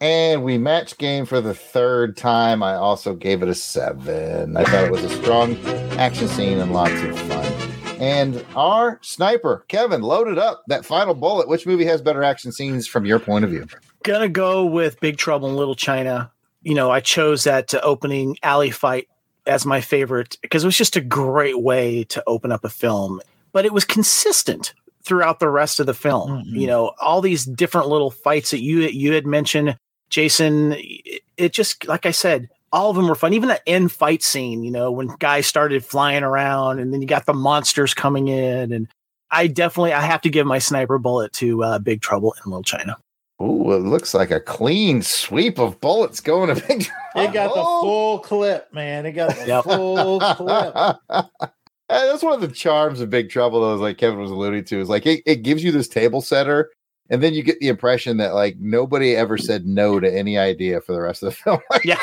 And 0.00 0.44
we 0.44 0.58
match 0.58 0.96
game 0.98 1.26
for 1.26 1.40
the 1.40 1.54
third 1.54 2.16
time. 2.16 2.62
I 2.62 2.74
also 2.74 3.14
gave 3.14 3.42
it 3.42 3.48
a 3.48 3.54
seven. 3.54 4.56
I 4.56 4.62
thought 4.62 4.84
it 4.84 4.92
was 4.92 5.02
a 5.02 5.10
strong 5.10 5.56
action 5.98 6.28
scene 6.28 6.58
and 6.58 6.72
lots 6.72 6.92
of 7.02 7.18
fun. 7.18 7.68
And 8.00 8.46
our 8.54 9.00
sniper, 9.02 9.64
Kevin, 9.66 10.02
loaded 10.02 10.38
up 10.38 10.62
that 10.68 10.84
final 10.84 11.14
bullet. 11.14 11.48
Which 11.48 11.66
movie 11.66 11.84
has 11.86 12.00
better 12.00 12.22
action 12.22 12.52
scenes 12.52 12.86
from 12.86 13.06
your 13.06 13.18
point 13.18 13.44
of 13.44 13.50
view? 13.50 13.66
Gonna 14.04 14.28
go 14.28 14.64
with 14.64 15.00
Big 15.00 15.16
Trouble 15.16 15.48
in 15.48 15.56
Little 15.56 15.74
China. 15.74 16.30
You 16.62 16.76
know, 16.76 16.92
I 16.92 17.00
chose 17.00 17.42
that 17.44 17.74
opening 17.82 18.36
alley 18.44 18.70
fight 18.70 19.08
as 19.48 19.66
my 19.66 19.80
favorite 19.80 20.36
because 20.42 20.62
it 20.62 20.66
was 20.68 20.76
just 20.76 20.94
a 20.94 21.00
great 21.00 21.60
way 21.60 22.04
to 22.04 22.22
open 22.28 22.52
up 22.52 22.62
a 22.62 22.68
film, 22.68 23.20
but 23.58 23.66
it 23.66 23.72
was 23.72 23.84
consistent 23.84 24.72
throughout 25.02 25.40
the 25.40 25.48
rest 25.48 25.80
of 25.80 25.86
the 25.86 25.92
film. 25.94 26.44
You 26.46 26.68
know, 26.68 26.92
all 27.00 27.20
these 27.20 27.44
different 27.44 27.88
little 27.88 28.12
fights 28.12 28.52
that 28.52 28.62
you 28.62 28.82
you 28.82 29.12
had 29.14 29.26
mentioned, 29.26 29.76
Jason. 30.10 30.74
It, 30.78 31.22
it 31.36 31.52
just 31.52 31.88
like 31.88 32.06
I 32.06 32.12
said, 32.12 32.48
all 32.72 32.88
of 32.88 32.94
them 32.94 33.08
were 33.08 33.16
fun. 33.16 33.32
Even 33.32 33.48
that 33.48 33.62
end 33.66 33.90
fight 33.90 34.22
scene, 34.22 34.62
you 34.62 34.70
know, 34.70 34.92
when 34.92 35.08
guys 35.18 35.48
started 35.48 35.84
flying 35.84 36.22
around, 36.22 36.78
and 36.78 36.94
then 36.94 37.02
you 37.02 37.08
got 37.08 37.26
the 37.26 37.34
monsters 37.34 37.94
coming 37.94 38.28
in, 38.28 38.70
and 38.72 38.86
I 39.32 39.48
definitely 39.48 39.92
I 39.92 40.02
have 40.02 40.20
to 40.20 40.30
give 40.30 40.46
my 40.46 40.60
sniper 40.60 40.98
bullet 41.00 41.32
to 41.32 41.64
uh, 41.64 41.78
Big 41.80 42.00
Trouble 42.00 42.36
in 42.44 42.52
Little 42.52 42.62
China. 42.62 42.96
Ooh, 43.42 43.72
it 43.72 43.80
looks 43.80 44.14
like 44.14 44.30
a 44.30 44.38
clean 44.40 45.02
sweep 45.02 45.58
of 45.58 45.80
bullets 45.80 46.20
going 46.20 46.54
to 46.54 46.60
Big 46.68 46.88
It 47.16 47.32
got 47.32 47.54
the 47.54 47.62
full 47.62 48.20
clip, 48.20 48.72
man. 48.72 49.04
It 49.04 49.12
got 49.12 49.34
the 49.36 49.46
Yep. 49.46 49.64
full 49.64 50.20
clip. 50.20 50.96
Uh, 51.90 52.06
that's 52.06 52.22
one 52.22 52.34
of 52.34 52.40
the 52.40 52.48
charms 52.48 53.00
of 53.00 53.08
Big 53.10 53.30
Trouble, 53.30 53.60
though, 53.62 53.74
is 53.74 53.80
like 53.80 53.96
Kevin 53.98 54.18
was 54.20 54.30
alluding 54.30 54.64
to, 54.64 54.80
is 54.80 54.88
like 54.90 55.06
it, 55.06 55.22
it 55.24 55.36
gives 55.42 55.64
you 55.64 55.72
this 55.72 55.88
table 55.88 56.20
setter, 56.20 56.70
and 57.08 57.22
then 57.22 57.32
you 57.32 57.42
get 57.42 57.58
the 57.60 57.68
impression 57.68 58.18
that 58.18 58.34
like 58.34 58.56
nobody 58.60 59.16
ever 59.16 59.38
said 59.38 59.64
no 59.66 59.98
to 59.98 60.14
any 60.14 60.36
idea 60.36 60.80
for 60.82 60.92
the 60.92 61.00
rest 61.00 61.22
of 61.22 61.30
the 61.30 61.34
film. 61.42 61.60
Like, 61.70 61.84
Yeah. 61.84 61.98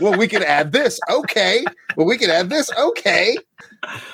well, 0.00 0.16
we 0.18 0.26
could 0.26 0.42
add 0.42 0.72
this, 0.72 0.98
okay. 1.10 1.62
Well, 1.96 2.06
we 2.06 2.16
could 2.16 2.30
add 2.30 2.48
this, 2.48 2.70
okay. 2.78 3.36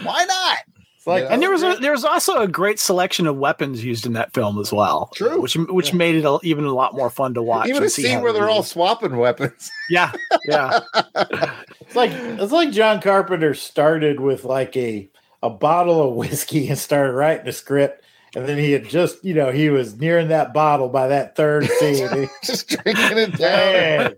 Why 0.03 0.25
not? 0.25 0.59
It's 1.07 1.09
like, 1.09 1.23
Yeah. 1.23 1.29
And 1.33 1.41
there 1.41 1.53
was 1.53 1.63
a, 1.63 1.77
there 1.81 1.93
was 1.93 2.05
also 2.05 2.39
a 2.39 2.49
great 2.49 2.81
selection 2.81 3.29
of 3.29 3.37
weapons 3.37 3.85
used 3.85 4.07
in 4.07 4.15
that 4.15 4.33
film 4.35 4.59
as 4.59 4.73
well. 4.73 5.13
True. 5.15 5.41
which 5.41 5.55
which 5.55 5.95
made 5.95 6.17
it 6.17 6.25
a, 6.25 6.41
even 6.43 6.65
a 6.65 6.75
lot 6.75 6.95
more 6.95 7.11
fun 7.11 7.33
to 7.35 7.43
watch. 7.43 7.69
Even 7.69 7.77
and 7.83 7.87
a 7.87 7.91
see 7.91 8.03
scene 8.03 8.23
where 8.23 8.33
they 8.33 8.41
they're 8.41 8.51
all 8.51 8.65
swapping 8.65 9.17
weapons. 9.17 9.71
yeah 9.89 10.11
yeah 10.47 10.81
It's 11.81 11.95
like 11.95 12.11
it's 12.13 12.51
like 12.53 12.73
John 12.73 13.01
Carpenter 13.01 13.55
started 13.55 14.19
with 14.19 14.43
like 14.45 14.77
a 14.77 15.09
a 15.45 15.51
bottle 15.51 16.09
of 16.09 16.15
whiskey 16.17 16.67
and 16.69 16.77
started 16.79 17.13
writing 17.13 17.47
a 17.47 17.53
script, 17.53 18.03
and 18.35 18.49
then 18.49 18.59
he 18.59 18.73
had 18.73 18.89
just 18.89 19.25
you 19.25 19.35
know 19.35 19.53
he 19.53 19.71
was 19.71 19.95
nearing 20.01 20.27
that 20.29 20.53
bottle 20.53 20.89
by 20.89 21.07
that 21.07 21.37
third 21.37 21.67
scene. 21.79 22.09
He- 22.23 22.29
Just 22.43 22.69
drinking 22.69 23.19
it 23.19 23.39
down. 23.39 24.17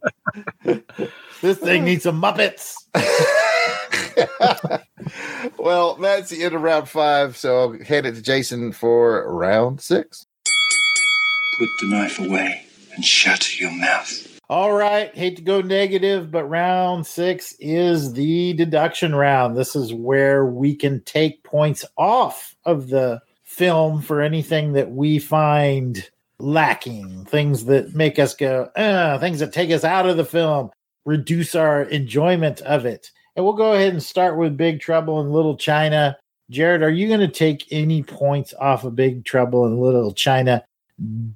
Man, 0.64 0.82
this 1.42 1.58
thing 1.58 1.84
needs 1.84 2.04
some 2.04 2.18
Muppets. 2.22 2.72
well, 5.58 5.94
that's 5.96 6.30
the 6.30 6.42
end 6.42 6.54
of 6.54 6.62
round 6.62 6.88
five. 6.88 7.36
So 7.36 7.58
I'll 7.58 7.84
hand 7.84 8.06
it 8.06 8.14
to 8.14 8.22
Jason 8.22 8.72
for 8.72 9.30
round 9.32 9.80
six. 9.80 10.26
Put 11.58 11.68
the 11.80 11.88
knife 11.88 12.18
away 12.18 12.66
and 12.94 13.04
shut 13.04 13.58
your 13.60 13.70
mouth. 13.72 14.38
All 14.50 14.72
right, 14.72 15.14
hate 15.14 15.36
to 15.36 15.42
go 15.42 15.60
negative, 15.60 16.30
but 16.30 16.44
round 16.44 17.06
six 17.06 17.54
is 17.60 18.14
the 18.14 18.54
deduction 18.54 19.14
round. 19.14 19.56
This 19.56 19.76
is 19.76 19.92
where 19.92 20.46
we 20.46 20.74
can 20.74 21.02
take 21.02 21.44
points 21.44 21.84
off 21.98 22.56
of 22.64 22.88
the 22.88 23.20
film 23.44 24.00
for 24.00 24.22
anything 24.22 24.72
that 24.72 24.90
we 24.90 25.18
find 25.18 26.08
lacking, 26.38 27.26
things 27.26 27.66
that 27.66 27.94
make 27.94 28.18
us 28.18 28.34
go, 28.34 28.70
uh, 28.74 29.18
things 29.18 29.40
that 29.40 29.52
take 29.52 29.70
us 29.70 29.84
out 29.84 30.08
of 30.08 30.16
the 30.16 30.24
film, 30.24 30.70
reduce 31.04 31.54
our 31.54 31.82
enjoyment 31.82 32.62
of 32.62 32.86
it. 32.86 33.10
And 33.38 33.44
we'll 33.44 33.54
go 33.54 33.74
ahead 33.74 33.92
and 33.92 34.02
start 34.02 34.36
with 34.36 34.56
Big 34.56 34.80
Trouble 34.80 35.20
in 35.20 35.30
Little 35.30 35.56
China. 35.56 36.18
Jared, 36.50 36.82
are 36.82 36.90
you 36.90 37.06
going 37.06 37.20
to 37.20 37.28
take 37.28 37.68
any 37.70 38.02
points 38.02 38.52
off 38.58 38.82
of 38.82 38.96
Big 38.96 39.24
Trouble 39.24 39.64
in 39.64 39.78
Little 39.78 40.12
China? 40.12 40.64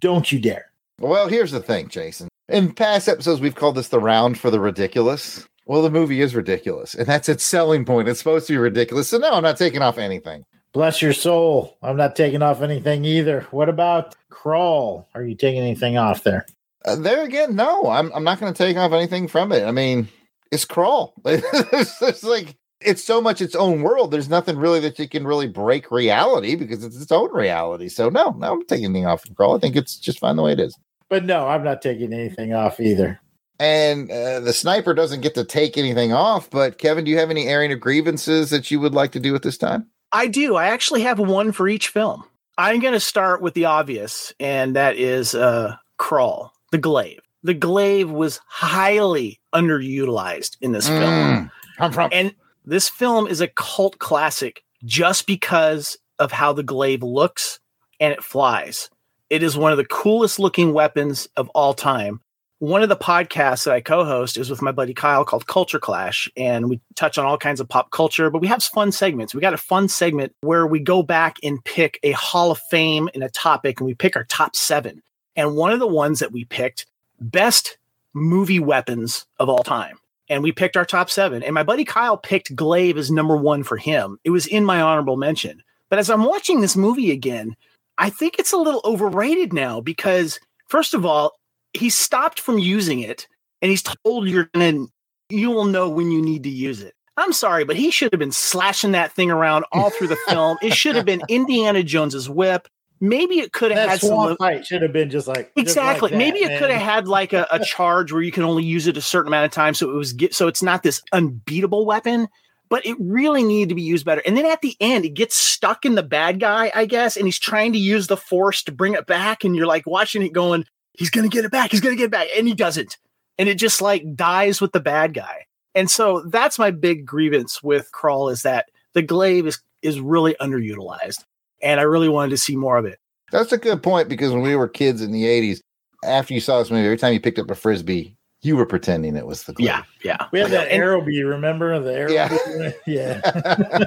Don't 0.01 0.33
you 0.33 0.41
dare. 0.41 0.73
Well, 0.99 1.29
here's 1.29 1.53
the 1.53 1.61
thing, 1.61 1.87
Jason. 1.87 2.27
In 2.49 2.73
past 2.73 3.09
episodes, 3.09 3.41
we've 3.41 3.55
called 3.55 3.77
this 3.77 3.87
the 3.87 4.01
round 4.01 4.37
for 4.37 4.51
the 4.51 4.59
ridiculous. 4.59 5.47
Well, 5.67 5.81
the 5.81 5.91
movie 5.91 6.21
is 6.21 6.35
ridiculous, 6.35 6.97
and 6.97 7.07
that's 7.07 7.29
its 7.29 7.45
selling 7.45 7.85
point. 7.85 8.09
It's 8.09 8.19
supposed 8.19 8.49
to 8.49 8.55
be 8.55 8.59
ridiculous. 8.59 9.09
So, 9.09 9.19
no, 9.19 9.35
I'm 9.35 9.45
not 9.45 9.57
taking 9.57 9.81
off 9.81 9.97
anything. 9.97 10.45
Bless 10.73 11.03
your 11.03 11.13
soul. 11.13 11.79
I'm 11.85 11.97
not 11.97 12.17
taking 12.17 12.43
off 12.43 12.63
anything 12.63 13.05
either. 13.05 13.43
What 13.53 13.69
about 13.69 14.17
Krull? 14.29 15.07
Are 15.15 15.23
you 15.23 15.37
taking 15.37 15.61
anything 15.61 15.99
off 15.99 16.25
there? 16.25 16.47
Uh, 16.85 16.97
there 16.97 17.23
again, 17.23 17.55
no, 17.55 17.89
I'm, 17.89 18.11
I'm 18.13 18.25
not 18.25 18.41
going 18.41 18.53
to 18.53 18.59
take 18.59 18.77
off 18.77 18.91
anything 18.91 19.29
from 19.29 19.53
it. 19.53 19.63
I 19.63 19.71
mean, 19.71 20.09
it's 20.53 20.67
Krull. 20.67 21.13
it's, 21.25 22.01
it's 22.01 22.23
like 22.23 22.57
it's 22.81 23.03
so 23.03 23.21
much 23.21 23.41
its 23.41 23.57
own 23.57 23.83
world. 23.83 24.11
There's 24.11 24.29
nothing 24.29 24.57
really 24.59 24.81
that 24.81 24.99
you 24.99 25.09
can 25.09 25.27
really 25.27 25.49
break 25.49 25.91
reality 25.91 26.55
because 26.55 26.85
it's 26.85 27.01
its 27.01 27.11
own 27.11 27.33
reality. 27.33 27.89
So 27.89 28.09
no, 28.09 28.31
no, 28.39 28.53
I'm 28.53 28.67
taking 28.67 28.85
anything 28.85 29.07
off 29.07 29.25
from 29.25 29.35
Krull. 29.35 29.57
I 29.57 29.61
think 29.61 29.75
it's 29.75 29.97
just 29.97 30.21
fine 30.21 30.37
the 30.37 30.43
way 30.43 30.53
it 30.53 30.61
is. 30.61 30.79
But 31.09 31.25
no, 31.25 31.49
I'm 31.49 31.65
not 31.65 31.83
taking 31.83 32.13
anything 32.13 32.53
off 32.55 32.79
either. 32.79 33.21
And 33.59 34.11
uh, 34.11 34.41
the 34.41 34.53
sniper 34.53 34.95
doesn't 34.95 35.21
get 35.21 35.35
to 35.35 35.45
take 35.45 35.79
anything 35.79 36.13
off. 36.13 36.51
But 36.51 36.79
Kevin, 36.79 37.05
do 37.05 37.11
you 37.11 37.19
have 37.19 37.31
any 37.31 37.47
airing 37.47 37.73
of 37.73 37.81
grievances 37.81 38.51
that 38.51 38.71
you 38.71 38.81
would 38.81 38.95
like 38.95 39.13
to 39.13 39.21
do 39.21 39.35
at 39.35 39.43
this 39.43 39.59
time? 39.59 39.87
I 40.13 40.27
do. 40.27 40.57
I 40.57 40.67
actually 40.67 41.03
have 41.03 41.19
one 41.19 41.53
for 41.53 41.69
each 41.69 41.89
film. 41.89 42.25
I'm 42.59 42.81
going 42.81 42.93
to 42.93 43.01
start 43.01 43.41
with 43.41 43.55
the 43.55 43.65
obvious, 43.65 44.35
and 44.39 44.77
that 44.77 44.97
is 44.97 45.35
uh, 45.35 45.77
Krull, 45.99 46.51
the 46.71 46.79
glaive. 46.79 47.22
The 47.43 47.55
glaive 47.55 48.11
was 48.11 48.41
highly 48.47 49.41
underutilized 49.55 50.57
in 50.61 50.73
this 50.73 50.89
film. 50.89 51.51
Mm. 51.81 52.09
And 52.13 52.35
this 52.65 52.89
film 52.89 53.27
is 53.27 53.41
a 53.41 53.49
cult 53.49 53.99
classic 53.99 54.63
just 54.85 55.27
because 55.27 55.99
of 56.19 56.33
how 56.33 56.53
the 56.53 56.63
glaive 56.63 57.03
looks 57.03 57.59
and 58.01 58.13
it 58.13 58.23
flies. 58.23 58.91
It 59.31 59.43
is 59.43 59.57
one 59.57 59.73
of 59.73 59.79
the 59.79 59.85
coolest 59.85 60.39
looking 60.39 60.73
weapons 60.73 61.29
of 61.37 61.49
all 61.51 61.75
time. 61.75 62.21
One 62.59 62.83
of 62.83 62.89
the 62.89 62.97
podcasts 62.97 63.65
that 63.65 63.75
I 63.75 63.81
co 63.81 64.05
host 64.05 64.37
is 64.37 64.49
with 64.49 64.63
my 64.63 64.71
buddy 64.71 64.95
Kyle 64.95 65.25
called 65.25 65.49
Culture 65.49 65.81
Clash, 65.81 66.31
and 66.37 66.69
we 66.69 66.81
touch 66.95 67.19
on 67.19 67.25
all 67.25 67.39
kinds 67.39 67.59
of 67.59 67.69
pop 67.69 67.91
culture, 67.91 68.31
but 68.31 68.41
we 68.41 68.47
have 68.47 68.63
fun 68.63 68.93
segments. 68.93 69.35
We 69.35 69.41
got 69.41 69.55
a 69.55 69.57
fun 69.57 69.89
segment 69.89 70.33
where 70.43 70.65
we 70.65 70.79
go 70.79 71.03
back 71.03 71.39
and 71.43 71.65
pick 71.65 71.99
a 72.05 72.13
Hall 72.13 72.53
of 72.53 72.61
Fame 72.71 73.09
in 73.15 73.23
a 73.23 73.29
topic, 73.29 73.81
and 73.81 73.87
we 73.87 73.95
pick 73.95 74.15
our 74.15 74.25
top 74.25 74.55
seven. 74.55 75.03
And 75.35 75.57
one 75.57 75.73
of 75.73 75.81
the 75.81 75.89
ones 75.89 76.21
that 76.21 76.31
we 76.31 76.45
picked, 76.45 76.87
best 77.23 77.79
movie 78.15 78.61
weapons 78.61 79.27
of 79.39 79.49
all 79.49 79.63
time. 79.63 79.99
And 80.29 80.43
we 80.43 80.53
picked 80.53 80.77
our 80.77 80.85
top 80.85 81.11
seven. 81.11 81.43
And 81.43 81.55
my 81.55 81.63
buddy 81.63 81.85
Kyle 81.85 82.17
picked 82.17 82.55
Glaive 82.55 82.97
as 82.97 83.11
number 83.11 83.37
one 83.37 83.63
for 83.65 83.77
him. 83.77 84.19
It 84.25 84.31
was 84.31 84.47
in 84.47 84.65
my 84.65 84.81
honorable 84.81 85.17
mention. 85.17 85.63
But 85.91 85.99
as 85.99 86.09
I'm 86.09 86.25
watching 86.25 86.61
this 86.61 86.77
movie 86.77 87.11
again, 87.11 87.57
I 87.99 88.11
think 88.11 88.37
it's 88.39 88.53
a 88.53 88.57
little 88.57 88.81
overrated 88.85 89.53
now 89.53 89.81
because, 89.81 90.41
first 90.69 90.95
of 90.95 91.05
all, 91.05 91.33
he 91.75 91.91
stopped 91.91 92.41
from 92.41 92.59
using 92.59 93.01
it 93.01 93.29
and 93.61 93.71
he's 93.71 93.83
told 93.83 94.29
you're 94.29 94.49
going 94.55 94.87
to, 94.87 94.93
you 95.29 95.51
will 95.51 95.67
know 95.67 95.89
when 95.89 96.11
you 96.11 96.23
need 96.23 96.45
to 96.45 96.51
use 96.51 96.81
it. 96.81 96.95
I'm 97.17 97.33
sorry, 97.33 97.65
but 97.65 97.77
he 97.77 97.91
should 97.91 98.13
have 98.13 98.19
been 98.19 98.33
slashing 98.33 98.93
that 98.93 99.13
thing 99.13 99.31
around 99.31 99.67
all 99.71 99.91
through 99.91 100.09
the 100.09 100.17
film. 100.29 100.57
It 100.63 100.73
should 100.73 100.97
have 100.97 101.05
been 101.05 101.23
Indiana 101.29 101.83
Jones's 101.83 102.29
whip. 102.29 102.69
Maybe 103.03 103.41
it 103.41 103.53
could 103.53 103.73
have 103.73 103.91
had 103.91 104.01
some. 104.01 104.37
fight 104.37 104.65
should 104.65 104.81
have 104.81 104.93
been 104.93 105.11
just 105.11 105.27
like 105.27 105.53
just 105.57 105.57
like 105.57 105.67
Exactly. 105.67 106.11
that, 106.11 106.17
Maybe 106.17 106.39
it 106.39 106.57
could 106.61 106.71
have 106.71 106.81
had 106.81 107.09
like 107.09 107.33
a, 107.33 107.49
a 107.51 107.59
charge 107.65 108.13
where 108.13 108.23
you 108.23 108.31
can 108.31 108.45
only 108.45 108.63
use 108.63 108.87
it 108.87 108.97
a 108.97 109.01
certain 109.03 109.27
amount 109.27 109.45
of 109.45 109.51
time, 109.51 109.75
so 109.75 109.91
it 109.91 109.95
was 109.95 110.13
get, 110.13 110.35
so 110.35 110.47
it's 110.47 110.63
not 110.63 110.85
this 110.85 111.03
unbeatable 111.13 111.85
weapon. 111.85 112.29
But 112.69 112.87
it 112.87 112.97
really 113.01 113.43
needed 113.43 113.69
to 113.69 113.75
be 113.75 113.83
used 113.83 114.07
better. 114.07 114.23
And 114.25 114.35
then 114.35 114.47
at 114.47 114.63
the 114.63 114.75
end, 114.81 115.05
it 115.05 115.11
gets 115.11 115.37
stuck 115.37 115.85
in 115.85 115.95
the 115.95 116.03
bad 116.03 116.41
guy, 116.41 116.73
I 116.75 116.87
guess, 116.87 117.19
and 117.19 117.27
he's 117.27 117.39
trying 117.39 117.75
to 117.75 117.79
use 117.79 118.07
the 118.07 118.17
force 118.17 118.63
to 118.63 118.73
bring 118.73 118.95
it 118.95 119.05
back, 119.07 119.45
and 119.45 119.55
you're 119.55 119.67
like 119.67 119.85
watching 119.87 120.23
it 120.23 120.33
going, 120.33 120.65
he's 120.93 121.11
gonna 121.11 121.29
get 121.29 121.45
it 121.45 121.51
back, 121.51 121.73
he's 121.73 121.81
gonna 121.81 121.97
get 121.97 122.05
it 122.05 122.11
back, 122.13 122.29
and 122.35 122.47
he 122.49 122.55
doesn't, 122.55 122.97
and 123.37 123.49
it 123.49 123.57
just 123.57 123.83
like 123.83 124.15
dies 124.15 124.61
with 124.61 124.73
the 124.73 124.81
bad 124.81 125.13
guy. 125.13 125.45
And 125.75 125.91
so 125.91 126.21
that's 126.21 126.59
my 126.59 126.71
big 126.71 127.05
grievance 127.05 127.63
with 127.63 127.91
Krull 127.93 128.31
is 128.31 128.43
that 128.43 128.67
the 128.95 129.03
glaive 129.03 129.47
is 129.47 129.61
is 129.83 130.01
really 130.01 130.35
underutilized, 130.41 131.25
and 131.63 131.81
I 131.81 131.85
really 131.85 132.09
wanted 132.09 132.31
to 132.31 132.37
see 132.37 132.57
more 132.57 132.77
of 132.77 132.85
it. 132.85 132.99
That's 133.31 133.53
a 133.53 133.59
good 133.59 133.83
point 133.83 134.09
because 134.09 134.33
when 134.33 134.43
we 134.43 134.57
were 134.57 134.69
kids 134.69 135.01
in 135.01 135.13
the 135.13 135.25
80s, 135.25 135.61
after 136.05 136.35
you 136.35 136.41
saw 136.41 136.59
this 136.59 136.71
movie, 136.71 136.85
every 136.85 136.99
time 136.99 137.13
you 137.15 137.21
picked 137.21 137.39
up 137.39 137.51
a 137.51 137.55
frisbee, 137.55 138.17
you 138.43 138.57
were 138.57 138.67
pretending 138.67 139.17
it 139.17 139.27
was 139.27 139.45
the 139.45 139.53
glaive. 139.53 139.67
Yeah, 139.69 139.83
yeah. 140.03 140.27
We 140.33 140.41
had 140.41 140.51
that 140.51 140.69
And- 140.69 140.83
arrow 140.83 141.01
bee, 141.01 141.23
remember 141.23 141.79
the 141.79 141.95
arrow? 141.95 142.11
Yeah. 142.11 142.29
bee? 142.29 142.73
yeah. 142.93 143.21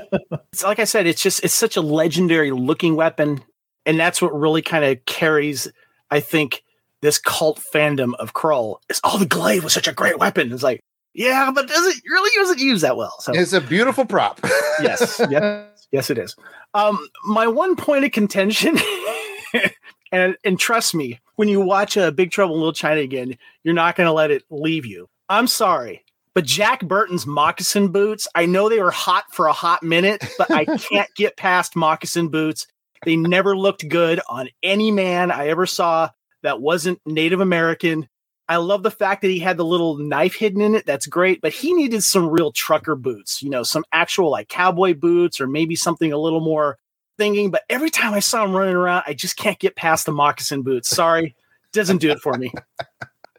it's 0.54 0.64
like 0.64 0.80
I 0.80 0.86
said, 0.86 1.06
it's 1.08 1.22
just 1.22 1.44
it's 1.44 1.54
such 1.54 1.76
a 1.76 1.82
legendary 1.82 2.52
looking 2.52 2.96
weapon, 2.96 3.44
and 3.86 4.00
that's 4.00 4.22
what 4.22 4.34
really 4.34 4.62
kind 4.62 4.86
of 4.86 5.04
carries, 5.06 5.68
I 6.10 6.22
think, 6.22 6.64
this 7.02 7.18
cult 7.20 7.62
fandom 7.74 8.14
of 8.16 8.34
Krull. 8.34 8.78
Is 8.90 9.02
oh, 9.04 9.20
the 9.20 9.26
glaive 9.26 9.64
was 9.66 9.74
such 9.74 9.88
a 9.90 9.94
great 9.94 10.18
weapon. 10.20 10.52
It's 10.54 10.64
like, 10.64 10.80
yeah, 11.14 11.52
but 11.54 11.68
does 11.68 11.86
it 11.96 12.02
really 12.10 12.32
doesn't 12.36 12.60
use 12.60 12.82
that 12.82 12.96
well? 12.98 13.14
So 13.20 13.34
It's 13.34 13.54
a 13.54 13.62
beautiful 13.62 14.06
prop. 14.06 14.40
yes, 14.82 15.20
yes, 15.30 15.75
yes, 15.92 16.10
it 16.10 16.18
is. 16.18 16.36
Um, 16.74 17.08
my 17.26 17.48
one 17.48 17.76
point 17.76 18.06
of 18.06 18.12
contention, 18.12 18.78
and 20.12 20.36
and 20.44 20.60
trust 20.60 20.96
me, 20.96 21.20
when 21.36 21.48
you 21.48 21.62
watch 21.62 21.98
a 21.98 22.12
Big 22.12 22.32
Trouble 22.32 22.56
in 22.56 22.62
Little 22.62 22.74
China 22.74 23.02
again, 23.02 23.38
you're 23.64 23.74
not 23.74 23.96
going 23.96 24.08
to 24.08 24.14
let 24.14 24.32
it 24.32 24.44
leave 24.50 24.86
you. 24.86 25.08
I'm 25.30 25.48
sorry, 25.48 26.04
but 26.34 26.46
Jack 26.46 26.82
Burton's 26.82 27.26
moccasin 27.26 27.88
boots, 27.90 28.28
I 28.36 28.46
know 28.46 28.70
they 28.70 28.82
were 28.82 28.92
hot 28.92 29.26
for 29.32 29.48
a 29.48 29.54
hot 29.54 29.82
minute, 29.84 30.24
but 30.38 30.52
I 30.52 30.66
can't 30.78 31.10
get 31.16 31.38
past 31.38 31.76
moccasin 31.76 32.28
boots. 32.28 32.68
They 33.04 33.16
never 33.16 33.56
looked 33.56 33.88
good 33.88 34.20
on 34.28 34.50
any 34.62 34.92
man 34.92 35.32
I 35.32 35.48
ever 35.48 35.66
saw 35.66 36.10
that 36.44 36.62
wasn't 36.62 37.00
Native 37.06 37.40
American. 37.40 38.08
I 38.48 38.58
love 38.58 38.84
the 38.84 38.92
fact 38.92 39.22
that 39.22 39.30
he 39.30 39.40
had 39.40 39.58
the 39.58 39.66
little 39.66 39.98
knife 39.98 40.36
hidden 40.36 40.62
in 40.62 40.76
it. 40.76 40.86
That's 40.86 41.08
great, 41.08 41.42
but 41.42 41.54
he 41.54 41.74
needed 41.74 42.04
some 42.04 42.28
real 42.28 42.52
trucker 42.52 42.96
boots, 42.96 43.42
you 43.42 43.50
know, 43.50 43.64
some 43.64 43.84
actual 43.92 44.30
like 44.30 44.50
cowboy 44.50 44.94
boots 44.94 45.42
or 45.42 45.48
maybe 45.48 45.76
something 45.76 46.12
a 46.12 46.18
little 46.18 46.42
more 46.42 46.78
thinking. 47.18 47.50
But 47.50 47.64
every 47.70 47.90
time 47.90 48.14
I 48.14 48.20
saw 48.20 48.46
him 48.46 48.56
running 48.56 48.76
around, 48.76 49.04
I 49.08 49.14
just 49.14 49.36
can't 49.36 49.58
get 49.58 49.76
past 49.76 50.06
the 50.06 50.12
moccasin 50.12 50.62
boots. 50.62 50.90
Sorry, 50.90 51.36
doesn't 51.72 51.98
do 51.98 52.12
it 52.12 52.20
for 52.20 52.34
me. 52.34 52.52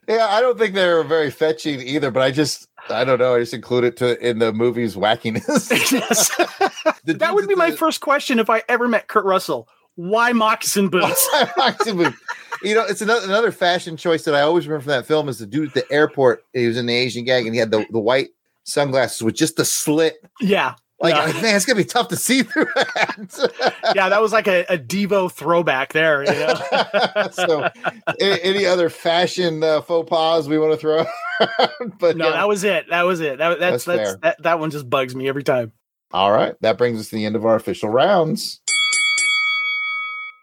Yeah, 0.09 0.27
I 0.28 0.41
don't 0.41 0.57
think 0.57 0.74
they 0.74 0.87
were 0.87 1.03
very 1.03 1.31
fetching 1.31 1.81
either, 1.81 2.11
but 2.11 2.23
I 2.23 2.31
just 2.31 2.69
I 2.89 3.05
don't 3.05 3.19
know. 3.19 3.35
I 3.35 3.41
just 3.41 3.55
include 3.55 3.85
it 3.85 3.97
to 3.99 4.27
in 4.27 4.39
the 4.39 4.53
movie's 4.53 4.95
wackiness. 4.95 5.69
that 7.05 7.35
would 7.35 7.49
be 7.49 7.57
my 7.57 7.73
first 7.73 8.01
question 8.01 8.39
if 8.39 8.49
I 8.49 8.62
ever 8.69 8.87
met 8.87 9.09
Kurt 9.09 9.24
Russell. 9.24 9.69
Why 9.97 10.32
moccasin 10.32 10.89
boots? 10.89 11.28
Moccasin 11.56 11.97
boots. 11.97 12.18
You 12.62 12.74
know, 12.74 12.85
it's 12.85 13.01
another 13.01 13.24
another 13.27 13.51
fashion 13.51 13.97
choice 13.97 14.24
that 14.24 14.35
I 14.35 14.43
always 14.43 14.66
remember 14.66 14.85
from 14.85 14.90
that 14.90 15.06
film 15.06 15.28
is 15.28 15.39
the 15.39 15.47
dude 15.47 15.68
at 15.68 15.74
the 15.74 15.93
airport. 15.93 16.44
He 16.52 16.66
was 16.66 16.77
in 16.77 16.86
the 16.86 16.94
Asian 16.94 17.24
gag 17.24 17.47
and 17.47 17.55
he 17.55 17.59
had 17.59 17.70
the, 17.70 17.86
the 17.90 17.98
white 17.98 18.28
sunglasses 18.64 19.23
with 19.23 19.35
just 19.35 19.56
the 19.56 19.64
slit. 19.64 20.16
Yeah. 20.40 20.74
Like, 20.98 21.14
yeah. 21.14 21.24
like, 21.24 21.43
man, 21.43 21.56
it's 21.56 21.66
gonna 21.66 21.77
be 21.77 21.85
tough 21.85 22.09
to 22.09 22.16
see 22.16 22.43
through 22.43 22.68
that. 22.74 23.74
yeah, 23.94 24.09
that 24.09 24.23
was 24.23 24.32
like 24.32 24.47
a, 24.47 24.64
a 24.70 24.78
Devo 24.78 25.31
throwback 25.31 25.93
there. 25.93 26.24
You 26.24 26.31
know? 26.31 27.28
so, 27.32 27.70
a- 28.18 28.44
any 28.44 28.64
other 28.64 28.89
fashion 28.89 29.62
uh, 29.62 29.82
faux 29.82 30.09
pas 30.09 30.48
we 30.48 30.59
want 30.59 30.73
to 30.73 30.78
throw? 30.78 31.05
but 31.98 32.16
no, 32.16 32.28
yeah. 32.28 32.32
that 32.32 32.48
was 32.48 32.64
it. 32.64 32.89
That 32.89 33.02
was 33.02 33.20
it. 33.20 33.39
That, 33.39 33.60
That's 33.60 33.85
that's 33.85 33.98
that's, 33.98 34.20
that, 34.23 34.43
that 34.43 34.59
one 34.59 34.70
just 34.70 34.89
bugs 34.89 35.14
me 35.14 35.28
every 35.28 35.43
time. 35.43 35.73
All 36.12 36.32
right. 36.32 36.55
That 36.62 36.78
brings 36.78 36.98
us 36.98 37.10
to 37.10 37.16
the 37.16 37.27
end 37.27 37.36
of 37.36 37.44
our 37.44 37.56
official 37.56 37.90
rounds. 37.90 38.60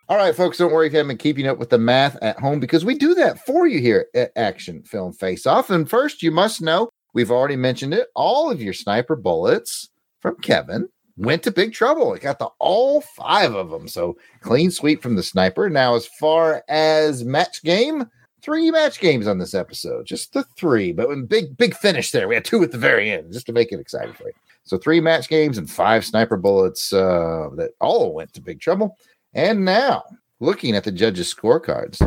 All 0.09 0.17
right, 0.17 0.35
folks, 0.35 0.57
don't 0.57 0.73
worry 0.73 0.87
if 0.87 0.93
you 0.93 0.97
haven't 0.97 1.11
been 1.11 1.17
keeping 1.17 1.47
up 1.47 1.57
with 1.57 1.69
the 1.69 1.77
math 1.77 2.17
at 2.21 2.37
home 2.37 2.59
because 2.59 2.83
we 2.83 2.93
do 2.93 3.15
that 3.15 3.45
for 3.45 3.67
you 3.67 3.79
here 3.79 4.07
at 4.13 4.33
Action 4.35 4.83
Film 4.83 5.13
Face 5.13 5.47
Off. 5.47 5.69
And 5.69 5.89
first, 5.89 6.21
you 6.21 6.29
must 6.29 6.61
know 6.61 6.89
we've 7.13 7.31
already 7.31 7.55
mentioned 7.55 7.93
it. 7.93 8.09
All 8.13 8.51
of 8.51 8.61
your 8.61 8.73
sniper 8.73 9.15
bullets 9.15 9.89
from 10.19 10.35
Kevin 10.41 10.89
went 11.15 11.41
to 11.43 11.51
Big 11.51 11.71
Trouble. 11.71 12.13
It 12.13 12.21
got 12.21 12.37
the 12.37 12.49
all 12.59 12.99
five 12.99 13.55
of 13.55 13.69
them. 13.69 13.87
So 13.87 14.17
clean 14.41 14.71
sweep 14.71 15.01
from 15.01 15.15
the 15.15 15.23
sniper. 15.23 15.69
Now, 15.69 15.95
as 15.95 16.05
far 16.19 16.65
as 16.67 17.23
match 17.23 17.63
game, 17.63 18.03
three 18.41 18.71
match 18.71 18.99
games 18.99 19.25
on 19.25 19.37
this 19.37 19.53
episode, 19.53 20.05
just 20.05 20.33
the 20.33 20.43
three, 20.57 20.91
but 20.91 21.29
big, 21.29 21.55
big 21.55 21.75
finish 21.75 22.11
there. 22.11 22.27
We 22.27 22.35
had 22.35 22.43
two 22.43 22.61
at 22.61 22.73
the 22.73 22.77
very 22.77 23.09
end 23.09 23.31
just 23.31 23.45
to 23.45 23.53
make 23.53 23.71
it 23.71 23.79
exciting 23.79 24.13
for 24.13 24.27
you. 24.27 24.33
So 24.65 24.77
three 24.77 24.99
match 24.99 25.29
games 25.29 25.57
and 25.57 25.69
five 25.69 26.03
sniper 26.03 26.35
bullets 26.35 26.91
uh, 26.91 27.49
that 27.55 27.71
all 27.79 28.13
went 28.13 28.33
to 28.33 28.41
Big 28.41 28.59
Trouble. 28.59 28.97
And 29.35 29.65
now, 29.65 30.03
looking 30.39 30.75
at 30.75 30.83
the 30.83 30.91
judges' 30.91 31.33
scorecards, 31.33 31.97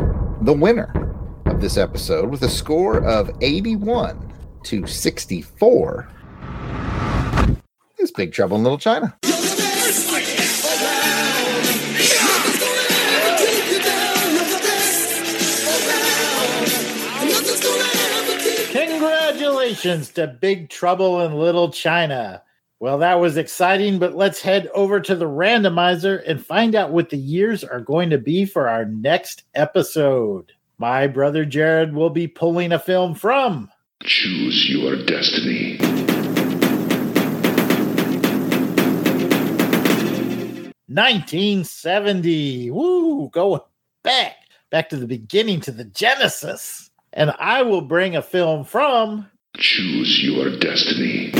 the 0.45 0.53
winner 0.53 0.93
of 1.45 1.59
this 1.59 1.75
episode 1.75 2.29
with 2.29 2.41
a 2.43 2.49
score 2.49 3.03
of 3.03 3.29
81 3.41 4.33
to 4.63 4.87
64 4.87 6.07
is 7.99 8.11
Big 8.11 8.31
Trouble 8.31 8.55
in 8.55 8.63
Little 8.63 8.77
China. 8.77 9.17
Congratulations 18.71 20.11
to 20.11 20.27
Big 20.27 20.69
Trouble 20.69 21.19
in 21.19 21.33
Little 21.33 21.71
China. 21.71 22.41
Well, 22.79 22.99
that 22.99 23.19
was 23.19 23.37
exciting, 23.37 23.97
but 23.97 24.15
let's 24.15 24.39
head 24.39 24.69
over 24.75 24.99
to 24.99 25.15
the 25.15 25.25
randomizer 25.25 26.21
and 26.27 26.45
find 26.45 26.75
out 26.75 26.91
what 26.91 27.09
the 27.09 27.17
years 27.17 27.63
are 27.63 27.81
going 27.81 28.11
to 28.11 28.19
be 28.19 28.45
for 28.45 28.69
our 28.69 28.85
next 28.85 29.45
episode. 29.55 30.51
My 30.77 31.07
brother 31.07 31.43
Jared 31.43 31.95
will 31.95 32.11
be 32.11 32.27
pulling 32.27 32.71
a 32.71 32.77
film 32.77 33.15
from 33.15 33.71
Choose 34.03 34.69
your 34.69 34.95
destiny. 35.05 35.79
Nineteen 40.87 41.63
seventy. 41.63 42.69
Woo, 42.69 43.29
going 43.29 43.61
back, 44.03 44.35
back 44.69 44.89
to 44.89 44.97
the 44.97 45.07
beginning, 45.07 45.61
to 45.61 45.71
the 45.71 45.85
Genesis. 45.85 46.91
And 47.11 47.33
I 47.39 47.63
will 47.63 47.81
bring 47.81 48.15
a 48.15 48.21
film 48.21 48.65
from 48.65 49.27
Choose 49.55 50.23
your 50.23 50.59
destiny. 50.59 51.33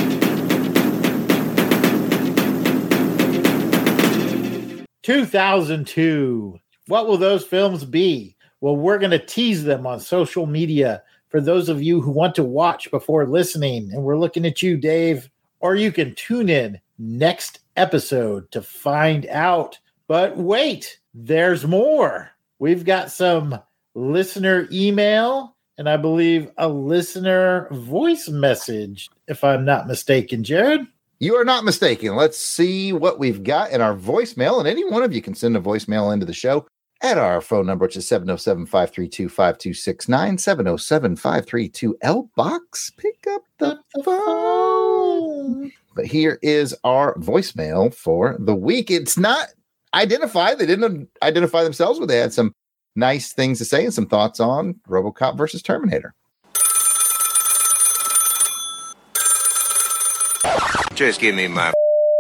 2002. 5.08 6.60
What 6.88 7.08
will 7.08 7.16
those 7.16 7.46
films 7.46 7.86
be? 7.86 8.36
Well, 8.60 8.76
we're 8.76 8.98
going 8.98 9.12
to 9.12 9.26
tease 9.26 9.64
them 9.64 9.88
on 9.88 10.02
social 10.02 10.46
media 10.46 11.02
for 11.30 11.40
those 11.40 11.70
of 11.70 11.82
you 11.82 12.02
who 12.02 12.12
want 12.12 12.36
to 12.36 12.44
watch 12.44 12.92
before 12.92 13.26
listening. 13.26 13.90
And 13.94 14.04
we're 14.04 14.18
looking 14.18 14.46
at 14.46 14.62
you, 14.62 14.76
Dave. 14.76 15.30
Or 15.62 15.76
you 15.76 15.94
can 15.94 16.14
tune 16.16 16.50
in 16.50 16.82
next 17.00 17.62
episode 17.78 18.52
to 18.52 18.62
find 18.62 19.26
out. 19.28 19.80
But 20.10 20.36
wait, 20.36 21.00
there's 21.14 21.66
more. 21.66 22.32
We've 22.60 22.84
got 22.84 23.10
some 23.10 23.62
listener 23.96 24.68
email 24.74 25.56
and 25.78 25.88
I 25.88 25.96
believe 25.96 26.52
a 26.58 26.68
listener 26.68 27.70
voice 27.72 28.28
message, 28.28 29.10
if 29.30 29.46
I'm 29.46 29.64
not 29.64 29.88
mistaken, 29.88 30.44
Jared. 30.44 30.82
You 31.20 31.36
are 31.36 31.46
not 31.46 31.66
mistaken. 31.66 32.16
Let's 32.16 32.38
see 32.38 32.94
what 32.94 33.18
we've 33.18 33.44
got 33.44 33.72
in 33.72 33.82
our 33.82 33.96
voicemail. 33.96 34.60
And 34.60 34.68
any 34.68 34.86
one 34.86 35.02
of 35.02 35.14
you 35.14 35.22
can 35.22 35.34
send 35.34 35.58
a 35.58 35.60
voicemail 35.60 36.14
into 36.14 36.28
the 36.28 36.34
show 36.34 36.68
at 37.02 37.18
our 37.18 37.42
phone 37.42 37.66
number, 37.66 37.86
which 37.86 37.98
is 37.98 38.08
707 38.08 38.68
532 38.68 39.28
5269 39.28 40.38
707 40.38 41.16
532 41.16 41.98
L 42.02 42.30
Box. 42.36 42.92
Pick 42.98 43.26
up 43.32 43.42
the 43.58 43.80
phone. 44.04 45.72
But 45.96 46.06
here 46.06 46.38
is 46.44 46.76
our 46.84 47.16
voicemail 47.16 47.92
for 47.92 48.36
the 48.40 48.56
week. 48.56 48.92
It's 48.92 49.18
not 49.18 49.48
identified. 49.96 50.60
They 50.60 50.68
didn't 50.68 51.10
identify 51.24 51.64
themselves, 51.64 52.00
but 52.00 52.08
they 52.08 52.20
had 52.20 52.34
some 52.34 52.54
nice 52.96 53.34
things 53.34 53.58
to 53.58 53.66
say 53.66 53.86
and 53.86 53.94
some 53.94 54.08
thoughts 54.08 54.40
on 54.40 54.76
Robocop 54.88 55.36
versus 55.36 55.64
Terminator. 55.64 56.14
Just 60.98 61.22
give 61.22 61.36
me 61.36 61.48
my 61.48 61.72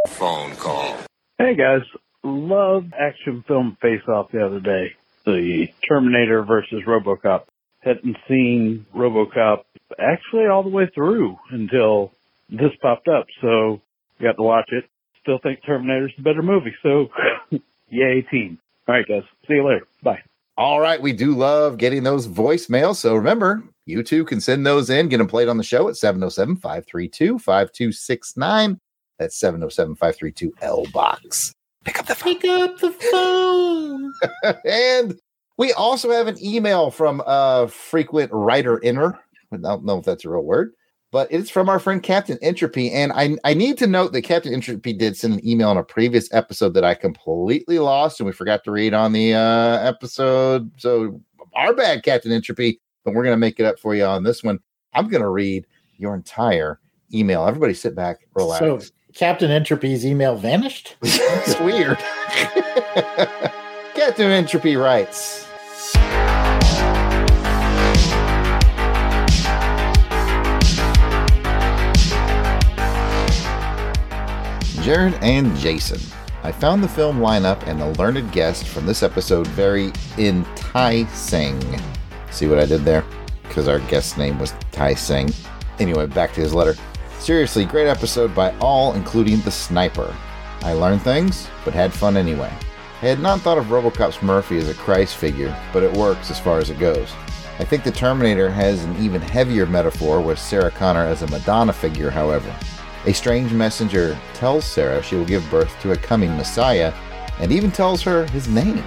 phone 0.10 0.56
call. 0.58 0.95
Hey 1.40 1.56
guys, 1.56 1.82
love 2.24 2.84
action 2.94 3.44
film 3.48 3.76
face 3.82 4.04
off 4.08 4.30
the 4.32 4.45
other 4.45 4.60
day. 4.60 4.91
The 5.26 5.70
Terminator 5.90 6.44
versus 6.44 6.84
Robocop. 6.86 7.45
Hadn't 7.80 8.18
seen 8.28 8.86
Robocop 8.95 9.64
actually 9.98 10.45
all 10.45 10.62
the 10.62 10.70
way 10.70 10.88
through 10.94 11.38
until 11.49 12.12
this 12.52 12.70
popped 12.80 13.08
up, 13.08 13.26
so 13.41 13.82
got 14.22 14.34
to 14.34 14.44
watch 14.44 14.70
it. 14.70 14.84
Still 15.24 15.40
think 15.41 15.62
Terminator's 15.66 16.14
the 16.16 16.22
better 16.22 16.44
movie, 16.44 16.76
so 16.84 17.08
yay 17.90 18.22
team. 18.30 18.60
All 18.88 18.94
right 18.94 19.08
guys, 19.08 19.24
see 19.48 19.56
you 19.56 19.66
later. 19.66 19.88
Bye. 20.04 20.22
All 20.56 20.80
right, 20.80 21.02
we 21.02 21.14
do 21.14 21.34
love 21.34 21.80
getting 21.80 22.04
those 22.04 22.28
voicemails. 22.28 22.98
So 22.98 23.16
remember, 23.16 23.64
you 23.88 24.03
too 24.03 24.26
can 24.26 24.41
send 24.41 24.65
those 24.65 24.89
in, 24.89 25.07
get 25.07 25.18
them 25.18 25.27
played 25.27 25.47
on 25.47 25.57
the 25.57 25.64
show 25.64 25.88
at 25.88 25.95
707 25.95 26.57
532 26.57 27.39
5269. 27.39 28.80
That's 29.18 29.39
707 29.39 29.95
532 29.95 30.53
L 30.61 30.85
Box. 30.93 31.53
Pick 31.85 31.97
up 31.97 32.05
the 32.05 32.15
phone. 32.15 32.35
Pick 32.35 32.45
up 32.45 32.80
the 32.80 32.91
phone. 32.91 34.14
and 34.65 35.18
we 35.57 35.72
also 35.72 36.11
have 36.11 36.27
an 36.27 36.35
email 36.43 36.91
from 36.91 37.23
a 37.26 37.69
frequent 37.69 38.30
writer 38.34 38.81
inner. 38.81 39.18
I 39.53 39.57
don't 39.57 39.85
know 39.85 39.99
if 39.99 40.05
that's 40.05 40.26
a 40.26 40.30
real 40.30 40.43
word, 40.43 40.73
but 41.14 41.31
it's 41.31 41.49
from 41.49 41.69
our 41.69 41.80
friend 41.80 42.03
Captain 42.03 42.38
Entropy. 42.41 42.91
And 42.91 43.14
I, 43.14 43.38
I 43.45 43.53
need 43.53 43.77
to 43.77 43.88
note 43.88 44.11
that 44.11 44.23
Captain 44.23 44.53
Entropy 44.53 44.91
did 44.91 45.15
send 45.15 45.35
an 45.35 45.47
email 45.47 45.69
on 45.69 45.77
a 45.77 45.84
previous 45.84 46.31
episode 46.34 46.73
that 46.73 46.84
I 46.84 46.93
completely 46.93 47.80
lost 47.80 48.19
and 48.19 48.27
we 48.27 48.34
forgot 48.34 48.65
to 48.65 48.72
read 48.72 48.93
on 48.93 49.14
the 49.14 49.34
uh, 49.34 49.80
episode. 49.80 50.69
So 50.76 51.22
our 51.55 51.73
bad, 51.73 52.03
Captain 52.03 52.34
Entropy, 52.34 52.81
but 53.08 53.16
we're 53.16 53.24
going 53.24 53.34
to 53.34 53.40
make 53.40 53.58
it 53.58 53.66
up 53.66 53.80
for 53.80 53.96
you 53.96 54.04
on 54.04 54.22
this 54.22 54.44
one. 54.44 54.60
I'm 54.94 55.08
going 55.08 55.22
to 55.22 55.30
read 55.30 55.66
your 55.96 56.14
entire 56.14 56.82
email. 57.14 57.48
Everybody 57.48 57.74
sit 57.74 57.96
back, 57.96 58.28
relax. 58.36 58.60
So 58.60 58.82
Captain 59.14 59.50
Entropy's 59.50 60.06
email 60.06 60.36
vanished. 60.36 60.98
it's 61.02 61.58
weird. 61.62 61.98
Captain 63.96 64.30
Entropy 64.30 64.76
writes. 64.76 65.48
Jared 74.84 75.14
and 75.22 75.56
Jason. 75.56 76.02
I 76.44 76.52
found 76.52 76.84
the 76.84 76.90
film 76.90 77.20
lineup 77.20 77.66
and 77.68 77.80
the 77.80 77.88
learned 77.92 78.34
guest 78.34 78.68
from 78.68 78.86
this 78.86 79.02
episode 79.02 79.48
very 79.48 79.94
enticing. 80.18 81.58
See 82.38 82.45
what 82.45 82.59
I 82.59 82.68
did 82.68 82.85
there? 82.85 83.03
Because 83.41 83.68
our 83.68 83.80
guest's 83.80 84.15
name 84.15 84.38
was 84.38 84.53
Tai 84.72 84.93
Singh. 84.93 85.34
Anyway, 85.80 86.05
back 86.05 86.34
to 86.34 86.41
his 86.41 86.53
letter. 86.53 86.76
Seriously, 87.18 87.65
great 87.65 87.88
episode 87.88 88.35
by 88.35 88.55
all, 88.59 88.93
including 88.93 89.41
the 89.41 89.49
sniper. 89.49 90.15
I 90.61 90.73
learned 90.73 91.01
things, 91.01 91.47
but 91.65 91.73
had 91.73 91.91
fun 91.91 92.15
anyway. 92.15 92.53
I 93.01 93.07
had 93.07 93.22
not 93.22 93.41
thought 93.41 93.57
of 93.57 93.72
Robocop's 93.72 94.22
Murphy 94.22 94.59
as 94.59 94.69
a 94.69 94.76
Christ 94.76 95.18
figure, 95.18 95.57
but 95.73 95.81
it 95.81 95.91
works 95.97 96.30
as 96.30 96.39
far 96.39 96.59
as 96.59 96.69
it 96.69 96.77
goes. 96.77 97.11
I 97.57 97.64
think 97.64 97.84
the 97.84 97.89
Terminator 97.91 98.51
has 98.51 98.84
an 98.84 98.95
even 98.97 99.19
heavier 99.19 99.65
metaphor 99.65 100.22
with 100.22 100.38
Sarah 100.38 100.69
Connor 100.69 101.07
as 101.07 101.23
a 101.23 101.31
Madonna 101.31 101.73
figure, 101.73 102.11
however. 102.11 102.55
A 103.07 103.15
strange 103.15 103.51
messenger 103.51 104.15
tells 104.35 104.64
Sarah 104.64 105.01
she 105.01 105.15
will 105.15 105.26
give 105.26 105.49
birth 105.49 105.76
to 105.81 105.93
a 105.93 105.97
coming 105.97 106.38
Messiah 106.38 106.93
and 107.39 107.51
even 107.51 107.72
tells 107.72 108.03
her 108.03 108.27
his 108.27 108.47
name, 108.47 108.84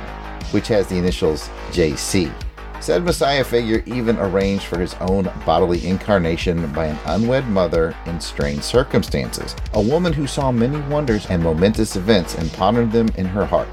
which 0.52 0.68
has 0.68 0.86
the 0.86 0.98
initials 0.98 1.48
JC. 1.72 2.32
Said 2.80 3.04
Messiah 3.04 3.44
figure 3.44 3.82
even 3.84 4.18
arranged 4.18 4.64
for 4.64 4.78
his 4.78 4.94
own 5.00 5.30
bodily 5.44 5.86
incarnation 5.86 6.72
by 6.72 6.86
an 6.86 6.98
unwed 7.04 7.46
mother 7.46 7.94
in 8.06 8.18
strange 8.18 8.62
circumstances, 8.62 9.54
a 9.74 9.82
woman 9.82 10.14
who 10.14 10.26
saw 10.26 10.50
many 10.50 10.80
wonders 10.88 11.26
and 11.26 11.42
momentous 11.42 11.96
events 11.96 12.36
and 12.36 12.50
pondered 12.54 12.90
them 12.90 13.10
in 13.16 13.26
her 13.26 13.44
heart. 13.44 13.68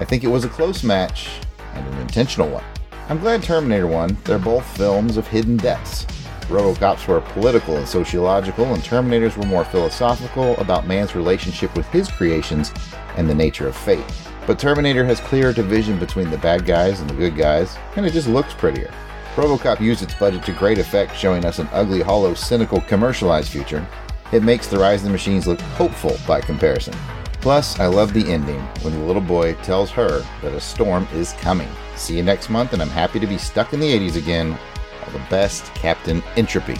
I 0.00 0.06
think 0.06 0.24
it 0.24 0.28
was 0.28 0.46
a 0.46 0.48
close 0.48 0.82
match 0.82 1.28
and 1.74 1.86
an 1.86 2.00
intentional 2.00 2.48
one. 2.48 2.64
I'm 3.10 3.18
glad 3.18 3.42
Terminator 3.42 3.86
won. 3.86 4.16
They're 4.24 4.38
both 4.38 4.66
films 4.78 5.18
of 5.18 5.28
hidden 5.28 5.58
depths. 5.58 6.06
Robocops 6.48 7.06
were 7.06 7.20
political 7.20 7.76
and 7.76 7.86
sociological, 7.86 8.64
and 8.72 8.82
Terminators 8.82 9.36
were 9.36 9.44
more 9.44 9.66
philosophical 9.66 10.56
about 10.56 10.86
man's 10.86 11.14
relationship 11.14 11.76
with 11.76 11.86
his 11.88 12.10
creations 12.10 12.72
and 13.18 13.28
the 13.28 13.34
nature 13.34 13.68
of 13.68 13.76
fate. 13.76 14.04
But 14.48 14.58
Terminator 14.58 15.04
has 15.04 15.20
clearer 15.20 15.52
division 15.52 15.98
between 15.98 16.30
the 16.30 16.38
bad 16.38 16.64
guys 16.64 17.00
and 17.00 17.10
the 17.10 17.14
good 17.14 17.36
guys, 17.36 17.76
and 17.96 18.06
it 18.06 18.14
just 18.14 18.28
looks 18.28 18.54
prettier. 18.54 18.90
Robocop 19.34 19.78
used 19.78 20.02
its 20.02 20.14
budget 20.14 20.42
to 20.46 20.52
great 20.52 20.78
effect, 20.78 21.14
showing 21.14 21.44
us 21.44 21.58
an 21.58 21.68
ugly, 21.70 22.00
hollow, 22.00 22.32
cynical, 22.32 22.80
commercialized 22.80 23.50
future. 23.52 23.86
It 24.32 24.42
makes 24.42 24.66
the 24.66 24.78
Rise 24.78 25.00
of 25.00 25.08
the 25.08 25.12
Machines 25.12 25.46
look 25.46 25.60
hopeful 25.60 26.16
by 26.26 26.40
comparison. 26.40 26.94
Plus, 27.42 27.78
I 27.78 27.88
love 27.88 28.14
the 28.14 28.32
ending 28.32 28.60
when 28.80 28.94
the 28.94 29.04
little 29.04 29.20
boy 29.20 29.52
tells 29.56 29.90
her 29.90 30.24
that 30.40 30.54
a 30.54 30.60
storm 30.62 31.06
is 31.12 31.34
coming. 31.34 31.68
See 31.96 32.16
you 32.16 32.22
next 32.22 32.48
month, 32.48 32.72
and 32.72 32.80
I'm 32.80 32.88
happy 32.88 33.20
to 33.20 33.26
be 33.26 33.36
stuck 33.36 33.74
in 33.74 33.80
the 33.80 33.92
80s 33.92 34.16
again. 34.16 34.58
All 35.04 35.12
the 35.12 35.26
best, 35.28 35.66
Captain 35.74 36.22
Entropy. 36.36 36.78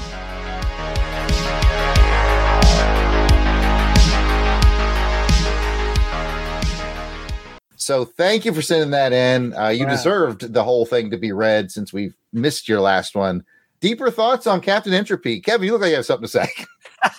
So 7.88 8.04
thank 8.04 8.44
you 8.44 8.52
for 8.52 8.60
sending 8.60 8.90
that 8.90 9.14
in. 9.14 9.54
Uh, 9.56 9.68
you 9.68 9.86
Wow. 9.86 9.90
deserved 9.92 10.52
the 10.52 10.62
whole 10.62 10.84
thing 10.84 11.10
to 11.10 11.16
be 11.16 11.32
read 11.32 11.70
since 11.70 11.90
we've 11.90 12.12
missed 12.34 12.68
your 12.68 12.82
last 12.82 13.14
one. 13.14 13.46
Deeper 13.80 14.10
thoughts 14.10 14.46
on 14.46 14.60
Captain 14.60 14.92
Entropy. 14.92 15.40
Kevin, 15.40 15.64
you 15.64 15.72
look 15.72 15.80
like 15.80 15.88
you 15.88 15.96
have 15.96 16.04
something 16.04 16.28
to 16.28 16.46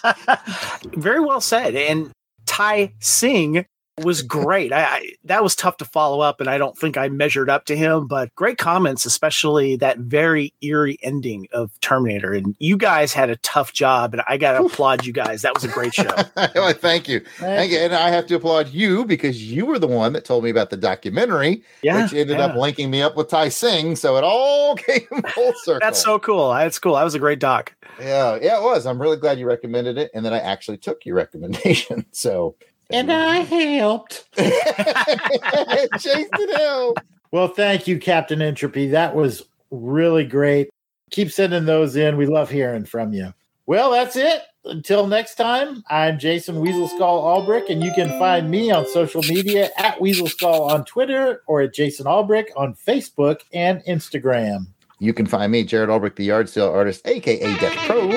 say. 0.05 0.87
Very 0.93 1.21
well 1.21 1.41
said. 1.41 1.73
And 1.75 2.11
Tai 2.45 2.93
Singh 2.99 3.65
was 4.03 4.21
great. 4.21 4.71
I, 4.73 4.84
I 4.84 5.11
that 5.26 5.43
was 5.43 5.55
tough 5.55 5.77
to 5.77 5.85
follow 5.85 6.21
up, 6.21 6.39
and 6.39 6.49
I 6.49 6.57
don't 6.57 6.77
think 6.77 6.97
I 6.97 7.09
measured 7.09 7.49
up 7.49 7.65
to 7.65 7.76
him. 7.77 8.07
But 8.07 8.34
great 8.35 8.57
comments, 8.57 9.05
especially 9.05 9.76
that 9.77 9.97
very 9.99 10.53
eerie 10.61 10.97
ending 11.01 11.47
of 11.51 11.71
Terminator. 11.81 12.34
And 12.34 12.55
you 12.59 12.77
guys 12.77 13.13
had 13.13 13.30
a 13.30 13.35
tough 13.38 13.73
job, 13.73 14.13
and 14.13 14.23
I 14.27 14.38
got 14.38 14.57
to 14.57 14.65
applaud 14.65 15.05
you 15.05 15.13
guys. 15.13 15.41
That 15.41 15.53
was 15.53 15.63
a 15.63 15.67
great 15.67 15.93
show. 15.93 16.09
well, 16.35 16.73
thank 16.73 17.07
you. 17.07 17.21
Thank 17.38 17.71
you. 17.71 17.80
And 17.80 17.93
I 17.93 18.09
have 18.09 18.27
to 18.27 18.35
applaud 18.35 18.69
you 18.69 19.05
because 19.05 19.51
you 19.51 19.65
were 19.65 19.80
the 19.80 19.88
one 19.88 20.13
that 20.13 20.26
told 20.26 20.43
me 20.43 20.49
about 20.49 20.69
the 20.69 20.77
documentary, 20.77 21.63
Yeah, 21.81 22.03
which 22.03 22.13
ended 22.13 22.39
up 22.39 22.55
linking 22.55 22.89
me 22.89 23.01
up 23.01 23.15
with 23.15 23.30
Ty 23.30 23.49
Singh. 23.49 23.95
So 23.95 24.17
it 24.17 24.23
all 24.23 24.76
came 24.76 25.07
full 25.34 25.53
circle. 25.63 25.80
That's 25.81 26.01
so 26.01 26.19
cool. 26.19 26.53
That's 26.53 26.80
cool. 26.80 26.95
That 26.95 27.03
was 27.03 27.15
a 27.15 27.19
great 27.19 27.39
doc. 27.39 27.73
yeah, 27.99 28.38
yeah, 28.41 28.57
it 28.57 28.63
was. 28.63 28.85
I'm 28.85 29.01
really 29.01 29.17
glad 29.17 29.39
you 29.39 29.45
recommended 29.47 29.97
it, 29.97 30.11
and 30.13 30.26
that 30.26 30.34
I 30.34 30.39
actually 30.39 30.77
took 30.77 31.05
your 31.05 31.15
recommendation. 31.15 32.05
So 32.11 32.55
And 32.91 33.11
I 33.11 33.38
helped. 33.40 34.28
Jason 35.99 36.49
helped. 36.56 37.02
Well, 37.32 37.48
thank 37.48 37.88
you, 37.88 37.99
Captain 37.99 38.41
Entropy. 38.41 38.88
That 38.88 39.16
was 39.16 39.44
really 39.70 40.26
great. 40.26 40.70
Keep 41.11 41.32
sending 41.32 41.66
those 41.66 41.95
in. 41.95 42.18
We 42.18 42.26
love 42.26 42.49
hearing 42.49 42.86
from 42.86 43.14
you. 43.14 43.34
Well, 43.68 43.91
that's 43.91 44.16
it. 44.16 44.41
Until 44.66 45.07
next 45.07 45.36
time, 45.36 45.84
I'm 45.90 46.20
Jason 46.20 46.60
Weasel 46.60 46.88
Skull 46.88 47.24
Albrick, 47.24 47.70
and 47.70 47.82
you 47.82 47.94
can 47.94 48.10
find 48.20 48.49
me 48.49 48.72
on 48.72 48.88
social 48.88 49.22
media 49.24 49.70
at 49.78 50.02
Weasel 50.02 50.28
Skull 50.28 50.64
on 50.64 50.84
Twitter 50.86 51.44
or 51.48 51.61
at 51.61 51.74
Jason 51.74 52.06
Albrick 52.06 52.48
on 52.57 52.74
Facebook 52.74 53.41
and 53.53 53.82
Instagram. 53.88 54.68
You 54.99 55.14
can 55.14 55.26
find 55.26 55.52
me, 55.52 55.64
Jared 55.64 55.90
Albrecht, 55.90 56.18
the 56.18 56.26
yard 56.26 56.49
sale 56.49 56.70
artist, 56.70 57.07
aka 57.07 57.40
Death 57.60 57.78
Pro, 57.88 58.10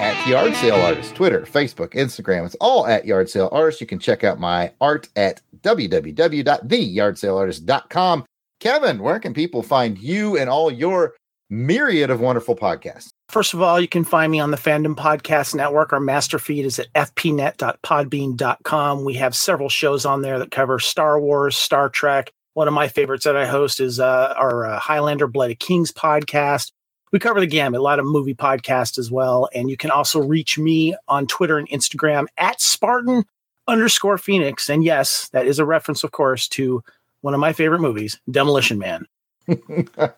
at 0.00 0.26
Yard 0.26 0.56
Sale 0.56 0.76
Artist, 0.76 1.14
Twitter, 1.14 1.42
Facebook, 1.42 1.90
Instagram. 1.94 2.46
It's 2.46 2.56
all 2.60 2.86
at 2.86 3.04
Yard 3.06 3.28
Sale 3.30 3.48
Artist. 3.52 3.80
You 3.80 3.86
can 3.86 3.98
check 3.98 4.24
out 4.24 4.38
my 4.38 4.72
art 4.80 5.08
at 5.16 5.40
www.theyardsaleartist.com. 5.62 8.24
Kevin, 8.60 9.02
where 9.02 9.18
can 9.18 9.34
people 9.34 9.62
find 9.62 9.98
you 9.98 10.38
and 10.38 10.48
all 10.48 10.70
your 10.70 11.14
myriad 11.50 12.08
of 12.10 12.20
wonderful 12.20 12.56
podcasts? 12.56 13.08
First 13.28 13.52
of 13.54 13.62
all, 13.62 13.80
you 13.80 13.88
can 13.88 14.04
find 14.04 14.30
me 14.30 14.38
on 14.38 14.52
the 14.52 14.56
Fandom 14.56 14.94
Podcast 14.94 15.52
Network. 15.54 15.92
Our 15.92 16.00
master 16.00 16.38
feed 16.38 16.64
is 16.64 16.78
at 16.78 16.92
fpnet.podbean.com. 16.92 19.04
We 19.04 19.14
have 19.14 19.34
several 19.34 19.68
shows 19.68 20.06
on 20.06 20.22
there 20.22 20.38
that 20.38 20.52
cover 20.52 20.78
Star 20.78 21.20
Wars, 21.20 21.56
Star 21.56 21.88
Trek. 21.88 22.30
One 22.54 22.68
of 22.68 22.74
my 22.74 22.86
favorites 22.88 23.24
that 23.24 23.36
I 23.36 23.46
host 23.46 23.80
is 23.80 24.00
uh, 24.00 24.32
our 24.36 24.66
uh, 24.66 24.78
Highlander 24.78 25.26
of 25.26 25.58
Kings 25.58 25.92
podcast. 25.92 26.70
We 27.16 27.20
cover 27.20 27.40
the 27.40 27.46
gamut, 27.46 27.80
a 27.80 27.82
lot 27.82 27.98
of 27.98 28.04
movie 28.04 28.34
podcasts 28.34 28.98
as 28.98 29.10
well. 29.10 29.48
And 29.54 29.70
you 29.70 29.78
can 29.78 29.90
also 29.90 30.20
reach 30.20 30.58
me 30.58 30.94
on 31.08 31.26
Twitter 31.26 31.56
and 31.56 31.66
Instagram 31.70 32.26
at 32.36 32.60
Spartan 32.60 33.24
underscore 33.66 34.18
Phoenix. 34.18 34.68
And 34.68 34.84
yes, 34.84 35.30
that 35.30 35.46
is 35.46 35.58
a 35.58 35.64
reference, 35.64 36.04
of 36.04 36.12
course, 36.12 36.46
to 36.48 36.84
one 37.22 37.32
of 37.32 37.40
my 37.40 37.54
favorite 37.54 37.80
movies, 37.80 38.20
Demolition 38.30 38.78
Man. 38.78 39.06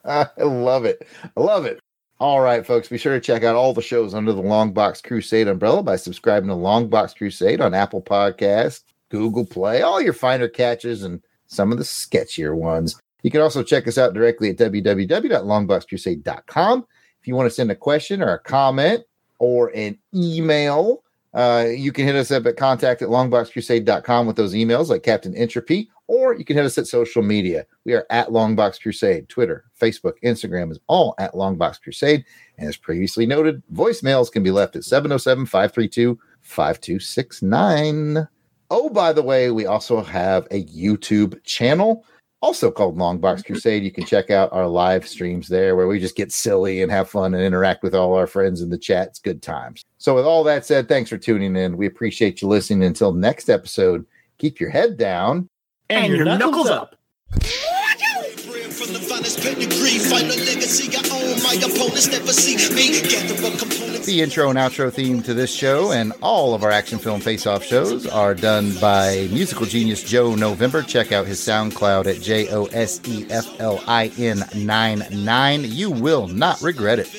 I 0.05 0.27
love 0.39 0.85
it. 0.87 1.07
I 1.37 1.41
love 1.41 1.67
it. 1.67 1.79
All 2.19 2.41
right, 2.41 2.67
folks, 2.67 2.89
be 2.89 2.99
sure 2.99 3.15
to 3.15 3.21
check 3.21 3.45
out 3.45 3.55
all 3.55 3.73
the 3.73 3.81
shows 3.81 4.13
under 4.13 4.33
the 4.33 4.43
Long 4.43 4.73
Box 4.73 5.01
Crusade 5.01 5.47
umbrella 5.47 5.85
by 5.85 5.95
subscribing 5.95 6.49
to 6.49 6.57
Long 6.57 6.89
Box 6.89 7.15
Crusade 7.15 7.61
on 7.61 7.75
Apple 7.75 8.03
Podcasts, 8.03 8.83
Google 9.09 9.47
Play, 9.47 9.83
all 9.83 10.03
your 10.03 10.15
finer 10.15 10.49
catches, 10.49 11.05
and 11.05 11.23
some 11.47 11.71
of 11.71 11.79
the 11.79 11.85
sketchier 11.85 12.57
ones. 12.57 13.01
You 13.23 13.31
can 13.31 13.41
also 13.41 13.63
check 13.63 13.89
us 13.89 13.97
out 13.99 14.15
directly 14.15 14.51
at 14.51 14.57
www.longboxcrusade.com. 14.57 16.87
If 17.21 17.27
you 17.27 17.35
want 17.35 17.47
to 17.47 17.55
send 17.55 17.71
a 17.71 17.77
question 17.77 18.23
or 18.23 18.35
a 18.35 18.39
comment 18.39 19.05
or 19.39 19.71
an 19.75 19.99
email, 20.15 21.03
Uh, 21.35 21.67
you 21.77 21.93
can 21.93 22.07
hit 22.07 22.17
us 22.17 22.31
up 22.31 22.47
at 22.47 22.57
contact 22.57 23.03
at 23.03 23.11
longboxcrusade.com 23.11 24.27
with 24.27 24.37
those 24.37 24.55
emails 24.55 24.89
like 24.89 25.03
Captain 25.03 25.37
Entropy, 25.37 25.91
or 26.07 26.35
you 26.35 26.43
can 26.43 26.57
hit 26.57 26.65
us 26.65 26.79
at 26.79 26.87
social 26.87 27.23
media. 27.23 27.67
We 27.85 27.93
are 27.93 28.07
at 28.09 28.29
Longbox 28.29 28.81
Crusade, 28.81 29.29
Twitter, 29.29 29.67
Facebook, 29.79 30.15
Instagram 30.25 30.73
is 30.73 30.79
all 30.87 31.15
at 31.19 31.35
Longbox 31.35 31.83
Crusade. 31.83 32.25
And 32.57 32.67
as 32.67 32.79
previously 32.79 33.27
noted, 33.27 33.63
voicemails 33.73 34.33
can 34.33 34.43
be 34.43 34.51
left 34.51 34.75
at 34.75 34.85
707 34.85 35.45
532 35.45 36.19
5269. 36.41 38.27
Oh, 38.71 38.89
by 38.89 39.13
the 39.13 39.23
way, 39.23 39.51
we 39.51 39.67
also 39.67 40.03
have 40.03 40.47
a 40.51 40.65
YouTube 40.65 41.39
channel, 41.45 42.07
also 42.41 42.71
called 42.71 42.97
Longbox 42.97 43.21
mm-hmm. 43.21 43.53
Crusade. 43.53 43.83
You 43.83 43.91
can 43.91 44.05
check 44.05 44.31
out 44.31 44.53
our 44.53 44.67
live 44.67 45.07
streams 45.07 45.49
there 45.49 45.77
where 45.77 45.89
we 45.89 45.99
just 45.99 46.17
get 46.17 46.33
silly 46.33 46.83
and 46.83 46.91
have 46.91 47.11
fun 47.11 47.35
and 47.35 47.43
interact 47.43 47.83
with 47.83 47.95
all 47.95 48.15
our 48.15 48.27
friends 48.27 48.61
in 48.61 48.71
the 48.71 48.79
chat. 48.79 49.09
It's 49.09 49.19
good 49.19 49.43
times. 49.43 49.85
So, 49.99 50.15
with 50.15 50.25
all 50.25 50.45
that 50.45 50.65
said, 50.65 50.89
thanks 50.89 51.11
for 51.11 51.19
tuning 51.19 51.57
in. 51.57 51.77
We 51.77 51.87
appreciate 51.87 52.41
you 52.43 52.49
listening. 52.49 52.85
Until 52.85 53.13
next 53.13 53.49
episode, 53.49 54.07
keep 54.39 54.61
your 54.61 54.71
head 54.71 54.97
down 54.97 55.49
And, 55.91 56.13
your, 56.13 56.25
knuckles, 56.25 56.69
up. 56.69 56.95
From 57.31 58.93
the 58.93 59.01
finest 59.01 59.41
pedigree, 59.41 59.99
find 59.99 60.27
a 60.27 60.37
legacy 60.37 60.89
I 60.97 61.03
own. 61.11 61.43
My 61.43 61.55
opponents 61.55 62.07
never 62.07 62.33
see 62.33 62.57
me. 62.75 63.01
Gather 63.03 63.35
up 63.47 63.59
components. 63.59 63.88
The 64.05 64.23
intro 64.23 64.49
and 64.49 64.59
outro 64.59 64.93
theme 64.93 65.23
to 65.23 65.35
this 65.35 65.53
show 65.53 65.93
and 65.93 66.13
all 66.23 66.55
of 66.55 66.65
our 66.65 66.71
action 66.71 66.99
film 66.99 67.21
face 67.21 67.47
off 67.47 67.63
shows 67.63 68.07
are 68.07 68.35
done 68.35 68.73
by 68.81 69.29
musical 69.31 69.67
genius 69.67 70.03
Joe 70.03 70.35
November. 70.35 70.83
Check 70.83 71.13
out 71.13 71.27
his 71.27 71.39
SoundCloud 71.41 72.07
at 72.07 72.23
J 72.23 72.49
O 72.49 72.65
S 72.67 73.01
E 73.07 73.27
F 73.29 73.61
L 73.61 73.83
I 73.87 74.11
N 74.19 74.45
9 74.55 75.03
9. 75.13 75.65
You 75.65 75.91
will 75.91 76.27
not 76.27 76.63
regret 76.63 76.99
it. 76.99 77.13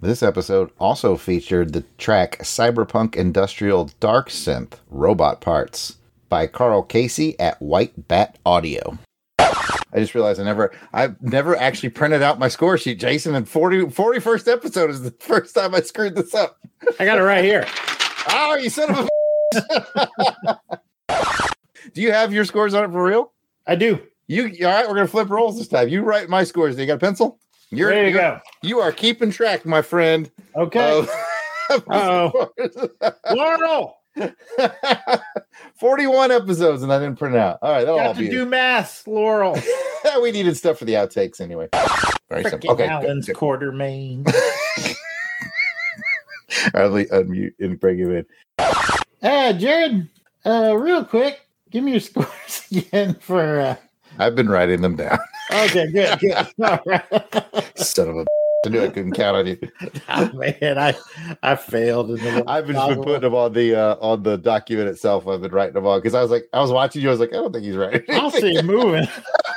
This 0.00 0.22
episode 0.22 0.70
also 0.78 1.16
featured 1.18 1.74
the 1.74 1.84
track 1.98 2.38
Cyberpunk 2.38 3.16
Industrial 3.16 3.90
Dark 4.00 4.30
Synth 4.30 4.78
Robot 4.88 5.42
Parts 5.42 5.96
by 6.30 6.46
Karl 6.46 6.82
Casey 6.82 7.38
at 7.38 7.60
White 7.60 8.08
Bat 8.08 8.38
Audio. 8.46 8.98
I 9.92 9.98
just 9.98 10.14
realized 10.14 10.40
I 10.40 10.44
never 10.44 10.72
I've 10.92 11.20
never 11.22 11.56
actually 11.56 11.90
printed 11.90 12.22
out 12.22 12.38
my 12.38 12.48
score 12.48 12.78
sheet, 12.78 12.98
Jason, 13.00 13.34
and 13.34 13.48
40 13.48 13.86
41st 13.86 14.52
episode 14.52 14.90
is 14.90 15.02
the 15.02 15.10
first 15.12 15.54
time 15.54 15.74
I 15.74 15.80
screwed 15.80 16.14
this 16.14 16.34
up. 16.34 16.58
I 16.98 17.04
got 17.04 17.18
it 17.18 17.22
right 17.22 17.44
here. 17.44 17.66
Oh, 18.30 18.54
you 18.56 18.70
son 18.70 18.90
of 18.90 19.08
a 19.08 20.58
Do 21.94 22.00
you 22.02 22.12
have 22.12 22.32
your 22.32 22.44
scores 22.44 22.74
on 22.74 22.84
it 22.84 22.92
for 22.92 23.02
real? 23.02 23.32
I 23.66 23.74
do. 23.74 24.00
You 24.26 24.44
all 24.66 24.72
right? 24.72 24.88
We're 24.88 24.94
gonna 24.94 25.08
flip 25.08 25.28
roles 25.28 25.58
this 25.58 25.66
time. 25.68 25.88
You 25.88 26.02
write 26.02 26.28
my 26.28 26.44
scores. 26.44 26.76
Do 26.76 26.82
you 26.82 26.86
got 26.86 26.94
a 26.94 26.98
pencil? 26.98 27.40
You're, 27.70 27.90
There 27.90 28.06
you 28.06 28.12
go. 28.12 28.38
You 28.62 28.80
are 28.80 28.92
keeping 28.92 29.30
track, 29.30 29.64
my 29.64 29.82
friend. 29.82 30.30
Okay. 30.56 31.06
Uh-oh. 31.70 32.50
Laurel, 33.32 33.96
41 35.74 36.30
episodes 36.30 36.82
and 36.82 36.92
I 36.92 36.98
didn't 36.98 37.18
print 37.18 37.34
it 37.34 37.38
out. 37.38 37.58
All 37.62 37.72
right, 37.72 37.84
that'll 37.84 38.00
all 38.00 38.14
to 38.14 38.20
be 38.20 38.28
do 38.28 38.44
math, 38.46 39.06
Laurel. 39.06 39.58
we 40.22 40.32
needed 40.32 40.56
stuff 40.56 40.78
for 40.78 40.84
the 40.84 40.94
outtakes 40.94 41.40
anyway. 41.40 41.68
Very 42.28 42.44
simple. 42.44 42.70
Frickin' 42.70 42.72
Okay. 42.74 42.82
good, 42.84 42.90
Allen's 42.90 43.26
good. 43.26 43.36
quarter 43.36 43.72
main. 43.72 44.24
All 46.74 46.82
right, 46.82 46.90
let 46.90 46.92
me 46.92 47.04
unmute 47.06 47.54
and 47.60 47.78
bring 47.80 47.98
you 47.98 48.10
in. 48.12 48.26
Uh, 49.22 49.52
Jared, 49.54 50.08
uh, 50.44 50.76
real 50.76 51.04
quick, 51.04 51.40
give 51.70 51.84
me 51.84 51.92
your 51.92 52.00
scores 52.00 52.66
again 52.70 53.14
for. 53.20 53.60
Uh, 53.60 53.76
I've 54.18 54.34
been 54.34 54.48
writing 54.48 54.82
them 54.82 54.96
down. 54.96 55.18
okay, 55.52 55.90
good, 55.90 56.18
good. 56.18 56.34
All 56.62 56.80
right. 56.84 57.78
Son 57.78 58.08
of 58.08 58.16
a 58.16 58.26
I 58.64 58.68
knew 58.68 58.82
I 58.82 58.88
couldn't 58.88 59.12
count 59.12 59.36
on 59.36 59.46
you. 59.46 59.58
Oh, 60.12 60.30
man, 60.32 60.76
I 60.76 60.94
I 61.42 61.54
failed. 61.54 62.10
In 62.10 62.16
the 62.16 62.44
I've 62.46 62.66
been, 62.66 62.74
just 62.76 62.88
been 62.88 63.02
putting 63.02 63.20
them 63.20 63.34
on 63.34 63.52
the 63.52 63.74
uh, 63.74 63.96
on 64.00 64.22
the 64.22 64.36
document 64.36 64.88
itself. 64.88 65.26
I've 65.26 65.40
been 65.40 65.52
writing 65.52 65.74
them 65.74 65.86
on 65.86 66.00
because 66.00 66.14
I 66.14 66.20
was 66.20 66.30
like, 66.30 66.48
I 66.52 66.60
was 66.60 66.70
watching 66.70 67.00
you. 67.00 67.08
I 67.08 67.12
was 67.12 67.20
like, 67.20 67.30
I 67.30 67.36
don't 67.36 67.52
think 67.52 67.64
he's 67.64 67.76
right. 67.76 68.02
I'll 68.10 68.30
see 68.30 68.60
moving. 68.62 69.06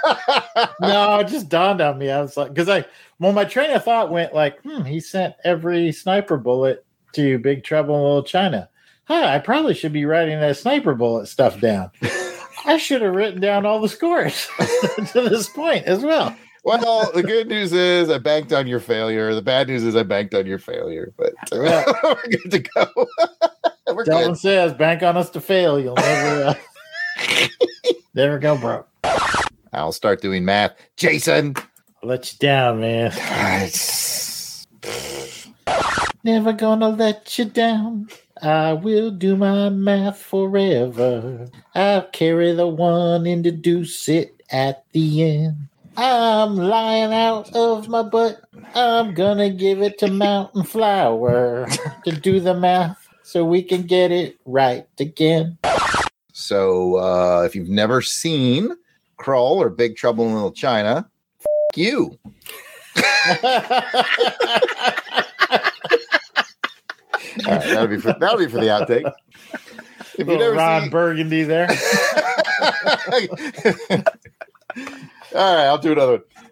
no, 0.82 1.20
it 1.20 1.28
just 1.28 1.50
dawned 1.50 1.82
on 1.82 1.98
me. 1.98 2.12
I 2.12 2.22
was 2.22 2.38
like, 2.38 2.54
because 2.54 2.70
I, 2.70 2.86
well, 3.20 3.34
my 3.34 3.46
train 3.46 3.72
of 3.72 3.84
thought 3.84 4.12
went 4.12 4.34
like, 4.34 4.62
hmm, 4.62 4.84
he 4.84 5.00
sent 5.00 5.36
every 5.44 5.92
sniper 5.92 6.38
bullet 6.38 6.86
to 7.14 7.40
Big 7.40 7.64
Trouble 7.64 7.96
in 7.96 8.04
Little 8.04 8.24
China. 8.24 8.70
Huh, 9.06 9.26
I 9.26 9.40
probably 9.40 9.74
should 9.74 9.94
be 9.94 10.06
writing 10.06 10.40
that 10.40 10.58
sniper 10.58 10.94
bullet 10.94 11.28
stuff 11.28 11.60
down. 11.60 11.92
I 12.66 12.78
should 12.78 13.02
have 13.02 13.16
written 13.16 13.42
down 13.42 13.66
all 13.66 13.82
the 13.82 13.90
scores 13.90 14.48
to 15.12 15.28
this 15.30 15.50
point 15.50 15.86
as 15.86 16.04
well. 16.04 16.36
Well, 16.64 17.12
the 17.14 17.24
good 17.24 17.48
news 17.50 17.74
is 17.74 18.10
I 18.10 18.18
banked 18.20 18.54
on 18.54 18.68
your 18.68 18.80
failure. 18.80 19.36
The 19.36 19.42
bad 19.42 19.68
news 19.68 19.84
is 19.84 19.96
I 19.98 20.04
banked 20.04 20.34
on 20.34 20.46
your 20.46 20.60
failure. 20.60 21.14
But 21.18 21.34
Yeah. 21.52 21.84
we're 22.04 22.22
good 22.30 22.52
to 22.52 22.60
go. 22.60 23.08
we're 23.94 24.06
Delvin 24.06 24.30
good. 24.30 24.38
says, 24.40 24.74
bank 24.74 25.04
on 25.04 25.18
us 25.18 25.30
to 25.32 25.42
fail. 25.42 25.78
You'll 25.80 25.96
never, 25.96 26.44
uh, 26.46 26.54
never 28.16 28.40
go 28.40 28.58
broke. 28.58 28.88
I'll 29.74 29.92
start 29.92 30.22
doing 30.22 30.46
math. 30.46 30.74
Jason. 30.96 31.56
I'll 32.02 32.10
let 32.10 32.32
you 32.32 32.38
down, 32.40 32.80
man. 32.80 33.12
Never 36.26 36.54
gonna 36.54 36.88
let 36.90 37.38
you 37.38 37.44
down. 37.46 38.08
I 38.42 38.72
will 38.74 39.12
do 39.12 39.36
my 39.36 39.68
math 39.70 40.22
forever. 40.22 41.48
I'll 41.76 42.04
carry 42.04 42.54
the 42.54 42.68
one 42.68 43.26
and 43.26 43.44
deduce 43.44 44.08
it 44.08 44.42
at 44.50 44.86
the 44.94 45.24
end. 45.24 45.56
I'm 45.96 46.56
lying 46.56 47.14
out 47.14 47.56
of 47.56 47.88
my 47.88 48.02
butt. 48.02 48.42
I'm 48.76 49.14
gonna 49.14 49.50
give 49.50 49.82
it 49.82 49.98
to 50.00 50.10
Mountain 50.10 50.64
Flower 50.64 51.68
to 52.06 52.12
do 52.12 52.40
the 52.40 52.54
math 52.54 52.98
so 53.22 53.46
we 53.46 53.62
can 53.62 53.84
get 53.84 54.12
it 54.12 54.38
right 54.46 54.88
again. 55.00 55.58
So 56.32 56.98
uh, 56.98 57.44
if 57.46 57.56
you've 57.56 57.70
never 57.70 58.02
seen 58.02 58.76
Krull 59.20 59.58
or 59.58 59.70
Big 59.70 59.96
Trouble 59.96 60.28
in 60.28 60.34
Little 60.34 60.52
China, 60.52 61.08
f- 61.40 61.46
you. 61.76 62.18
All 67.46 67.56
right, 67.56 67.64
that'll 67.66 67.88
be 67.88 67.98
for 67.98 68.14
that'll 68.20 68.38
be 68.38 68.48
for 68.48 68.60
the 68.60 68.68
outtake. 68.68 69.12
If 70.18 70.20
you 70.20 70.26
Little 70.26 70.40
never 70.40 70.56
Ron 70.56 70.82
seen, 70.84 70.92
Burgundy 70.92 71.44
there. 71.44 71.68
All 75.36 75.56
right, 75.56 75.66
I'll 75.66 75.78
do 75.78 75.92
another 75.94 76.12
one. 76.14 76.46